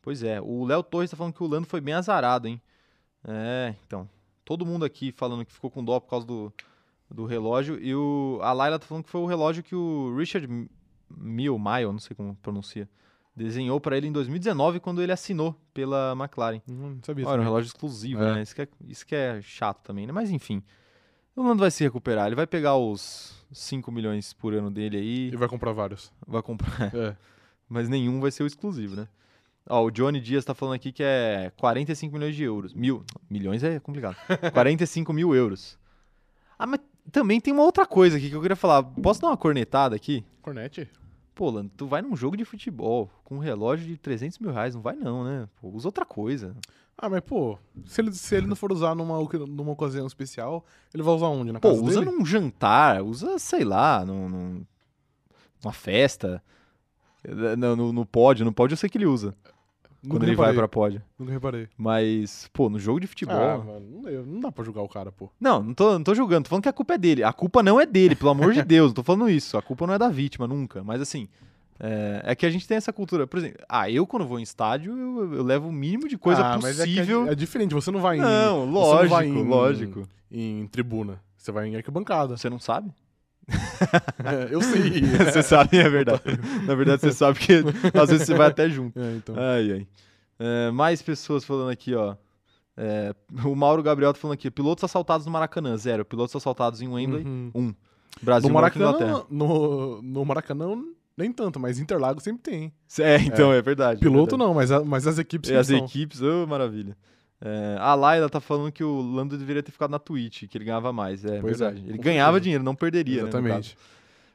Pois 0.00 0.22
é, 0.22 0.40
o 0.40 0.64
Léo 0.64 0.82
Torres 0.84 1.10
tá 1.10 1.16
falando 1.16 1.34
que 1.34 1.42
o 1.42 1.46
Lando 1.46 1.66
foi 1.66 1.80
bem 1.80 1.94
azarado, 1.94 2.46
hein? 2.46 2.62
É, 3.24 3.74
então. 3.84 4.08
Todo 4.44 4.64
mundo 4.64 4.84
aqui 4.84 5.12
falando 5.12 5.44
que 5.44 5.52
ficou 5.52 5.70
com 5.70 5.84
dó 5.84 5.98
por 6.00 6.08
causa 6.08 6.26
do, 6.26 6.52
do 7.12 7.24
relógio. 7.26 7.78
E 7.82 7.94
o, 7.94 8.38
a 8.42 8.52
Laila 8.52 8.78
tá 8.78 8.86
falando 8.86 9.04
que 9.04 9.10
foi 9.10 9.20
o 9.20 9.26
relógio 9.26 9.62
que 9.62 9.74
o 9.74 10.14
Richard 10.16 10.46
Mille, 11.10 11.58
Mile, 11.58 11.86
não 11.92 11.98
sei 11.98 12.16
como 12.16 12.34
pronuncia, 12.36 12.88
desenhou 13.36 13.80
pra 13.80 13.96
ele 13.96 14.06
em 14.06 14.12
2019 14.12 14.80
quando 14.80 15.02
ele 15.02 15.12
assinou 15.12 15.54
pela 15.74 16.12
McLaren. 16.18 16.60
Não 16.66 16.98
sabia. 17.02 17.26
Era 17.28 17.40
um 17.40 17.44
relógio 17.44 17.68
exclusivo, 17.68 18.22
É. 18.22 18.34
né? 18.34 18.42
Isso 18.42 18.54
que 18.54 18.62
é, 18.62 18.68
isso 18.88 19.06
que 19.06 19.14
é 19.14 19.40
chato 19.42 19.82
também, 19.82 20.06
né? 20.06 20.12
Mas 20.12 20.30
enfim. 20.30 20.62
O 21.34 21.42
Lando 21.42 21.60
vai 21.60 21.70
se 21.70 21.82
recuperar. 21.82 22.26
Ele 22.26 22.36
vai 22.36 22.46
pegar 22.46 22.76
os 22.76 23.42
5 23.52 23.90
milhões 23.90 24.32
por 24.34 24.52
ano 24.52 24.70
dele 24.70 24.98
aí, 24.98 25.30
E 25.32 25.36
vai 25.36 25.48
comprar 25.48 25.72
vários. 25.72 26.12
vai 26.26 26.42
comprar. 26.42 26.68
É. 26.94 27.16
Mas 27.68 27.88
nenhum 27.88 28.20
vai 28.20 28.30
ser 28.30 28.42
o 28.42 28.46
exclusivo, 28.46 28.96
né? 28.96 29.08
Ó, 29.66 29.84
o 29.84 29.90
Johnny 29.90 30.20
Dias 30.20 30.44
tá 30.44 30.54
falando 30.54 30.74
aqui 30.74 30.92
que 30.92 31.02
é 31.02 31.50
45 31.56 32.12
milhões 32.12 32.36
de 32.36 32.42
euros. 32.42 32.74
Mil. 32.74 33.02
Milhões 33.30 33.62
é 33.64 33.80
complicado. 33.80 34.14
45 34.52 35.10
mil 35.12 35.34
euros. 35.34 35.78
Ah, 36.58 36.66
mas 36.66 36.80
também 37.10 37.40
tem 37.40 37.52
uma 37.52 37.62
outra 37.64 37.84
coisa 37.86 38.16
aqui 38.16 38.28
que 38.30 38.36
eu 38.36 38.40
queria 38.40 38.56
falar. 38.56 38.82
Posso 38.82 39.20
dar 39.20 39.28
uma 39.28 39.36
cornetada 39.36 39.96
aqui? 39.96 40.24
Cornete? 40.40 40.88
Pô, 41.34 41.50
Lando, 41.50 41.70
tu 41.76 41.86
vai 41.86 42.02
num 42.02 42.14
jogo 42.14 42.36
de 42.36 42.44
futebol 42.44 43.10
com 43.24 43.36
um 43.36 43.38
relógio 43.38 43.86
de 43.86 43.96
300 43.96 44.38
mil 44.38 44.52
reais. 44.52 44.74
Não 44.74 44.82
vai 44.82 44.94
não, 44.94 45.24
né? 45.24 45.48
Pô, 45.60 45.68
usa 45.70 45.88
outra 45.88 46.04
coisa. 46.04 46.54
Ah, 46.96 47.08
mas 47.08 47.20
pô, 47.22 47.58
se 47.86 48.00
ele, 48.00 48.12
se 48.12 48.36
ele 48.36 48.46
não 48.46 48.54
for 48.54 48.70
usar 48.70 48.94
numa, 48.94 49.16
numa 49.48 49.72
ocasião 49.72 50.06
especial, 50.06 50.64
ele 50.92 51.02
vai 51.02 51.14
usar 51.14 51.26
onde? 51.28 51.50
Na 51.50 51.58
Pô, 51.58 51.70
usa 51.72 52.00
dele? 52.00 52.12
num 52.12 52.24
jantar, 52.24 53.02
usa, 53.02 53.38
sei 53.38 53.64
lá, 53.64 54.04
num, 54.04 54.28
num- 54.28 54.66
numa 55.64 55.72
festa. 55.72 56.42
Eh, 57.24 57.56
No, 57.56 57.74
no, 57.74 57.92
no 57.92 58.06
pódio, 58.06 58.44
no 58.44 58.52
pódio 58.52 58.74
eu 58.74 58.78
sei 58.78 58.90
que 58.90 58.98
ele 58.98 59.06
usa. 59.06 59.34
Quando 60.08 60.24
ele 60.24 60.34
vai 60.34 60.52
pra 60.52 60.66
pódio. 60.66 61.00
Nunca 61.18 61.32
reparei. 61.32 61.68
Mas, 61.76 62.48
pô, 62.52 62.68
no 62.68 62.78
jogo 62.78 62.98
de 63.00 63.06
futebol. 63.06 63.36
Ah, 63.36 63.58
mano, 63.58 64.02
não, 64.02 64.22
não 64.24 64.40
dá 64.40 64.50
pra 64.50 64.64
julgar 64.64 64.82
o 64.82 64.88
cara, 64.88 65.12
pô. 65.12 65.30
Não, 65.40 65.62
não 65.62 65.74
tô, 65.74 65.92
não 65.92 66.02
tô 66.02 66.14
julgando, 66.14 66.44
tô 66.44 66.48
falando 66.50 66.62
que 66.64 66.68
a 66.68 66.72
culpa 66.72 66.94
é 66.94 66.98
dele. 66.98 67.22
A 67.22 67.32
culpa 67.32 67.62
não 67.62 67.80
é 67.80 67.86
dele, 67.86 68.16
pelo 68.16 68.30
amor 68.30 68.52
de 68.52 68.62
Deus, 68.64 68.88
não 68.88 68.94
tô 68.94 69.02
falando 69.02 69.30
isso. 69.30 69.56
A 69.56 69.62
culpa 69.62 69.86
não 69.86 69.94
é 69.94 69.98
da 69.98 70.08
vítima, 70.08 70.48
nunca. 70.48 70.82
Mas 70.82 71.00
assim, 71.00 71.28
é, 71.78 72.22
é 72.24 72.34
que 72.34 72.44
a 72.44 72.50
gente 72.50 72.66
tem 72.66 72.76
essa 72.76 72.92
cultura. 72.92 73.26
Por 73.26 73.38
exemplo, 73.38 73.58
ah, 73.68 73.90
eu 73.90 74.06
quando 74.06 74.26
vou 74.26 74.38
em 74.38 74.42
estádio, 74.42 74.96
eu, 74.96 75.34
eu 75.34 75.42
levo 75.44 75.68
o 75.68 75.72
mínimo 75.72 76.08
de 76.08 76.18
coisa 76.18 76.44
ah, 76.44 76.58
mas 76.60 76.80
é, 76.80 76.84
que 76.84 76.94
possível. 76.94 77.28
é, 77.28 77.32
é 77.32 77.34
diferente, 77.34 77.74
você 77.74 77.90
não 77.90 78.00
vai 78.00 78.16
em, 78.16 78.20
não, 78.20 78.66
não 78.66 78.72
lógico, 78.72 79.08
vai 79.14 79.26
em- 79.26 79.44
lógico. 79.44 80.08
em 80.30 80.66
tribuna. 80.66 81.20
Você 81.36 81.50
vai 81.50 81.68
em 81.68 81.74
arquibancada. 81.76 82.36
Você 82.36 82.48
não 82.48 82.58
sabe? 82.60 82.92
É, 83.48 84.54
eu 84.54 84.60
sei. 84.62 85.00
você 85.32 85.42
sabe, 85.42 85.78
é 85.78 85.88
verdade. 85.88 86.22
Na 86.66 86.74
verdade, 86.74 87.02
você 87.02 87.12
sabe 87.12 87.38
que 87.38 87.52
às 87.98 88.10
vezes 88.10 88.26
você 88.26 88.34
vai 88.34 88.48
até 88.48 88.68
junto. 88.68 88.98
É, 88.98 89.14
então. 89.16 89.34
Ai, 89.38 89.72
ai. 89.72 89.86
É, 90.38 90.70
mais 90.70 91.02
pessoas 91.02 91.44
falando 91.44 91.70
aqui, 91.70 91.94
ó. 91.94 92.16
É, 92.76 93.14
o 93.44 93.54
Mauro 93.54 93.82
Gabriel 93.82 94.12
tá 94.12 94.18
falando 94.18 94.34
aqui. 94.34 94.50
Pilotos 94.50 94.82
assaltados 94.84 95.26
no 95.26 95.32
Maracanã, 95.32 95.76
zero. 95.76 96.04
Pilotos 96.04 96.34
assaltados 96.34 96.80
em 96.80 96.88
Wembley, 96.88 97.24
Uhum. 97.24 97.50
um. 97.54 97.74
Brasil, 98.22 98.48
No. 98.48 98.54
Maracanã, 98.54 99.24
no, 99.30 100.02
no 100.02 100.24
Maracanã, 100.24 100.68
nem 101.16 101.32
tanto, 101.32 101.58
mas 101.58 101.78
Interlagos 101.78 102.22
sempre 102.22 102.42
tem. 102.42 102.72
É, 102.98 103.16
então, 103.16 103.52
é, 103.52 103.60
verdade. 103.62 103.98
é 103.98 104.00
Piloto 104.00 104.36
verdade. 104.36 104.38
não, 104.38 104.54
mas, 104.54 104.70
a- 104.70 104.84
mas 104.84 105.06
as 105.06 105.18
equipes 105.18 105.50
E 105.50 105.54
as 105.56 105.66
são. 105.68 105.78
equipes, 105.78 106.20
ô, 106.20 106.46
maravilha. 106.46 106.96
É, 107.44 107.76
a 107.80 107.94
Laila 107.96 108.28
tá 108.30 108.40
falando 108.40 108.70
que 108.70 108.84
o 108.84 109.00
Lando 109.00 109.36
deveria 109.36 109.62
ter 109.64 109.72
ficado 109.72 109.90
na 109.90 109.98
Twitch, 109.98 110.44
que 110.48 110.56
ele 110.56 110.64
ganhava 110.64 110.92
mais. 110.92 111.24
É 111.24 111.40
Pois 111.40 111.60
é, 111.60 111.64
verdade. 111.64 111.80
com 111.80 111.86
ele 111.88 111.96
certeza. 111.96 112.02
ganhava 112.02 112.40
dinheiro, 112.40 112.62
não 112.62 112.74
perderia, 112.74 113.22
né, 113.22 113.28
Exatamente. 113.28 113.74
caso. 113.74 113.92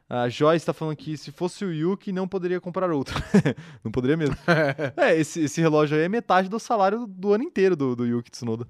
A 0.10 0.30
Joyce 0.30 0.66
tá 0.66 0.74
falando 0.74 0.96
que 0.96 1.18
se 1.18 1.32
fosse 1.32 1.64
o 1.66 1.72
Yuki, 1.74 2.12
não 2.14 2.28
poderia 2.28 2.60
comprar 2.62 2.90
outro. 2.92 3.16
não 3.84 3.92
poderia 3.92 4.16
mesmo. 4.18 4.36
é, 4.98 5.16
esse, 5.18 5.42
esse 5.42 5.60
relógio 5.62 5.98
aí 5.98 6.04
é 6.04 6.10
metade 6.10 6.50
do 6.50 6.60
salário 6.60 7.06
do 7.08 7.34
ano 7.34 7.44
inteiro 7.44 7.76
do, 7.76 7.96
do 7.96 8.06
Yuki 8.06 8.30
Tsunoda. 8.32 8.68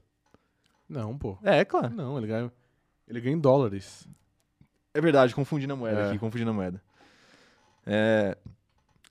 não, 0.89 1.17
pô. 1.17 1.37
É, 1.43 1.59
é 1.59 1.65
claro. 1.65 1.89
Não, 1.93 2.17
ele 2.17 2.27
ganha, 2.27 2.51
ele 3.07 3.21
ganha 3.21 3.35
em 3.35 3.39
dólares. 3.39 4.07
É 4.93 5.01
verdade, 5.01 5.33
confundindo 5.35 5.73
a 5.73 5.75
moeda 5.75 5.99
É. 6.01 6.09
aqui, 6.09 6.17
confundindo 6.19 6.49
a 6.51 6.53
moeda. 6.53 6.81
É, 7.85 8.35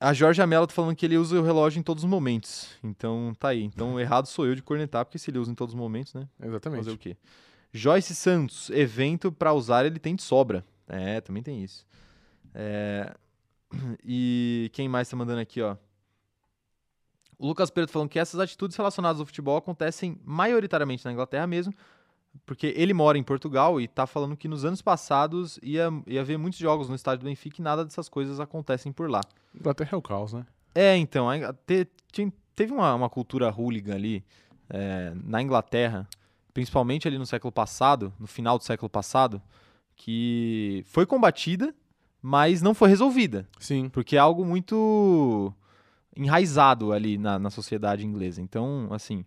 a 0.00 0.12
Jorge 0.12 0.44
Mello 0.46 0.66
tá 0.66 0.74
falando 0.74 0.94
que 0.96 1.06
ele 1.06 1.16
usa 1.16 1.40
o 1.40 1.42
relógio 1.42 1.78
em 1.80 1.82
todos 1.82 2.04
os 2.04 2.10
momentos. 2.10 2.68
Então, 2.82 3.32
tá 3.38 3.48
aí. 3.48 3.62
Então, 3.62 3.98
errado 4.00 4.26
sou 4.26 4.46
eu 4.46 4.54
de 4.54 4.62
cornetar, 4.62 5.04
porque 5.04 5.18
se 5.18 5.30
ele 5.30 5.38
usa 5.38 5.50
em 5.50 5.54
todos 5.54 5.74
os 5.74 5.78
momentos, 5.78 6.14
né? 6.14 6.28
Exatamente. 6.42 6.84
Fazer 6.84 6.92
o 6.92 6.98
quê? 6.98 7.16
Joyce 7.72 8.14
Santos, 8.14 8.70
evento 8.70 9.30
pra 9.30 9.52
usar 9.52 9.84
ele 9.84 9.98
tem 9.98 10.14
de 10.14 10.22
sobra. 10.22 10.64
É, 10.88 11.20
também 11.20 11.42
tem 11.42 11.62
isso. 11.62 11.86
É, 12.54 13.12
E 14.04 14.70
quem 14.72 14.88
mais 14.88 15.08
tá 15.08 15.16
mandando 15.16 15.40
aqui, 15.40 15.60
ó? 15.60 15.76
O 17.38 17.46
Lucas 17.46 17.68
Pedro 17.68 17.92
falando 17.92 18.08
que 18.08 18.18
essas 18.18 18.40
atitudes 18.40 18.76
relacionadas 18.76 19.20
ao 19.20 19.26
futebol 19.26 19.56
acontecem 19.58 20.18
maioritariamente 20.24 21.04
na 21.04 21.12
Inglaterra 21.12 21.46
mesmo, 21.46 21.74
porque 22.44 22.74
ele 22.76 22.92
mora 22.92 23.16
em 23.16 23.22
Portugal 23.22 23.80
e 23.80 23.88
tá 23.88 24.06
falando 24.06 24.36
que 24.36 24.48
nos 24.48 24.64
anos 24.64 24.82
passados 24.82 25.58
ia, 25.62 25.88
ia 26.06 26.20
haver 26.20 26.36
muitos 26.38 26.58
jogos 26.58 26.88
no 26.88 26.94
estádio 26.94 27.20
do 27.20 27.24
Benfica 27.28 27.60
e 27.60 27.64
nada 27.64 27.84
dessas 27.84 28.08
coisas 28.08 28.40
acontecem 28.40 28.92
por 28.92 29.08
lá. 29.10 29.20
Inglaterra 29.54 29.90
é 29.92 29.96
o 29.96 30.02
caos, 30.02 30.32
né? 30.32 30.44
É, 30.74 30.96
então, 30.96 31.28
te- 31.66 31.88
tinha- 32.12 32.32
teve 32.54 32.72
uma, 32.72 32.94
uma 32.94 33.08
cultura 33.08 33.48
hooligan 33.50 33.94
ali 33.94 34.24
é, 34.68 35.12
na 35.24 35.40
Inglaterra, 35.40 36.06
principalmente 36.52 37.06
ali 37.08 37.16
no 37.18 37.24
século 37.26 37.50
passado, 37.52 38.12
no 38.18 38.26
final 38.26 38.58
do 38.58 38.64
século 38.64 38.90
passado, 38.90 39.40
que 39.94 40.82
foi 40.86 41.06
combatida, 41.06 41.74
mas 42.20 42.60
não 42.60 42.74
foi 42.74 42.88
resolvida, 42.88 43.48
Sim. 43.58 43.88
porque 43.88 44.16
é 44.16 44.18
algo 44.18 44.44
muito 44.44 45.52
enraizado 46.16 46.92
ali 46.92 47.18
na, 47.18 47.38
na 47.38 47.50
sociedade 47.50 48.04
inglesa. 48.04 48.40
Então, 48.40 48.88
assim, 48.90 49.24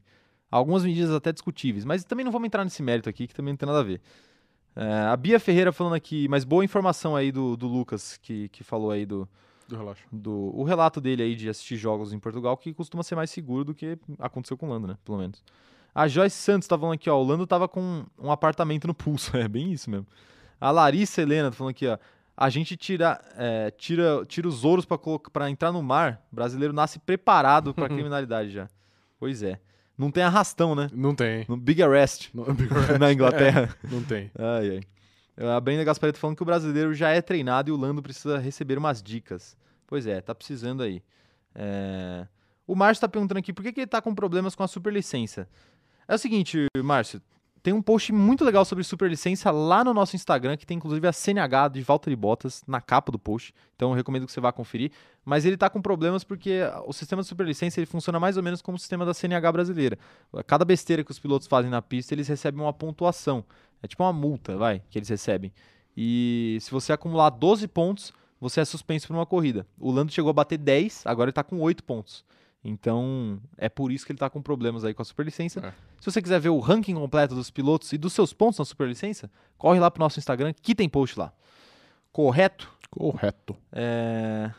algumas 0.49 0.83
medidas 0.83 1.11
até 1.11 1.31
discutíveis, 1.31 1.85
mas 1.85 2.03
também 2.03 2.23
não 2.25 2.31
vamos 2.31 2.47
entrar 2.47 2.63
nesse 2.63 2.81
mérito 2.83 3.09
aqui, 3.09 3.27
que 3.27 3.33
também 3.35 3.53
não 3.53 3.57
tem 3.57 3.67
nada 3.67 3.79
a 3.79 3.83
ver. 3.83 4.01
É, 4.75 4.93
a 5.07 5.17
Bia 5.17 5.39
Ferreira 5.39 5.71
falando 5.71 5.93
aqui, 5.95 6.27
mas 6.29 6.43
boa 6.43 6.63
informação 6.63 7.15
aí 7.15 7.31
do, 7.31 7.57
do 7.57 7.67
Lucas, 7.67 8.17
que, 8.21 8.47
que 8.49 8.63
falou 8.63 8.91
aí 8.91 9.05
do, 9.05 9.27
Do 9.67 9.75
relógio. 9.75 10.05
do 10.11 10.51
o 10.55 10.63
relato 10.63 11.01
dele 11.01 11.23
aí 11.23 11.35
de 11.35 11.49
assistir 11.49 11.75
jogos 11.75 12.13
em 12.13 12.19
Portugal, 12.19 12.55
que 12.55 12.73
costuma 12.73 13.03
ser 13.03 13.15
mais 13.15 13.29
seguro 13.29 13.65
do 13.65 13.73
que 13.75 13.97
aconteceu 14.19 14.57
com 14.57 14.67
o 14.67 14.69
Lando, 14.69 14.87
né? 14.87 14.97
Pelo 15.03 15.17
menos. 15.17 15.43
A 15.93 16.07
Joyce 16.07 16.37
Santos 16.37 16.67
tá 16.67 16.77
falando 16.77 16.93
aqui, 16.93 17.09
ó. 17.09 17.19
O 17.19 17.23
Lando 17.23 17.45
tava 17.47 17.67
com 17.67 18.05
um 18.17 18.31
apartamento 18.31 18.87
no 18.87 18.93
pulso. 18.93 19.31
É 19.37 19.47
bem 19.47 19.71
isso 19.71 19.89
mesmo. 19.89 20.07
A 20.61 20.71
Larissa 20.71 21.21
Helena 21.21 21.49
tá 21.49 21.57
falando 21.57 21.71
aqui, 21.71 21.87
ó. 21.87 21.97
A 22.37 22.49
gente 22.49 22.77
tira, 22.77 23.19
é, 23.35 23.69
tira, 23.71 24.23
tira 24.25 24.47
os 24.47 24.63
ouros 24.63 24.85
pra 24.85 25.49
entrar 25.49 25.73
no 25.73 25.83
mar. 25.83 26.25
O 26.31 26.35
brasileiro 26.35 26.73
nasce 26.73 26.97
preparado 26.99 27.73
pra 27.73 27.89
criminalidade 27.89 28.51
já. 28.51 28.69
Pois 29.19 29.43
é. 29.43 29.59
Não 29.99 30.09
tem 30.09 30.23
arrastão, 30.23 30.73
né? 30.73 30.89
Não 30.93 31.13
tem. 31.13 31.45
No 31.49 31.57
Big 31.57 31.83
Arrest 31.83 32.29
Não, 32.33 32.45
na 32.97 33.11
Inglaterra. 33.11 33.75
não 33.91 34.01
tem. 34.01 34.31
Ai, 34.39 34.81
ai. 35.37 35.47
A 35.55 35.59
Brenda 35.59 35.83
Gaspareto 35.83 36.17
falando 36.17 36.37
que 36.37 36.41
o 36.43 36.45
brasileiro 36.45 36.93
já 36.93 37.09
é 37.09 37.21
treinado 37.21 37.69
e 37.69 37.73
o 37.73 37.77
Lando 37.77 38.01
precisa 38.01 38.37
receber 38.37 38.77
umas 38.77 39.03
dicas. 39.03 39.57
Pois 39.85 40.07
é, 40.07 40.21
tá 40.21 40.33
precisando 40.33 40.81
aí. 40.83 41.03
É, 41.53 42.25
O 42.65 42.75
Márcio 42.75 43.01
tá 43.01 43.09
perguntando 43.09 43.39
aqui 43.39 43.51
por 43.51 43.61
que, 43.63 43.73
que 43.73 43.81
ele 43.81 43.87
tá 43.87 44.01
com 44.01 44.15
problemas 44.15 44.55
com 44.55 44.63
a 44.63 44.67
superlicença. 44.67 45.47
É 46.07 46.15
o 46.15 46.17
seguinte, 46.17 46.65
Márcio, 46.83 47.21
tem 47.61 47.73
um 47.73 47.81
post 47.81 48.11
muito 48.13 48.43
legal 48.45 48.63
sobre 48.63 48.83
superlicença 48.83 49.51
lá 49.51 49.83
no 49.83 49.93
nosso 49.93 50.15
Instagram, 50.15 50.57
que 50.57 50.65
tem 50.65 50.77
inclusive 50.77 51.05
a 51.07 51.13
CNH 51.13 51.69
de 51.69 51.81
Valtteri 51.81 52.15
Bottas 52.15 52.63
na 52.67 52.79
capa 52.79 53.11
do 53.11 53.19
post. 53.19 53.53
Então 53.75 53.89
eu 53.89 53.95
recomendo 53.95 54.25
que 54.25 54.31
você 54.31 54.39
vá 54.39 54.51
conferir. 54.51 54.91
Mas 55.25 55.45
ele 55.45 55.57
tá 55.57 55.69
com 55.69 55.81
problemas 55.81 56.23
porque 56.23 56.61
o 56.85 56.93
sistema 56.93 57.21
de 57.21 57.27
superlicença 57.27 57.79
ele 57.79 57.85
funciona 57.85 58.19
mais 58.19 58.37
ou 58.37 58.43
menos 58.43 58.61
como 58.61 58.75
o 58.77 58.79
sistema 58.79 59.05
da 59.05 59.13
CNH 59.13 59.51
brasileira. 59.51 59.97
Cada 60.47 60.63
besteira 60.63 61.03
que 61.03 61.11
os 61.11 61.19
pilotos 61.19 61.47
fazem 61.47 61.69
na 61.69 61.81
pista, 61.81 62.13
eles 62.13 62.27
recebem 62.27 62.61
uma 62.61 62.73
pontuação. 62.73 63.43
É 63.81 63.87
tipo 63.87 64.03
uma 64.03 64.13
multa, 64.13 64.57
vai, 64.57 64.81
que 64.89 64.97
eles 64.97 65.09
recebem. 65.09 65.51
E 65.95 66.57
se 66.61 66.71
você 66.71 66.93
acumular 66.93 67.29
12 67.29 67.67
pontos, 67.67 68.13
você 68.39 68.61
é 68.61 68.65
suspenso 68.65 69.07
por 69.07 69.15
uma 69.15 69.25
corrida. 69.25 69.67
O 69.77 69.91
Lando 69.91 70.11
chegou 70.11 70.29
a 70.29 70.33
bater 70.33 70.57
10, 70.57 71.03
agora 71.05 71.29
ele 71.29 71.33
tá 71.33 71.43
com 71.43 71.59
8 71.59 71.83
pontos. 71.83 72.23
Então, 72.63 73.39
é 73.57 73.69
por 73.69 73.91
isso 73.91 74.05
que 74.05 74.11
ele 74.11 74.19
tá 74.19 74.29
com 74.29 74.41
problemas 74.41 74.83
aí 74.83 74.93
com 74.93 75.01
a 75.01 75.05
superlicença. 75.05 75.59
É. 75.61 75.73
Se 75.99 76.11
você 76.11 76.21
quiser 76.21 76.39
ver 76.39 76.49
o 76.49 76.59
ranking 76.59 76.93
completo 76.93 77.33
dos 77.33 77.49
pilotos 77.49 77.91
e 77.93 77.97
dos 77.97 78.13
seus 78.13 78.33
pontos 78.33 78.59
na 78.59 78.65
superlicença, 78.65 79.31
corre 79.57 79.79
lá 79.79 79.89
pro 79.89 80.01
nosso 80.01 80.19
Instagram, 80.19 80.53
que 80.61 80.75
tem 80.75 80.89
post 80.89 81.17
lá. 81.17 81.31
Correto? 82.11 82.69
Correto. 82.89 83.55
É... 83.71 84.51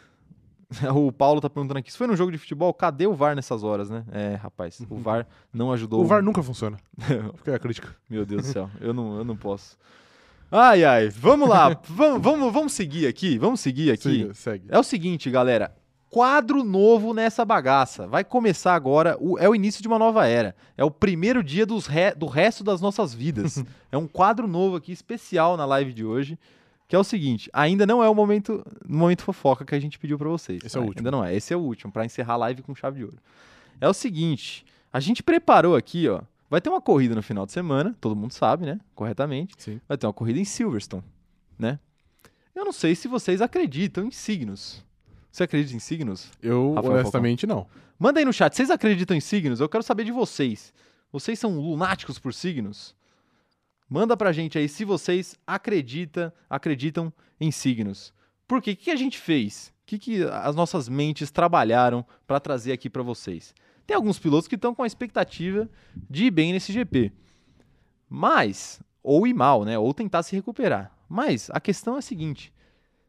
O 0.95 1.11
Paulo 1.11 1.41
tá 1.41 1.51
perguntando 1.51 1.79
aqui, 1.79 1.91
se 1.91 1.99
foi 1.99 2.07
num 2.07 2.17
jogo 2.17 2.31
de 2.31 2.39
futebol, 2.39 2.73
cadê 2.73 3.05
o 3.07 3.13
VAR 3.13 3.35
nessas 3.35 3.65
horas, 3.65 3.91
né? 3.91 4.05
É, 4.13 4.35
rapaz, 4.37 4.81
o 4.89 4.95
VAR 5.03 5.27
não 5.53 5.73
ajudou. 5.73 6.01
O 6.01 6.07
VAR 6.07 6.23
nunca 6.23 6.43
funciona. 6.45 6.77
Fica 7.39 7.57
a 7.57 7.59
crítica. 7.59 7.97
Meu 8.09 8.25
Deus 8.25 8.43
do 8.43 8.49
céu, 8.53 8.71
eu 8.81 8.95
não, 8.95 9.19
eu 9.19 9.25
não 9.25 9.37
posso. 9.37 9.77
Ai, 10.49 10.85
ai, 10.85 11.09
vamos 11.09 11.49
lá, 11.49 11.81
vamos, 11.89 12.23
vamos, 12.23 12.53
vamos 12.53 12.73
seguir 12.73 13.07
aqui, 13.07 13.37
vamos 13.39 13.61
seguir 13.61 13.91
aqui. 13.91 14.21
Siga, 14.21 14.35
segue. 14.35 14.67
É 14.69 14.79
o 14.79 14.83
seguinte, 14.83 15.31
galera. 15.31 15.75
Quadro 16.11 16.65
novo 16.65 17.15
nessa 17.15 17.45
bagaça. 17.45 18.07
Vai 18.09 18.25
começar 18.25 18.75
agora. 18.75 19.17
o- 19.21 19.39
é 19.39 19.49
o 19.49 19.55
início 19.55 19.81
de 19.81 19.87
uma 19.89 19.99
nova 19.99 20.27
era. 20.27 20.57
É 20.77 20.85
o 20.85 20.91
primeiro 20.91 21.43
dia 21.43 21.65
dos 21.65 21.87
re- 21.87 22.15
do 22.15 22.27
resto 22.27 22.65
das 22.65 22.81
nossas 22.81 23.15
vidas. 23.15 23.63
é 23.93 23.97
um 23.97 24.09
quadro 24.09 24.49
novo 24.49 24.75
aqui, 24.77 24.91
especial 24.91 25.57
na 25.57 25.65
live 25.65 25.93
de 25.93 26.05
hoje. 26.05 26.37
Que 26.89 26.97
é 26.97 26.99
o 26.99 27.05
seguinte: 27.05 27.49
ainda 27.53 27.87
não 27.87 28.03
é 28.03 28.09
o 28.09 28.15
momento, 28.15 28.65
momento 28.89 29.23
fofoca 29.23 29.65
que 29.65 29.73
a 29.75 29.79
gente 29.79 29.99
pediu 30.01 30.19
pra 30.19 30.29
vocês. 30.29 30.61
Esse 30.65 30.77
é 30.77 30.81
o 30.81 30.83
tá? 30.83 30.89
último. 30.89 31.01
Ainda 31.01 31.11
não 31.13 31.25
é. 31.25 31.33
Esse 31.35 31.55
é 31.55 31.57
o 31.57 31.61
último, 31.61 31.93
pra 31.93 32.05
encerrar 32.05 32.35
a 32.35 32.39
live 32.39 32.63
com 32.63 32.75
chave 32.75 32.99
de 32.99 33.05
ouro. 33.05 33.19
É 33.81 33.89
o 33.89 33.95
seguinte: 33.95 34.67
a 34.93 34.99
gente 34.99 35.23
preparou 35.23 35.77
aqui, 35.77 36.09
ó. 36.09 36.23
Vai 36.51 36.61
ter 36.61 36.69
uma 36.69 36.81
corrida 36.81 37.15
no 37.15 37.23
final 37.23 37.47
de 37.47 37.53
semana, 37.53 37.95
todo 38.01 38.17
mundo 38.17 38.33
sabe, 38.33 38.67
né? 38.67 38.81
Corretamente 38.97 39.55
Sim. 39.57 39.81
vai 39.89 39.97
ter 39.97 40.05
uma 40.09 40.13
corrida 40.13 40.41
em 40.41 40.45
Silverstone, 40.45 41.05
né? 41.57 41.79
Eu 42.53 42.65
não 42.65 42.73
sei 42.73 42.97
se 42.97 43.07
vocês 43.07 43.41
acreditam 43.41 44.05
em 44.05 44.11
signos. 44.11 44.85
Você 45.31 45.45
acredita 45.45 45.77
em 45.77 45.79
signos? 45.79 46.31
Eu, 46.43 46.75
Rafael 46.75 46.95
honestamente, 46.95 47.47
não. 47.47 47.67
Manda 47.99 48.19
aí 48.19 48.25
no 48.25 48.33
chat, 48.33 48.55
vocês 48.55 48.71
acreditam 48.71 49.17
em 49.17 49.21
signos? 49.21 49.61
Eu 49.61 49.69
quero 49.69 49.83
saber 49.83 50.05
de 50.05 50.13
vocês. 50.13 50.73
Vocês 51.13 51.39
são 51.39 51.59
lunáticos 51.59 52.19
por 52.19 52.33
signos? 52.33 52.95
Manda 53.89 54.17
pra 54.17 54.33
gente 54.33 54.57
aí 54.57 54.69
se 54.69 54.85
vocês 54.85 55.37
acredita, 55.47 56.33
acreditam 56.49 57.13
em 57.41 57.51
signos. 57.51 58.13
Por 58.47 58.63
quê? 58.63 58.73
O 58.73 58.77
que 58.77 58.91
a 58.91 58.97
gente 58.97 59.19
fez? 59.19 59.73
O 59.83 59.87
que, 59.87 59.99
que 59.99 60.25
as 60.25 60.55
nossas 60.55 60.89
mentes 60.89 61.31
trabalharam 61.31 62.05
pra 62.27 62.39
trazer 62.39 62.73
aqui 62.73 62.89
pra 62.89 63.03
vocês? 63.03 63.53
Tem 63.87 63.97
alguns 63.97 64.19
pilotos 64.19 64.47
que 64.47 64.55
estão 64.55 64.73
com 64.73 64.85
a 64.85 64.87
expectativa 64.87 65.69
de 66.09 66.27
ir 66.27 66.31
bem 66.31 66.53
nesse 66.53 66.73
GP. 66.73 67.13
Mas, 68.09 68.81
ou 69.03 69.27
ir 69.27 69.35
mal, 69.35 69.65
né? 69.65 69.77
Ou 69.79 69.93
tentar 69.93 70.23
se 70.23 70.35
recuperar. 70.37 70.93
Mas 71.09 71.51
a 71.53 71.61
questão 71.61 71.97
é 71.97 71.99
a 71.99 72.03
seguinte: 72.03 72.53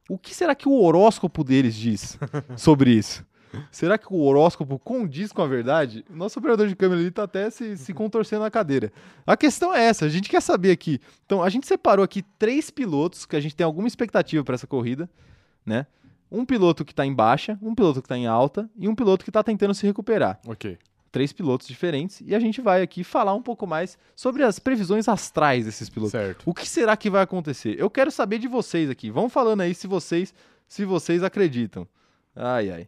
o 0.09 0.17
que 0.17 0.33
será 0.33 0.55
que 0.55 0.67
o 0.67 0.81
horóscopo 0.81 1.43
deles 1.43 1.75
diz 1.75 2.17
sobre 2.57 2.91
isso? 2.91 3.25
Será 3.69 3.97
que 3.97 4.07
o 4.09 4.21
horóscopo 4.21 4.79
condiz 4.79 5.31
com 5.31 5.41
a 5.41 5.47
verdade? 5.47 6.05
O 6.09 6.15
nosso 6.15 6.39
operador 6.39 6.67
de 6.67 6.75
câmera 6.75 7.01
ali 7.01 7.11
tá 7.11 7.23
até 7.23 7.49
se, 7.49 7.77
se 7.77 7.93
contorcendo 7.93 8.43
na 8.43 8.51
cadeira. 8.51 8.91
A 9.25 9.35
questão 9.35 9.73
é 9.73 9.83
essa, 9.83 10.05
a 10.05 10.09
gente 10.09 10.29
quer 10.29 10.41
saber 10.41 10.71
aqui. 10.71 10.99
Então, 11.25 11.43
a 11.43 11.49
gente 11.49 11.67
separou 11.67 12.03
aqui 12.03 12.23
três 12.39 12.69
pilotos 12.69 13.25
que 13.25 13.35
a 13.35 13.39
gente 13.39 13.55
tem 13.55 13.65
alguma 13.65 13.87
expectativa 13.87 14.43
para 14.43 14.55
essa 14.55 14.67
corrida, 14.67 15.09
né? 15.65 15.85
Um 16.31 16.45
piloto 16.45 16.85
que 16.85 16.95
tá 16.95 17.05
em 17.05 17.13
baixa, 17.13 17.59
um 17.61 17.75
piloto 17.75 18.01
que 18.01 18.07
tá 18.07 18.17
em 18.17 18.25
alta 18.25 18.69
e 18.77 18.87
um 18.87 18.95
piloto 18.95 19.25
que 19.25 19.31
tá 19.31 19.43
tentando 19.43 19.73
se 19.73 19.85
recuperar. 19.85 20.39
Ok. 20.47 20.77
Três 21.11 21.33
pilotos 21.33 21.67
diferentes 21.67 22.21
e 22.25 22.33
a 22.33 22.39
gente 22.39 22.61
vai 22.61 22.81
aqui 22.81 23.03
falar 23.03 23.33
um 23.33 23.41
pouco 23.41 23.67
mais 23.67 23.97
sobre 24.15 24.43
as 24.43 24.59
previsões 24.59 25.09
astrais 25.09 25.65
desses 25.65 25.89
pilotos. 25.89 26.11
Certo. 26.11 26.43
O 26.45 26.53
que 26.53 26.67
será 26.67 26.95
que 26.95 27.09
vai 27.09 27.21
acontecer? 27.21 27.75
Eu 27.77 27.89
quero 27.89 28.09
saber 28.09 28.39
de 28.39 28.47
vocês 28.47 28.89
aqui. 28.89 29.11
Vão 29.11 29.27
falando 29.27 29.61
aí 29.61 29.75
se 29.75 29.87
vocês 29.87 30.33
se 30.67 30.85
vocês 30.85 31.21
acreditam. 31.21 31.85
Ai, 32.33 32.69
ai. 32.71 32.83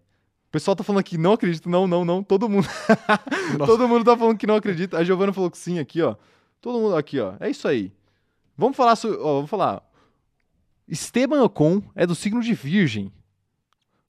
O 0.47 0.51
pessoal 0.53 0.73
tá 0.73 0.85
falando 0.85 1.01
aqui, 1.01 1.17
não 1.17 1.33
acredito, 1.33 1.69
não, 1.69 1.85
não, 1.85 2.05
não. 2.05 2.23
Todo 2.23 2.47
mundo, 2.47 2.65
todo 3.65 3.87
mundo 3.89 4.05
tá 4.05 4.15
falando 4.15 4.37
que 4.37 4.47
não 4.47 4.55
acredita. 4.55 4.97
A 4.97 5.03
Giovana 5.03 5.33
falou 5.33 5.51
que 5.51 5.57
sim 5.57 5.79
aqui, 5.79 6.01
ó. 6.01 6.15
Todo 6.61 6.79
mundo 6.79 6.95
aqui, 6.95 7.19
ó. 7.19 7.33
É 7.41 7.49
isso 7.49 7.67
aí. 7.67 7.91
Vamos 8.57 8.77
falar 8.77 8.95
sobre, 8.95 9.17
ó, 9.17 9.35
vamos 9.35 9.49
falar. 9.49 9.83
Esteban 10.87 11.43
Ocon 11.43 11.81
é 11.93 12.05
do 12.05 12.15
signo 12.15 12.41
de 12.41 12.53
Virgem. 12.53 13.11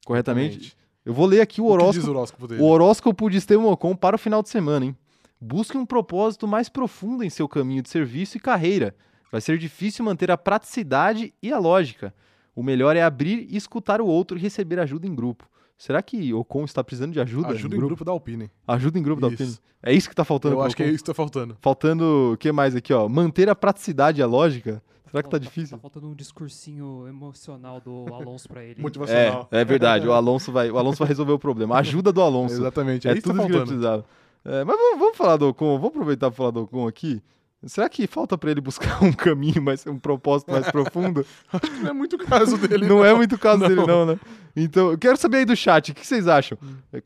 Corretamente? 0.04 0.58
Exatamente. 0.58 0.83
Eu 1.04 1.12
vou 1.12 1.26
ler 1.26 1.40
aqui 1.42 1.60
o 1.60 1.66
horóscopo. 1.66 2.06
o 2.06 2.10
horóscopo 2.10 2.48
dele? 2.48 2.62
O 2.62 2.66
horóscopo 2.66 3.30
de 3.30 3.38
Ocon 3.56 3.94
para 3.94 4.16
o 4.16 4.18
final 4.18 4.42
de 4.42 4.48
semana, 4.48 4.86
hein? 4.86 4.96
Busque 5.38 5.76
um 5.76 5.84
propósito 5.84 6.48
mais 6.48 6.70
profundo 6.70 7.22
em 7.22 7.28
seu 7.28 7.46
caminho 7.46 7.82
de 7.82 7.90
serviço 7.90 8.38
e 8.38 8.40
carreira. 8.40 8.94
Vai 9.30 9.40
ser 9.40 9.58
difícil 9.58 10.04
manter 10.04 10.30
a 10.30 10.38
praticidade 10.38 11.34
e 11.42 11.52
a 11.52 11.58
lógica. 11.58 12.14
O 12.56 12.62
melhor 12.62 12.96
é 12.96 13.02
abrir 13.02 13.46
e 13.50 13.56
escutar 13.56 14.00
o 14.00 14.06
outro 14.06 14.38
e 14.38 14.40
receber 14.40 14.78
ajuda 14.78 15.06
em 15.06 15.14
grupo. 15.14 15.46
Será 15.76 16.00
que 16.00 16.32
Ocon 16.32 16.64
está 16.64 16.82
precisando 16.82 17.12
de 17.12 17.20
ajuda? 17.20 17.48
Ajuda 17.48 17.76
em 17.76 17.80
grupo 17.80 18.04
da 18.04 18.12
Alpine. 18.12 18.50
Ajuda 18.66 18.98
em 18.98 19.02
grupo 19.02 19.20
da 19.20 19.28
Isso. 19.28 19.42
Alpine. 19.42 19.58
É 19.82 19.92
isso 19.92 20.08
que 20.08 20.14
tá 20.14 20.24
faltando 20.24 20.54
Eu 20.54 20.62
acho 20.62 20.74
que 20.74 20.82
é 20.82 20.86
Ocon? 20.86 20.94
isso 20.94 21.04
que 21.04 21.10
tá 21.10 21.14
faltando. 21.14 21.56
Faltando 21.60 22.32
o 22.32 22.36
que 22.38 22.50
mais 22.52 22.74
aqui, 22.74 22.92
ó? 22.94 23.08
Manter 23.08 23.50
a 23.50 23.54
praticidade 23.54 24.20
e 24.20 24.22
a 24.22 24.26
lógica. 24.26 24.82
Será 25.14 25.22
que 25.22 25.30
tá 25.30 25.38
Tá- 25.38 25.44
difícil? 25.44 25.76
Tá 25.76 25.80
faltando 25.80 26.08
um 26.08 26.14
discursinho 26.14 27.06
emocional 27.06 27.80
do 27.80 28.12
Alonso 28.12 28.48
pra 28.48 28.64
ele. 28.64 28.82
Motivacional. 28.82 29.48
É, 29.52 29.60
é 29.60 29.64
verdade. 29.64 30.08
O 30.08 30.12
Alonso 30.12 30.50
vai, 30.50 30.68
o 30.72 30.76
Alonso 30.76 30.98
vai 30.98 31.06
resolver 31.06 31.30
o 31.30 31.38
problema. 31.38 31.76
A 31.76 31.78
ajuda 31.78 32.12
do 32.12 32.20
Alonso. 32.20 32.56
Exatamente. 32.56 33.06
É, 33.06 33.12
É 33.12 33.20
tudo 33.20 33.36
tá. 33.80 34.02
É, 34.44 34.64
mas 34.64 34.76
vamos, 34.76 34.98
vamos 34.98 35.16
falar 35.16 35.36
do 35.36 35.48
Ocon, 35.48 35.76
vamos 35.78 35.90
aproveitar 35.90 36.30
para 36.30 36.36
falar 36.36 36.50
do 36.50 36.62
Ocon 36.62 36.88
aqui. 36.88 37.22
Será 37.64 37.88
que 37.88 38.08
falta 38.08 38.36
para 38.36 38.50
ele 38.50 38.60
buscar 38.60 38.98
um 39.04 39.12
caminho 39.12 39.62
mais, 39.62 39.86
um 39.86 39.98
propósito 40.00 40.50
mais 40.50 40.68
profundo? 40.68 41.24
Não 41.80 41.90
é 41.90 41.92
muito 41.92 42.18
caso 42.18 42.58
dele. 42.58 42.84
não, 42.86 43.04
é 43.04 43.14
muito 43.14 43.36
o 43.36 43.38
caso 43.38 43.60
dele, 43.60 43.76
Não. 43.76 43.86
não, 43.86 44.06
né? 44.06 44.20
Então, 44.56 44.90
eu 44.90 44.98
quero 44.98 45.16
saber 45.16 45.38
aí 45.38 45.44
do 45.44 45.54
chat, 45.56 45.92
o 45.92 45.94
que 45.94 46.04
vocês 46.06 46.26
acham? 46.28 46.58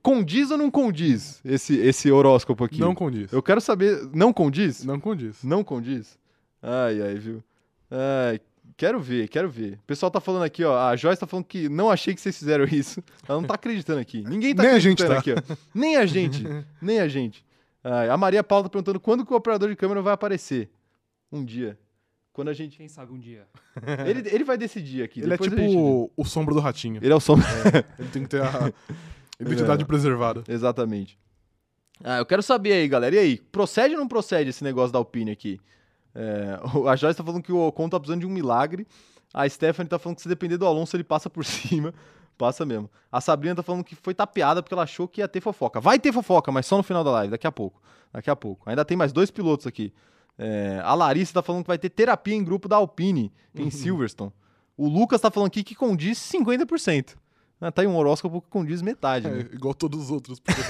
Condiz 0.02 0.50
ou 0.50 0.56
não 0.58 0.70
condiz 0.70 1.40
esse, 1.44 1.76
esse 1.76 2.10
horóscopo 2.10 2.64
aqui? 2.64 2.80
Não 2.80 2.94
condiz. 2.94 3.32
Eu 3.32 3.42
quero 3.42 3.60
saber. 3.60 4.08
Não 4.14 4.32
condiz? 4.32 4.82
Não 4.84 4.98
condiz. 4.98 5.44
Não 5.44 5.62
condiz? 5.62 6.18
Ai, 6.62 7.00
ai, 7.02 7.14
viu? 7.14 7.42
Ai, 7.90 8.40
quero 8.76 9.00
ver, 9.00 9.28
quero 9.28 9.48
ver. 9.48 9.74
O 9.74 9.86
pessoal 9.86 10.10
tá 10.10 10.20
falando 10.20 10.42
aqui, 10.44 10.64
ó. 10.64 10.76
A 10.78 10.96
Joyce 10.96 11.20
tá 11.20 11.26
falando 11.26 11.44
que 11.46 11.68
não 11.68 11.90
achei 11.90 12.14
que 12.14 12.20
vocês 12.20 12.38
fizeram 12.38 12.64
isso. 12.70 13.02
Ela 13.28 13.40
não 13.40 13.46
tá 13.48 13.54
acreditando 13.54 14.00
aqui. 14.00 14.22
Ninguém 14.22 14.54
tá 14.54 14.62
Nem 14.62 14.72
a 14.72 14.78
gente 14.78 15.02
acreditando 15.02 15.40
aqui, 15.42 15.52
ó. 15.52 15.56
Nem 15.74 15.96
a 15.96 16.06
gente. 16.06 16.44
Nem 16.82 17.00
a 17.00 17.08
gente. 17.08 17.44
Ai, 17.82 18.08
a 18.08 18.16
Maria 18.16 18.42
Paula 18.44 18.64
tá 18.64 18.70
perguntando 18.70 19.00
quando 19.00 19.24
que 19.24 19.32
o 19.32 19.36
operador 19.36 19.68
de 19.68 19.76
câmera 19.76 20.02
vai 20.02 20.12
aparecer. 20.12 20.68
Um 21.30 21.44
dia. 21.44 21.78
Quando 22.32 22.48
a 22.48 22.52
gente. 22.52 22.76
Quem 22.76 22.88
sabe 22.88 23.12
um 23.12 23.18
dia. 23.18 23.46
Ele, 24.06 24.28
ele 24.32 24.44
vai 24.44 24.56
decidir 24.58 25.02
aqui. 25.02 25.20
Ele 25.20 25.32
é 25.32 25.34
a 25.34 25.36
gente- 25.42 25.50
tipo 25.54 26.10
o 26.16 26.24
sombra 26.24 26.54
do 26.54 26.60
ratinho. 26.60 27.00
Ele 27.02 27.12
é 27.12 27.16
o 27.16 27.20
som. 27.20 27.36
Ele 27.98 28.08
tem 28.08 28.22
que 28.22 28.28
ter 28.28 28.42
a 28.42 28.72
identidade 29.40 29.82
É. 29.82 29.86
preservada. 29.86 30.42
Exatamente. 30.48 31.18
Ah, 32.02 32.18
eu 32.18 32.26
quero 32.26 32.42
saber 32.42 32.72
aí, 32.72 32.86
galera. 32.88 33.14
E 33.16 33.18
aí, 33.18 33.36
procede 33.38 33.94
ou 33.94 34.00
não 34.00 34.06
procede 34.08 34.50
esse 34.50 34.62
negócio 34.62 34.92
da 34.92 34.98
Alpine 35.00 35.32
aqui? 35.32 35.60
É, 36.18 36.58
a 36.90 36.96
Joyce 36.96 37.16
tá 37.16 37.22
falando 37.22 37.42
que 37.42 37.52
o 37.52 37.68
Ocon 37.68 37.88
tá 37.88 37.98
precisando 37.98 38.20
de 38.20 38.26
um 38.26 38.30
milagre. 38.30 38.86
A 39.32 39.48
Stephanie 39.48 39.88
tá 39.88 39.98
falando 39.98 40.16
que 40.16 40.22
se 40.22 40.28
depender 40.28 40.56
do 40.56 40.66
Alonso, 40.66 40.96
ele 40.96 41.04
passa 41.04 41.30
por 41.30 41.44
cima. 41.46 41.94
Passa 42.36 42.64
mesmo. 42.64 42.90
A 43.10 43.20
Sabrina 43.20 43.54
tá 43.54 43.62
falando 43.62 43.84
que 43.84 43.94
foi 43.94 44.14
tapeada 44.14 44.62
porque 44.62 44.74
ela 44.74 44.82
achou 44.82 45.06
que 45.08 45.20
ia 45.20 45.28
ter 45.28 45.40
fofoca. 45.40 45.80
Vai 45.80 45.98
ter 45.98 46.12
fofoca, 46.12 46.50
mas 46.50 46.66
só 46.66 46.76
no 46.76 46.82
final 46.82 47.04
da 47.04 47.10
live, 47.10 47.30
daqui 47.30 47.46
a 47.46 47.52
pouco. 47.52 47.80
Daqui 48.12 48.30
a 48.30 48.36
pouco. 48.36 48.68
Ainda 48.68 48.84
tem 48.84 48.96
mais 48.96 49.12
dois 49.12 49.30
pilotos 49.30 49.66
aqui. 49.66 49.92
É, 50.36 50.80
a 50.84 50.94
Larissa 50.94 51.34
tá 51.34 51.42
falando 51.42 51.62
que 51.62 51.68
vai 51.68 51.78
ter 51.78 51.90
terapia 51.90 52.34
em 52.34 52.44
grupo 52.44 52.68
da 52.68 52.76
Alpine, 52.76 53.32
em 53.54 53.70
Silverstone. 53.70 54.32
O 54.76 54.88
Lucas 54.88 55.20
tá 55.20 55.32
falando 55.32 55.48
aqui 55.48 55.64
que 55.64 55.74
condiz 55.74 56.16
50%. 56.18 57.16
Ah, 57.60 57.72
tá 57.72 57.82
aí 57.82 57.88
um 57.88 57.96
horóscopo 57.96 58.40
que 58.40 58.48
condiz 58.48 58.80
metade, 58.82 59.26
né? 59.28 59.46
É, 59.50 59.54
igual 59.54 59.74
todos 59.74 60.00
os 60.04 60.10
outros. 60.12 60.38
porque 60.38 60.60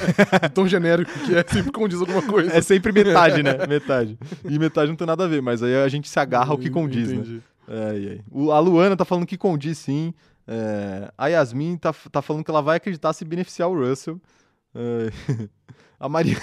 é 0.43 0.49
tão 0.49 0.67
genérico 0.67 1.11
que 1.27 1.37
é 1.37 1.45
sempre 1.47 1.71
condiz 1.71 2.01
alguma 2.01 2.23
coisa. 2.23 2.51
É 2.53 2.63
sempre 2.63 2.93
metade, 2.93 3.43
né? 3.43 3.59
Metade. 3.69 4.19
E 4.45 4.59
metade 4.59 4.89
não 4.89 4.97
tem 4.97 5.07
nada 5.07 5.25
a 5.25 5.29
ver, 5.29 5.43
mas 5.43 5.63
aí 5.63 5.77
a 5.77 5.89
gente 5.89 6.09
se 6.09 6.19
agarra 6.19 6.53
ao 6.53 6.59
que 6.59 6.71
condiz, 6.71 7.09
né? 7.09 7.17
Entendi. 7.17 7.43
Ai, 7.69 8.09
ai. 8.13 8.21
O- 8.31 8.51
a 8.53 8.59
Luana 8.59 8.97
tá 8.97 9.05
falando 9.05 9.27
que 9.27 9.37
condiz 9.37 9.77
sim. 9.77 10.15
É, 10.47 11.13
a 11.19 11.27
Yasmin 11.29 11.77
tá, 11.77 11.95
tá 12.11 12.23
falando 12.23 12.43
que 12.43 12.51
ela 12.51 12.63
vai 12.63 12.79
acreditar 12.79 13.13
se 13.13 13.23
beneficiar 13.25 13.69
o 13.69 13.79
Russell. 13.79 14.19
Ai. 14.75 15.49
A 16.01 16.09
Maria... 16.09 16.37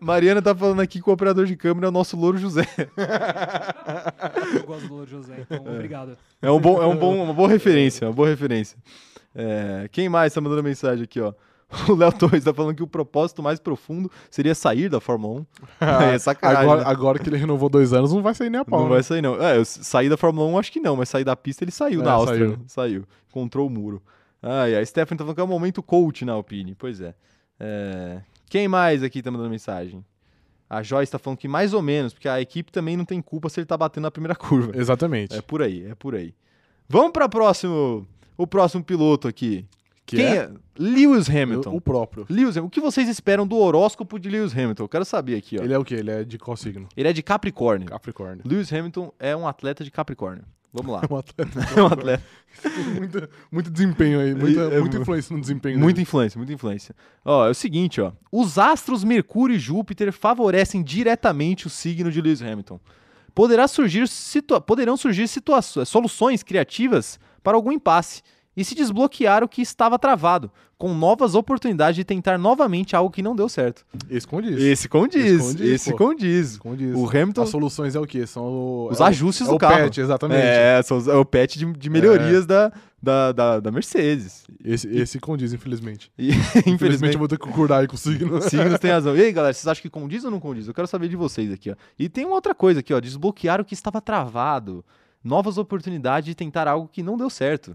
Mariana 0.00 0.40
tá 0.42 0.54
falando 0.54 0.80
aqui 0.80 1.00
que 1.00 1.08
o 1.08 1.12
operador 1.12 1.46
de 1.46 1.56
câmera 1.56 1.86
é 1.86 1.88
o 1.88 1.92
nosso 1.92 2.16
Louro 2.16 2.38
José. 2.38 2.66
Eu 4.54 4.64
gosto 4.64 4.88
do 4.88 4.94
Louro 4.94 5.10
José, 5.10 5.34
então 5.40 5.64
obrigado. 5.66 6.16
É, 6.40 6.50
um 6.50 6.60
bom, 6.60 6.82
é 6.82 6.86
um 6.86 6.96
bom, 6.96 7.22
uma 7.22 7.34
boa 7.34 7.48
referência, 7.48 8.06
uma 8.06 8.12
boa 8.14 8.28
referência. 8.28 8.78
É, 9.34 9.88
quem 9.90 10.08
mais 10.08 10.32
tá 10.32 10.40
mandando 10.40 10.62
mensagem 10.62 11.04
aqui, 11.04 11.20
ó? 11.20 11.32
O 11.88 11.94
Léo 11.94 12.12
Torres 12.12 12.44
tá 12.44 12.54
falando 12.54 12.76
que 12.76 12.82
o 12.82 12.86
propósito 12.86 13.42
mais 13.42 13.58
profundo 13.58 14.10
seria 14.30 14.54
sair 14.54 14.88
da 14.88 15.00
Fórmula 15.00 15.40
1. 15.40 15.46
é 16.14 16.18
sacanagem. 16.18 16.62
agora, 16.62 16.80
né? 16.84 16.90
agora 16.90 17.18
que 17.18 17.28
ele 17.28 17.36
renovou 17.36 17.68
dois 17.68 17.92
anos, 17.92 18.12
não 18.12 18.22
vai 18.22 18.34
sair 18.34 18.50
nem 18.50 18.60
a 18.60 18.64
pau. 18.64 18.80
Não 18.80 18.88
né? 18.88 18.94
vai 18.94 19.02
sair, 19.02 19.22
não. 19.22 19.42
É, 19.42 19.64
sair 19.64 20.08
da 20.08 20.16
Fórmula 20.16 20.46
1 20.50 20.58
acho 20.58 20.70
que 20.72 20.78
não, 20.78 20.94
mas 20.96 21.08
sair 21.08 21.24
da 21.24 21.34
pista 21.34 21.64
ele 21.64 21.72
saiu 21.72 22.00
É, 22.00 22.04
na 22.04 22.12
Áustria. 22.12 22.38
saiu. 22.38 22.50
né? 22.50 22.64
Saiu. 22.66 23.04
Encontrou 23.28 23.66
o 23.66 23.70
muro. 23.70 24.00
Ai, 24.40 24.76
a 24.76 24.84
Stephanie 24.86 25.18
tá 25.18 25.24
falando 25.24 25.34
que 25.34 25.40
é 25.40 25.44
o 25.44 25.48
momento 25.48 25.82
coach 25.82 26.24
na 26.24 26.34
Alpine. 26.34 26.74
Pois 26.78 27.00
é. 27.00 27.14
É, 27.58 28.20
Quem 28.54 28.68
mais 28.68 29.02
aqui 29.02 29.20
tá 29.20 29.32
mandando 29.32 29.50
mensagem? 29.50 30.04
A 30.70 30.80
Joyce 30.80 31.10
tá 31.10 31.18
falando 31.18 31.40
que 31.40 31.48
mais 31.48 31.74
ou 31.74 31.82
menos, 31.82 32.12
porque 32.14 32.28
a 32.28 32.40
equipe 32.40 32.70
também 32.70 32.96
não 32.96 33.04
tem 33.04 33.20
culpa 33.20 33.48
se 33.48 33.58
ele 33.58 33.66
tá 33.66 33.76
batendo 33.76 34.04
na 34.04 34.12
primeira 34.12 34.36
curva. 34.38 34.70
Exatamente. 34.76 35.34
É 35.34 35.42
por 35.42 35.60
aí, 35.60 35.84
é 35.86 35.96
por 35.96 36.14
aí. 36.14 36.32
Vamos 36.88 37.10
para 37.10 37.28
próximo, 37.28 38.06
o 38.36 38.46
próximo 38.46 38.84
piloto 38.84 39.26
aqui. 39.26 39.66
que 40.06 40.18
Quem 40.18 40.24
é, 40.26 40.36
é? 40.36 40.50
Lewis 40.78 41.28
Hamilton. 41.28 41.74
o 41.74 41.80
próprio. 41.80 42.26
Lewis, 42.30 42.56
Hamilton. 42.56 42.66
o 42.68 42.70
que 42.70 42.80
vocês 42.80 43.08
esperam 43.08 43.44
do 43.44 43.56
horóscopo 43.56 44.20
de 44.20 44.30
Lewis 44.30 44.52
Hamilton? 44.56 44.84
Eu 44.84 44.88
quero 44.88 45.04
saber 45.04 45.34
aqui, 45.34 45.56
ó. 45.56 45.58
Ele, 45.58 45.66
Ele 45.66 45.74
é 45.74 45.78
o 45.80 45.84
quê? 45.84 45.94
Ele 45.96 46.12
é 46.12 46.22
de 46.22 46.38
qual 46.38 46.56
signo? 46.56 46.86
é 46.96 47.12
de 47.12 47.24
Capricórnio. 47.24 47.88
Capricórnio. 47.88 48.44
Lewis 48.46 48.72
Hamilton 48.72 49.12
é 49.18 49.34
um 49.34 49.48
atleta 49.48 49.82
de 49.82 49.90
Capricórnio. 49.90 50.44
Vamos 50.74 50.92
lá. 50.92 51.02
Um 51.08 51.16
atleta. 51.16 51.60
É 51.76 51.82
um 51.82 51.86
atleta. 51.86 52.22
muito, 52.98 53.28
muito 53.50 53.70
desempenho 53.70 54.20
aí, 54.20 54.34
muita, 54.34 54.60
É 54.62 54.80
muita 54.80 54.96
mu- 54.96 55.02
influência 55.02 55.34
no 55.34 55.40
desempenho 55.40 55.78
Muita 55.78 55.94
dele. 55.96 56.02
influência, 56.02 56.38
muita 56.38 56.52
influência. 56.52 56.94
Ó, 57.24 57.46
é 57.46 57.50
o 57.50 57.54
seguinte, 57.54 58.00
ó. 58.00 58.12
Os 58.30 58.58
astros 58.58 59.02
Mercúrio 59.04 59.56
e 59.56 59.58
Júpiter 59.58 60.12
favorecem 60.12 60.82
diretamente 60.82 61.66
o 61.66 61.70
signo 61.70 62.10
de 62.12 62.20
Lewis 62.20 62.42
Hamilton. 62.42 62.78
Poderá 63.34 63.66
surgir 63.68 64.06
situa- 64.08 64.60
poderão 64.60 64.96
surgir 64.96 65.26
situações, 65.28 65.88
soluções 65.88 66.42
criativas 66.42 67.18
para 67.42 67.56
algum 67.56 67.72
impasse 67.72 68.22
e 68.56 68.64
se 68.64 68.74
desbloquear 68.74 69.42
o 69.42 69.48
que 69.48 69.60
estava 69.62 69.98
travado, 69.98 70.50
com 70.78 70.92
novas 70.94 71.34
oportunidades 71.34 71.96
de 71.96 72.04
tentar 72.04 72.36
novamente 72.38 72.94
algo 72.94 73.10
que 73.10 73.22
não 73.22 73.34
deu 73.34 73.48
certo. 73.48 73.84
Esse 74.10 74.26
condiz. 74.26 74.60
Esse 74.60 74.88
condiz, 74.88 75.24
Esse 75.24 75.38
condiz, 75.38 75.60
esse 75.70 75.92
condiz. 75.94 76.58
condiz. 76.58 76.94
O 76.96 77.08
Hamilton, 77.08 77.42
As 77.42 77.48
soluções 77.48 77.94
é 77.94 78.00
o 78.00 78.06
quê? 78.06 78.26
São 78.26 78.44
o- 78.44 78.88
os 78.90 79.00
é 79.00 79.02
o- 79.02 79.06
ajustes 79.06 79.46
é 79.46 79.50
do 79.50 79.56
o 79.56 79.58
carro. 79.58 79.84
patch, 79.84 79.98
exatamente. 79.98 80.40
É, 80.42 80.82
são 80.82 80.98
os- 80.98 81.08
é 81.08 81.14
o 81.14 81.24
patch 81.24 81.56
de, 81.56 81.72
de 81.72 81.90
melhorias 81.90 82.44
da, 82.44 82.70
da, 83.02 83.32
da, 83.32 83.60
da 83.60 83.70
Mercedes. 83.70 84.44
Esse, 84.64 84.88
esse 84.88 85.18
condiz, 85.20 85.52
infelizmente. 85.52 86.10
E, 86.18 86.28
Infelizmente 86.66 86.70
infelizmente, 86.70 87.12
eu 87.14 87.18
vou 87.18 87.28
ter 87.28 87.38
que 87.38 87.44
concordar 87.46 87.80
aí 87.80 87.86
com 87.88 87.94
o 87.94 87.98
signo. 87.98 88.40
Signos 88.42 88.78
tem 88.78 88.90
razão. 88.92 89.16
E 89.16 89.20
aí, 89.22 89.32
galera, 89.32 89.52
vocês 89.54 89.66
acham 89.66 89.80
que 89.82 89.90
condiz 89.90 90.24
ou 90.24 90.30
não 90.30 90.40
condiz? 90.40 90.66
Eu 90.68 90.74
quero 90.74 90.86
saber 90.88 91.08
de 91.08 91.16
vocês 91.16 91.50
aqui, 91.52 91.70
ó. 91.70 91.74
E 91.98 92.08
tem 92.08 92.24
uma 92.26 92.34
outra 92.34 92.54
coisa 92.54 92.80
aqui, 92.80 92.92
ó. 92.92 93.00
Desbloquear 93.00 93.60
o 93.60 93.64
que 93.64 93.74
estava 93.74 94.00
travado. 94.00 94.84
Novas 95.22 95.56
oportunidades 95.56 96.26
de 96.26 96.34
tentar 96.34 96.68
algo 96.68 96.86
que 96.92 97.02
não 97.02 97.16
deu 97.16 97.30
certo. 97.30 97.74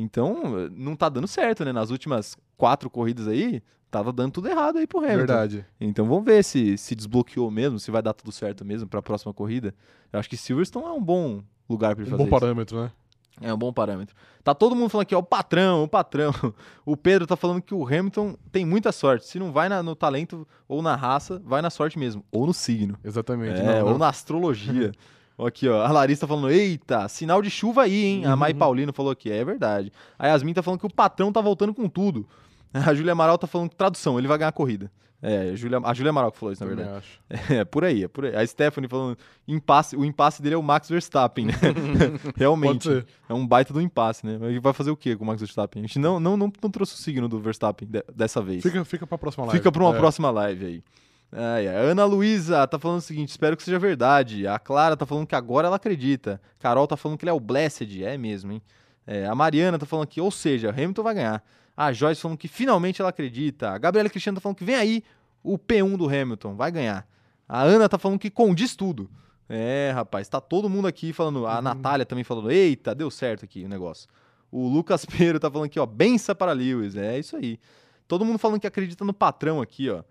Então, 0.00 0.68
não 0.72 0.94
tá 0.94 1.08
dando 1.08 1.26
certo, 1.26 1.64
né? 1.64 1.72
Nas 1.72 1.90
últimas 1.90 2.36
quatro 2.56 2.88
corridas 2.88 3.26
aí, 3.26 3.62
tava 3.90 4.12
dando 4.12 4.32
tudo 4.32 4.48
errado 4.48 4.78
aí 4.78 4.86
pro 4.86 4.98
Hamilton. 5.00 5.16
Verdade. 5.18 5.66
Então 5.80 6.06
vamos 6.06 6.24
ver 6.24 6.44
se 6.44 6.78
se 6.78 6.94
desbloqueou 6.94 7.50
mesmo, 7.50 7.78
se 7.80 7.90
vai 7.90 8.00
dar 8.02 8.12
tudo 8.12 8.30
certo 8.30 8.64
mesmo 8.64 8.86
pra 8.88 9.02
próxima 9.02 9.32
corrida. 9.34 9.74
Eu 10.12 10.20
acho 10.20 10.28
que 10.30 10.36
Silverstone 10.36 10.86
é 10.86 10.90
um 10.90 11.02
bom 11.02 11.42
lugar 11.68 11.94
pra 11.96 12.04
ele 12.04 12.10
Um 12.14 12.16
fazer 12.16 12.30
bom 12.30 12.36
isso. 12.36 12.40
parâmetro, 12.40 12.82
né? 12.82 12.92
É 13.40 13.54
um 13.54 13.58
bom 13.58 13.72
parâmetro. 13.72 14.16
Tá 14.42 14.52
todo 14.52 14.74
mundo 14.74 14.88
falando 14.88 15.02
aqui, 15.02 15.14
ó, 15.14 15.18
o 15.20 15.22
patrão, 15.22 15.84
o 15.84 15.88
patrão. 15.88 16.32
O 16.84 16.96
Pedro 16.96 17.26
tá 17.26 17.36
falando 17.36 17.60
que 17.62 17.74
o 17.74 17.86
Hamilton 17.86 18.36
tem 18.50 18.64
muita 18.64 18.90
sorte. 18.92 19.26
Se 19.26 19.38
não 19.38 19.52
vai 19.52 19.68
na- 19.68 19.82
no 19.82 19.94
talento 19.94 20.46
ou 20.66 20.80
na 20.82 20.96
raça, 20.96 21.40
vai 21.44 21.60
na 21.62 21.70
sorte 21.70 21.98
mesmo. 21.98 22.24
Ou 22.32 22.46
no 22.46 22.54
signo. 22.54 22.96
Exatamente. 23.04 23.60
É, 23.60 23.64
Não, 23.80 23.84
ou 23.86 23.90
não. 23.92 23.98
na 23.98 24.08
astrologia. 24.08 24.90
Aqui, 25.46 25.68
ó. 25.68 25.82
A 25.84 25.92
Larissa 25.92 26.22
tá 26.22 26.26
falando, 26.26 26.50
eita, 26.50 27.06
sinal 27.08 27.40
de 27.40 27.48
chuva 27.50 27.82
aí, 27.82 28.04
hein? 28.04 28.26
A 28.26 28.34
Mai 28.34 28.52
Uhum. 28.52 28.58
Paulino 28.58 28.92
falou 28.92 29.14
que 29.14 29.30
é 29.30 29.44
verdade. 29.44 29.92
A 30.18 30.26
Yasmin 30.28 30.52
tá 30.54 30.62
falando 30.62 30.80
que 30.80 30.86
o 30.86 30.92
patrão 30.92 31.32
tá 31.32 31.40
voltando 31.40 31.72
com 31.72 31.88
tudo. 31.88 32.26
A 32.74 32.92
Júlia 32.92 33.12
Amaral 33.12 33.38
tá 33.38 33.46
falando 33.46 33.70
tradução, 33.70 34.18
ele 34.18 34.28
vai 34.28 34.36
ganhar 34.36 34.48
a 34.48 34.52
corrida. 34.52 34.90
É, 35.20 35.50
a 35.50 35.56
Júlia, 35.56 35.80
a 35.82 35.92
Júlia 35.94 36.10
Amaral 36.10 36.30
que 36.30 36.38
falou 36.38 36.52
isso, 36.52 36.62
na 36.64 36.68
verdade. 36.74 36.96
acho. 36.98 37.20
É, 37.52 37.64
por 37.64 37.82
aí, 37.84 38.04
é 38.04 38.08
por 38.08 38.24
aí. 38.26 38.36
A 38.36 38.46
Stephanie 38.46 38.88
falando, 38.88 39.16
impasse, 39.48 39.96
o 39.96 40.04
impasse 40.04 40.40
dele 40.42 40.54
é 40.54 40.58
o 40.58 40.62
Max 40.62 40.88
Verstappen, 40.88 41.46
né? 41.46 41.54
Realmente. 42.36 43.04
É 43.28 43.34
um 43.34 43.46
baita 43.46 43.72
do 43.72 43.80
impasse, 43.80 44.24
né? 44.26 44.38
Ele 44.48 44.60
vai 44.60 44.72
fazer 44.72 44.90
o 44.90 44.96
quê 44.96 45.16
com 45.16 45.24
o 45.24 45.26
Max 45.26 45.40
Verstappen? 45.40 45.82
A 45.82 45.86
gente 45.86 45.98
não, 45.98 46.20
não, 46.20 46.36
não, 46.36 46.52
não 46.62 46.70
trouxe 46.70 46.94
o 46.94 46.98
signo 46.98 47.28
do 47.28 47.40
Verstappen 47.40 47.88
de- 47.88 48.04
dessa 48.14 48.40
vez. 48.40 48.62
Fica, 48.62 48.84
fica 48.84 49.06
pra 49.06 49.18
próxima 49.18 49.44
live. 49.46 49.58
Fica 49.58 49.72
pra 49.72 49.82
uma 49.82 49.94
É. 49.94 49.98
próxima 49.98 50.30
live 50.30 50.64
aí. 50.66 50.82
Ai. 51.30 51.68
A 51.68 51.72
Ana 51.72 52.04
Luísa 52.04 52.66
tá 52.66 52.78
falando 52.78 52.98
o 52.98 53.02
seguinte: 53.02 53.30
espero 53.30 53.56
que 53.56 53.62
seja 53.62 53.78
verdade. 53.78 54.46
A 54.46 54.58
Clara 54.58 54.96
tá 54.96 55.06
falando 55.06 55.26
que 55.26 55.34
agora 55.34 55.66
ela 55.66 55.76
acredita. 55.76 56.40
Carol 56.58 56.86
tá 56.86 56.96
falando 56.96 57.18
que 57.18 57.24
ele 57.24 57.30
é 57.30 57.34
o 57.34 57.40
Blessed. 57.40 58.04
É 58.04 58.16
mesmo, 58.16 58.52
hein? 58.52 58.62
É, 59.06 59.26
a 59.26 59.34
Mariana 59.34 59.78
tá 59.78 59.86
falando 59.86 60.06
que, 60.06 60.20
ou 60.20 60.30
seja, 60.30 60.70
Hamilton 60.70 61.02
vai 61.02 61.14
ganhar. 61.14 61.44
A 61.76 61.92
Joyce 61.92 62.20
falando 62.20 62.36
que 62.36 62.48
finalmente 62.48 63.00
ela 63.00 63.10
acredita. 63.10 63.70
A 63.70 63.78
Gabriela 63.78 64.10
Cristiano 64.10 64.36
tá 64.36 64.40
falando 64.42 64.56
que 64.56 64.64
vem 64.64 64.74
aí 64.74 65.02
o 65.42 65.58
P1 65.58 65.96
do 65.96 66.06
Hamilton, 66.06 66.54
vai 66.54 66.70
ganhar. 66.70 67.06
A 67.48 67.62
Ana 67.62 67.88
tá 67.88 67.96
falando 67.96 68.18
que 68.18 68.30
condiz 68.30 68.76
tudo. 68.76 69.08
É, 69.48 69.92
rapaz, 69.94 70.28
tá 70.28 70.40
todo 70.40 70.68
mundo 70.68 70.86
aqui 70.86 71.12
falando. 71.12 71.46
A 71.46 71.62
Natália 71.62 72.04
também 72.04 72.24
falando, 72.24 72.50
eita, 72.50 72.94
deu 72.94 73.10
certo 73.10 73.44
aqui 73.44 73.64
o 73.64 73.68
negócio. 73.68 74.08
O 74.50 74.68
Lucas 74.68 75.04
Pereira 75.06 75.40
tá 75.40 75.50
falando 75.50 75.66
aqui, 75.66 75.80
ó, 75.80 75.86
benção 75.86 76.34
para 76.34 76.52
Lewis. 76.52 76.96
É 76.96 77.18
isso 77.18 77.36
aí. 77.36 77.58
Todo 78.06 78.24
mundo 78.24 78.38
falando 78.38 78.60
que 78.60 78.66
acredita 78.66 79.04
no 79.04 79.14
patrão 79.14 79.60
aqui, 79.60 79.88
ó. 79.88 80.02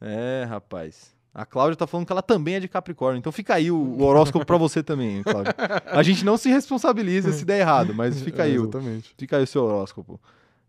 É, 0.00 0.44
rapaz. 0.48 1.14
A 1.34 1.44
Cláudia 1.44 1.76
tá 1.76 1.86
falando 1.86 2.06
que 2.06 2.12
ela 2.12 2.22
também 2.22 2.54
é 2.54 2.60
de 2.60 2.68
Capricórnio. 2.68 3.18
Então 3.18 3.32
fica 3.32 3.54
aí 3.54 3.68
o, 3.70 3.76
o 3.76 4.02
horóscopo 4.04 4.46
pra 4.46 4.56
você 4.56 4.82
também, 4.84 5.22
Cláudia. 5.24 5.52
A 5.86 6.02
gente 6.02 6.24
não 6.24 6.36
se 6.36 6.48
responsabiliza 6.48 7.32
se 7.32 7.44
der 7.44 7.60
errado, 7.60 7.92
mas 7.92 8.22
fica 8.22 8.44
aí 8.44 8.54
É, 8.54 8.58
o, 8.58 8.62
Exatamente. 8.62 9.14
Fica 9.18 9.36
aí 9.38 9.42
o 9.42 9.46
seu 9.46 9.64
horóscopo. 9.64 10.20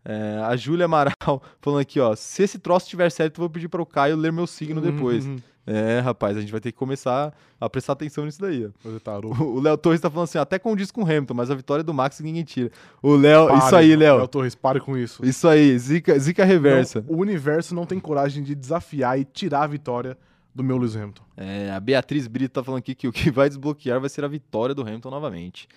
É, 0.04 0.40
a 0.44 0.56
Júlia 0.56 0.86
Amaral 0.86 1.14
falando 1.60 1.80
aqui, 1.80 2.00
ó. 2.00 2.16
Se 2.16 2.42
esse 2.42 2.58
troço 2.58 2.86
estiver 2.86 3.10
certo, 3.10 3.38
eu 3.38 3.42
vou 3.42 3.50
pedir 3.50 3.68
para 3.68 3.80
o 3.80 3.86
Caio 3.86 4.16
ler 4.16 4.32
meu 4.32 4.46
signo 4.46 4.80
depois. 4.80 5.26
Uhum. 5.26 5.36
É, 5.66 5.98
rapaz, 5.98 6.36
a 6.36 6.40
gente 6.40 6.52
vai 6.52 6.60
ter 6.60 6.70
que 6.70 6.78
começar 6.78 7.34
a 7.60 7.68
prestar 7.68 7.94
atenção 7.94 8.24
nisso 8.24 8.40
daí, 8.40 8.64
ó. 8.66 8.98
Tarô. 9.00 9.30
O 9.30 9.60
Léo 9.60 9.76
Torres 9.76 10.00
tá 10.00 10.08
falando 10.08 10.24
assim, 10.24 10.38
até 10.38 10.60
condiz 10.60 10.92
com 10.92 11.02
o 11.02 11.04
Hamilton, 11.04 11.34
mas 11.34 11.50
a 11.50 11.54
vitória 11.56 11.80
é 11.80 11.84
do 11.84 11.92
Max 11.92 12.20
ninguém 12.20 12.44
tira. 12.44 12.70
O 13.02 13.16
Léo, 13.16 13.52
isso 13.58 13.74
aí, 13.74 13.96
Léo. 13.96 14.28
Torres, 14.28 14.54
pare 14.54 14.78
com 14.78 14.96
isso. 14.96 15.24
Isso 15.24 15.48
aí, 15.48 15.76
zica, 15.76 16.16
zica 16.18 16.44
reversa. 16.44 17.04
Não, 17.06 17.16
o 17.16 17.20
universo 17.20 17.74
não 17.74 17.84
tem 17.84 17.98
coragem 17.98 18.44
de 18.44 18.54
desafiar 18.54 19.18
e 19.18 19.24
tirar 19.24 19.62
a 19.62 19.66
vitória 19.66 20.16
do 20.54 20.62
meu 20.62 20.76
Lewis 20.76 20.96
Hamilton. 20.96 21.22
É, 21.36 21.70
a 21.72 21.80
Beatriz 21.80 22.28
Brito 22.28 22.54
tá 22.54 22.62
falando 22.62 22.78
aqui 22.78 22.94
que 22.94 23.08
o 23.08 23.12
que 23.12 23.30
vai 23.30 23.48
desbloquear 23.48 24.00
vai 24.00 24.08
ser 24.08 24.24
a 24.24 24.28
vitória 24.28 24.74
do 24.74 24.82
Hamilton 24.82 25.10
novamente. 25.10 25.68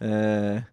É... 0.00 0.64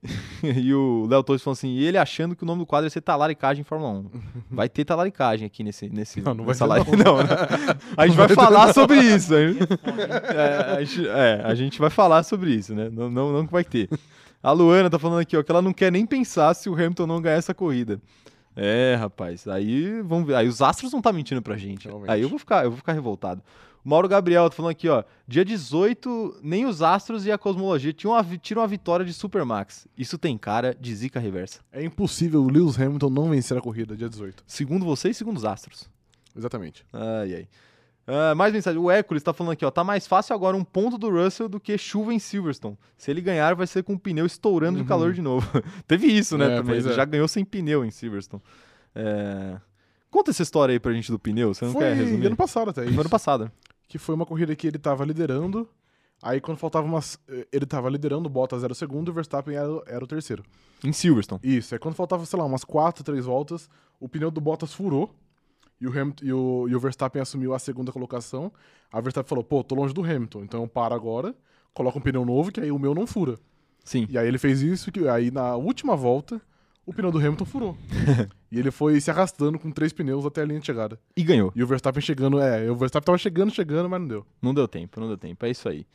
e 0.42 0.74
o 0.74 1.06
Léo 1.08 1.22
Torres 1.22 1.42
falou 1.42 1.52
assim, 1.52 1.68
e 1.68 1.84
ele 1.84 1.98
achando 1.98 2.34
que 2.34 2.42
o 2.42 2.46
nome 2.46 2.60
do 2.60 2.66
quadro 2.66 2.86
ia 2.86 2.90
ser 2.90 3.00
talaricagem 3.00 3.60
em 3.60 3.64
Fórmula 3.64 3.92
1. 3.92 4.10
Vai 4.50 4.68
ter 4.68 4.84
talaricagem 4.84 5.46
aqui 5.46 5.62
nesse, 5.62 5.88
nesse 5.88 6.20
Não, 6.20 6.34
não 6.34 6.44
vai 6.44 6.54
nessa 6.54 6.64
ter, 6.64 6.68
live. 6.70 6.96
não. 6.96 7.02
Não, 7.04 7.16
né? 7.18 7.28
A 7.96 8.06
gente 8.06 8.16
vai 8.16 8.28
falar 8.28 8.72
sobre 8.72 9.00
isso. 9.00 9.34
hein? 9.34 9.56
É, 10.34 10.76
a 10.76 10.84
gente, 10.84 11.08
é, 11.08 11.42
a 11.44 11.54
gente 11.54 11.78
vai 11.78 11.90
falar 11.90 12.22
sobre 12.22 12.50
isso, 12.54 12.74
né? 12.74 12.88
Não, 12.90 13.10
não, 13.10 13.32
não 13.32 13.46
vai 13.46 13.64
ter. 13.64 13.88
A 14.42 14.50
Luana 14.52 14.90
tá 14.90 14.98
falando 14.98 15.20
aqui, 15.20 15.36
ó, 15.36 15.42
que 15.42 15.50
ela 15.50 15.62
não 15.62 15.72
quer 15.72 15.92
nem 15.92 16.04
pensar 16.04 16.52
se 16.54 16.68
o 16.68 16.74
Hamilton 16.74 17.06
não 17.06 17.20
ganhar 17.20 17.36
essa 17.36 17.54
corrida. 17.54 18.00
É, 18.56 18.96
rapaz, 18.98 19.46
aí 19.48 20.02
vamos 20.02 20.26
ver. 20.26 20.34
Aí 20.34 20.46
os 20.48 20.60
astros 20.60 20.92
não 20.92 21.00
tá 21.00 21.12
mentindo 21.12 21.40
pra 21.40 21.56
gente. 21.56 21.86
Realmente. 21.86 22.10
Aí 22.10 22.22
eu 22.22 22.28
vou 22.28 22.38
ficar, 22.38 22.64
eu 22.64 22.70
vou 22.70 22.76
ficar 22.76 22.92
revoltado. 22.92 23.40
Mauro 23.84 24.08
Gabriel 24.08 24.48
tá 24.48 24.54
falando 24.56 24.70
aqui, 24.70 24.88
ó. 24.88 25.02
Dia 25.26 25.44
18, 25.44 26.38
nem 26.42 26.66
os 26.66 26.82
astros 26.82 27.26
e 27.26 27.32
a 27.32 27.38
cosmologia 27.38 27.92
tinham 27.92 28.14
a, 28.14 28.22
vi- 28.22 28.38
tiram 28.38 28.62
a 28.62 28.66
vitória 28.66 29.04
de 29.04 29.12
Supermax. 29.12 29.88
Isso 29.98 30.16
tem 30.16 30.38
cara 30.38 30.76
de 30.78 30.94
zica 30.94 31.18
reversa. 31.18 31.60
É 31.72 31.82
impossível 31.84 32.42
o 32.42 32.48
Lewis 32.48 32.78
Hamilton 32.80 33.10
não 33.10 33.30
vencer 33.30 33.56
a 33.56 33.60
corrida 33.60 33.96
dia 33.96 34.08
18. 34.08 34.44
Segundo 34.46 34.84
vocês, 34.84 35.16
segundo 35.16 35.36
os 35.36 35.44
astros. 35.44 35.90
Exatamente. 36.36 36.84
Ai, 36.92 37.34
ai. 37.34 37.48
Ah, 38.06 38.34
mais 38.34 38.52
mensagem. 38.52 38.80
O 38.80 38.90
Hércules 38.90 39.22
tá 39.22 39.32
falando 39.32 39.52
aqui, 39.52 39.64
ó. 39.64 39.70
Tá 39.70 39.84
mais 39.84 40.06
fácil 40.06 40.34
agora 40.34 40.56
um 40.56 40.64
ponto 40.64 40.98
do 40.98 41.08
Russell 41.10 41.48
do 41.48 41.60
que 41.60 41.76
chuva 41.78 42.12
em 42.12 42.18
Silverstone. 42.18 42.76
Se 42.96 43.10
ele 43.10 43.20
ganhar, 43.20 43.54
vai 43.54 43.66
ser 43.66 43.82
com 43.84 43.94
o 43.94 43.98
pneu 43.98 44.26
estourando 44.26 44.76
de 44.76 44.82
Uhum. 44.82 44.88
calor 44.88 45.12
de 45.12 45.22
novo. 45.22 45.48
Teve 45.86 46.06
isso, 46.08 46.36
né? 46.38 46.52
É, 46.52 46.56
também. 46.56 46.76
Ele 46.76 46.88
é. 46.88 46.92
já 46.92 47.04
ganhou 47.04 47.28
sem 47.28 47.44
pneu 47.44 47.84
em 47.84 47.90
Silverstone. 47.90 48.42
É, 48.94 49.56
Conta 50.10 50.30
essa 50.30 50.42
história 50.42 50.72
aí 50.74 50.78
pra 50.80 50.92
gente 50.92 51.10
do 51.10 51.18
pneu. 51.18 51.54
Você 51.54 51.64
não 51.64 51.72
foi 51.72 51.82
quer 51.82 51.94
resumir? 51.96 52.26
ano 52.26 52.36
passado 52.36 52.68
até 52.70 52.84
isso. 52.84 53.00
ano 53.00 53.08
passado. 53.08 53.50
Que 53.92 53.98
foi 53.98 54.14
uma 54.14 54.24
corrida 54.24 54.56
que 54.56 54.66
ele 54.66 54.78
tava 54.78 55.04
liderando. 55.04 55.68
Aí 56.22 56.40
quando 56.40 56.56
faltava 56.56 56.86
umas. 56.86 57.18
eh, 57.28 57.46
Ele 57.52 57.66
tava 57.66 57.90
liderando, 57.90 58.26
o 58.26 58.30
Bottas 58.32 58.64
era 58.64 58.72
o 58.72 58.74
segundo 58.74 59.08
e 59.08 59.10
o 59.10 59.12
Verstappen 59.12 59.54
era, 59.54 59.68
era 59.86 60.02
o 60.02 60.06
terceiro. 60.06 60.42
Em 60.82 60.94
Silverstone. 60.94 61.42
Isso, 61.44 61.74
aí 61.74 61.78
quando 61.78 61.94
faltava, 61.94 62.24
sei 62.24 62.38
lá, 62.38 62.46
umas 62.46 62.64
quatro, 62.64 63.04
três 63.04 63.26
voltas, 63.26 63.68
o 64.00 64.08
pneu 64.08 64.30
do 64.30 64.40
Bottas 64.40 64.72
furou. 64.72 65.14
E 65.78 65.86
o, 65.86 65.90
Hamilton, 65.90 66.24
e, 66.24 66.32
o, 66.32 66.68
e 66.70 66.74
o 66.74 66.80
Verstappen 66.80 67.20
assumiu 67.20 67.52
a 67.52 67.58
segunda 67.58 67.92
colocação. 67.92 68.50
A 68.90 68.98
Verstappen 68.98 69.28
falou, 69.28 69.44
pô, 69.44 69.62
tô 69.62 69.74
longe 69.74 69.92
do 69.92 70.02
Hamilton, 70.02 70.42
então 70.42 70.66
para 70.66 70.94
agora, 70.94 71.34
coloca 71.74 71.98
um 71.98 72.00
pneu 72.00 72.24
novo, 72.24 72.50
que 72.50 72.60
aí 72.62 72.72
o 72.72 72.78
meu 72.78 72.94
não 72.94 73.06
fura. 73.06 73.38
Sim. 73.84 74.06
E 74.08 74.16
aí 74.16 74.26
ele 74.26 74.38
fez 74.38 74.62
isso, 74.62 74.90
que 74.90 75.06
aí 75.06 75.30
na 75.30 75.54
última 75.54 75.94
volta, 75.94 76.40
o 76.84 76.92
pneu 76.92 77.10
do 77.12 77.18
Hamilton 77.18 77.44
furou. 77.44 77.78
e 78.50 78.58
ele 78.58 78.70
foi 78.70 79.00
se 79.00 79.10
arrastando 79.10 79.58
com 79.58 79.70
três 79.70 79.92
pneus 79.92 80.24
até 80.26 80.42
a 80.42 80.44
linha 80.44 80.60
de 80.60 80.66
chegada. 80.66 80.98
E 81.16 81.22
ganhou. 81.22 81.52
E 81.54 81.62
o 81.62 81.66
Verstappen 81.66 82.02
chegando, 82.02 82.40
é, 82.40 82.70
o 82.70 82.74
Verstappen 82.74 83.06
tava 83.06 83.18
chegando, 83.18 83.52
chegando, 83.52 83.88
mas 83.88 84.00
não 84.00 84.08
deu. 84.08 84.26
Não 84.40 84.54
deu 84.54 84.66
tempo, 84.66 85.00
não 85.00 85.08
deu 85.08 85.16
tempo. 85.18 85.44
É 85.46 85.50
isso 85.50 85.68
aí. 85.68 85.86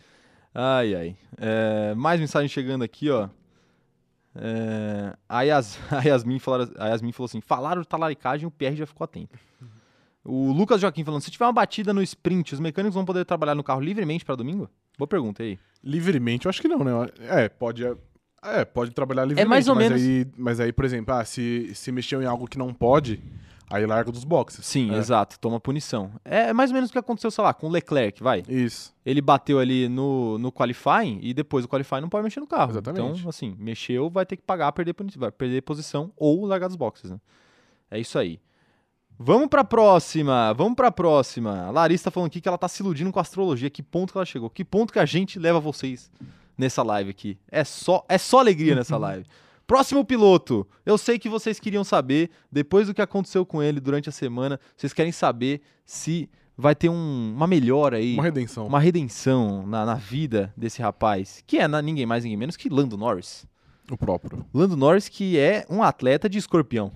Ai, 0.54 0.96
ai. 0.96 1.18
É, 1.38 1.94
mais 1.96 2.20
mensagem 2.20 2.48
chegando 2.48 2.84
aqui, 2.84 3.10
ó. 3.10 3.30
É, 4.36 5.16
a, 5.28 5.42
Yas, 5.42 5.80
a, 5.92 6.02
Yasmin 6.04 6.40
falaram- 6.40 6.72
a 6.78 6.88
Yasmin 6.90 7.12
falou 7.12 7.26
assim: 7.26 7.42
falaram 7.42 7.82
de 7.82 7.88
talaricagem, 7.88 8.48
o 8.48 8.52
PR 8.52 8.76
já 8.76 8.86
ficou 8.86 9.04
atento. 9.06 9.38
O 10.24 10.52
Lucas 10.52 10.82
Joaquim 10.82 11.04
falando: 11.04 11.22
se 11.22 11.32
tiver 11.32 11.46
uma 11.46 11.54
batida 11.54 11.94
no 11.94 12.02
sprint, 12.02 12.54
os 12.54 12.60
mecânicos 12.60 12.96
vão 12.96 13.06
poder 13.06 13.26
trabalhar 13.26 13.56
no 13.56 13.64
carro 13.64 13.82
livremente 13.82 14.26
para 14.26 14.36
domingo? 14.36 14.70
Boa 14.98 15.08
pergunta 15.08 15.44
aí. 15.44 15.60
Livremente, 15.84 16.46
eu 16.46 16.50
acho 16.50 16.62
que 16.62 16.68
não, 16.68 16.84
né? 16.84 16.92
É, 17.20 17.50
pode. 17.50 17.84
É, 18.48 18.66
pode 18.66 18.92
trabalhar 18.92 19.26
livremente. 19.26 19.50
mais 19.50 19.68
ou 19.68 19.76
mas 19.76 19.84
menos- 19.90 20.02
Aí, 20.02 20.28
mas 20.38 20.60
aí, 20.60 20.72
por 20.72 20.86
exemplo, 20.86 21.14
ah, 21.14 21.24
se, 21.26 21.72
se 21.76 21.92
mexeu 21.92 22.22
em 22.22 22.26
algo 22.26 22.48
que 22.48 22.58
não 22.58 22.74
pode, 22.74 23.22
aí 23.70 23.86
larga 23.86 24.12
dos 24.12 24.24
boxes. 24.24 24.66
Sim, 24.66 24.94
É. 24.94 24.98
exato, 24.98 25.40
toma 25.40 25.60
punição. 25.60 26.12
É 26.24 26.54
mais 26.54 26.70
ou 26.72 26.76
menos 26.76 26.90
o 26.90 26.94
que 26.94 27.00
aconteceu, 27.00 27.30
sei 27.32 27.44
lá, 27.44 27.54
com 27.54 27.68
o 27.68 27.70
Leclerc, 27.70 28.22
vai. 28.24 28.44
Isso. 28.48 28.94
Ele 29.06 29.22
bateu 29.22 29.60
ali 29.60 29.90
no, 29.90 30.38
no 30.38 30.52
qualifying 30.52 31.20
e 31.22 31.34
depois 31.34 31.66
do 31.66 31.68
qualifying 31.70 32.02
não 32.02 32.10
pode 32.10 32.24
mexer 32.24 32.40
no 32.40 32.48
carro. 32.48 32.72
Exatamente. 32.72 33.20
Então, 33.20 33.30
assim, 33.30 33.56
mexeu, 33.60 34.10
vai 34.10 34.26
ter 34.26 34.38
que 34.38 34.44
pagar, 34.44 34.72
perder, 34.72 34.96
vai 35.18 35.32
perder 35.32 35.62
posição 35.64 36.12
ou 36.16 36.46
largar 36.46 36.68
dos 36.68 36.76
boxes, 36.78 37.12
né? 37.12 37.20
É 37.92 38.00
isso 38.00 38.18
aí. 38.18 38.40
Vamos 39.20 39.48
pra 39.48 39.64
próxima, 39.64 40.54
vamos 40.54 40.76
pra 40.76 40.92
próxima. 40.92 41.64
A 41.66 41.72
Larissa 41.72 42.04
tá 42.06 42.12
falando 42.12 42.28
aqui 42.28 42.40
que 42.40 42.48
ela 42.48 42.58
tá 42.58 42.68
se 42.68 42.84
iludindo 42.84 43.12
com 43.12 43.18
a 43.18 43.22
astrologia. 43.24 43.68
Que 43.70 43.82
ponto 43.82 44.12
que 44.12 44.18
ela 44.18 44.26
chegou? 44.26 44.48
Que 44.48 44.64
ponto 44.64 44.94
que 44.94 45.00
a 45.00 45.06
gente 45.06 45.40
leva 45.40 45.60
vocês 45.60 46.12
nessa 46.58 46.84
live 46.84 47.10
aqui? 47.12 47.38
É 47.52 47.64
só, 47.64 48.06
é 48.10 48.18
só 48.18 48.40
alegria 48.40 48.76
nessa 48.76 48.98
live. 48.98 49.26
Próximo 49.66 50.04
piloto. 50.06 50.66
Eu 50.86 50.98
sei 50.98 51.20
que 51.20 51.28
vocês 51.28 51.60
queriam 51.60 51.84
saber, 51.84 52.30
depois 52.52 52.88
do 52.88 52.94
que 52.94 53.02
aconteceu 53.02 53.46
com 53.46 53.62
ele 53.62 53.80
durante 53.82 54.08
a 54.08 54.12
semana, 54.14 54.60
vocês 54.78 54.94
querem 54.94 55.12
saber 55.12 55.62
se 55.86 56.30
vai 56.58 56.74
ter 56.74 56.90
um- 56.90 57.34
uma 57.36 57.46
melhora 57.46 57.98
aí 57.98 58.14
Uma 58.14 58.24
redenção. 58.24 58.66
uma 58.66 58.80
redenção 58.80 59.68
na, 59.68 59.86
na 59.86 59.96
vida 59.96 60.54
desse 60.58 60.82
rapaz, 60.82 61.44
que 61.46 61.58
é 61.60 61.68
na- 61.68 61.82
ninguém 61.82 62.06
mais, 62.06 62.24
ninguém 62.24 62.38
menos 62.38 62.56
que 62.56 62.70
Lando 62.70 62.98
Norris. 62.98 63.46
O 63.92 63.98
próprio. 63.98 64.46
Lando 64.54 64.76
Norris, 64.76 65.08
que 65.10 65.38
é 65.38 65.66
um 65.70 65.84
atleta 65.84 66.28
de 66.30 66.38
escorpião. 66.38 66.92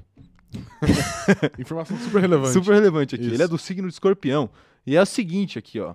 Informação 1.60 1.98
super 1.98 2.20
relevante. 2.22 2.54
Super 2.54 2.74
relevante 2.74 3.16
aqui. 3.16 3.26
Isso. 3.26 3.34
Ele 3.36 3.44
é 3.44 3.48
do 3.48 3.58
signo 3.58 3.88
de 3.88 3.94
escorpião. 3.94 4.50
E 4.86 4.96
é 4.96 5.02
o 5.02 5.06
seguinte 5.06 5.58
aqui, 5.60 5.80
ó. 5.80 5.94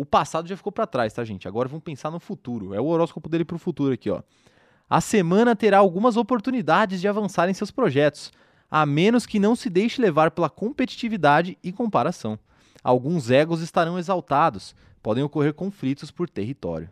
O 0.00 0.04
passado 0.06 0.48
já 0.48 0.56
ficou 0.56 0.72
pra 0.72 0.86
trás, 0.86 1.12
tá, 1.12 1.22
gente? 1.26 1.46
Agora 1.46 1.68
vamos 1.68 1.84
pensar 1.84 2.10
no 2.10 2.18
futuro. 2.18 2.72
É 2.72 2.80
o 2.80 2.86
horóscopo 2.86 3.28
dele 3.28 3.44
pro 3.44 3.58
futuro 3.58 3.92
aqui, 3.92 4.08
ó. 4.08 4.22
A 4.88 4.98
semana 4.98 5.54
terá 5.54 5.76
algumas 5.76 6.16
oportunidades 6.16 7.02
de 7.02 7.06
avançar 7.06 7.50
em 7.50 7.52
seus 7.52 7.70
projetos, 7.70 8.32
a 8.70 8.86
menos 8.86 9.26
que 9.26 9.38
não 9.38 9.54
se 9.54 9.68
deixe 9.68 10.00
levar 10.00 10.30
pela 10.30 10.48
competitividade 10.48 11.58
e 11.62 11.70
comparação. 11.70 12.38
Alguns 12.82 13.30
egos 13.30 13.60
estarão 13.60 13.98
exaltados, 13.98 14.74
podem 15.02 15.22
ocorrer 15.22 15.52
conflitos 15.52 16.10
por 16.10 16.30
território. 16.30 16.90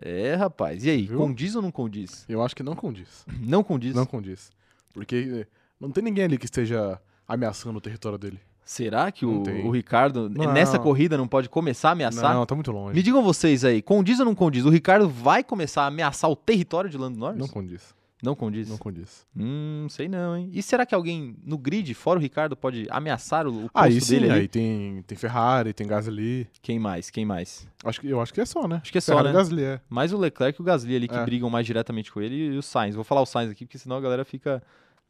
É, 0.00 0.36
rapaz. 0.36 0.84
E 0.84 0.90
aí, 0.90 1.06
Viu? 1.08 1.18
condiz 1.18 1.56
ou 1.56 1.62
não 1.62 1.72
condiz? 1.72 2.24
Eu 2.28 2.40
acho 2.40 2.54
que 2.54 2.62
não 2.62 2.76
condiz. 2.76 3.26
Não 3.40 3.64
condiz? 3.64 3.96
Não 3.96 4.06
condiz. 4.06 4.48
Porque 4.94 5.40
eh, 5.40 5.46
não 5.80 5.90
tem 5.90 6.04
ninguém 6.04 6.26
ali 6.26 6.38
que 6.38 6.44
esteja 6.44 7.02
ameaçando 7.26 7.78
o 7.78 7.80
território 7.80 8.16
dele. 8.16 8.38
Será 8.64 9.10
que 9.10 9.26
o, 9.26 9.42
o 9.66 9.70
Ricardo, 9.70 10.30
Não. 10.30 10.52
nessa 10.52 10.78
corrida, 10.78 11.16
não 11.18 11.26
pode 11.26 11.48
começar 11.48 11.88
a 11.88 11.92
ameaçar? 11.92 12.32
Não, 12.34 12.46
tá 12.46 12.54
muito 12.54 12.70
longe. 12.70 12.94
Me 12.94 13.02
digam 13.02 13.22
vocês 13.22 13.64
aí, 13.64 13.82
condiz 13.82 14.18
ou 14.20 14.24
não 14.24 14.34
condiz? 14.34 14.64
O 14.64 14.70
Ricardo 14.70 15.08
vai 15.08 15.42
começar 15.42 15.82
a 15.82 15.86
ameaçar 15.86 16.30
o 16.30 16.36
território 16.36 16.88
de 16.88 16.96
Lando 16.96 17.18
Norris? 17.18 17.38
Não 17.38 17.48
condiz. 17.48 17.94
Não 18.22 18.36
condiz? 18.36 18.68
Não 18.68 18.78
condiz. 18.78 19.26
Hum, 19.36 19.88
sei 19.90 20.06
não, 20.06 20.36
hein? 20.36 20.48
E 20.52 20.62
será 20.62 20.86
que 20.86 20.94
alguém 20.94 21.36
no 21.44 21.58
grid, 21.58 21.92
fora 21.92 22.20
o 22.20 22.22
Ricardo, 22.22 22.56
pode 22.56 22.86
ameaçar 22.88 23.48
o, 23.48 23.50
o 23.50 23.62
posto 23.62 23.70
Aí 23.74 24.00
sim, 24.00 24.14
dele 24.14 24.30
ali? 24.30 24.40
aí 24.42 24.48
tem, 24.48 25.02
tem 25.08 25.18
Ferrari, 25.18 25.72
tem 25.72 25.88
Gasly. 25.88 26.46
Quem 26.62 26.78
mais? 26.78 27.10
Quem 27.10 27.26
mais? 27.26 27.66
Acho 27.84 28.00
que, 28.00 28.08
eu 28.08 28.20
acho 28.20 28.32
que 28.32 28.40
é 28.40 28.44
só, 28.46 28.68
né? 28.68 28.78
Acho 28.80 28.92
que 28.92 28.98
é 28.98 29.00
só, 29.00 29.14
Ferrari 29.16 29.26
né? 29.28 29.34
e 29.34 29.36
Gasly, 29.38 29.64
é. 29.64 29.80
Mais 29.90 30.12
o 30.12 30.16
Leclerc 30.18 30.56
e 30.56 30.62
o 30.62 30.64
Gasly 30.64 30.94
ali 30.94 31.08
que 31.08 31.16
É. 31.16 31.24
brigam 31.24 31.50
mais 31.50 31.66
diretamente 31.66 32.12
com 32.12 32.20
ele 32.20 32.36
e 32.54 32.56
o 32.56 32.62
Sainz. 32.62 32.94
Vou 32.94 33.02
falar 33.02 33.22
o 33.22 33.26
Sainz 33.26 33.50
aqui, 33.50 33.66
porque 33.66 33.76
senão 33.76 33.96
a 33.96 34.00
galera 34.00 34.24
fica. 34.24 34.62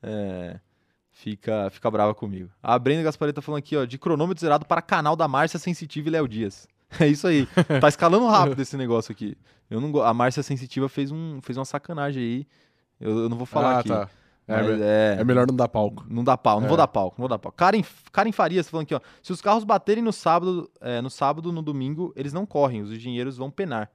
é, 0.03 0.59
fica, 1.13 1.71
fica 1.71 1.91
brava 1.91 2.15
comigo. 2.15 2.51
A 2.63 2.79
Brenda 2.79 3.03
Gaspareto 3.05 3.37
tá 3.37 3.43
falando 3.43 3.59
aqui, 3.61 3.77
ó, 3.77 3.85
de 3.85 3.99
cronômetro 3.99 4.41
zerado 4.41 4.67
para 4.67 4.83
canal 4.83 5.15
da 5.15 5.29
Márcia 5.29 5.59
Sensitiva 5.59 6.09
e 6.09 6.11
Léo 6.11 6.27
Dias. 6.29 6.67
É 7.01 7.07
isso 7.09 7.27
aí. 7.27 7.47
Tá 7.81 7.89
escalando 7.89 8.27
rápido 8.27 8.61
esse 8.61 8.77
negócio 8.77 9.13
aqui. 9.13 9.35
Eu 9.71 9.81
não 9.81 10.03
A 10.03 10.13
Márcia 10.13 10.43
Sensitiva 10.43 10.91
fez, 10.91 11.11
um, 11.11 11.41
fez 11.41 11.57
uma 11.57 11.65
sacanagem 11.65 12.23
aí. 12.23 12.47
Eu, 13.01 13.21
eu 13.21 13.29
não 13.31 13.37
vou 13.39 13.47
falar 13.47 13.77
ah, 13.77 13.79
aqui. 13.79 13.89
tá. 13.89 14.11
É, 14.47 14.63
me- 14.63 14.83
é, 14.83 15.17
é 15.21 15.25
melhor 15.25 15.47
não 15.47 15.57
dar 15.57 15.69
palco. 15.69 16.05
Não 16.07 16.23
dá 16.23 16.37
pau, 16.37 16.59
não 16.61 16.67
É. 16.67 16.69
vou 16.69 16.77
dar 16.77 16.87
pau, 16.89 17.07
não 17.17 17.23
vou 17.23 17.29
dar 17.29 17.39
pau. 17.39 17.51
Karen, 17.51 17.83
Karen 18.13 18.31
Farias 18.31 18.69
falando 18.69 18.85
aqui, 18.85 18.95
ó. 18.95 19.01
Se 19.23 19.33
os 19.33 19.41
carros 19.41 19.65
baterem 19.65 20.05
no 20.05 20.13
sábado, 20.13 20.71
é, 20.83 21.01
no 21.01 21.09
sábado, 21.09 21.51
no 21.51 21.63
domingo, 21.63 22.13
eles 22.15 22.35
não 22.35 22.45
correm, 22.45 22.83
os 22.83 22.93
engenheiros 22.93 23.39
vão 23.39 23.51
penar. 23.51 23.91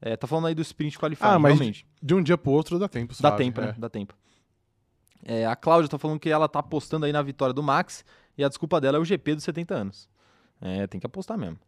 É, 0.00 0.16
tá 0.16 0.26
falando 0.26 0.46
aí 0.46 0.54
do 0.54 0.62
sprint 0.62 0.98
qualifying, 0.98 1.28
Ah, 1.28 1.38
mas 1.38 1.52
realmente. 1.58 1.86
De 2.02 2.14
um 2.14 2.22
dia 2.22 2.38
pro 2.38 2.50
outro 2.52 2.78
dá 2.78 2.88
tempo, 2.88 3.12
Dá 3.12 3.28
suave, 3.28 3.36
tempo, 3.36 3.60
é. 3.60 3.66
né? 3.66 3.74
Dá 3.76 3.90
tempo. 3.90 4.14
É, 5.24 5.46
a 5.46 5.54
Cláudia 5.54 5.88
tá 5.88 5.98
falando 5.98 6.18
que 6.18 6.28
ela 6.28 6.48
tá 6.48 6.58
apostando 6.58 7.06
aí 7.06 7.12
na 7.12 7.22
vitória 7.22 7.52
do 7.52 7.62
Max 7.62 8.04
e 8.36 8.44
a 8.44 8.48
desculpa 8.48 8.80
dela 8.80 8.98
é 8.98 9.00
o 9.00 9.04
GP 9.04 9.36
dos 9.36 9.44
70 9.44 9.74
anos. 9.74 10.08
É, 10.60 10.86
tem 10.86 11.00
que 11.00 11.06
apostar 11.06 11.38
mesmo. 11.38 11.58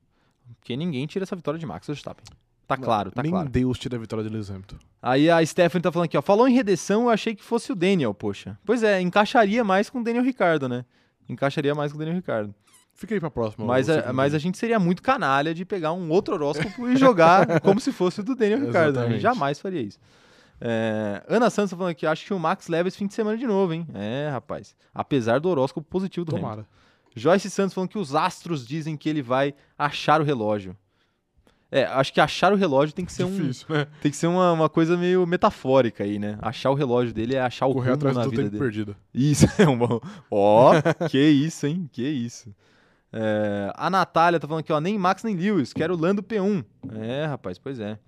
Porque 0.61 0.77
ninguém 0.77 1.07
tira 1.07 1.23
essa 1.25 1.37
vitória 1.37 1.59
de 1.59 1.67
Max 1.67 1.87
Verstappen. 1.87 2.25
Tá 2.67 2.77
claro, 2.77 3.11
tá 3.11 3.23
Nem 3.23 3.31
claro. 3.31 3.49
Deus 3.49 3.79
tira 3.79 3.97
a 3.97 3.99
vitória 4.01 4.25
de 4.25 4.31
Lewis 4.31 4.51
Hamilton. 4.51 4.77
Aí 5.03 5.29
a 5.31 5.45
Stephanie 5.45 5.83
tá 5.83 5.93
falando 5.93 6.07
aqui, 6.07 6.17
ó. 6.17 6.23
Falou 6.23 6.49
em 6.49 6.55
redenção, 6.55 7.03
eu 7.05 7.11
achei 7.11 7.35
que 7.35 7.45
fosse 7.45 7.71
o 7.71 7.75
Daniel, 7.75 8.15
poxa. 8.15 8.59
Pois 8.65 8.83
é, 8.83 9.01
encaixaria 9.01 9.63
mais 9.63 9.91
com 9.91 10.01
o 10.01 10.05
Daniel 10.05 10.25
Ricardo, 10.25 10.69
né? 10.69 10.85
Encaixaria 11.29 11.75
mais 11.75 11.93
com 11.93 11.97
o 11.97 11.99
Daniel 11.99 12.17
Ricardo. 12.17 12.55
Fica 12.95 13.13
aí 13.15 13.21
pra 13.21 13.31
próxima. 13.31 13.67
Mas 13.67 13.91
a, 13.91 13.95
segundo 13.97 14.15
mas 14.15 14.35
a 14.35 14.39
gente 14.39 14.57
seria 14.57 14.79
muito 14.79 15.03
canalha 15.03 15.53
de 15.53 15.65
pegar 15.65 15.93
um 15.93 16.09
outro 16.11 16.35
horóscopo 16.35 16.89
e 16.89 16.97
jogar 16.97 17.61
como 17.61 17.81
se 17.81 17.93
fosse 17.93 18.21
o 18.21 18.25
do 18.25 18.35
Daniel 18.35 18.61
Ricardo. 18.65 18.95
né? 18.95 19.01
A 19.01 19.09
gente 19.09 19.17
Exatamente. 19.19 19.21
jamais 19.21 19.61
faria 19.61 19.83
isso. 19.83 19.99
É, 20.67 21.23
Ana 21.29 21.51
Santos 21.51 21.73
tá 21.73 21.77
falando 21.77 21.91
aqui, 21.91 22.07
acho 22.07 22.25
que 22.25 22.33
o 22.33 22.39
Max 22.39 22.69
leva 22.69 22.89
esse 22.89 22.97
fim 22.97 23.07
de 23.07 23.13
semana 23.13 23.37
de 23.37 23.47
novo, 23.47 23.75
hein? 23.75 23.87
É, 23.93 24.31
rapaz. 24.33 24.75
Apesar 24.95 25.39
do 25.39 25.51
horóscopo 25.51 25.87
positivo 25.87 26.25
do 26.25 26.31
Hamilton. 26.31 26.51
Tomara. 26.51 26.69
Joyce 27.15 27.51
Santos 27.51 27.75
falando 27.75 27.91
que 27.91 27.99
os 27.99 28.15
astros 28.15 28.67
dizem 28.67 28.97
que 28.97 29.07
ele 29.07 29.21
vai 29.21 29.55
achar 29.79 30.23
o 30.23 30.25
relógio. 30.25 30.75
É, 31.71 31.85
acho 31.85 32.15
que 32.15 32.21
achar 32.21 32.51
o 32.51 32.57
relógio 32.57 32.95
tem 32.95 33.05
que 33.05 33.13
ser, 33.13 33.25
um, 33.25 33.37
Difícil, 33.37 33.67
né? 33.69 33.87
tem 34.01 34.11
que 34.11 34.17
ser 34.17 34.27
uma, 34.27 34.53
uma 34.53 34.69
coisa 34.71 34.97
meio 34.97 35.27
metafórica 35.27 36.03
aí, 36.05 36.19
né? 36.19 36.39
Achar 36.41 36.71
o 36.71 36.75
relógio 36.75 37.13
dele 37.13 37.35
é 37.35 37.41
achar 37.41 37.67
o 37.67 37.75
Correr 37.75 37.91
rumo 37.91 37.97
atrás 37.97 38.17
na 38.17 38.23
do 38.25 38.31
vida 38.31 38.43
tempo 38.45 38.53
dele. 38.53 38.63
perdido. 38.65 38.97
Isso, 39.13 39.47
é 39.61 39.69
um 39.69 39.77
bom. 39.77 40.01
Ó, 40.31 40.73
que 41.11 41.19
isso, 41.21 41.67
hein? 41.67 41.91
Que 41.93 42.09
isso. 42.09 42.55
É, 43.13 43.71
a 43.77 43.91
Natália 43.91 44.41
tá 44.41 44.47
falando 44.49 44.61
aqui, 44.61 44.73
ó, 44.73 44.81
nem 44.81 44.97
Max 44.97 45.23
nem 45.25 45.37
Lewis, 45.37 45.73
quero 45.75 45.95
o 45.95 46.01
Lando 46.01 46.23
P1. 46.23 46.65
É, 46.95 47.27
rapaz, 47.27 47.59
pois 47.59 47.79
é. 47.79 47.99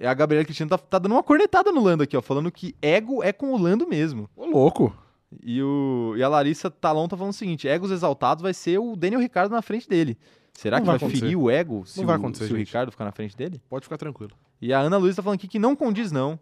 E 0.00 0.06
a 0.06 0.12
Gabriela 0.14 0.44
Cristina 0.44 0.68
tá, 0.68 0.78
tá 0.78 0.98
dando 0.98 1.12
uma 1.12 1.22
cornetada 1.22 1.70
no 1.70 1.80
Lando 1.82 2.02
aqui, 2.02 2.16
ó, 2.16 2.22
falando 2.22 2.50
que 2.50 2.74
ego 2.82 3.22
é 3.22 3.32
com 3.32 3.52
o 3.52 3.58
Lando 3.58 3.86
mesmo. 3.86 4.28
Ô, 4.36 4.44
louco. 4.46 4.94
E, 5.42 5.62
o, 5.62 6.14
e 6.16 6.22
a 6.22 6.28
Larissa 6.28 6.70
Talon 6.70 7.08
tá 7.08 7.16
falando 7.16 7.32
o 7.32 7.36
seguinte: 7.36 7.66
egos 7.68 7.90
exaltados 7.90 8.42
vai 8.42 8.54
ser 8.54 8.78
o 8.78 8.94
Daniel 8.96 9.20
Ricardo 9.20 9.52
na 9.52 9.62
frente 9.62 9.88
dele. 9.88 10.16
Será 10.52 10.78
Não 10.78 10.84
que 10.84 10.90
vai 10.90 11.10
ferir 11.10 11.36
o 11.36 11.50
ego 11.50 11.84
se, 11.84 11.98
Não 11.98 12.06
vai 12.06 12.16
o, 12.16 12.18
acontecer, 12.18 12.46
se 12.46 12.52
o. 12.52 12.56
Ricardo 12.56 12.92
ficar 12.92 13.04
na 13.04 13.10
frente 13.12 13.36
dele? 13.36 13.60
Pode 13.68 13.84
ficar 13.84 13.96
tranquilo. 13.96 14.32
E 14.62 14.72
a 14.72 14.78
Ana 14.78 14.96
Luísa 14.96 15.16
tá 15.16 15.22
falando 15.22 15.36
aqui 15.38 15.48
que 15.48 15.58
não 15.58 15.74
condiz, 15.74 16.12
não. 16.12 16.38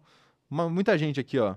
Uma- 0.50 0.68
muita 0.68 0.96
gente 0.98 1.18
aqui, 1.18 1.38
ó. 1.38 1.54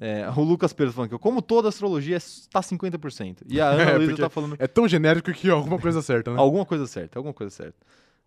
É, 0.00 0.26
o 0.34 0.40
Lucas 0.42 0.72
Pedro 0.72 0.94
falando 0.94 1.10
que 1.10 1.18
como 1.18 1.42
toda 1.42 1.68
astrologia 1.68 2.16
está 2.16 2.60
50%. 2.60 3.42
E 3.46 3.60
a 3.60 3.68
Ana 3.68 3.82
É, 3.82 3.96
Luísa 3.98 4.16
tá 4.16 4.30
falando 4.30 4.56
É 4.58 4.66
tão 4.66 4.88
genérico 4.88 5.30
que 5.30 5.50
alguma 5.50 5.78
coisa 5.78 6.00
certa, 6.00 6.32
né? 6.32 6.38
alguma 6.38 6.64
coisa 6.64 6.86
certa, 6.86 7.18
alguma 7.18 7.34
coisa 7.34 7.50
certa. 7.54 7.76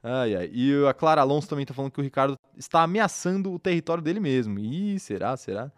Ai, 0.04 0.36
ai. 0.36 0.52
E 0.54 0.86
a 0.86 0.94
Clara 0.94 1.22
Alonso 1.22 1.48
também 1.48 1.66
tá 1.66 1.74
falando 1.74 1.92
que 1.92 2.00
o 2.00 2.04
Ricardo 2.04 2.38
está 2.58 2.84
ameaçando 2.84 3.54
o 3.54 3.58
território 3.58 4.04
dele 4.04 4.20
mesmo. 4.20 4.60
Ih, 4.60 5.00
será, 5.00 5.36
será? 5.38 5.72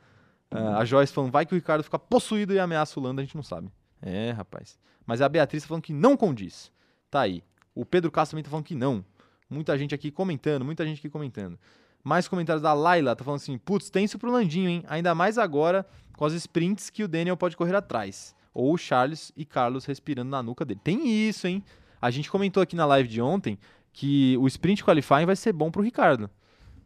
Ah, 0.50 0.80
a 0.80 0.86
Joyce 0.86 1.14
falando, 1.14 1.32
vai 1.32 1.46
que 1.46 1.54
o 1.54 1.56
Ricardo 1.56 1.84
fica 1.84 2.00
possuído 2.00 2.54
e 2.54 2.60
ameaça 2.60 3.00
o 3.00 3.04
Lando, 3.04 3.22
a 3.22 3.24
gente 3.24 3.36
não 3.36 3.44
sabe. 3.44 3.70
É, 4.02 4.32
rapaz. 4.32 4.80
Mas 5.06 5.22
a 5.22 5.30
Beatriz 5.30 5.64
tá 5.64 5.68
falando 5.68 5.84
que 5.84 5.94
não 5.94 6.18
condiz. 6.18 6.72
Tá 7.12 7.22
aí. 7.22 7.44
O 7.76 7.86
Pedro 7.86 8.12
Castro 8.12 8.34
também 8.34 8.44
tá 8.44 8.50
falando 8.50 8.66
que 8.66 8.76
não. 8.76 9.06
Muita 9.50 9.78
gente 9.78 9.94
aqui 9.94 10.10
comentando, 10.10 10.66
muita 10.66 10.86
gente 10.86 11.00
aqui 11.00 11.10
comentando. 11.10 11.60
Mais 12.04 12.28
comentários 12.28 12.64
da 12.64 12.74
Laila, 12.74 13.16
tá 13.16 13.24
falando 13.24 13.42
assim, 13.42 13.58
putz, 13.58 13.90
tenso 13.90 14.18
pro 14.18 14.32
Landinho, 14.32 14.70
hein? 14.70 14.84
Ainda 14.88 15.14
mais 15.14 15.38
agora 15.38 15.86
com 16.16 16.26
as 16.26 16.34
sprints 16.34 16.90
que 16.90 17.04
o 17.04 17.08
Daniel 17.08 17.38
pode 17.38 17.56
correr 17.56 17.76
atrás. 17.76 18.36
Ou 18.54 18.74
o 18.74 18.78
Charles 18.78 19.32
e 19.36 19.44
Carlos 19.44 19.86
respirando 19.86 20.30
na 20.32 20.42
nuca 20.42 20.64
dele. 20.64 20.80
Tem 20.84 21.08
isso, 21.08 21.48
hein? 21.48 21.64
A 22.02 22.10
gente 22.10 22.30
comentou 22.30 22.64
aqui 22.64 22.76
na 22.76 22.86
live 22.86 23.10
de 23.10 23.22
ontem 23.22 23.58
que 23.98 24.36
o 24.42 24.46
sprint 24.48 24.84
qualifying 24.84 25.26
vai 25.26 25.38
ser 25.38 25.54
bom 25.54 25.72
pro 25.72 25.82
Ricardo. 25.82 26.30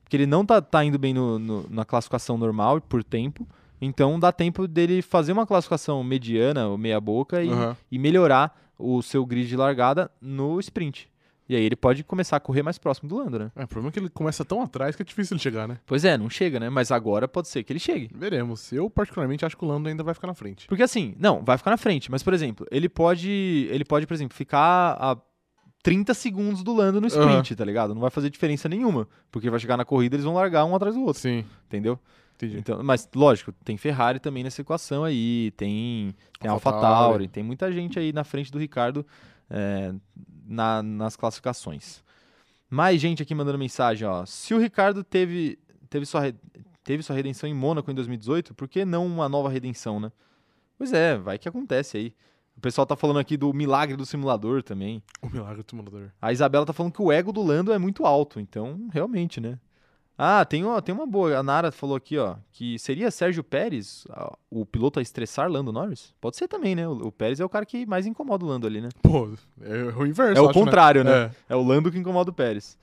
Porque 0.03 0.15
ele 0.15 0.27
não 0.27 0.45
tá, 0.45 0.61
tá 0.61 0.85
indo 0.85 0.99
bem 0.99 1.11
no- 1.11 1.39
no- 1.39 1.65
na 1.67 1.83
classificação 1.83 2.37
normal 2.37 2.79
por 2.81 3.03
tempo. 3.03 3.47
Então 3.81 4.19
dá 4.19 4.31
tempo 4.31 4.67
dele 4.67 5.01
fazer 5.01 5.31
uma 5.31 5.45
classificação 5.47 6.03
mediana 6.03 6.67
ou 6.67 6.77
meia 6.77 7.01
boca 7.01 7.41
e, 7.43 7.49
Aham. 7.49 7.75
e 7.91 7.97
melhorar 7.97 8.55
o 8.77 9.01
seu 9.01 9.25
grid 9.25 9.47
de 9.47 9.55
largada 9.55 10.11
no 10.21 10.59
sprint. 10.59 11.09
E 11.47 11.55
aí 11.55 11.63
ele 11.63 11.75
pode 11.75 12.03
começar 12.03 12.37
a 12.37 12.39
correr 12.39 12.61
mais 12.61 12.77
próximo 12.77 13.09
do 13.09 13.17
Lando, 13.17 13.39
né? 13.39 13.51
É, 13.55 13.63
o 13.63 13.67
problema 13.67 13.89
é 13.89 13.91
que 13.93 13.97
ele 13.99 14.09
começa 14.09 14.45
tão 14.45 14.61
atrás 14.61 14.95
que 14.95 15.01
é 15.01 15.05
difícil 15.05 15.33
ele 15.33 15.41
chegar, 15.41 15.67
né? 15.67 15.79
Pois 15.87 16.05
é, 16.05 16.15
não 16.15 16.29
chega, 16.29 16.59
né? 16.59 16.69
Mas 16.69 16.91
agora 16.91 17.27
pode 17.27 17.47
ser 17.47 17.63
que 17.63 17.73
ele 17.73 17.79
chegue. 17.79 18.07
Veremos. 18.13 18.71
Eu, 18.71 18.87
particularmente, 18.87 19.43
acho 19.43 19.57
que 19.57 19.65
o 19.65 19.67
Lando 19.67 19.89
ainda 19.89 20.03
vai 20.03 20.13
ficar 20.13 20.27
na 20.27 20.35
frente. 20.35 20.67
Porque 20.67 20.83
assim, 20.83 21.15
não, 21.17 21.43
vai 21.43 21.57
ficar 21.57 21.71
na 21.71 21.77
frente, 21.77 22.11
mas 22.11 22.21
por 22.21 22.35
exemplo, 22.35 22.67
ele 22.69 22.87
pode, 22.87 23.67
ele 23.71 23.83
pode, 23.83 24.05
por 24.05 24.13
exemplo, 24.13 24.37
ficar 24.37 24.95
a 24.99 25.17
30 25.81 26.13
segundos 26.13 26.63
do 26.63 26.73
Lando 26.73 26.99
no 26.99 27.07
sprint, 27.07 27.55
tá 27.55 27.63
ligado? 27.63 27.93
Não 27.93 28.01
vai 28.01 28.09
fazer 28.09 28.29
diferença 28.29 28.67
nenhuma, 28.67 29.07
porque 29.31 29.49
vai 29.49 29.59
chegar 29.59 29.77
na 29.77 29.85
corrida 29.85 30.15
eles 30.15 30.25
vão 30.25 30.33
largar 30.33 30.65
um 30.65 30.75
atrás 30.75 30.95
do 30.95 31.01
outro, 31.03 31.21
Sim. 31.21 31.45
entendeu? 31.67 31.97
Entendi. 32.35 32.57
Então, 32.57 32.81
mas, 32.83 33.07
lógico, 33.13 33.51
tem 33.65 33.75
Ferrari 33.77 34.19
também 34.19 34.43
nessa 34.43 34.61
equação 34.61 35.03
aí, 35.03 35.51
tem, 35.57 36.15
tem 36.39 36.49
AlphaTauri. 36.49 37.27
Tem 37.27 37.43
muita 37.43 37.69
gente 37.71 37.99
aí 37.99 38.13
na 38.13 38.23
frente 38.23 38.49
do 38.51 38.57
Ricardo 38.57 39.05
é, 39.49 39.93
na- 40.45 40.81
nas 40.81 41.15
classificações. 41.17 42.01
Mais 42.69 43.01
gente 43.01 43.21
aqui 43.21 43.35
mandando 43.35 43.57
mensagem, 43.57 44.07
ó. 44.07 44.25
Se 44.25 44.53
o 44.53 44.57
Ricardo 44.59 45.03
teve, 45.03 45.59
teve, 45.89 46.05
sua, 46.05 46.33
teve 46.83 47.03
sua 47.03 47.15
redenção 47.15 47.49
em 47.49 47.53
Mônaco 47.53 47.89
em 47.91 47.95
2018, 47.95 48.53
por 48.53 48.67
que 48.69 48.85
não 48.85 49.05
uma 49.05 49.27
nova 49.27 49.49
redenção, 49.49 49.99
né? 49.99 50.11
Pois 50.77 50.93
é, 50.93 51.17
vai 51.17 51.37
que 51.37 51.49
acontece 51.49 51.97
aí. 51.97 52.13
O 52.59 52.61
pessoal 52.61 52.85
tá 52.85 52.93
falando 52.93 53.19
aqui 53.19 53.37
do 53.37 53.53
milagre 53.53 53.95
do 53.95 54.05
simulador 54.05 54.61
também. 54.61 55.01
O 55.21 55.29
milagre 55.29 55.63
do 55.63 55.69
simulador. 55.69 56.09
A 56.21 56.33
Isabela 56.33 56.65
tá 56.65 56.73
falando 56.73 56.91
que 56.91 57.01
o 57.01 57.09
ego 57.09 57.31
do 57.31 57.41
Lando 57.41 57.71
é 57.71 57.77
muito 57.77 58.05
alto, 58.05 58.37
então, 58.37 58.89
realmente, 58.91 59.39
né? 59.39 59.57
Ah, 60.17 60.43
tem 60.43 60.65
uma, 60.65 60.81
tem 60.81 60.93
uma 60.93 61.07
boa. 61.07 61.37
A 61.37 61.41
Nara 61.41 61.71
falou 61.71 61.95
aqui, 61.95 62.17
ó, 62.17 62.35
que 62.51 62.77
seria 62.77 63.09
Sérgio 63.11 63.45
Pérez 63.45 64.05
o 64.51 64.65
piloto 64.65 64.99
a 64.99 65.01
estressar 65.01 65.49
Lando 65.49 65.71
Norris? 65.71 66.13
Pode 66.19 66.35
ser 66.35 66.49
também, 66.49 66.75
né? 66.75 66.85
O, 66.85 67.07
o 67.07 67.11
Pérez 67.13 67.39
é 67.39 67.45
o 67.45 67.49
cara 67.49 67.65
que 67.65 67.85
mais 67.85 68.05
incomoda 68.05 68.43
o 68.43 68.47
Lando 68.49 68.67
ali, 68.67 68.81
né? 68.81 68.89
Pô, 69.01 69.29
é 69.61 69.83
o 69.97 70.05
inverso. 70.05 70.37
É 70.37 70.41
o 70.41 70.49
acho, 70.49 70.59
né? 70.59 70.65
contrário, 70.65 71.03
né? 71.05 71.11
É. 71.11 71.53
É 71.53 71.55
o 71.55 71.63
Lando 71.63 71.89
que 71.89 71.97
incomoda 71.97 72.29
o 72.29 72.33
Pérez. 72.33 72.77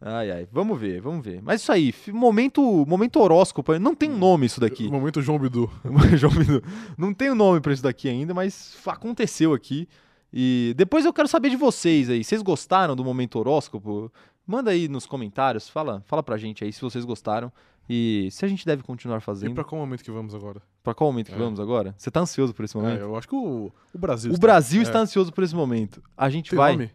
Ai, 0.00 0.30
ai. 0.30 0.48
Vamos 0.52 0.78
ver, 0.78 1.00
vamos 1.00 1.24
ver. 1.24 1.42
Mas 1.42 1.60
isso 1.62 1.72
aí, 1.72 1.92
momento, 2.12 2.62
momento 2.86 3.18
horóscopo. 3.20 3.76
Não 3.78 3.94
tem 3.94 4.10
um 4.10 4.16
nome 4.18 4.46
isso 4.46 4.60
daqui. 4.60 4.86
Momento 4.90 5.20
João 5.20 5.38
Bidu. 5.38 5.68
João 6.16 6.32
Bidu. 6.32 6.62
Não 6.96 7.12
tem 7.12 7.30
um 7.32 7.34
nome 7.34 7.60
pra 7.60 7.72
isso 7.72 7.82
daqui 7.82 8.08
ainda, 8.08 8.32
mas 8.32 8.76
aconteceu 8.86 9.52
aqui. 9.52 9.88
E 10.32 10.72
depois 10.76 11.04
eu 11.04 11.12
quero 11.12 11.26
saber 11.26 11.50
de 11.50 11.56
vocês 11.56 12.08
aí. 12.10 12.22
Vocês 12.22 12.42
gostaram 12.42 12.94
do 12.94 13.04
momento 13.04 13.38
horóscopo? 13.38 14.12
Manda 14.46 14.70
aí 14.70 14.88
nos 14.88 15.04
comentários, 15.04 15.68
fala, 15.68 16.02
fala 16.06 16.22
pra 16.22 16.36
gente 16.38 16.62
aí 16.64 16.72
se 16.72 16.80
vocês 16.80 17.04
gostaram 17.04 17.52
e 17.90 18.28
se 18.30 18.44
a 18.44 18.48
gente 18.48 18.64
deve 18.64 18.82
continuar 18.82 19.18
E 19.18 19.20
fazendo. 19.20 19.52
pra 19.54 19.62
Pra, 19.64 19.70
qual 19.70 19.80
momento 19.80 20.04
que 20.04 20.10
vamos 20.10 20.34
agora? 20.34 20.62
qual 20.84 21.10
momento 21.12 21.28
que 21.28 21.34
É. 21.34 21.38
vamos 21.38 21.58
agora? 21.60 21.94
Você 21.98 22.10
tá 22.10 22.20
ansioso 22.20 22.54
por 22.54 22.64
esse 22.64 22.76
É, 22.76 22.80
momento? 22.80 23.00
eu 23.00 23.16
acho 23.16 23.28
que 23.28 23.34
o, 23.34 23.70
o 23.92 23.98
Brasil. 23.98 24.30
o 24.30 24.34
está- 24.34 24.46
Brasil 24.46 24.80
é. 24.80 24.82
está 24.84 25.00
ansioso 25.00 25.32
por 25.32 25.42
esse 25.44 25.54
momento. 25.54 26.02
A 26.16 26.30
gente 26.30 26.50
Tem 26.50 26.56
vai. 26.56 26.72
nome? 26.72 26.90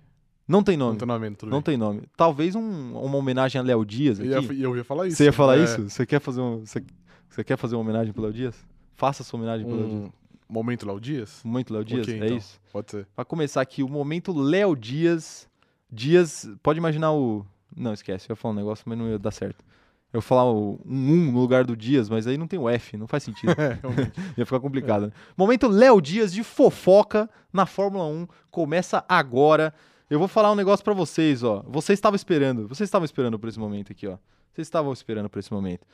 Não 0.48 0.62
tem 0.64 0.76
Não 0.76 0.88
nome. 0.88 0.98
tem 1.00 1.08
nome, 1.08 1.36
tudo 1.36 1.50
Não 1.50 1.58
bem. 1.60 1.64
tem 1.64 1.78
nome. 1.78 2.04
Talvez 2.18 2.56
um- 2.56 2.94
uma 2.98 3.18
homenagem 3.18 3.60
a 3.60 3.64
Léo 3.64 3.86
Dias 3.86 4.20
Eu 4.20 4.38
aqui. 4.40 4.54
ia, 4.54 4.64
eu 4.66 4.76
ia 4.76 4.84
falar 4.84 5.08
isso. 5.08 5.18
Você 5.18 5.26
ia 5.26 5.32
falar 5.34 5.58
É, 5.58 5.64
isso? 5.64 5.90
Você 5.90 6.06
quer 6.06 6.20
fazer 6.20 6.42
um, 6.42 6.60
você, 6.66 6.84
você 7.30 7.44
quer 7.44 7.58
fazer 7.58 7.76
uma 7.76 7.82
homenagem 7.82 8.12
pro 8.12 8.22
Léo 8.24 8.34
Dias? 8.34 8.56
Faça 8.96 9.24
sua 9.24 9.40
homenagem 9.40 9.66
pro 9.66 9.76
Léo 9.76 9.88
Dias. 9.90 10.02
Um 10.50 10.54
momento 10.54 10.86
Léo 10.86 11.00
Dias? 11.00 11.42
Momento 11.46 11.74
Léo 11.74 11.86
Dias, 11.86 12.02
Ok, 12.08 12.14
é 12.20 12.26
então. 12.26 12.38
isso? 12.38 12.60
Pode 12.72 12.92
ser. 12.92 13.08
Pra 13.16 13.24
começar 13.26 13.62
aqui, 13.62 13.82
o 13.84 13.88
momento 13.90 14.34
Léo 14.34 14.76
Dias. 14.76 15.48
Dias, 15.92 16.50
pode 16.62 16.78
imaginar 16.80 17.12
o. 17.14 17.46
Não, 17.76 17.94
esquece, 17.94 18.30
eu 18.30 18.34
ia 18.34 18.36
falar 18.36 18.54
um 18.54 18.58
negócio, 18.58 18.84
mas 18.88 18.98
não 18.98 19.08
ia 19.10 19.18
dar 19.20 19.32
certo. 19.32 19.64
Eu 20.12 20.18
ia 20.20 20.22
falar 20.22 20.52
um 20.52 20.78
1 20.86 21.32
no 21.32 21.40
lugar 21.40 21.64
do 21.66 21.76
Dias, 21.76 22.08
mas 22.10 22.28
aí 22.28 22.38
não 22.38 22.48
tem 22.48 22.60
o 22.60 22.70
F, 22.70 22.98
não 22.98 23.08
faz 23.08 23.24
sentido. 23.24 23.52
É, 23.58 23.80
ia 24.38 24.46
ficar 24.46 24.60
complicado. 24.60 25.08
né? 25.08 25.12
Momento 25.38 25.68
Léo 25.68 26.00
Dias 26.02 26.32
de 26.34 26.44
fofoca 26.44 27.30
na 27.52 27.66
Fórmula 27.66 28.06
1 28.06 28.28
começa 28.52 29.04
agora. 29.08 29.74
Eu 30.10 30.20
vou 30.20 30.28
falar 30.28 30.52
um 30.52 30.56
negócio 30.56 30.84
pra 30.84 30.94
vocês, 30.94 31.44
ó. 31.44 31.64
Vocês 31.68 31.98
estavam 31.98 32.16
esperando, 32.16 32.68
vocês 32.68 32.88
estavam 32.88 33.06
esperando 33.06 33.40
por 33.40 33.50
esse 33.50 33.60
momento 33.60 33.92
aqui, 33.92 34.08
ó. 34.08 34.18
Vocês 34.54 34.68
estavam 34.68 34.94
esperando 34.94 35.30
por 35.30 35.40
esse 35.40 35.52
momento. 35.52 35.86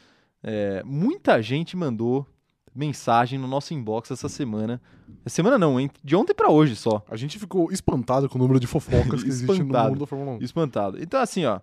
É, 0.44 0.84
muita 0.84 1.42
gente 1.42 1.78
mandou 1.78 2.26
mensagem 2.74 3.40
no 3.40 3.48
nosso 3.48 3.74
inbox 3.74 4.12
essa 4.12 4.30
semana. 4.30 4.82
Essa 5.26 5.36
semana 5.36 5.58
não, 5.58 5.80
hein? 5.80 5.90
De 6.04 6.16
ontem 6.16 6.34
pra 6.34 6.50
hoje 6.50 6.76
só. 6.76 7.04
A 7.10 7.16
gente 7.16 7.40
ficou 7.40 7.72
espantado 7.72 8.30
com 8.30 8.38
o 8.38 8.42
número 8.42 8.60
de 8.60 8.68
fofocas 8.68 9.24
que 9.24 9.30
existe 9.30 9.64
no 9.64 9.66
mundo 9.66 10.00
da 10.00 10.06
Fórmula 10.06 10.32
1. 10.38 10.44
Espantado. 10.44 11.02
Então, 11.02 11.20
assim, 11.22 11.46
ó. 11.46 11.60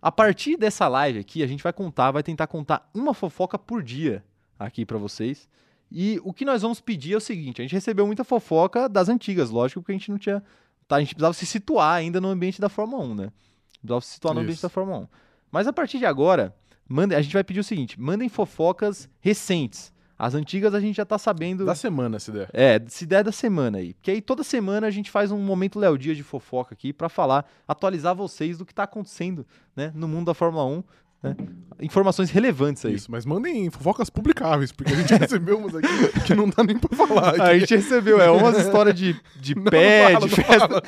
A 0.00 0.12
partir 0.12 0.58
dessa 0.58 0.86
live 0.86 1.18
aqui, 1.18 1.42
a 1.42 1.46
gente 1.46 1.62
vai 1.62 1.72
contar, 1.72 2.10
vai 2.10 2.22
tentar 2.22 2.46
contar 2.46 2.88
uma 2.92 3.14
fofoca 3.14 3.58
por 3.58 3.82
dia 3.82 4.22
aqui 4.58 4.84
pra 4.84 4.98
vocês. 4.98 5.48
E 5.90 6.20
o 6.24 6.32
que 6.32 6.44
nós 6.44 6.60
vamos 6.60 6.80
pedir 6.80 7.14
é 7.14 7.16
o 7.16 7.20
seguinte: 7.20 7.62
a 7.62 7.64
gente 7.64 7.72
recebeu 7.72 8.06
muita 8.06 8.24
fofoca 8.24 8.88
das 8.88 9.08
antigas, 9.08 9.48
lógico, 9.50 9.80
porque 9.80 9.92
a 9.92 9.94
gente 9.94 10.10
não 10.10 10.18
tinha. 10.18 10.42
Tá, 10.86 10.96
a 10.96 11.00
gente 11.00 11.14
precisava 11.14 11.34
se 11.34 11.46
situar 11.46 11.94
ainda 11.94 12.20
no 12.20 12.28
ambiente 12.28 12.60
da 12.60 12.68
Fórmula 12.68 13.02
1, 13.04 13.14
né? 13.14 13.32
Precisava 13.80 14.00
se 14.00 14.08
situar 14.12 14.34
no 14.34 14.40
ambiente 14.40 14.56
Isso. 14.56 14.66
da 14.66 14.68
Fórmula 14.68 14.98
1. 14.98 15.08
Mas 15.50 15.66
a 15.66 15.72
partir 15.72 15.98
de 15.98 16.06
agora, 16.06 16.54
manda, 16.88 17.16
a 17.16 17.22
gente 17.22 17.32
vai 17.32 17.44
pedir 17.44 17.60
o 17.60 17.64
seguinte: 17.64 18.00
mandem 18.00 18.28
fofocas 18.28 19.08
recentes. 19.20 19.92
As 20.16 20.34
antigas 20.34 20.74
a 20.74 20.80
gente 20.80 20.96
já 20.96 21.04
tá 21.04 21.18
sabendo. 21.18 21.64
Da 21.64 21.74
semana, 21.74 22.20
se 22.20 22.30
der. 22.30 22.48
É, 22.52 22.80
se 22.86 23.04
der 23.04 23.24
da 23.24 23.32
semana 23.32 23.78
aí. 23.78 23.94
Porque 23.94 24.12
aí 24.12 24.20
toda 24.20 24.44
semana 24.44 24.86
a 24.86 24.90
gente 24.90 25.10
faz 25.10 25.32
um 25.32 25.38
momento 25.38 25.78
Léo 25.78 25.98
Dias 25.98 26.16
de 26.16 26.22
fofoca 26.22 26.72
aqui 26.72 26.92
pra 26.92 27.08
falar, 27.08 27.44
atualizar 27.66 28.14
vocês 28.14 28.58
do 28.58 28.64
que 28.64 28.72
tá 28.72 28.84
acontecendo, 28.84 29.44
né, 29.74 29.90
no 29.94 30.06
mundo 30.06 30.26
da 30.26 30.34
Fórmula 30.34 30.64
1, 30.64 30.84
né? 31.24 31.36
Informações 31.80 32.30
relevantes 32.30 32.84
aí. 32.84 32.94
Isso, 32.94 33.10
mas 33.10 33.26
mandem 33.26 33.68
fofocas 33.68 34.08
publicáveis, 34.08 34.70
porque 34.70 34.92
a 34.92 34.96
gente 34.96 35.12
recebeu 35.18 35.58
umas 35.58 35.74
aqui 35.74 36.20
que 36.24 36.34
não 36.34 36.48
dá 36.48 36.62
nem 36.62 36.78
pra 36.78 36.96
falar. 36.96 37.40
A 37.40 37.58
gente 37.58 37.74
recebeu, 37.74 38.20
é, 38.20 38.30
umas 38.30 38.56
histórias 38.58 38.94
de, 38.94 39.20
de 39.40 39.54
Não, 39.58 39.64
pé, 39.64 40.12
não 40.12 40.20
fala, 40.20 40.28
de 40.28 40.34
festa. 40.36 40.82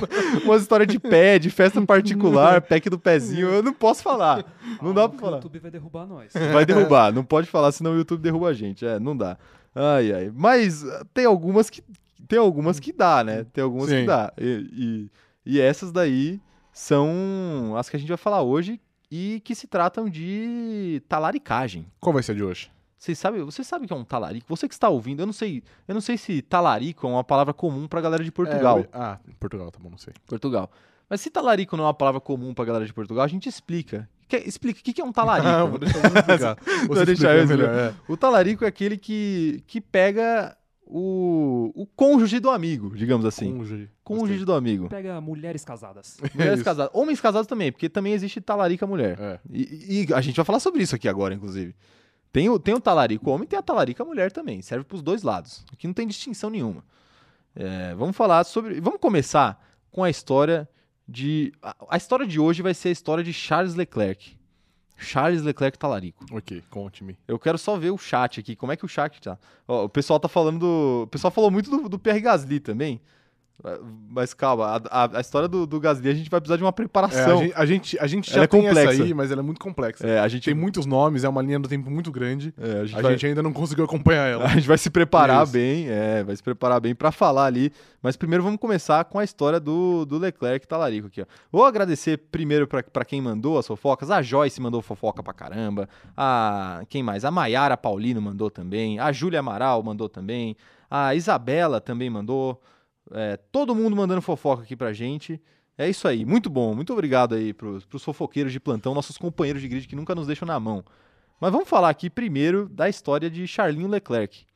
Umas 0.45 0.63
histórias 0.63 0.89
de 0.89 0.99
pé, 0.99 1.39
de 1.39 1.51
festa 1.51 1.83
particular, 1.83 2.61
pack 2.61 2.89
do 2.89 2.99
pezinho. 2.99 3.49
Eu 3.49 3.63
não 3.63 3.73
posso 3.73 4.03
falar. 4.03 4.45
Não 4.81 4.95
dá 4.95 5.03
Calma 5.03 5.09
pra 5.09 5.09
que 5.09 5.21
falar. 5.21 5.33
O 5.33 5.37
YouTube 5.39 5.59
vai 5.59 5.71
derrubar 5.71 6.07
nós. 6.07 6.33
Vai 6.53 6.65
derrubar, 6.65 7.13
não 7.13 7.25
pode 7.25 7.49
falar, 7.49 7.73
senão 7.73 7.93
o 7.93 7.97
YouTube 7.97 8.23
derruba 8.23 8.49
a 8.49 8.55
gente. 8.55 8.87
É, 8.87 9.01
não 9.01 9.17
dá. 9.17 9.37
Ai, 9.75 10.13
ai. 10.13 10.33
Mas 10.35 10.85
uh, 10.85 11.05
tem 11.13 11.25
algumas 11.25 11.69
que 11.69 11.83
tem 12.29 12.39
algumas 12.39 12.81
que 12.81 12.93
dá, 12.93 13.23
né? 13.23 13.45
Tem 13.53 13.63
algumas 13.63 13.89
que 13.89 14.01
Sim. 14.01 14.07
dá. 14.07 14.33
E, 14.39 15.11
e, 15.45 15.55
e 15.55 15.61
essas 15.61 15.93
daí 15.93 16.41
são 16.73 17.75
as 17.77 17.89
que 17.89 17.97
a 17.97 17.99
gente 17.99 18.09
vai 18.09 18.17
falar 18.17 18.43
hoje 18.43 18.81
e 19.11 19.41
que 19.45 19.55
se 19.55 19.66
tratam 19.66 20.09
de 20.09 21.03
talaricagem. 21.09 21.87
Qual 22.01 22.12
vai 22.12 22.23
ser 22.23 22.33
a 22.33 22.35
de 22.35 22.43
hoje? 22.45 22.70
Vocês 22.99 23.19
sabem, 23.19 23.43
você 23.45 23.62
sabe 23.62 23.85
o 23.85 23.89
que 23.89 23.93
é 23.93 23.97
um 23.97 24.05
talarico? 24.05 24.47
Você 24.49 24.66
que 24.66 24.74
está 24.74 24.89
ouvindo, 24.89 25.20
eu 25.20 25.27
não 25.27 25.33
sei, 25.33 25.62
eu 25.87 25.95
não 25.95 26.01
sei 26.01 26.16
se 26.16 26.41
talarico 26.43 27.07
é 27.07 27.11
uma 27.11 27.23
palavra 27.23 27.53
comum 27.55 27.87
pra 27.87 28.01
galera 28.01 28.24
de 28.24 28.33
Portugal. 28.33 28.78
É, 28.78 28.81
eu- 28.83 28.89
ah, 28.93 29.19
Portugal, 29.39 29.70
tá 29.70 29.78
bom, 29.81 29.91
não 29.91 29.99
sei. 29.99 30.15
Portugal. 30.27 30.70
Mas 31.09 31.20
se 31.20 31.31
talarico 31.31 31.77
não 31.77 31.85
é 31.85 31.87
uma 31.89 31.95
palavra 31.95 32.20
comum 32.20 32.53
pra 32.53 32.65
galera 32.65 32.85
de 32.85 32.93
Portugal, 32.93 33.23
a 33.24 33.28
gente 33.28 33.49
explica. 33.49 34.09
Que- 34.27 34.39
explica 34.39 34.81
o 34.81 34.83
que 34.83 34.93
que 34.93 35.01
é 35.01 35.05
um 35.05 35.12
talarico. 35.12 35.47
Ah, 35.49 35.65
vou 35.65 35.78
deixar 35.78 36.01
você 36.01 36.19
explicar. 36.19 36.57
Vou 36.89 36.97
Você 36.97 37.05
deixar 37.07 37.37
eu 37.37 37.47
melhor. 37.47 37.69
É. 37.69 37.95
O 38.09 38.16
talarico 38.16 38.65
é 38.65 38.69
aquele 38.69 38.97
que, 38.97 39.62
que 39.69 39.81
pega 39.81 40.57
o, 40.87 41.73
o 41.75 41.85
cônjuge 41.85 42.39
do 42.39 42.49
amigo, 42.49 42.97
digamos 42.97 43.27
assim. 43.27 43.53
Cônjuge. 43.53 43.91
Cônjuge 44.05 44.45
do 44.45 44.53
amigo. 44.55 44.89
Pega 44.89 45.21
mulheres 45.21 45.65
casadas. 45.65 46.17
Mulheres 46.33 46.57
isso. 46.57 46.65
casadas. 46.65 46.91
Homens 46.95 47.21
casados 47.21 47.49
também, 47.49 47.73
porque 47.73 47.89
também 47.89 48.13
existe 48.13 48.41
talarica 48.41 48.87
mulher. 48.87 49.19
É. 49.21 49.41
E, 49.51 50.07
e 50.09 50.15
a 50.15 50.21
gente 50.21 50.37
vai 50.37 50.45
falar 50.45 50.61
sobre 50.61 50.83
isso 50.83 50.95
aqui 50.95 51.09
agora, 51.09 51.35
inclusive. 51.35 51.75
Tem 52.33 52.49
o, 52.49 52.59
tem 52.59 52.75
o 52.75 52.81
talarico 52.81 53.31
homem 53.31 53.45
e 53.45 53.49
tem 53.49 53.59
a 53.59 53.63
talarica 53.63 54.05
mulher 54.05 54.31
também. 54.31 54.63
Serve 54.63 54.85
pros 54.85 55.03
dois 55.03 55.23
lados. 55.23 55.65
Aqui 55.73 55.87
não 55.89 55.95
tem 55.95 56.07
distinção 56.07 56.51
nenhuma. 56.51 56.85
É, 57.55 57.95
vamos 57.95 58.17
falar 58.17 58.45
sobre. 58.45 58.81
Vamos 58.81 59.01
começar 59.01 59.61
com 59.91 60.05
a 60.05 60.11
história 60.11 60.69
de. 61.09 61.53
A, 61.61 61.75
a 61.91 61.97
história 61.97 62.27
de 62.27 62.39
hoje 62.39 62.63
vai 62.63 62.75
ser 62.75 62.91
a 62.91 62.93
história 62.93 63.25
de 63.25 63.33
Charles 63.33 63.75
Leclerc. 63.75 64.36
Charles 64.97 65.43
Leclerc 65.43 65.78
talarico. 65.78 66.24
Ok, 66.32 66.62
conte-me. 66.70 67.16
Eu 67.28 67.39
quero 67.39 67.59
só 67.59 67.77
ver 67.77 67.90
o 67.90 67.98
chat 67.98 68.40
aqui. 68.40 68.56
Como 68.56 68.73
é 68.73 68.77
que 68.77 68.85
o 68.85 68.89
chat 68.89 69.20
tá? 69.20 69.39
Ó, 69.68 69.85
o 69.85 69.89
pessoal 69.89 70.18
tá 70.18 70.28
falando 70.28 70.59
do. 70.59 71.02
O 71.05 71.06
pessoal 71.06 71.31
falou 71.31 71.51
muito 71.51 71.70
do, 71.70 71.89
do 71.89 71.98
Pierre 71.98 72.20
Gasly 72.20 72.60
também. 72.60 73.01
Mas 74.11 74.35
calma, 74.35 74.81
a, 74.91 75.16
a- 75.16 75.20
história 75.20 75.49
do, 75.49 75.66
do 75.66 75.81
Gasly 75.81 76.11
a 76.11 76.15
gente 76.15 76.28
vai 76.31 76.41
precisar 76.41 76.57
de 76.59 76.62
uma 76.62 76.69
É, 76.69 76.70
a, 76.70 76.73
preparação. 76.73 77.39
gente, 77.39 77.53
a, 77.57 77.66
gente, 77.66 77.99
a 77.99 78.07
gente 78.07 78.31
Ela 78.31 78.39
já 78.41 78.45
é 78.45 78.47
tem 78.47 78.62
complexa. 78.62 78.93
essa 78.93 79.03
aí, 79.03 79.15
mas 79.15 79.31
ela 79.33 79.41
é 79.41 79.45
muito 79.45 79.59
complexa. 79.61 80.07
É, 80.07 80.19
a 80.20 80.28
gente, 80.28 80.45
Tem 80.45 80.55
muitos 80.55 80.85
nomes, 80.85 81.24
é 81.24 81.28
uma 81.28 81.41
linha 81.43 81.59
do 81.59 81.66
tempo 81.69 81.91
muito 81.91 82.12
grande. 82.12 82.55
é, 82.59 82.81
a 82.81 82.85
gente 82.85 82.99
A 82.99 83.03
vai- 83.03 83.12
gente 83.12 83.27
ainda 83.27 83.43
não 83.43 83.53
conseguiu 83.53 83.85
acompanhar 83.85 84.27
ela. 84.28 84.45
A 84.47 84.49
gente 84.49 84.69
vai 84.69 84.78
se 84.78 84.91
preparar 84.91 85.47
bem, 85.47 85.87
é, 85.89 86.23
vai 86.23 86.37
se 86.37 86.43
preparar 86.43 86.81
bem 86.81 86.95
pra 86.95 87.11
falar 87.11 87.47
ali. 87.47 87.73
Mas 88.03 88.15
primeiro 88.16 88.45
vamos 88.45 88.61
começar 88.61 89.05
com 89.07 89.19
a 89.19 89.24
história 89.24 89.59
do, 89.59 90.05
do 90.05 90.19
Leclerc 90.19 90.66
talarico 90.69 91.09
aqui, 91.09 91.23
ó. 91.23 91.27
Vou 91.51 91.65
agradecer 91.65 92.19
primeiro 92.31 92.66
pra 92.69 93.05
quem 93.05 93.20
mandou 93.20 93.59
as 93.59 93.66
fofocas. 93.66 94.11
A 94.11 94.20
Joyce 94.23 94.61
mandou 94.61 94.81
fofoca 94.83 95.23
pra 95.23 95.33
caramba. 95.33 95.89
A 96.16 96.83
quem 96.89 97.03
mais? 97.03 97.24
A 97.24 97.31
Maiara 97.31 97.77
Paulino 97.77 98.20
mandou 98.20 98.51
também. 98.51 98.99
A 99.01 99.11
Júlia 99.12 99.41
Amaral 99.41 99.83
mandou 99.83 100.09
também. 100.09 100.57
A 100.91 101.15
Isabela 101.15 101.81
também 101.81 102.09
mandou. 102.11 102.61
É, 103.12 103.37
todo 103.37 103.74
mundo 103.74 103.95
mandando 103.97 104.23
fofoca 104.23 104.62
aqui 104.62 104.77
pra 104.77 104.93
gente. 104.93 105.41
É 105.78 105.89
isso 105.89 106.09
aí, 106.09 106.24
muito 106.24 106.49
bom. 106.49 106.74
Muito 106.74 106.93
obrigado 106.93 107.35
aí 107.35 107.53
pros, 107.53 107.85
pros 107.85 108.03
fofoqueiros 108.03 108.53
de 108.53 108.59
plantão, 108.59 108.95
nossos 108.95 109.19
companheiros 109.19 109.61
de 109.62 109.69
grid 109.69 109.87
que 109.87 109.97
nunca 109.97 110.15
nos 110.15 110.27
deixam 110.27 110.47
na 110.47 110.59
mão. 110.59 110.85
Mas 111.41 111.53
vamos 111.53 111.69
falar 111.69 111.91
aqui 111.91 112.09
primeiro 112.09 112.69
da 112.69 112.89
história 112.89 113.28
de 113.31 113.47
Charlinho 113.47 113.89
Leclerc. 113.89 114.47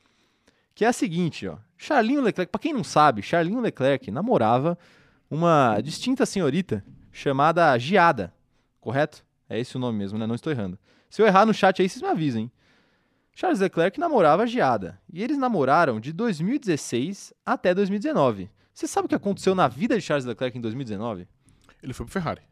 Que 0.74 0.85
é 0.85 0.89
a 0.89 0.93
seguinte, 0.93 1.47
ó. 1.47 1.59
Charlinho 1.77 2.22
Leclerc, 2.22 2.51
pra 2.51 2.60
quem 2.60 2.72
não 2.72 2.82
sabe, 2.85 3.22
Charlinho 3.22 3.60
Leclerc 3.60 4.10
namorava 4.10 4.78
uma 5.31 5.81
distinta 5.81 6.24
senhorita 6.24 6.85
chamada 7.12 7.77
Giada, 7.78 8.32
correto? 8.81 9.24
É 9.48 9.59
esse 9.59 9.77
o 9.77 9.81
nome 9.81 9.98
mesmo, 9.98 10.18
né? 10.18 10.27
Não 10.27 10.35
estou 10.35 10.52
errando. 10.52 10.78
Se 11.09 11.20
eu 11.20 11.27
errar 11.27 11.44
no 11.44 11.52
chat 11.52 11.82
aí, 11.82 11.89
vocês 11.89 12.01
me 12.01 12.09
avisem. 12.09 12.51
Charles 13.40 13.58
Leclerc 13.60 13.98
namorava 13.98 14.42
a 14.42 14.46
Giada. 14.46 15.00
E 15.10 15.22
eles 15.22 15.38
namoraram 15.38 15.98
de 15.98 16.12
2016 16.12 17.32
até 17.44 17.74
2019. 17.74 18.50
Você 18.74 18.86
sabe 18.86 19.06
o 19.06 19.08
que 19.08 19.14
aconteceu 19.14 19.54
na 19.54 19.66
vida 19.66 19.96
de 19.96 20.02
Charles 20.02 20.26
Leclerc 20.26 20.58
em 20.58 20.60
2019? 20.60 21.26
Ele 21.82 21.94
foi 21.94 22.04
pro 22.04 22.12
Ferrari. 22.12 22.42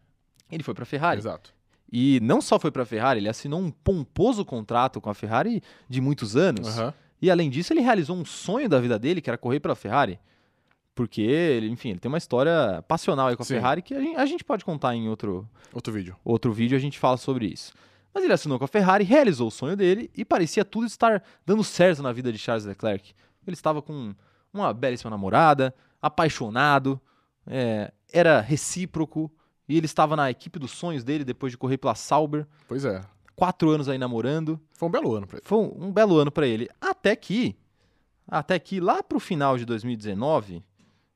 Ele 0.51 0.62
foi 0.62 0.73
pra 0.73 0.86
Ferrari. 0.86 1.19
Exato. 1.20 1.52
E 1.93 2.19
não 2.23 2.40
só 2.40 2.59
foi 2.59 2.70
para 2.70 2.85
a 2.85 2.86
Ferrari, 2.86 3.20
ele 3.20 3.28
assinou 3.28 3.60
um 3.60 3.70
pomposo 3.70 4.47
contrato 4.47 4.98
com 4.98 5.10
a 5.10 5.15
Ferrari 5.15 5.62
de 5.86 6.01
muitos 6.01 6.36
anos. 6.36 6.66
Aham. 6.78 6.94
E 7.20 7.31
além 7.31 7.51
disso, 7.51 7.70
ele 7.74 7.81
realizou 7.82 8.16
um 8.16 8.24
sonho 8.24 8.66
da 8.66 8.81
vida 8.81 8.98
dele, 8.98 9.20
que 9.20 9.28
era 9.28 9.36
correr 9.36 9.60
pela 9.60 9.74
Ferrari. 9.74 10.19
Porque, 10.94 11.20
ele, 11.20 11.69
enfim, 11.69 11.90
ele 11.90 11.98
tem 11.98 12.09
uma 12.09 12.16
história 12.19 12.82
passional 12.89 13.28
aí 13.28 13.36
com 13.36 13.43
a 13.43 13.47
Sim. 13.47 13.55
Ferrari 13.56 13.82
que 13.82 13.93
a 13.93 14.01
gente, 14.01 14.16
a 14.16 14.24
gente 14.24 14.43
pode 14.43 14.65
contar 14.65 14.94
em 14.94 15.06
outro, 15.06 15.47
Outro 15.70 15.93
vídeo. 15.93 16.16
outro 16.24 16.51
vídeo, 16.51 16.77
a 16.78 16.81
gente 16.81 16.98
fala 16.98 17.19
sobre 17.19 17.44
isso. 17.47 17.74
Mas 18.19 18.24
ele 18.24 18.32
assinou 18.32 18.59
com 18.59 18.65
a 18.65 18.69
Ferrari, 18.69 19.05
realizou 19.05 19.47
o 19.47 19.51
sonho 19.51 19.77
dele 19.77 20.11
e 20.12 20.24
parecia 20.24 20.65
tudo 20.65 20.86
estar 20.86 21.23
dando 21.47 21.62
certo 21.62 22.03
na 22.03 22.12
vida 22.12 22.32
de 22.32 22.39
Charles 22.39 22.65
Leclerc. 22.65 23.15
Ele 23.47 23.55
estava 23.55 23.81
com 23.81 24.12
uma 24.53 24.74
belíssima 24.74 25.09
namorada, 25.09 25.73
apaixonado, 26.03 27.01
é, 27.47 27.93
era 28.12 28.40
recíproco 28.40 29.31
e 29.69 29.77
ele 29.77 29.86
estava 29.86 30.16
na 30.16 30.28
equipe 30.28 30.59
dos 30.59 30.73
sonhos 30.73 31.05
dele 31.05 31.23
depois 31.23 31.53
de 31.53 31.57
correr 31.57 31.78
pela 31.78 31.95
Sauber. 31.95 32.45
Pois 32.66 32.85
é. 32.85 33.01
Quatro 33.36 33.70
anos 33.70 33.89
aí 33.89 33.99
namorando. 33.99 34.61
Foi 34.73 34.89
um 34.89 34.90
belo 34.90 35.15
ano 35.15 35.24
pra 35.24 35.36
ele. 35.39 35.47
Foi 35.47 35.59
um, 35.59 35.85
um 35.86 35.93
belo 35.93 36.19
ano 36.19 36.32
para 36.32 36.45
ele. 36.45 36.69
Até 36.81 37.15
que, 37.15 37.57
até 38.27 38.59
que 38.59 38.81
lá 38.81 39.01
pro 39.01 39.20
final 39.20 39.57
de 39.57 39.65
2019, 39.65 40.61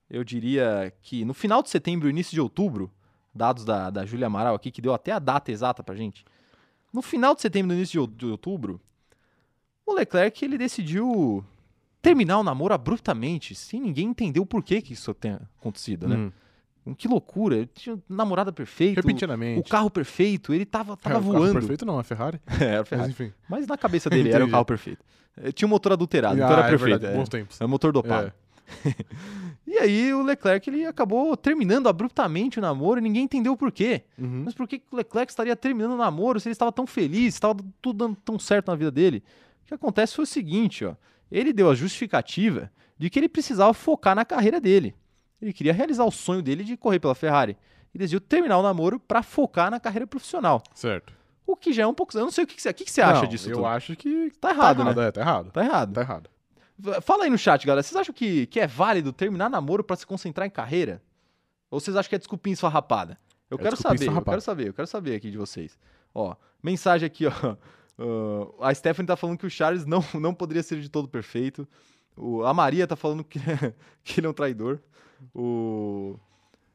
eu 0.09 0.23
diria 0.23 0.95
que 1.03 1.25
no 1.25 1.35
final 1.35 1.65
de 1.65 1.69
setembro, 1.69 2.09
início 2.09 2.33
de 2.33 2.41
outubro, 2.41 2.93
dados 3.35 3.65
da, 3.65 3.91
da 3.91 4.07
Júlia 4.07 4.29
Amaral 4.29 4.55
aqui, 4.55 4.71
que 4.71 4.81
deu 4.81 4.95
até 4.95 5.11
a 5.11 5.19
data 5.19 5.51
exata 5.51 5.83
pra 5.83 5.97
gente. 5.97 6.25
No 6.93 7.01
final 7.03 7.35
de 7.35 7.41
setembro, 7.43 7.75
início 7.75 7.93
de 7.93 7.99
ou- 8.01 8.07
de 8.07 8.27
outubro, 8.27 8.81
o 9.87 9.95
Leclerc 9.95 10.45
ele 10.45 10.59
decidiu 10.59 11.45
terminar 12.01 12.39
o 12.39 12.43
namoro 12.43 12.75
abruptamente, 12.75 13.55
sem 13.55 13.81
ninguém 13.81 14.09
entender 14.09 14.41
o 14.41 14.47
porquê 14.47 14.83
que 14.83 14.93
isso 14.93 15.15
tenha 15.15 15.41
acontecido, 15.61 16.07
né? 16.09 16.17
Hum. 16.17 16.95
Que 16.97 17.07
loucura, 17.07 17.57
ele 17.57 17.67
tinha 17.73 17.97
namorada 18.09 18.53
perfeita, 18.53 19.01
Repentinamente. 19.01 19.61
o 19.61 19.63
carro 19.63 19.89
perfeito, 19.89 20.53
ele 20.53 20.67
tava, 20.67 20.97
tava 20.97 21.15
É, 21.15 21.19
o 21.19 21.23
carro 21.23 21.33
voando. 21.39 21.53
perfeito 21.53 21.87
não, 21.87 22.01
é 22.01 22.03
Ferrari. 22.03 22.41
É, 22.61 22.65
era 22.65 22.75
a 22.75 22.79
Mas 22.81 22.89
Ferrari. 22.89 23.11
enfim. 23.13 23.33
Mas 23.49 23.67
na 23.69 23.79
cabeça 23.79 24.11
dele 24.11 24.31
era 24.35 24.45
o 24.45 24.51
carro 24.51 24.65
perfeito. 24.65 25.05
Eh, 25.37 25.53
Tinha 25.53 25.67
um 25.67 25.71
motor 25.71 25.93
adulterado, 25.93 26.35
então 26.35 26.49
Ah, 26.49 26.53
era 26.55 26.67
é 26.67 26.71
perfeito. 26.71 26.91
verdade, 26.99 27.15
é. 27.15 27.17
Bons 27.17 27.29
tempos. 27.29 27.61
É 27.61 27.65
um 27.65 27.69
motor 27.69 27.93
dopado. 27.93 28.33
É. 28.85 28.95
E 29.73 29.79
aí 29.79 30.13
o 30.13 30.23
Leclerc 30.23 30.69
ele 30.69 30.85
acabou 30.85 31.35
terminando 31.35 31.89
abruptamente 31.89 32.59
o 32.59 32.63
namoro 32.63 33.01
e 33.01 33.03
ninguém 33.03 33.25
entendeu 33.25 33.55
o 33.55 33.57
porquê. 33.57 34.03
Uhum. 34.19 34.43
Mas 34.45 34.53
por 34.53 34.69
que 34.69 34.83
o 34.91 34.97
Leclerc 34.97 35.33
estaria 35.33 35.57
terminando 35.57 35.93
o 35.93 35.97
namoro 35.97 36.39
se 36.39 36.47
ele 36.47 36.53
estava 36.53 36.71
tão 36.71 36.87
feliz, 36.87 37.33
estava 37.33 37.57
tudo 37.81 38.07
dando 38.07 38.15
tão 38.23 38.39
certo 38.39 38.69
na 38.69 38.75
vida 38.75 38.91
dele? 38.91 39.25
O 39.65 39.69
que 39.69 39.73
acontece 39.73 40.15
foi 40.15 40.25
o 40.25 40.27
seguinte, 40.27 40.85
ó. 40.85 40.95
Ele 41.31 41.55
deu 41.55 41.71
a 41.71 41.75
justificativa 41.75 42.71
de 42.99 43.09
que 43.09 43.19
ele 43.19 43.31
precisava 43.31 43.73
focar 43.73 44.15
na 44.15 44.27
carreira 44.27 44.61
dele. 44.61 44.95
Ele 45.41 45.55
queria 45.55 45.73
realizar 45.73 46.05
o 46.05 46.11
sonho 46.11 46.43
dele 46.43 46.65
de 46.65 46.77
correr 46.77 47.01
pela 47.01 47.15
Ferrari. 47.15 47.57
E 47.95 47.99
decidiu 47.99 48.21
terminar 48.21 48.59
o 48.59 48.63
namoro 48.63 49.01
para 49.01 49.23
focar 49.23 49.71
na 49.71 49.81
carreira 49.81 50.07
profissional. 50.07 50.63
Certo. 50.75 51.15
O 51.47 51.57
que 51.57 51.73
já 51.73 51.85
é 51.85 51.87
um 51.87 51.95
pouco. 51.95 52.15
Eu 52.15 52.25
não 52.25 52.31
sei 52.31 52.45
o 52.45 52.47
que, 52.47 52.57
que 52.57 52.63
você, 52.63 52.69
o 52.69 52.75
que 52.75 52.85
que 52.85 52.93
você 52.93 53.01
acha 53.01 53.23
Não, 53.23 53.29
disso. 53.29 53.49
Eu 53.49 53.55
tudo? 53.57 53.67
acho 53.67 53.97
que 53.97 54.31
Tá 54.39 54.51
errado, 54.51 54.85
né? 54.85 54.91
É, 54.91 55.11
tá 55.11 55.21
errado. 55.23 55.51
Tá 55.51 55.65
errado. 55.65 55.93
Tá 55.95 56.01
errado. 56.03 56.31
Fala 57.03 57.25
aí 57.25 57.31
no 57.31 57.39
chat, 57.39 57.67
galera. 57.67 57.83
Vocês 57.83 57.97
acham 57.97 58.15
que, 58.15 58.47
que 58.47 58.59
é 58.61 58.67
válido 58.67 59.13
terminar 59.13 59.49
namoro 59.49 59.85
pra 59.85 59.97
se 59.97 60.07
concentrar 60.07 60.47
em 60.47 60.51
carreira? 60.51 61.03
Ou 61.71 61.81
vocês 61.81 61.97
acham 61.97 62.09
que 62.09 62.15
é 62.15 62.19
desculpinha 62.19 62.55
esfarrapada? 62.55 63.19
Eu 63.51 63.59
É 63.59 63.63
quero 63.63 63.77
saber, 63.77 64.09
eu 64.09 64.23
quero 64.23 64.41
saber, 64.41 64.69
eu 64.69 64.75
quero 64.75 64.87
saber 64.87 65.15
aqui 65.17 65.31
de 65.31 65.39
vocês. 65.39 65.79
Ó, 66.15 66.35
mensagem 66.63 67.07
aqui, 67.07 67.27
ó. 67.27 67.33
Ah, 68.59 68.71
a 68.71 68.75
Stephanie 68.75 69.07
tá 69.07 69.17
falando 69.17 69.39
que 69.39 69.47
o 69.47 69.51
Charles 69.51 69.85
não, 69.85 70.03
não 70.19 70.35
poderia 70.35 70.63
ser 70.63 70.81
de 70.81 70.89
todo 70.89 71.07
perfeito. 71.07 71.69
O, 72.17 72.43
a 72.43 72.53
Maria 72.53 72.87
tá 72.87 72.97
falando 72.97 73.23
que, 73.23 73.39
que 74.03 74.19
ele 74.19 74.27
é 74.27 74.31
um 74.31 74.33
traidor. 74.33 74.81
O, 75.35 76.19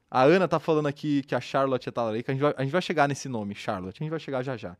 a 0.10 0.24
Ana 0.24 0.48
tá 0.48 0.60
falando 0.60 0.88
aqui 0.88 1.24
que 1.24 1.36
a 1.36 1.42
Charlotte 1.42 1.90
é 1.90 1.92
talarica. 1.92 2.32
A 2.32 2.36
gente, 2.36 2.42
vai, 2.42 2.54
a 2.56 2.64
gente 2.64 2.72
vai 2.72 2.82
chegar 2.82 3.10
nesse 3.10 3.28
nome, 3.28 3.56
Charlotte. 3.56 3.98
A 4.00 4.04
gente 4.04 4.12
vai 4.12 4.20
chegar 4.20 4.44
já 4.44 4.56
já. 4.56 4.78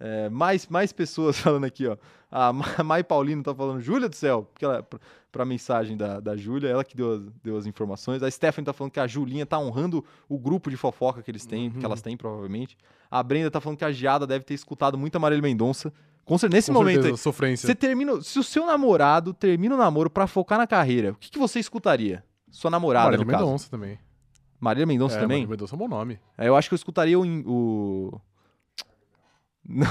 É, 0.00 0.28
mais, 0.28 0.66
mais 0.68 0.92
pessoas 0.92 1.38
falando 1.40 1.64
aqui, 1.64 1.86
ó. 1.86 1.96
A 2.30 2.52
Ma- 2.52 2.84
Mai 2.84 3.02
Paulino 3.02 3.42
tá 3.42 3.54
falando, 3.54 3.80
Júlia 3.80 4.08
do 4.08 4.14
céu, 4.14 4.44
porque 4.52 4.64
ela, 4.64 4.82
pra, 4.82 4.98
pra 5.32 5.44
mensagem 5.44 5.96
da, 5.96 6.20
da 6.20 6.36
Júlia, 6.36 6.68
ela 6.68 6.84
que 6.84 6.96
deu 6.96 7.12
as, 7.14 7.22
deu 7.42 7.56
as 7.56 7.66
informações. 7.66 8.22
A 8.22 8.30
Stephanie 8.30 8.66
tá 8.66 8.72
falando 8.72 8.92
que 8.92 9.00
a 9.00 9.06
Julinha 9.06 9.44
tá 9.46 9.58
honrando 9.58 10.04
o 10.28 10.38
grupo 10.38 10.70
de 10.70 10.76
fofoca 10.76 11.22
que 11.22 11.30
eles 11.30 11.44
têm, 11.46 11.70
que 11.70 11.84
elas 11.84 12.00
têm, 12.02 12.16
provavelmente. 12.16 12.76
A 13.10 13.22
Brenda 13.22 13.50
tá 13.50 13.60
falando 13.60 13.78
que 13.78 13.84
a 13.84 13.90
Giada 13.90 14.26
deve 14.26 14.44
ter 14.44 14.54
escutado 14.54 14.96
muito 14.98 15.18
Marília 15.18 15.42
Mendonça. 15.42 15.92
Com 16.24 16.36
cer- 16.36 16.50
nesse 16.50 16.70
Com 16.70 16.74
momento, 16.78 17.02
certeza, 17.02 17.16
sofrência. 17.22 17.66
você 17.66 17.74
termina. 17.74 18.20
Se 18.20 18.38
o 18.38 18.42
seu 18.44 18.66
namorado 18.66 19.32
termina 19.32 19.74
o 19.74 19.78
namoro 19.78 20.10
pra 20.10 20.26
focar 20.26 20.58
na 20.58 20.66
carreira, 20.66 21.12
o 21.12 21.14
que, 21.14 21.30
que 21.30 21.38
você 21.38 21.58
escutaria? 21.58 22.22
Sua 22.50 22.70
namorada, 22.70 23.06
Marília 23.06 23.24
no 23.24 23.30
caso. 23.32 23.44
Mendonça 23.46 23.70
também. 23.70 23.98
Marília 24.60 24.86
Mendonça 24.86 25.16
é, 25.16 25.20
também? 25.20 25.38
Marília 25.38 25.50
Mendonça 25.50 25.74
é 25.74 25.76
um 25.76 25.78
bom 25.78 25.88
nome. 25.88 26.18
É, 26.36 26.46
Eu 26.48 26.54
acho 26.54 26.68
que 26.68 26.74
eu 26.74 26.76
escutaria 26.76 27.18
o. 27.18 27.22
o... 27.24 28.20
Não, 29.68 29.86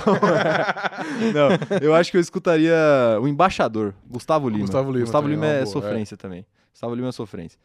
não, 1.34 1.78
eu 1.82 1.94
acho 1.94 2.10
que 2.12 2.18
eu 2.18 2.22
escutaria 2.22 2.76
o 3.22 3.28
embaixador, 3.28 3.94
Gustavo 4.10 4.50
Lima. 4.50 4.62
Gustavo 4.62 4.92
Lima 4.92 5.04
Gustavo 5.06 5.28
Lima 5.28 5.46
é 5.46 5.62
é 5.62 5.66
sofrência 5.66 6.18
também. 6.18 6.46
Gustavo 6.72 6.96
Lima 6.96 7.10
é 7.10 7.12
sofrência. 7.12 7.60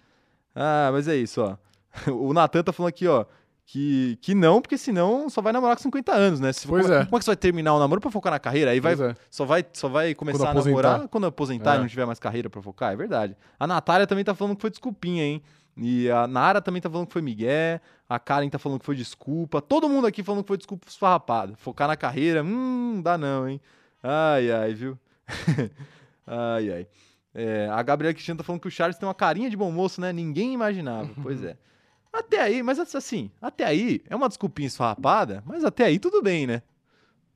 Ah, 0.55 0.91
mas 0.93 1.09
é 1.09 1.17
isso, 1.17 1.41
ó. 1.43 1.57
O 2.13 2.33
Natan 2.33 2.63
tá 2.63 2.73
falando 2.73 2.89
aqui, 2.91 3.07
ó, 3.07 3.25
que, 3.67 4.19
que 4.21 4.35
não, 4.35 4.61
porque 4.61 4.77
senão 4.77 5.29
só 5.31 5.41
vai 5.41 5.53
namorar 5.53 5.77
com 5.77 5.83
50 5.83 6.13
anos, 6.13 6.41
né? 6.41 6.53
Se- 6.53 6.67
Pois 6.67 6.83
como, 6.87 6.95
é. 6.99 7.05
Como 7.05 7.17
é 7.17 7.19
que 7.19 7.25
você 7.25 7.31
vai 7.31 7.37
terminar 7.37 7.75
o 7.75 7.79
namoro 7.79 8.01
pra 8.01 8.11
focar 8.11 8.33
na 8.33 8.39
carreira? 8.39 8.71
Aí 8.73 8.81
vai, 8.81 8.95
Pois 8.97 9.11
é. 9.11 9.17
só, 9.31 9.45
vai, 9.45 9.65
só 9.73 9.89
vai 9.89 10.15
começar 10.15 10.51
a 10.51 10.55
namorar 10.55 11.09
quando 11.09 11.27
aposentar 11.27 11.75
É. 11.75 11.77
e 11.77 11.81
não 11.81 11.87
tiver 11.89 12.05
mais 12.07 12.19
carreira 12.19 12.51
pra 12.51 12.61
focar? 12.61 12.93
É 12.93 12.97
verdade. 12.97 13.37
A 13.59 13.67
Natália 13.67 14.07
também 14.07 14.25
tá 14.25 14.35
falando 14.35 14.55
que 14.57 14.61
foi 14.61 14.71
desculpinha, 14.71 15.25
hein? 15.25 15.43
E 15.77 16.11
a 16.11 16.27
Nara 16.27 16.61
também 16.61 16.83
tá 16.83 16.91
falando 16.91 17.07
que 17.07 17.15
foi 17.15 17.23
migué. 17.23 17.81
A 18.13 18.19
Karen 18.19 18.51
tá 18.51 18.59
falando 18.59 18.79
que 18.79 18.85
foi 18.85 18.95
desculpa. 18.95 19.63
Todo 19.63 19.89
mundo 19.89 20.07
aqui 20.07 20.23
falando 20.23 20.43
que 20.43 20.49
foi 20.49 20.59
desculpa 20.59 20.87
esfarrapada. 20.87 21.55
Focar 21.57 21.89
na 21.89 21.97
carreira, 21.97 22.43
hum, 22.45 23.01
dá 23.03 23.17
não, 23.17 23.49
hein? 23.49 23.59
Ai, 24.03 24.51
ai, 24.51 24.75
viu? 24.75 24.99
ai, 26.27 26.71
ai. 26.73 26.87
É, 27.35 27.69
a 27.73 27.83
Gabriela 27.83 28.13
Cristiano 28.13 28.37
tá 28.37 28.45
falando 28.45 28.61
que 28.61 28.69
o 28.69 28.71
Charles 28.71 28.99
tem 28.99 29.09
uma 29.09 29.15
carinha 29.15 29.49
de 29.49 29.57
bom 29.57 29.73
moço, 29.73 29.99
né? 29.99 30.13
Ninguém 30.13 30.53
imaginava. 30.53 31.09
pois 31.23 31.43
é. 31.43 31.57
Até 32.13 32.43
aí, 32.43 32.63
mas 32.63 32.79
assim, 32.79 33.31
até 33.41 33.65
aí 33.65 34.03
é 34.07 34.15
uma 34.15 34.29
desculpinha 34.29 34.67
esfarrapada, 34.67 35.43
mas 35.47 35.65
até 35.65 35.87
aí 35.87 35.99
tudo 35.99 36.21
bem, 36.21 36.47
né? 36.47 36.61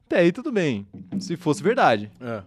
Até 0.05 0.19
aí 0.19 0.31
tudo 0.31 0.53
bem. 0.53 0.87
Se 1.19 1.35
fosse 1.35 1.63
verdade. 1.63 2.11
É. 2.21 2.43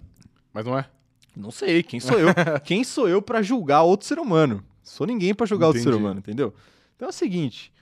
Mas 0.53 0.64
não 0.64 0.77
é? 0.77 0.88
Não 1.35 1.49
sei, 1.49 1.81
quem 1.81 1.99
sou 1.99 2.19
eu? 2.19 2.27
quem 2.64 2.84
sou 2.84 3.10
eu 3.10 3.19
pra 3.19 3.41
julgar 3.41 3.81
outro 3.81 4.06
ser 4.06 4.19
humano? 4.19 4.64
Sou 4.84 5.07
ninguém 5.07 5.34
pra 5.34 5.47
julgar 5.47 5.65
outro 5.68 5.81
ser 5.81 5.89
Entendi. 5.89 6.03
humano, 6.03 6.19
entendeu? 6.19 6.53
Então 6.95 7.07
é 7.07 7.10
o 7.10 7.14
seguinte. 7.14 7.73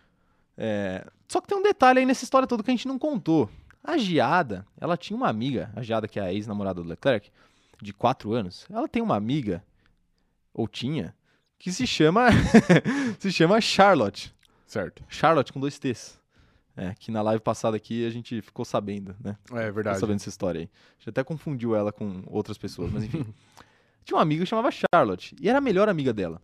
É, 0.58 1.06
Só 1.28 1.40
que 1.40 1.48
tem 1.48 1.58
um 1.58 1.64
detalhe 1.64 2.00
aí 2.00 2.06
nessa 2.06 2.24
história 2.24 2.48
toda 2.48 2.64
que 2.64 2.72
a 2.72 2.74
gente 2.74 2.88
não 2.88 2.98
contou. 2.98 3.50
A 3.84 3.98
Giada, 3.98 4.66
ela 4.80 4.98
tinha 4.98 5.16
uma 5.16 5.30
amiga, 5.30 5.72
a 5.76 5.82
Giada, 5.82 6.08
que 6.08 6.20
é 6.20 6.24
a 6.24 6.34
ex-namorada 6.34 6.82
do 6.82 6.90
Leclerc, 6.90 7.32
de 7.82 7.94
4 7.94 8.34
anos, 8.34 8.66
ela 8.70 8.88
tem 8.88 9.02
uma 9.02 9.16
amiga, 9.16 9.64
ou 10.54 10.68
tinha, 10.68 11.16
que 11.60 11.72
se 11.72 11.86
chama. 11.88 12.28
se 13.20 13.32
chama 13.32 13.62
Charlotte. 13.62 14.34
Certo. 14.66 15.04
Charlotte 15.08 15.54
com 15.54 15.60
dois 15.60 15.80
T's. 15.80 16.20
É, 16.76 16.94
que 16.94 17.10
na 17.12 17.24
live 17.24 17.42
passada 17.42 17.76
aqui 17.76 18.06
a 18.06 18.10
gente 18.12 18.40
ficou 18.42 18.64
sabendo, 18.64 19.16
né? 19.20 19.36
É 19.46 19.62
Ficou 19.62 19.74
verdade. 19.74 20.00
sabendo 20.00 20.18
essa 20.18 20.30
história 20.30 20.60
aí. 20.60 20.66
A 20.66 21.00
gente 21.00 21.10
até 21.10 21.24
confundiu 21.24 21.76
ela 21.76 21.92
com 21.92 22.22
outras 22.28 22.56
pessoas, 22.58 22.92
mas 22.92 23.04
enfim. 23.04 23.26
Tinha 24.06 24.16
uma 24.16 24.22
amiga 24.22 24.44
que 24.44 24.50
chamava 24.50 24.70
Charlotte, 24.72 25.36
e 25.42 25.50
era 25.50 25.58
a 25.58 25.62
melhor 25.62 25.90
amiga 25.90 26.14
dela. 26.14 26.40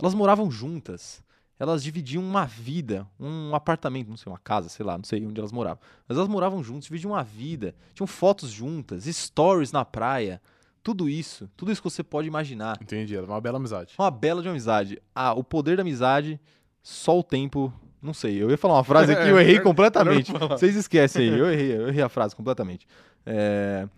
Elas 0.00 0.14
moravam 0.14 0.50
juntas. 0.50 1.22
Elas 1.58 1.82
dividiam 1.82 2.22
uma 2.22 2.44
vida, 2.44 3.06
um 3.18 3.54
apartamento, 3.54 4.08
não 4.08 4.16
sei, 4.16 4.30
uma 4.30 4.38
casa, 4.38 4.68
sei 4.68 4.86
lá, 4.86 4.96
não 4.96 5.04
sei 5.04 5.24
onde 5.26 5.40
elas 5.40 5.50
moravam. 5.50 5.80
Mas 6.06 6.16
elas 6.16 6.28
moravam 6.28 6.62
juntas, 6.62 6.84
dividiam 6.84 7.12
uma 7.12 7.24
vida, 7.24 7.74
tinham 7.94 8.06
fotos 8.06 8.50
juntas, 8.50 9.04
stories 9.04 9.72
na 9.72 9.84
praia, 9.84 10.40
tudo 10.82 11.08
isso, 11.08 11.50
tudo 11.56 11.72
isso 11.72 11.82
que 11.82 11.90
você 11.90 12.02
pode 12.02 12.28
imaginar. 12.28 12.78
Entendi. 12.80 13.16
Era 13.16 13.26
uma 13.26 13.40
bela 13.40 13.58
amizade. 13.58 13.92
Uma 13.98 14.10
bela 14.10 14.40
de 14.40 14.48
amizade. 14.48 15.02
Ah, 15.14 15.34
o 15.34 15.42
poder 15.42 15.76
da 15.76 15.82
amizade, 15.82 16.40
só 16.82 17.18
o 17.18 17.22
tempo. 17.22 17.72
Não 18.00 18.14
sei, 18.14 18.40
eu 18.40 18.48
ia 18.48 18.56
falar 18.56 18.74
uma 18.74 18.84
frase 18.84 19.12
aqui, 19.12 19.26
eu 19.28 19.40
errei 19.40 19.58
completamente. 19.58 20.32
Vocês 20.32 20.76
esquecem 20.76 21.28
aí, 21.28 21.38
eu 21.38 21.50
errei, 21.50 21.76
eu 21.76 21.88
errei 21.88 22.02
a 22.02 22.08
frase 22.08 22.36
completamente. 22.36 22.86
É, 23.26 23.88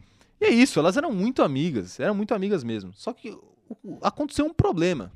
E 0.40 0.46
é 0.46 0.50
isso, 0.50 0.78
elas 0.78 0.96
eram 0.96 1.12
muito 1.12 1.42
amigas, 1.42 2.00
eram 2.00 2.14
muito 2.14 2.34
amigas 2.34 2.64
mesmo. 2.64 2.92
Só 2.94 3.12
que 3.12 3.38
aconteceu 4.02 4.46
um 4.46 4.54
problema. 4.54 5.12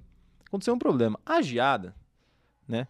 Aconteceu 0.47 0.75
um 0.75 0.79
problema. 0.79 1.19
A 1.25 1.41
Giada, 1.41 1.95
né? 2.67 2.87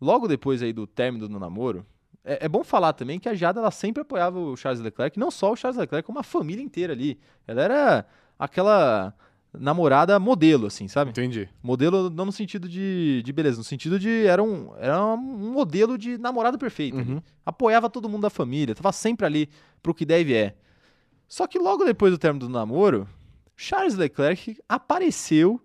Logo 0.00 0.28
depois 0.28 0.62
aí 0.62 0.72
do 0.72 0.86
término 0.86 1.28
do 1.28 1.38
namoro, 1.38 1.84
é, 2.24 2.44
é 2.44 2.48
bom 2.48 2.62
falar 2.62 2.92
também 2.92 3.18
que 3.18 3.28
a 3.28 3.34
Giada 3.34 3.60
ela 3.60 3.70
sempre 3.70 4.02
apoiava 4.02 4.38
o 4.38 4.56
Charles 4.56 4.80
Leclerc, 4.82 5.18
não 5.18 5.30
só 5.30 5.52
o 5.52 5.56
Charles 5.56 5.78
Leclerc, 5.78 6.06
como 6.06 6.18
a 6.18 6.22
família 6.22 6.62
inteira 6.62 6.92
ali. 6.92 7.18
Ela 7.46 7.62
era 7.62 8.06
aquela 8.38 9.14
namorada 9.52 10.18
modelo, 10.18 10.66
assim, 10.66 10.86
sabe? 10.88 11.10
Entendi. 11.10 11.48
Modelo 11.62 12.10
não 12.10 12.26
no 12.26 12.32
sentido 12.32 12.68
de, 12.68 13.22
de 13.24 13.32
beleza, 13.32 13.58
no 13.58 13.64
sentido 13.64 13.98
de 13.98 14.26
era 14.26 14.42
um, 14.42 14.72
era 14.76 15.02
um 15.02 15.16
modelo 15.16 15.96
de 15.96 16.18
namorado 16.18 16.58
perfeito. 16.58 16.98
ali. 16.98 17.12
Uhum. 17.14 17.22
Apoiava 17.44 17.88
todo 17.88 18.08
mundo 18.08 18.22
da 18.22 18.30
família, 18.30 18.74
tava 18.74 18.92
sempre 18.92 19.26
ali 19.26 19.48
pro 19.82 19.94
que 19.94 20.04
deve 20.04 20.34
é. 20.34 20.54
Só 21.26 21.46
que 21.46 21.58
logo 21.58 21.84
depois 21.84 22.12
do 22.12 22.18
término 22.18 22.46
do 22.46 22.52
namoro, 22.52 23.08
Charles 23.56 23.94
Leclerc 23.94 24.58
apareceu 24.68 25.60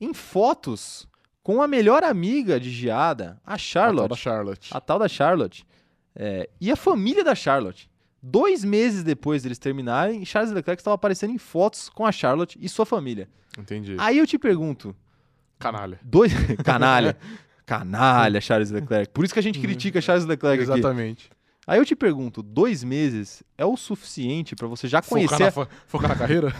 em 0.00 0.14
fotos 0.14 1.06
com 1.50 1.62
a 1.62 1.66
melhor 1.66 2.04
amiga 2.04 2.60
de 2.60 2.70
Giada, 2.70 3.40
a 3.44 3.54
A 3.54 3.56
tal 3.56 3.58
Charlotte, 3.58 4.08
da 4.10 4.16
Charlotte. 4.16 4.70
a 4.72 4.80
tal 4.80 4.98
da 4.98 5.08
Charlotte, 5.08 5.64
É, 6.14 6.48
e 6.60 6.70
a 6.70 6.76
família 6.76 7.22
da 7.24 7.34
Charlotte. 7.34 7.88
Dois 8.22 8.64
meses 8.64 9.02
depois 9.02 9.42
deles 9.42 9.58
terminarem, 9.58 10.24
Charles 10.24 10.52
Leclerc 10.52 10.80
estava 10.80 10.94
aparecendo 10.96 11.32
em 11.32 11.38
fotos 11.38 11.88
com 11.88 12.04
a 12.04 12.12
Charlotte 12.12 12.58
e 12.60 12.68
sua 12.68 12.84
família. 12.84 13.28
Entendi. 13.58 13.96
Aí 13.98 14.18
eu 14.18 14.26
te 14.26 14.38
pergunto, 14.38 14.94
Canalha. 15.58 15.98
dois 16.02 16.32
canalha, 16.64 17.16
canalha 17.66 18.40
Charles 18.40 18.70
Leclerc. 18.70 19.12
Por 19.12 19.24
isso 19.24 19.32
que 19.32 19.40
a 19.40 19.42
gente 19.42 19.58
critica 19.60 20.00
Charles 20.00 20.26
Leclerc 20.26 20.62
aqui. 20.70 20.82
Aí 21.66 21.78
eu 21.78 21.84
te 21.84 21.94
pergunto, 21.94 22.42
dois 22.42 22.82
meses 22.82 23.42
é 23.56 23.64
o 23.64 23.76
suficiente 23.76 24.56
pra 24.56 24.66
você 24.66 24.88
já 24.88 25.00
Focar 25.02 25.26
conhecer? 25.28 25.44
na, 25.44 25.50
fa- 25.52 25.68
focar 25.86 26.08
na 26.08 26.16
carreira? 26.16 26.52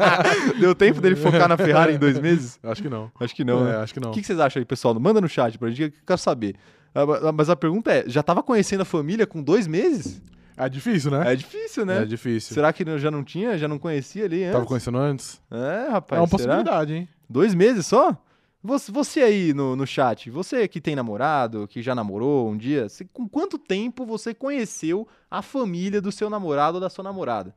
Deu 0.60 0.74
tempo 0.74 1.00
dele 1.00 1.16
focar 1.16 1.48
na 1.48 1.56
Ferrari 1.56 1.94
em 1.94 1.98
dois 1.98 2.18
meses? 2.20 2.58
Acho 2.62 2.82
que 2.82 2.88
não. 2.88 3.10
Acho 3.18 3.34
que 3.34 3.44
não, 3.44 3.66
É, 3.66 3.72
né? 3.72 3.76
acho 3.78 3.94
que 3.94 4.00
não. 4.00 4.10
O 4.10 4.14
que, 4.14 4.22
vocês 4.22 4.38
acham 4.38 4.60
aí, 4.60 4.64
pessoal? 4.64 4.98
Manda 5.00 5.20
no 5.20 5.28
chat 5.28 5.58
pra 5.58 5.68
gente 5.70 5.90
que 5.90 5.98
eu 5.98 6.02
quero 6.06 6.18
saber. 6.18 6.54
Ah, 6.94 7.06
ma- 7.06 7.32
Mas 7.32 7.48
a 7.50 7.56
pergunta 7.56 7.90
é, 7.92 8.04
já 8.06 8.22
tava 8.22 8.42
conhecendo 8.42 8.82
a 8.82 8.84
família 8.84 9.26
com 9.26 9.42
dois 9.42 9.66
meses? 9.66 10.22
É 10.56 10.68
difícil, 10.68 11.10
né? 11.10 11.32
É 11.32 11.34
difícil, 11.34 11.86
né? 11.86 12.02
É 12.02 12.04
difícil. 12.04 12.54
Será 12.54 12.72
que 12.72 12.84
já 12.98 13.10
não 13.10 13.24
tinha, 13.24 13.56
já 13.56 13.66
não 13.66 13.78
conhecia 13.78 14.26
ali 14.26 14.42
antes? 14.44 14.52
Tava 14.52 14.66
conhecendo 14.66 14.98
antes? 14.98 15.40
É, 15.50 15.90
rapaz, 15.90 16.18
é 16.18 16.22
uma 16.22 16.26
será? 16.28 16.38
possibilidade, 16.38 16.92
hein? 16.94 17.08
Dois 17.28 17.54
meses 17.54 17.86
só? 17.86 18.14
Você, 18.62 18.92
você 18.92 19.22
aí 19.22 19.52
no, 19.52 19.74
no 19.74 19.86
chat, 19.86 20.30
você 20.30 20.68
que 20.68 20.80
tem 20.80 20.94
namorado, 20.94 21.66
que 21.66 21.82
já 21.82 21.94
namorou 21.94 22.48
um 22.48 22.56
dia, 22.56 22.88
você- 22.88 23.04
com 23.12 23.28
quanto 23.28 23.58
tempo 23.58 24.06
você 24.06 24.32
conheceu 24.32 25.06
a 25.30 25.42
família 25.42 26.00
do 26.00 26.12
seu 26.12 26.30
namorado 26.30 26.76
ou 26.76 26.80
da 26.80 26.88
sua 26.88 27.02
namorada? 27.02 27.54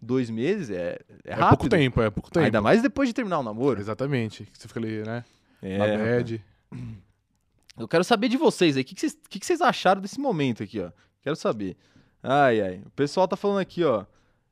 Dois 0.00 0.28
meses 0.28 0.68
é, 0.68 0.98
é 1.24 1.30
É, 1.30 1.34
rápido. 1.34 1.48
pouco 1.58 1.68
tempo, 1.68 2.02
é 2.02 2.10
pouco 2.10 2.30
tempo. 2.30 2.44
Ainda 2.44 2.60
mais 2.60 2.82
depois 2.82 3.08
de 3.08 3.14
terminar 3.14 3.38
o 3.38 3.42
namoro. 3.42 3.80
Exatamente. 3.80 4.46
Você 4.52 4.68
fica 4.68 4.80
ali, 4.80 5.02
né? 5.04 5.24
É, 5.62 5.78
na 5.78 5.86
bad. 6.04 6.44
Eu 7.78 7.88
quero 7.88 8.04
saber 8.04 8.28
de 8.28 8.36
vocês 8.36 8.76
aí. 8.76 8.82
O 8.82 8.84
que, 8.84 8.94
que, 8.94 9.00
vocês, 9.00 9.16
que, 9.28 9.38
que 9.38 9.46
vocês 9.46 9.60
acharam 9.62 10.02
desse 10.02 10.20
momento 10.20 10.62
aqui, 10.62 10.80
ó? 10.80 10.90
Quero 11.22 11.36
saber. 11.36 11.76
Ai, 12.22 12.60
ai. 12.60 12.82
O 12.84 12.90
pessoal 12.90 13.26
tá 13.26 13.36
falando 13.36 13.58
aqui, 13.60 13.82
ó. 13.84 14.04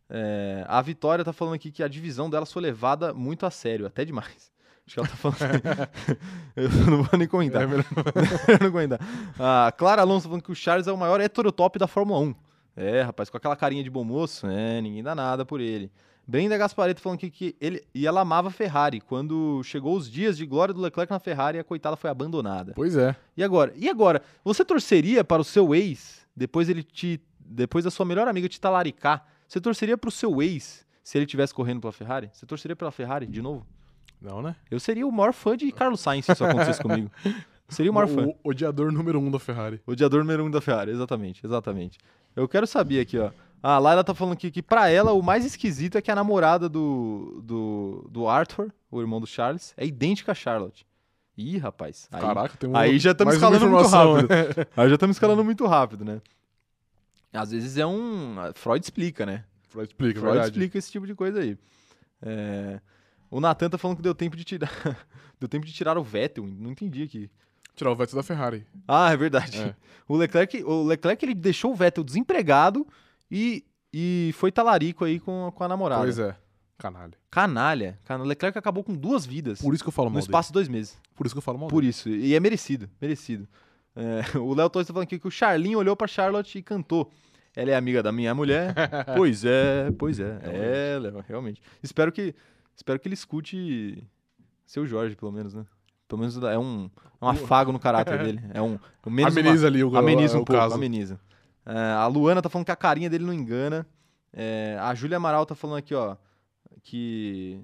é, 0.09 0.64
a 0.66 0.81
Vitória 0.81 1.24
tá 1.24 1.32
falando 1.32 1.55
aqui 1.55 1.70
que 1.70 1.82
a 1.82 1.89
divisão 1.89 2.31
delas 2.31 2.51
foi 2.52 2.62
levada 2.62 3.12
muito 3.12 3.44
a 3.44 3.51
sério, 3.51 3.86
até 3.86 4.05
demais. 4.05 4.51
Acho 4.90 4.94
que 4.94 5.00
ela 5.00 5.08
tá 5.08 5.16
falando. 5.16 5.90
Eu 6.56 6.68
não 6.90 7.02
vou 7.04 7.18
nem 7.18 7.28
comentar. 7.28 7.62
É 7.62 7.66
melhor- 7.66 7.84
Eu 8.48 8.52
não 8.52 8.58
vou 8.58 8.70
comentar. 8.72 8.98
A 9.38 9.72
Clara 9.72 10.02
Alonso 10.02 10.26
falando 10.28 10.42
que 10.42 10.50
o 10.52 10.54
Charles 10.54 10.86
é 10.86 10.92
o 10.92 10.96
maior 10.96 11.20
heterotop 11.20 11.78
da 11.78 11.86
Fórmula 11.86 12.18
1. 12.20 12.34
É, 12.76 13.02
rapaz, 13.02 13.28
com 13.30 13.36
aquela 13.36 13.56
carinha 13.56 13.82
de 13.84 13.90
bom 13.90 14.04
moço, 14.04 14.46
é, 14.46 14.80
ninguém 14.80 15.02
dá 15.02 15.14
nada 15.14 15.44
por 15.44 15.60
ele. 15.60 15.90
Brenda 16.26 16.56
Gaspareto 16.56 17.00
falando 17.00 17.16
aqui 17.18 17.28
que 17.30 17.56
ele 17.60 17.82
e 17.92 18.06
ela 18.06 18.20
amava 18.20 18.48
a 18.48 18.50
Ferrari. 18.52 19.00
Quando 19.00 19.62
chegou 19.64 19.96
os 19.96 20.08
dias 20.08 20.36
de 20.36 20.46
glória 20.46 20.72
do 20.72 20.80
Leclerc 20.80 21.10
na 21.12 21.18
Ferrari, 21.18 21.58
a 21.58 21.64
coitada 21.64 21.96
foi 21.96 22.08
abandonada. 22.08 22.72
Pois 22.74 22.96
é. 22.96 23.16
E 23.36 23.42
agora? 23.42 23.72
E 23.76 23.88
agora? 23.88 24.22
Você 24.44 24.64
torceria 24.64 25.24
para 25.24 25.42
o 25.42 25.44
seu 25.44 25.74
ex, 25.74 26.24
depois 26.36 26.68
ele 26.68 26.82
te. 26.84 27.20
Depois 27.40 27.84
da 27.84 27.90
sua 27.90 28.06
melhor 28.06 28.28
amiga 28.28 28.48
te 28.48 28.60
talaricar, 28.60 29.26
você 29.48 29.60
torceria 29.60 29.98
para 29.98 30.06
o 30.08 30.12
seu 30.12 30.40
ex 30.40 30.86
se 31.02 31.18
ele 31.18 31.24
estivesse 31.24 31.52
correndo 31.52 31.80
pela 31.80 31.92
Ferrari? 31.92 32.30
Você 32.32 32.46
torceria 32.46 32.76
pela 32.76 32.92
Ferrari 32.92 33.26
de 33.26 33.42
novo? 33.42 33.66
Não, 34.20 34.42
né? 34.42 34.55
Eu 34.70 34.78
seria 34.78 35.06
o 35.06 35.12
maior 35.12 35.32
fã 35.32 35.56
de 35.56 35.70
Carlos 35.72 36.01
Sainz 36.01 36.26
se 36.26 36.32
isso 36.32 36.44
acontecesse 36.44 36.82
comigo. 36.82 37.10
Eu 37.24 37.32
seria 37.68 37.90
o 37.90 37.94
maior 37.94 38.09
fã. 38.09 38.26
O 38.26 38.51
odiador 38.51 38.92
número 38.92 39.18
um 39.18 39.30
da 39.30 39.38
Ferrari. 39.38 39.80
Odiador 39.86 40.20
número 40.20 40.44
um 40.44 40.51
da 40.51 40.60
Ferrari, 40.60 40.90
exatamente, 40.90 41.44
exatamente. 41.44 41.98
Eu 42.36 42.48
quero 42.48 42.66
saber 42.66 43.01
aqui, 43.01 43.18
ó. 43.18 43.30
A 43.62 43.78
Laila 43.78 44.02
tá 44.02 44.14
falando 44.14 44.34
aqui 44.34 44.51
que 44.51 44.62
pra 44.62 44.88
ela 44.88 45.12
o 45.12 45.22
mais 45.22 45.44
esquisito 45.44 45.97
é 45.98 46.02
que 46.02 46.10
a 46.10 46.14
namorada 46.14 46.68
do, 46.68 47.42
do, 47.44 48.09
do 48.10 48.28
Arthur, 48.28 48.72
o 48.90 49.01
irmão 49.01 49.20
do 49.20 49.26
Charles, 49.26 49.74
é 49.76 49.84
idêntica 49.86 50.32
a 50.32 50.34
Charlotte. 50.34 50.86
Ih, 51.36 51.59
rapaz. 51.59 52.09
Aí, 52.12 52.20
Caraca, 52.20 52.56
tem 52.56 52.68
um. 52.70 52.76
aí 52.76 52.98
já 52.98 53.12
estamos 53.12 53.34
escalando 53.34 53.68
muito 53.68 53.86
rápido. 53.88 54.28
né? 54.28 54.66
Aí 54.76 54.88
já 54.88 54.94
estamos 54.94 55.16
escalando 55.16 55.44
muito 55.44 55.66
rápido, 55.66 56.05
né? 56.05 56.20
Às 57.32 57.51
vezes 57.52 57.76
é 57.76 57.86
um. 57.86 58.36
Freud 58.55 58.82
explica, 58.82 59.24
né? 59.24 59.44
Freud 59.68 59.88
explica, 59.88 60.20
Freud 60.20 60.32
verdade. 60.34 60.51
explica 60.52 60.78
esse 60.78 60.90
tipo 60.90 61.06
de 61.06 61.14
coisa 61.14 61.40
aí. 61.40 61.56
É, 62.22 62.80
O 63.31 63.40
Nathan 63.40 63.70
tá 63.70 63.78
falando 63.78 63.97
que 63.98 64.02
deu 64.02 64.15
tempo 64.15 64.36
de 64.36 64.44
tirar. 64.44 64.70
deu 65.39 65.48
tempo 65.48 65.65
de 65.66 65.73
tirar 65.73 65.97
o 65.97 66.02
Vettel. 66.02 66.47
Não 66.47 66.70
entendi 66.73 67.02
aqui. 67.02 67.31
Tirar 67.77 67.90
o 67.93 67.97
Vettel 67.97 68.16
da 68.16 68.23
Ferrari. 68.23 68.66
Ah, 68.89 69.12
é 69.12 69.16
verdade. 69.16 69.61
É. 69.61 69.74
O 70.09 70.16
Leclerc, 70.16 70.65
o 70.65 70.82
Leclerc 70.82 71.24
ele 71.24 71.35
deixou 71.36 71.70
o 71.70 71.74
Vettel 71.77 72.02
desempregado 72.02 72.85
e, 73.31 73.65
e 73.93 74.32
foi 74.35 74.51
talarico 74.51 75.05
aí 75.05 75.20
com, 75.20 75.52
com 75.55 75.62
a 75.62 75.69
namorada. 75.69 76.02
Pois 76.02 76.19
é. 76.19 76.35
Canalha. 76.77 77.12
Canalha. 77.31 77.97
Can- 78.05 78.19
O 78.19 78.24
Leclerc 78.24 78.59
acabou 78.59 78.82
com 78.82 78.93
duas 78.93 79.24
vidas 79.24 79.61
Por 79.62 79.73
isso 79.73 79.85
que 79.85 79.89
eu 79.89 79.93
falo 79.93 80.09
no 80.09 80.15
mal 80.15 80.20
espaço 80.20 80.48
de 80.48 80.55
dois 80.55 80.66
meses. 80.66 80.98
Por 81.15 81.27
isso 81.27 81.35
que 81.35 81.39
eu 81.39 81.43
falo 81.43 81.59
mal 81.59 81.69
Por 81.69 81.82
dele. 81.82 81.90
isso. 81.90 82.09
E 82.09 82.35
é 82.35 82.40
merecido. 82.40 82.90
Merecido. 83.01 83.47
É, 83.94 84.23
o 84.39 84.52
Léo 84.52 84.69
Torres 84.69 84.89
tá 84.89 84.93
falando 84.93 85.05
aqui 85.07 85.16
que 85.19 85.28
o 85.28 85.31
Charlinho 85.31 85.78
olhou 85.78 85.94
pra 85.94 86.09
Charlotte 86.09 86.59
e 86.59 86.62
cantou. 86.62 87.09
Ela 87.55 87.70
é 87.70 87.77
amiga 87.77 88.02
da 88.02 88.11
minha 88.11 88.35
mulher. 88.35 88.74
pois 89.16 89.44
é, 89.44 89.93
pois 89.97 90.19
é. 90.19 90.40
É, 90.43 90.98
Léo, 90.98 91.24
realmente. 91.28 91.62
Espero 91.82 92.11
que, 92.11 92.35
espero 92.81 92.98
que 92.98 93.07
ele 93.09 93.15
escute 93.15 94.07
seu 94.66 94.86
Jorge, 94.86 95.15
pelo 95.16 95.31
menos, 95.32 95.52
né? 95.55 95.65
Pelo 96.09 96.20
menos 96.20 96.36
é 96.43 96.59
um, 96.59 96.90
é 97.20 97.24
um 97.24 97.28
afago 97.28 97.70
no 97.73 97.78
caráter 97.78 98.19
dele. 98.24 98.40
É 98.55 98.61
um. 98.62 98.78
um 99.07 99.11
menos 99.11 99.35
uma- 99.35 99.40
Ameniza 99.40 99.66
ali 99.66 99.85
o, 99.85 99.97
ameniza 99.97 100.39
um 100.39 100.43
o 100.43 100.44
pouco, 100.44 100.61
caso. 100.61 100.74
ameniza. 100.74 101.20
É, 101.65 101.78
a 101.93 102.07
Luana 102.07 102.43
tá 102.43 102.48
falando 102.48 102.65
que 102.65 102.73
a 102.73 102.77
carinha 102.77 103.09
dele 103.11 103.24
não 103.24 103.35
engana. 103.35 103.86
É, 104.32 104.77
a 104.81 104.94
Júlia 104.94 105.19
Amaral 105.19 105.44
tá 105.44 105.55
falando 105.55 105.77
aqui, 105.78 105.94
ó, 105.94 106.16
que 106.82 107.61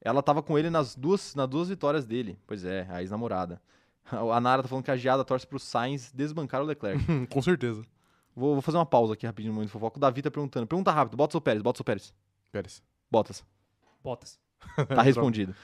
ela 0.00 0.22
tava 0.22 0.42
com 0.42 0.58
ele 0.58 0.68
nas 0.70 0.94
duas, 0.96 1.34
nas 1.34 1.48
duas 1.48 1.68
vitórias 1.68 2.04
dele. 2.06 2.38
Pois 2.46 2.64
é, 2.64 2.86
a 2.90 3.00
ex-namorada. 3.00 3.60
A 4.32 4.40
Nara 4.40 4.62
tá 4.62 4.68
falando 4.68 4.84
que 4.84 4.90
a 4.92 4.96
Giada 4.96 5.24
torce 5.24 5.44
pro 5.46 5.58
Sainz 5.58 6.12
desbancar 6.12 6.62
o 6.62 6.64
Leclerc. 6.64 7.10
Hum, 7.10 7.26
Com 7.30 7.42
certeza. 7.42 7.82
vou, 8.36 8.52
vou 8.52 8.62
fazer 8.62 8.78
uma 8.78 8.86
pausa 8.86 9.14
aqui 9.14 9.26
rapidinho 9.26 9.50
no 9.50 9.54
momento 9.56 9.66
de 9.68 9.72
fofoca. 9.72 9.96
O 9.96 10.00
Davi 10.00 10.22
tá 10.22 10.30
perguntando. 10.30 10.64
Pergunta 10.66 10.92
rápido. 10.92 11.16
Bota 11.16 11.36
o 11.36 11.40
Pérez, 11.40 11.60
bota 11.62 11.82
o 11.82 11.84
Pérez. 11.84 12.14
Pérez. 12.52 12.80
Botas. 13.10 13.44
Bottas. 14.04 14.38
Tá 14.88 15.02
respondido. 15.02 15.54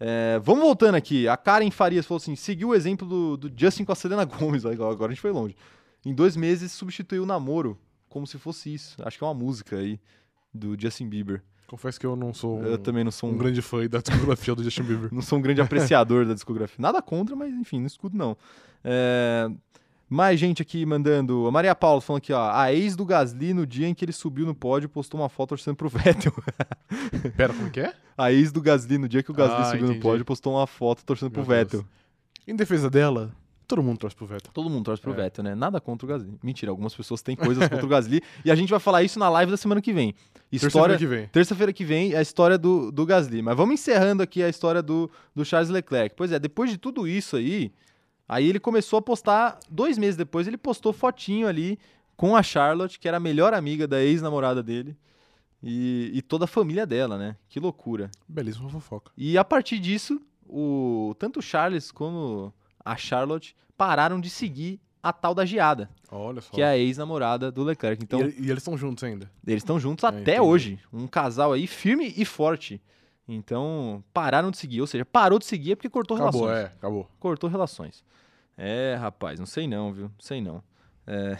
É, 0.00 0.38
vamos 0.42 0.62
voltando 0.62 0.94
aqui. 0.94 1.26
A 1.26 1.36
Karen 1.36 1.70
Farias 1.70 2.06
falou 2.06 2.18
assim: 2.18 2.36
seguiu 2.36 2.68
o 2.68 2.74
exemplo 2.74 3.08
do, 3.08 3.36
do 3.36 3.52
Justin 3.60 3.84
com 3.84 3.92
a 3.92 3.94
Selena 3.94 4.24
Gomes. 4.26 4.64
Agora 4.64 5.06
a 5.06 5.08
gente 5.14 5.20
foi 5.20 5.32
longe. 5.32 5.56
Em 6.04 6.14
dois 6.14 6.36
meses 6.36 6.70
substituiu 6.72 7.24
o 7.24 7.26
namoro, 7.26 7.78
como 8.08 8.26
se 8.26 8.38
fosse 8.38 8.72
isso. 8.72 8.96
Acho 9.04 9.18
que 9.18 9.24
é 9.24 9.26
uma 9.26 9.34
música 9.34 9.76
aí 9.76 10.00
do 10.54 10.80
Justin 10.80 11.08
Bieber. 11.08 11.42
Confesso 11.66 12.00
que 12.00 12.06
eu 12.06 12.16
não 12.16 12.32
sou 12.32 12.60
um, 12.60 12.64
Eu 12.64 12.78
também 12.78 13.04
não 13.04 13.10
sou 13.10 13.28
um 13.28 13.34
um, 13.34 13.36
grande 13.36 13.60
fã 13.60 13.86
da 13.86 13.98
discografia 14.00 14.54
do 14.54 14.62
Justin 14.62 14.84
Bieber. 14.84 15.12
não 15.12 15.20
sou 15.20 15.38
um 15.38 15.42
grande 15.42 15.60
apreciador 15.60 16.24
da 16.24 16.32
discografia. 16.32 16.76
Nada 16.78 17.02
contra, 17.02 17.36
mas 17.36 17.52
enfim, 17.52 17.80
não 17.80 17.86
escuto 17.86 18.16
não. 18.16 18.36
É, 18.82 19.50
mais 20.08 20.38
gente 20.40 20.62
aqui 20.62 20.84
mandando. 20.86 21.46
A 21.46 21.50
Maria 21.50 21.74
Paula 21.74 22.00
falando 22.00 22.18
aqui, 22.22 22.32
ó. 22.32 22.50
A 22.50 22.72
ex 22.72 22.96
do 22.96 23.04
Gasly, 23.04 23.52
no 23.52 23.66
dia 23.66 23.86
em 23.88 23.94
que 23.94 24.04
ele 24.04 24.12
subiu 24.12 24.46
no 24.46 24.54
pódio, 24.54 24.88
postou 24.88 25.20
uma 25.20 25.28
foto 25.28 25.50
torcendo 25.50 25.76
pro 25.76 25.88
Vettel. 25.90 26.32
Pera, 27.36 27.52
como 27.52 27.70
que 27.70 27.80
é? 27.80 27.94
A 28.16 28.32
ex 28.32 28.50
do 28.52 28.60
Gasly, 28.60 28.98
no 28.98 29.08
dia 29.08 29.22
que 29.22 29.30
o 29.30 29.34
Gasly 29.34 29.56
Ah, 29.60 29.64
subiu 29.64 29.80
no 29.82 29.86
entendi. 29.92 30.00
pódio, 30.02 30.24
postou 30.24 30.54
uma 30.54 30.66
foto 30.66 31.04
torcendo 31.04 31.30
pro 31.30 31.42
Meu 31.42 31.48
Deus. 31.48 31.58
Vettel. 31.72 31.84
Em 32.46 32.56
defesa 32.56 32.88
dela, 32.88 33.30
todo 33.66 33.82
mundo 33.82 33.98
torce 33.98 34.16
pro 34.16 34.26
Vettel. 34.26 34.50
Todo 34.52 34.70
mundo 34.70 34.84
torce 34.84 35.02
pro 35.02 35.12
É. 35.12 35.16
Vettel, 35.16 35.44
né? 35.44 35.54
Nada 35.54 35.80
contra 35.80 36.06
o 36.06 36.08
Gasly. 36.08 36.38
Mentira, 36.42 36.70
algumas 36.70 36.94
pessoas 36.94 37.20
têm 37.20 37.36
coisas 37.36 37.68
contra 37.68 37.84
o 37.84 37.88
Gasly. 37.88 38.22
E 38.44 38.50
a 38.50 38.54
gente 38.54 38.70
vai 38.70 38.80
falar 38.80 39.02
isso 39.02 39.18
na 39.18 39.28
live 39.28 39.50
da 39.50 39.56
semana 39.58 39.82
que 39.82 39.92
vem. 39.92 40.14
Terça-feira 40.50 40.66
História. 40.94 40.98
que 40.98 41.06
vem. 41.06 41.26
Terça-feira 41.28 41.72
que 41.74 41.84
vem, 41.84 42.14
a 42.14 42.22
história 42.22 42.56
do, 42.56 42.90
do 42.90 43.04
Gasly. 43.04 43.42
Mas 43.42 43.54
vamos 43.56 43.74
encerrando 43.74 44.22
aqui 44.22 44.42
a 44.42 44.48
história 44.48 44.80
do, 44.82 45.10
do 45.34 45.44
Charles 45.44 45.68
Leclerc. 45.68 46.14
Pois 46.16 46.32
é, 46.32 46.38
depois 46.38 46.70
de 46.70 46.78
tudo 46.78 47.06
isso 47.06 47.36
aí, 47.36 47.70
aí 48.28 48.46
ele 48.46 48.60
começou 48.60 48.98
a 48.98 49.02
postar, 49.02 49.58
dois 49.70 49.96
meses 49.98 50.16
depois, 50.16 50.46
ele 50.46 50.56
postou 50.58 50.92
fotinho 50.92 51.46
ali 51.48 51.78
com 52.16 52.36
a 52.36 52.42
Charlotte, 52.42 52.98
que 52.98 53.08
era 53.08 53.16
a 53.16 53.20
melhor 53.20 53.54
amiga 53.54 53.86
da 53.86 54.02
ex-namorada 54.02 54.62
dele. 54.62 54.96
E, 55.62 56.10
e 56.14 56.22
toda 56.22 56.44
a 56.44 56.48
família 56.48 56.86
dela, 56.86 57.18
né? 57.18 57.36
Que 57.48 57.58
loucura. 57.58 58.10
Belíssima 58.28 58.68
fofoca. 58.70 59.10
E 59.16 59.36
a 59.36 59.44
partir 59.44 59.78
disso, 59.80 60.20
o, 60.48 61.14
tanto 61.18 61.40
o 61.40 61.42
Charles 61.42 61.90
como 61.90 62.52
a 62.84 62.96
Charlotte 62.96 63.56
pararam 63.76 64.20
de 64.20 64.30
seguir 64.30 64.80
a 65.02 65.12
tal 65.12 65.34
da 65.34 65.44
Giada, 65.44 65.88
Olha 66.10 66.40
só. 66.40 66.50
que 66.52 66.60
é 66.60 66.66
a 66.66 66.76
ex-namorada 66.78 67.50
do 67.50 67.62
Leclerc. 67.64 68.02
Então, 68.02 68.20
e, 68.20 68.34
e 68.46 68.50
eles 68.50 68.58
estão 68.58 68.76
juntos 68.76 69.02
ainda. 69.04 69.30
eles 69.46 69.62
estão 69.62 69.78
juntos 69.80 70.04
É, 70.04 70.08
até 70.08 70.20
entendi. 70.20 70.40
hoje. 70.40 70.78
Um 70.92 71.06
casal 71.06 71.52
aí 71.52 71.66
firme 71.66 72.12
e 72.16 72.24
forte. 72.24 72.80
Então, 73.28 74.02
pararam 74.12 74.50
de 74.50 74.56
seguir. 74.56 74.80
Ou 74.80 74.86
seja, 74.86 75.04
parou 75.04 75.38
de 75.38 75.44
seguir 75.44 75.72
é 75.72 75.76
porque 75.76 75.90
cortou 75.90 76.16
Acabou, 76.16 76.46
relações. 76.46 76.64
é, 76.64 76.74
acabou. 76.78 77.10
Cortou 77.20 77.50
relações. 77.50 78.02
É, 78.56 78.96
rapaz, 78.98 79.38
não 79.38 79.46
sei 79.46 79.68
não, 79.68 79.92
viu? 79.92 80.04
Não 80.04 80.12
sei 80.18 80.40
não. 80.40 80.62
É. 81.06 81.36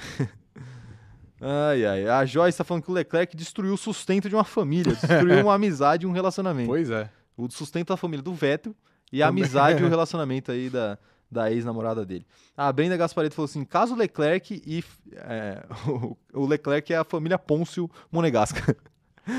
ai, 1.41 1.85
ai. 1.85 2.09
A 2.09 2.25
Joyce 2.27 2.59
tá 2.59 2.65
falando 2.65 2.83
que 2.83 2.91
o 2.91 2.95
Leclerc 2.95 3.35
destruiu 3.37 3.75
o 3.75 3.79
sustento 3.79 4.29
de 4.29 4.35
uma 4.35 4.45
família. 4.45 4.95
Destruiu 4.95 5.41
uma 5.41 5.55
amizade 5.55 6.05
e 6.05 6.07
um 6.07 6.13
relacionamento. 6.13 6.69
Pois 6.69 6.91
é. 6.91 7.11
O 7.37 7.51
sustento 7.51 7.89
da 7.89 7.97
família 7.97 8.23
do 8.23 8.35
Vettel 8.35 8.75
e 9.13 9.23
a 9.23 9.27
Também. 9.29 9.45
amizade 9.45 9.83
e 9.83 9.87
o 9.87 9.89
relacionamento 9.91 10.53
aí 10.53 10.69
da, 10.69 10.99
da 11.31 11.51
ex-namorada 11.51 12.05
dele. 12.05 12.27
A 12.57 12.71
Brenda 12.73 12.97
Gaspareto 12.97 13.35
falou 13.35 13.47
assim: 13.47 13.65
caso 13.65 13.95
Leclerc 13.95 14.63
e. 14.67 14.85
é, 15.17 15.65
o, 15.89 16.17
o 16.35 16.47
Leclerc 16.47 16.93
é 16.93 16.99
a 16.99 17.05
família 17.05 17.39
Pôncio 17.39 17.91
Monegasca. 18.13 18.77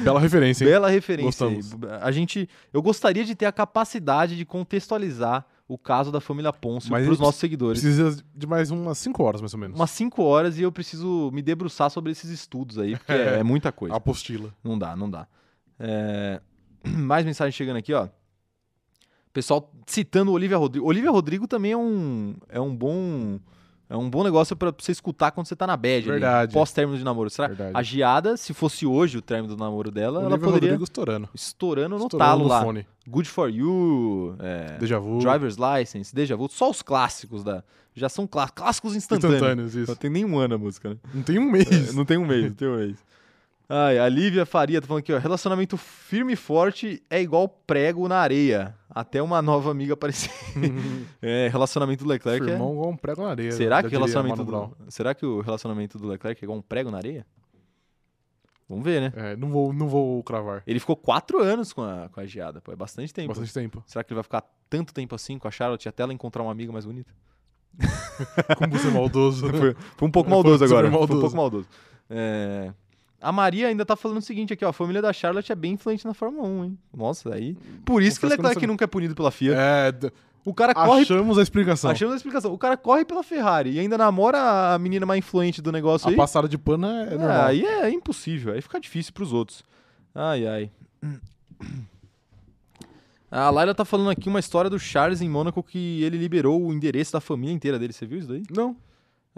Bela 0.04 0.20
referência, 0.20 0.64
hein? 0.64 0.72
Bela 0.72 0.90
referência. 0.90 1.48
Gostamos. 1.48 1.76
A 2.02 2.12
gente. 2.12 2.48
Eu 2.72 2.82
gostaria 2.82 3.26
de 3.26 3.36
ter 3.36 3.46
a 3.46 3.52
capacidade 3.52 4.38
de 4.38 4.46
contextualizar 4.46 5.46
o 5.68 5.78
caso 5.78 6.12
da 6.12 6.20
família 6.20 6.52
Pôncio 6.52 6.92
Mas 6.92 7.06
para 7.06 7.14
os 7.14 7.20
nossos 7.20 7.40
seguidores. 7.40 7.82
Precisa 7.82 8.24
de 8.36 8.48
mais 8.48 8.72
umas 8.72 8.98
5 8.98 9.24
horas, 9.24 9.40
mais 9.40 9.54
ou 9.54 9.60
menos. 9.60 9.80
Umas 9.80 9.92
5 9.92 10.24
horas 10.24 10.58
e 10.58 10.64
eu 10.64 10.72
preciso 10.72 11.30
me 11.32 11.44
debruçar 11.44 11.92
sobre 11.92 12.12
esses 12.12 12.30
estudos 12.32 12.80
aí, 12.80 12.98
porque 12.98 13.12
é, 13.14 13.40
é 13.40 13.44
muita 13.44 13.72
coisa. 13.72 13.96
Apostila. 13.96 14.54
Não 14.64 14.78
dá, 14.78 14.96
não 14.96 15.10
dá. 15.10 15.28
É, 15.80 16.42
Mais 16.84 17.24
mensagem 17.24 17.52
chegando 17.52 17.78
aqui, 17.78 17.94
ó. 17.94 18.08
Pessoal 19.32 19.72
citando 19.86 20.32
Olivia 20.32 20.58
Rodrigo. 20.58 20.88
Olivia 20.88 21.12
Rodrigo 21.12 21.48
também 21.48 21.72
é 21.72 21.78
um, 21.78 22.36
é 22.50 22.60
um 22.60 22.76
bom. 22.76 23.40
É 23.92 23.98
um 23.98 24.08
bom 24.08 24.24
negócio 24.24 24.56
pra 24.56 24.72
você 24.78 24.92
escutar 24.92 25.32
quando 25.32 25.48
você 25.48 25.56
tá 25.56 25.66
na 25.66 25.76
bad. 25.76 26.06
Verdade. 26.06 26.54
Pós-término 26.54 26.96
de 26.96 27.04
namoro. 27.04 27.28
Será? 27.30 27.48
Verdade. 27.48 27.72
A 27.74 27.82
Giada, 27.82 28.38
se 28.38 28.54
fosse 28.54 28.86
hoje 28.86 29.18
o 29.18 29.22
término 29.22 29.56
do 29.56 29.60
namoro 29.60 29.90
dela, 29.90 30.20
ela 30.20 30.30
Olivia 30.30 30.40
poderia 30.46 30.70
Rodrigo 30.70 30.84
estourando. 30.84 31.30
estourando 31.34 31.98
no 31.98 32.04
Estourando 32.04 32.30
talo 32.30 32.44
no 32.44 32.50
lá. 32.50 32.62
fone. 32.62 32.86
Good 33.08 33.28
for 33.28 33.50
You, 33.50 34.36
é, 34.38 34.78
Deja 34.78 35.00
vu. 35.00 35.18
Driver's 35.18 35.56
License, 35.58 36.14
Deja 36.14 36.36
Vu, 36.36 36.48
só 36.50 36.70
os 36.70 36.84
clássicos 36.84 37.44
da. 37.44 37.64
Já 37.96 38.08
são 38.08 38.28
clá- 38.28 38.48
clássicos 38.48 38.96
instantâneos. 38.96 39.42
Instantâneos, 39.42 39.76
Não 39.76 39.84
isso. 39.84 39.96
tem 39.96 40.10
nenhum 40.12 40.38
ano 40.38 40.54
a 40.54 40.58
música, 40.60 40.90
né? 40.92 40.98
Não 41.12 41.24
tem 41.24 41.40
um 41.40 41.50
mês. 41.52 41.90
É, 41.90 41.94
não 41.94 42.06
tem 42.06 42.18
um 42.20 42.26
mês, 42.28 42.44
não 42.46 42.54
tem 42.54 42.68
um 42.68 42.76
mês. 42.78 42.96
Ai, 43.72 44.00
a 44.00 44.10
Lívia 44.10 44.48
Faria 44.48 44.82
tá 44.82 44.88
falando 44.88 45.02
aqui, 45.02 45.14
ó. 45.14 45.20
Relacionamento 45.20 45.78
firme 45.78 46.34
e 46.34 46.36
forte 46.36 47.04
é 47.08 47.22
igual 47.22 47.48
prego 47.48 48.08
na 48.08 48.18
areia. 48.18 48.76
Até 48.90 49.22
uma 49.22 49.44
nova 49.44 49.70
amiga 49.70 49.94
aparecer. 49.94 50.32
é, 51.22 51.48
relacionamento 51.50 52.04
do 52.04 52.10
Leclerc 52.10 52.44
é... 52.44 52.50
Firmão 52.50 52.72
igual 52.74 52.90
um 52.90 52.98
prego 52.98 53.22
na 53.22 53.30
areia. 53.30 53.52
Será 53.52 53.84
que, 53.84 53.90
relacionamento 53.90 54.44
do... 54.44 54.76
Será 54.90 55.14
que 55.14 55.24
o 55.24 55.42
relacionamento 55.42 56.00
do 56.00 56.08
Leclerc 56.08 56.44
é 56.44 56.46
igual 56.46 56.58
um 56.58 56.64
prego 56.64 56.90
na 56.90 56.98
areia? 56.98 57.28
Vamos 58.68 58.84
ver, 58.84 59.02
né? 59.02 59.14
É, 59.16 59.36
não 59.36 59.50
vou, 59.50 59.72
não 59.72 59.88
vou 59.88 60.24
cravar. 60.24 60.64
Ele 60.66 60.80
ficou 60.80 60.96
quatro 60.96 61.40
anos 61.40 61.72
com 61.72 61.84
a, 61.84 62.10
com 62.10 62.20
a 62.20 62.26
Giada, 62.26 62.62
pô. 62.62 62.72
É 62.72 62.76
bastante 62.76 63.14
tempo. 63.14 63.30
Bastante 63.30 63.54
tempo. 63.54 63.84
Será 63.86 64.04
que 64.04 64.12
ele 64.12 64.16
vai 64.16 64.24
ficar 64.24 64.44
tanto 64.68 64.94
tempo 64.94 65.14
assim 65.14 65.38
com 65.38 65.48
a 65.48 65.52
Charlotte 65.52 65.88
até 65.88 66.02
ela 66.02 66.14
encontrar 66.14 66.42
uma 66.42 66.52
amiga 66.52 66.72
mais 66.72 66.86
bonita? 66.86 67.14
Como 68.58 68.72
você 68.72 68.88
é 68.88 68.92
maldoso. 68.92 69.48
Foi, 69.54 69.76
foi 69.96 70.08
um 70.08 70.12
pouco 70.12 70.30
maldoso 70.30 70.64
agora. 70.64 70.88
Foi 70.88 70.96
um 70.96 71.00
maldoso. 71.00 71.22
pouco 71.22 71.36
maldoso. 71.36 71.68
É, 72.10 72.74
A 73.22 73.32
Maria 73.32 73.68
ainda 73.68 73.86
tá 73.86 73.96
falando 73.96 74.18
o 74.20 74.22
seguinte 74.22 74.54
aqui, 74.54 74.64
ó. 74.64 74.70
A 74.70 74.74
família 74.74 75.02
da 75.02 75.12
Charlotte 75.12 75.52
é 75.52 75.56
bem 75.56 75.74
influente 75.74 76.06
na 76.06 76.14
Fórmula 76.14 76.48
1, 76.48 76.64
hein? 76.66 76.78
Nossa, 76.96 77.34
aí. 77.36 77.56
Por 77.86 78.02
isso 78.02 78.18
que 78.20 78.22
Confesso 78.22 78.22
que 78.22 78.26
não 78.28 78.30
Leclerc 78.38 78.54
sabia. 78.56 78.68
nunca 78.68 78.84
é 78.86 78.88
punido 78.88 79.14
pela 79.16 79.30
FIA. 79.30 79.56
É, 79.58 80.12
O 80.46 80.54
cara 80.54 80.74
corre. 80.74 81.02
achamos 81.02 81.38
a 81.38 81.42
explicação. 81.44 81.92
Achamos 81.92 82.14
a 82.14 82.18
explicação. 82.18 82.54
O 82.54 82.58
cara 82.58 82.78
corre 82.78 83.04
pela 83.04 83.22
Ferrari 83.22 83.72
e 83.72 83.80
ainda 83.80 83.98
namora 83.98 84.74
a 84.74 84.80
menina 84.80 85.06
mais 85.06 85.20
influente 85.20 85.62
do 85.62 85.70
negócio 85.72 86.08
A 86.08 86.12
aí. 86.12 86.16
passada 86.16 86.48
de 86.48 86.58
pano 86.58 86.88
é, 86.88 87.02
é 87.10 87.14
É, 87.14 87.18
normal. 87.18 87.46
aí 87.48 87.66
é 87.66 87.90
impossível. 87.90 88.54
Aí 88.54 88.62
fica 88.62 88.80
difícil 88.80 89.12
pros 89.12 89.34
outros. 89.34 89.64
Ai, 90.16 90.48
ai. 90.48 90.72
A 93.32 93.50
Laila 93.50 93.76
tá 93.76 93.86
falando 93.86 94.10
aqui 94.10 94.28
uma 94.28 94.40
história 94.40 94.70
do 94.70 94.80
Charles 94.80 95.22
em 95.22 95.30
Mônaco 95.30 95.62
que 95.62 96.02
ele 96.04 96.18
liberou 96.18 96.60
o 96.66 96.74
endereço 96.74 97.14
da 97.14 97.22
família 97.22 97.54
inteira 97.54 97.78
dele. 97.78 97.94
Você 97.94 98.06
viu 98.06 98.18
isso 98.20 98.28
daí? 98.28 98.44
Não. 98.50 98.76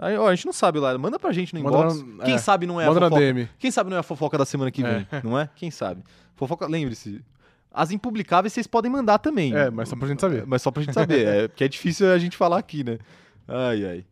Aí, 0.02 0.16
ó, 0.18 0.28
a 0.28 0.34
gente 0.34 0.46
não 0.46 0.52
sabe, 0.52 0.78
Laila. 0.80 0.98
Manda 0.98 1.18
pra 1.18 1.32
gente 1.32 1.54
no 1.54 1.62
Manda 1.62 1.76
inbox. 1.78 2.02
na- 2.18 2.24
Quem 2.24 2.34
é. 2.34 2.38
sabe 2.38 2.66
não 2.66 2.80
é 2.80 2.84
a 2.84 2.88
Manda 2.88 3.00
na 3.00 3.06
fofoca. 3.08 3.20
DM. 3.24 3.48
Quem 3.58 3.70
sabe 3.70 3.90
não 3.90 3.96
é 3.96 4.00
a 4.00 4.02
fofoca 4.02 4.36
da 4.38 4.44
semana 4.44 4.70
que 4.70 4.82
vem, 4.82 5.06
É. 5.12 5.22
não 5.22 5.38
é? 5.38 5.48
Quem 5.54 5.70
sabe? 5.70 6.02
Fofoca, 6.34 6.66
lembre-se. 6.66 7.22
As 7.72 7.90
impublicáveis 7.90 8.52
vocês 8.52 8.66
podem 8.66 8.90
mandar 8.90 9.18
também. 9.18 9.54
É, 9.56 9.70
mas 9.70 9.88
só 9.88 9.96
pra 9.96 10.08
gente 10.08 10.20
saber. 10.20 10.44
Mas 10.46 10.60
só 10.60 10.70
pra 10.70 10.82
gente 10.82 10.92
saber. 10.92 11.26
é, 11.26 11.48
porque 11.48 11.64
é 11.64 11.68
difícil 11.68 12.10
a 12.12 12.18
gente 12.18 12.36
falar 12.36 12.58
aqui, 12.58 12.82
né? 12.84 12.98
Ai, 13.46 13.84
ai. 13.86 14.04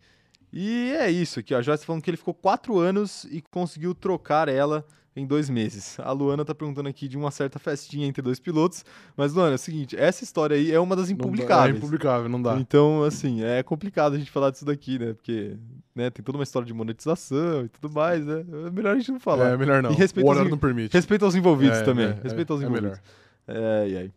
E 0.53 0.93
é 0.99 1.11
isso 1.11 1.41
aqui, 1.41 1.55
ó. 1.55 1.59
A 1.59 1.63
Joyce 1.63 1.83
tá 1.83 1.87
falando 1.87 2.03
que 2.03 2.11
ele 2.11 2.17
ficou 2.17 2.35
quatro 2.35 2.79
anos 2.79 3.25
e 3.31 3.41
conseguiu 3.51 3.95
trocar 3.95 4.49
ela 4.49 4.85
em 5.17 5.27
dois 5.27 5.51
meses. 5.51 5.99
A 6.01 6.13
Luana 6.13 6.45
tá 6.45 6.55
perguntando 6.55 6.89
aqui 6.89 7.09
de 7.09 7.17
uma 7.17 7.31
certa 7.31 7.59
festinha 7.59 8.07
entre 8.07 8.23
dois 8.23 8.39
pilotos. 8.39 8.85
Mas, 9.17 9.33
Luana, 9.35 9.53
é 9.53 9.55
o 9.57 9.59
seguinte, 9.59 9.97
essa 9.97 10.23
história 10.23 10.57
aí 10.57 10.71
é 10.73 10.79
uma 10.79 10.95
das 10.95 11.11
Não 11.11 11.17
dá- 11.17 11.25
impublicáveis. 11.25 11.75
É 11.75 11.79
impublicável, 11.79 12.29
não 12.29 12.41
dá. 12.41 12.57
Então, 12.57 13.03
assim, 13.03 13.43
é 13.43 13.63
complicado 13.63 14.15
a 14.15 14.19
gente 14.19 14.31
falar 14.31 14.51
disso 14.51 14.65
daqui, 14.65 14.99
né? 14.99 15.13
Porque 15.13 15.57
né, 15.95 16.11
tem 16.11 16.25
toda 16.25 16.39
uma 16.39 16.45
história 16.45 16.65
de 16.67 16.73
monetização 16.73 17.65
e 17.65 17.69
tudo 17.69 17.93
mais, 17.93 18.25
né? 18.25 18.45
É 18.67 18.71
melhor 18.71 18.95
a 18.95 18.99
gente 18.99 19.11
não 19.13 19.21
falar. 19.21 19.49
É 19.51 19.57
melhor 19.57 19.83
não. 19.83 19.91
E 19.91 19.95
respeito 19.95 20.27
o 20.27 20.31
horário 20.31 20.51
não 20.51 20.59
permite. 20.59 20.93
Respeito 20.93 21.25
aos 21.25 21.35
envolvidos 21.35 21.79
É, 21.79 21.83
também. 21.83 22.07
é, 22.07 22.19
Respeito 22.23 22.53
aos 22.53 22.63
é, 22.63 22.65
é 22.65 22.69
envolvidos. 22.69 23.01
melhor. 23.49 23.83
Ai, 23.83 23.97
ai. 23.97 24.13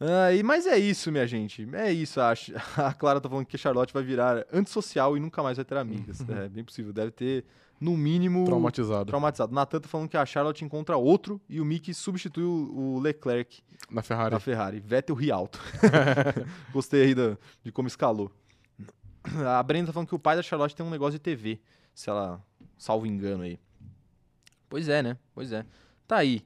Ai, 0.00 0.42
mas 0.44 0.64
é 0.66 0.78
isso, 0.78 1.10
minha 1.10 1.26
gente. 1.26 1.68
É 1.72 1.92
isso, 1.92 2.20
acho. 2.20 2.52
A 2.76 2.92
Clara 2.94 3.20
tá 3.20 3.28
falando 3.28 3.46
que 3.46 3.56
a 3.56 3.58
Charlotte 3.58 3.92
vai 3.92 4.02
virar 4.02 4.46
antissocial 4.52 5.16
e 5.16 5.20
nunca 5.20 5.42
mais 5.42 5.56
vai 5.56 5.64
ter 5.64 5.76
amigas. 5.76 6.20
é 6.30 6.48
bem 6.48 6.62
possível. 6.62 6.92
Deve 6.92 7.10
ter, 7.10 7.44
no 7.80 7.96
mínimo, 7.96 8.44
Traumatizado. 8.44 9.06
traumatizado. 9.06 9.54
Natan 9.54 9.80
tá 9.80 9.88
falando 9.88 10.08
que 10.08 10.16
a 10.16 10.26
Charlotte 10.26 10.64
encontra 10.64 10.96
outro 10.96 11.40
e 11.48 11.60
o 11.60 11.64
Mick 11.64 11.92
substitui 11.94 12.42
o 12.44 12.96
o 12.96 12.98
Leclerc 13.00 13.60
Na 13.90 14.02
Ferrari. 14.02 14.30
da 14.30 14.40
Ferrari. 14.40 14.80
Vettel 14.80 15.14
Rialto. 15.14 15.60
Gostei 16.72 17.02
aí 17.02 17.14
da- 17.14 17.36
de 17.62 17.70
como 17.72 17.88
escalou. 17.88 18.30
A 19.46 19.62
Brenda 19.62 19.88
tá 19.88 19.92
falando 19.92 20.08
que 20.08 20.14
o 20.14 20.18
pai 20.18 20.36
da 20.36 20.42
Charlotte 20.42 20.74
tem 20.74 20.84
um 20.84 20.90
negócio 20.90 21.12
de 21.12 21.18
TV. 21.18 21.60
Se 21.94 22.08
ela, 22.08 22.42
salvo 22.76 23.06
engano 23.06 23.42
aí. 23.42 23.58
Pois 24.68 24.88
é, 24.88 25.02
né? 25.02 25.16
Pois 25.34 25.52
é. 25.52 25.64
Tá 26.06 26.16
aí. 26.16 26.42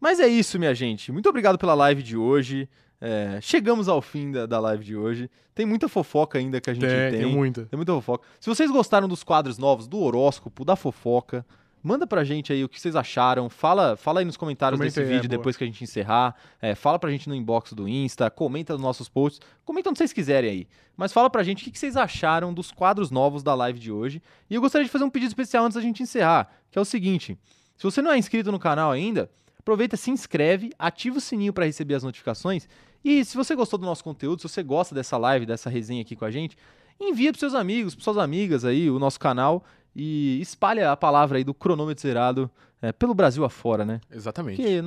Mas 0.00 0.18
é 0.20 0.26
isso, 0.28 0.58
minha 0.58 0.74
gente. 0.74 1.12
Muito 1.12 1.28
obrigado 1.28 1.58
pela 1.58 1.74
live 1.74 2.02
de 2.02 2.16
hoje. 2.16 2.68
É, 3.00 3.38
chegamos 3.40 3.88
ao 3.88 4.02
fim 4.02 4.30
da, 4.30 4.44
da 4.46 4.60
live 4.60 4.84
de 4.84 4.96
hoje. 4.96 5.30
Tem 5.54 5.64
muita 5.64 5.88
fofoca 5.88 6.38
ainda 6.38 6.60
que 6.60 6.68
a 6.70 6.74
gente 6.74 6.86
Tem, 6.86 7.10
tem. 7.10 7.20
tem 7.22 7.32
muita. 7.32 7.66
Tem 7.66 7.76
muita 7.76 7.92
fofoca. 7.92 8.26
Se 8.38 8.48
vocês 8.48 8.70
gostaram 8.70 9.08
dos 9.08 9.22
quadros 9.24 9.56
novos, 9.56 9.88
do 9.88 9.98
horóscopo, 9.98 10.64
da 10.64 10.76
fofoca, 10.76 11.44
manda 11.82 12.06
pra 12.06 12.24
gente 12.24 12.52
aí 12.52 12.62
o 12.62 12.68
que 12.68 12.78
vocês 12.78 12.94
acharam. 12.94 13.48
Fala, 13.48 13.96
fala 13.96 14.20
aí 14.20 14.24
nos 14.26 14.36
comentários 14.36 14.78
Comenta 14.78 15.00
desse 15.00 15.00
é, 15.00 15.14
vídeo 15.14 15.28
boa. 15.28 15.38
depois 15.38 15.56
que 15.56 15.64
a 15.64 15.66
gente 15.66 15.82
encerrar. 15.82 16.34
É, 16.60 16.74
fala 16.74 16.98
pra 16.98 17.10
gente 17.10 17.28
no 17.28 17.34
inbox 17.34 17.72
do 17.72 17.88
Insta, 17.88 18.30
comenta 18.30 18.74
nos 18.74 18.82
nossos 18.82 19.08
posts. 19.08 19.40
Comenta 19.64 19.88
onde 19.88 19.98
vocês 19.98 20.12
quiserem 20.12 20.50
aí. 20.50 20.68
Mas 20.96 21.12
fala 21.12 21.30
pra 21.30 21.42
gente 21.42 21.62
o 21.62 21.64
que 21.64 21.70
que 21.70 21.78
vocês 21.78 21.96
acharam 21.96 22.52
dos 22.52 22.70
quadros 22.70 23.10
novos 23.10 23.42
da 23.42 23.54
live 23.54 23.78
de 23.78 23.90
hoje. 23.90 24.22
E 24.48 24.54
eu 24.54 24.60
gostaria 24.60 24.84
de 24.84 24.90
fazer 24.90 25.04
um 25.04 25.10
pedido 25.10 25.28
especial 25.28 25.64
antes 25.64 25.76
da 25.76 25.80
gente 25.80 26.02
encerrar, 26.02 26.50
que 26.70 26.78
é 26.78 26.82
o 26.82 26.84
seguinte. 26.84 27.38
Se 27.78 27.84
você 27.84 28.02
não 28.02 28.12
é 28.12 28.18
inscrito 28.18 28.52
no 28.52 28.58
canal 28.58 28.90
ainda, 28.92 29.30
aproveita, 29.58 29.96
se 29.96 30.10
inscreve, 30.10 30.70
ativa 30.78 31.16
o 31.16 31.20
sininho 31.20 31.52
para 31.52 31.64
receber 31.64 31.94
as 31.94 32.02
notificações. 32.02 32.68
E 33.04 33.24
se 33.24 33.36
você 33.36 33.54
gostou 33.54 33.78
do 33.78 33.86
nosso 33.86 34.04
conteúdo, 34.04 34.40
se 34.42 34.48
você 34.48 34.62
gosta 34.62 34.94
dessa 34.94 35.16
live, 35.16 35.46
dessa 35.46 35.70
resenha 35.70 36.02
aqui 36.02 36.14
com 36.14 36.24
a 36.24 36.30
gente, 36.30 36.56
envia 37.00 37.32
para 37.32 37.38
seus 37.40 37.54
amigos, 37.54 37.94
para 37.94 38.04
suas 38.04 38.18
amigas 38.18 38.64
aí 38.64 38.90
o 38.90 38.98
nosso 38.98 39.18
canal 39.18 39.64
e 39.96 40.38
espalha 40.40 40.92
a 40.92 40.96
palavra 40.96 41.38
aí 41.38 41.44
do 41.44 41.54
cronômetro 41.54 42.02
zerado 42.02 42.50
é, 42.82 42.92
pelo 42.92 43.14
Brasil 43.14 43.44
afora, 43.44 43.84
né? 43.84 44.00
Exatamente. 44.10 44.56
Porque 44.56 44.80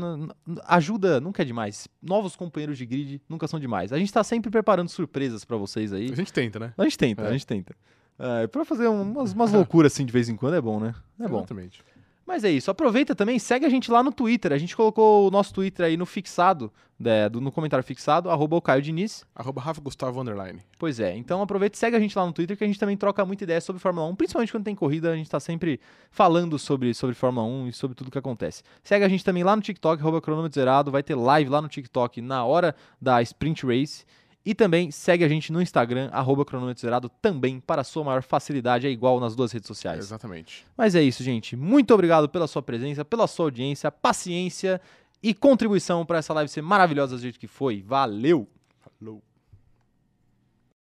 ajuda 0.66 1.20
nunca 1.20 1.42
é 1.42 1.46
demais. 1.46 1.88
Novos 2.02 2.36
companheiros 2.36 2.78
de 2.78 2.86
grid 2.86 3.22
nunca 3.30 3.48
são 3.48 3.60
demais. 3.60 3.92
A 3.94 3.98
gente 3.98 4.12
tá 4.12 4.24
sempre 4.24 4.50
preparando 4.50 4.90
surpresas 4.90 5.44
para 5.46 5.58
vocês 5.58 5.92
aí. 5.94 6.12
A 6.12 6.16
gente 6.16 6.34
tenta, 6.34 6.60
né? 6.60 6.74
A 6.78 6.84
gente 6.84 6.98
tenta, 6.98 7.24
É. 7.24 7.28
a 7.28 7.32
gente 7.32 7.46
tenta. 7.46 7.76
É, 8.18 8.48
pra 8.48 8.64
fazer 8.64 8.88
umas, 8.88 9.34
umas 9.34 9.52
loucuras 9.52 9.92
assim 9.92 10.06
de 10.06 10.12
vez 10.14 10.30
em 10.30 10.36
quando 10.36 10.56
é 10.56 10.62
bom, 10.62 10.80
né? 10.80 10.94
É 11.20 11.28
bom. 11.28 11.38
Exatamente. 11.40 11.84
Mas 12.26 12.44
é 12.44 12.50
isso. 12.52 12.72
Aproveita 12.72 13.14
também, 13.14 13.38
segue 13.38 13.66
a 13.66 13.70
gente 13.70 13.92
lá 13.92 14.02
no 14.02 14.12
Twitter. 14.12 14.54
A 14.54 14.58
gente 14.58 14.76
colocou 14.76 15.28
o 15.28 15.32
nosso 15.32 15.54
Twitter 15.54 15.86
aí 15.86 15.98
no 15.98 16.06
fixado, 16.06 16.72
né, 16.98 17.28
do- 17.28 17.42
no 17.42 17.52
comentário 17.52 17.84
fixado, 17.84 18.30
arroba 18.30 18.56
o 18.56 18.62
Caio 18.62 18.82
Diniz. 18.82 19.26
Arroba 19.36 19.60
Rafa 19.60 19.82
Gustavo 19.82 20.22
Underline. 20.22 20.62
Pois 20.80 21.02
é, 21.02 21.16
então 21.18 21.42
aproveita 21.42 21.76
e 21.76 21.80
segue 21.80 21.98
a 21.98 22.00
gente 22.00 22.18
lá 22.18 22.26
no 22.26 22.32
Twitter, 22.32 22.56
que 22.58 22.64
a 22.64 22.68
gente 22.68 22.80
também 22.80 22.96
troca 22.96 23.26
muita 23.26 23.44
ideia 23.44 23.60
sobre 23.60 23.82
Fórmula 23.82 24.08
1, 24.08 24.16
principalmente 24.16 24.52
quando 24.54 24.64
tem 24.64 24.74
corrida, 24.76 25.12
a 25.12 25.16
gente 25.18 25.30
tá 25.30 25.40
sempre 25.40 25.82
falando 26.12 26.58
sobre, 26.58 26.94
sobre 26.94 27.14
Fórmula 27.14 27.46
1 27.46 27.68
e 27.68 27.74
sobre 27.74 27.94
tudo 27.96 28.10
que 28.10 28.18
acontece. 28.18 28.64
Segue 28.84 29.04
a 29.04 29.10
gente 29.10 29.24
também 29.26 29.44
lá 29.44 29.54
no 29.56 29.62
TikTok, 29.62 30.02
arroba 30.02 30.22
cronômetro 30.22 30.56
zerado, 30.56 30.92
vai 30.92 31.04
ter 31.04 31.16
live 31.16 31.50
lá 31.50 31.62
no 31.62 31.68
TikTok 31.68 32.22
na 32.22 32.46
hora 32.46 32.74
da 33.02 33.22
Sprint 33.22 33.66
Race. 33.66 34.06
E 34.46 34.54
também 34.54 34.92
segue 34.92 35.24
a 35.24 35.28
gente 35.28 35.54
no 35.54 35.62
Instagram, 35.62 36.10
arroba 36.12 36.44
cronômetro 36.44 37.10
também 37.22 37.62
para 37.62 37.82
a 37.82 37.84
sua 37.84 38.04
maior 38.04 38.22
facilidade, 38.22 38.86
é 38.86 38.90
igual 38.90 39.20
nas 39.20 39.36
duas 39.36 39.52
redes 39.52 39.68
sociais. 39.68 40.00
Exatamente. 40.00 40.66
Mas 40.76 40.96
é 40.96 41.02
isso, 41.02 41.24
gente. 41.24 41.56
Muito 41.56 41.94
obrigado 41.94 42.28
pela 42.28 42.46
sua 42.46 42.62
presença, 42.62 43.06
pela 43.06 43.26
sua 43.26 43.46
audiência, 43.46 43.90
paciência 43.90 44.82
e 45.22 45.34
contribuição 45.34 46.06
para 46.06 46.18
essa 46.18 46.34
live 46.34 46.50
ser 46.50 46.62
maravilhosa 46.62 47.16
do 47.16 47.22
jeito 47.22 47.40
que 47.40 47.48
foi. 47.48 47.82
Valeu! 47.82 48.48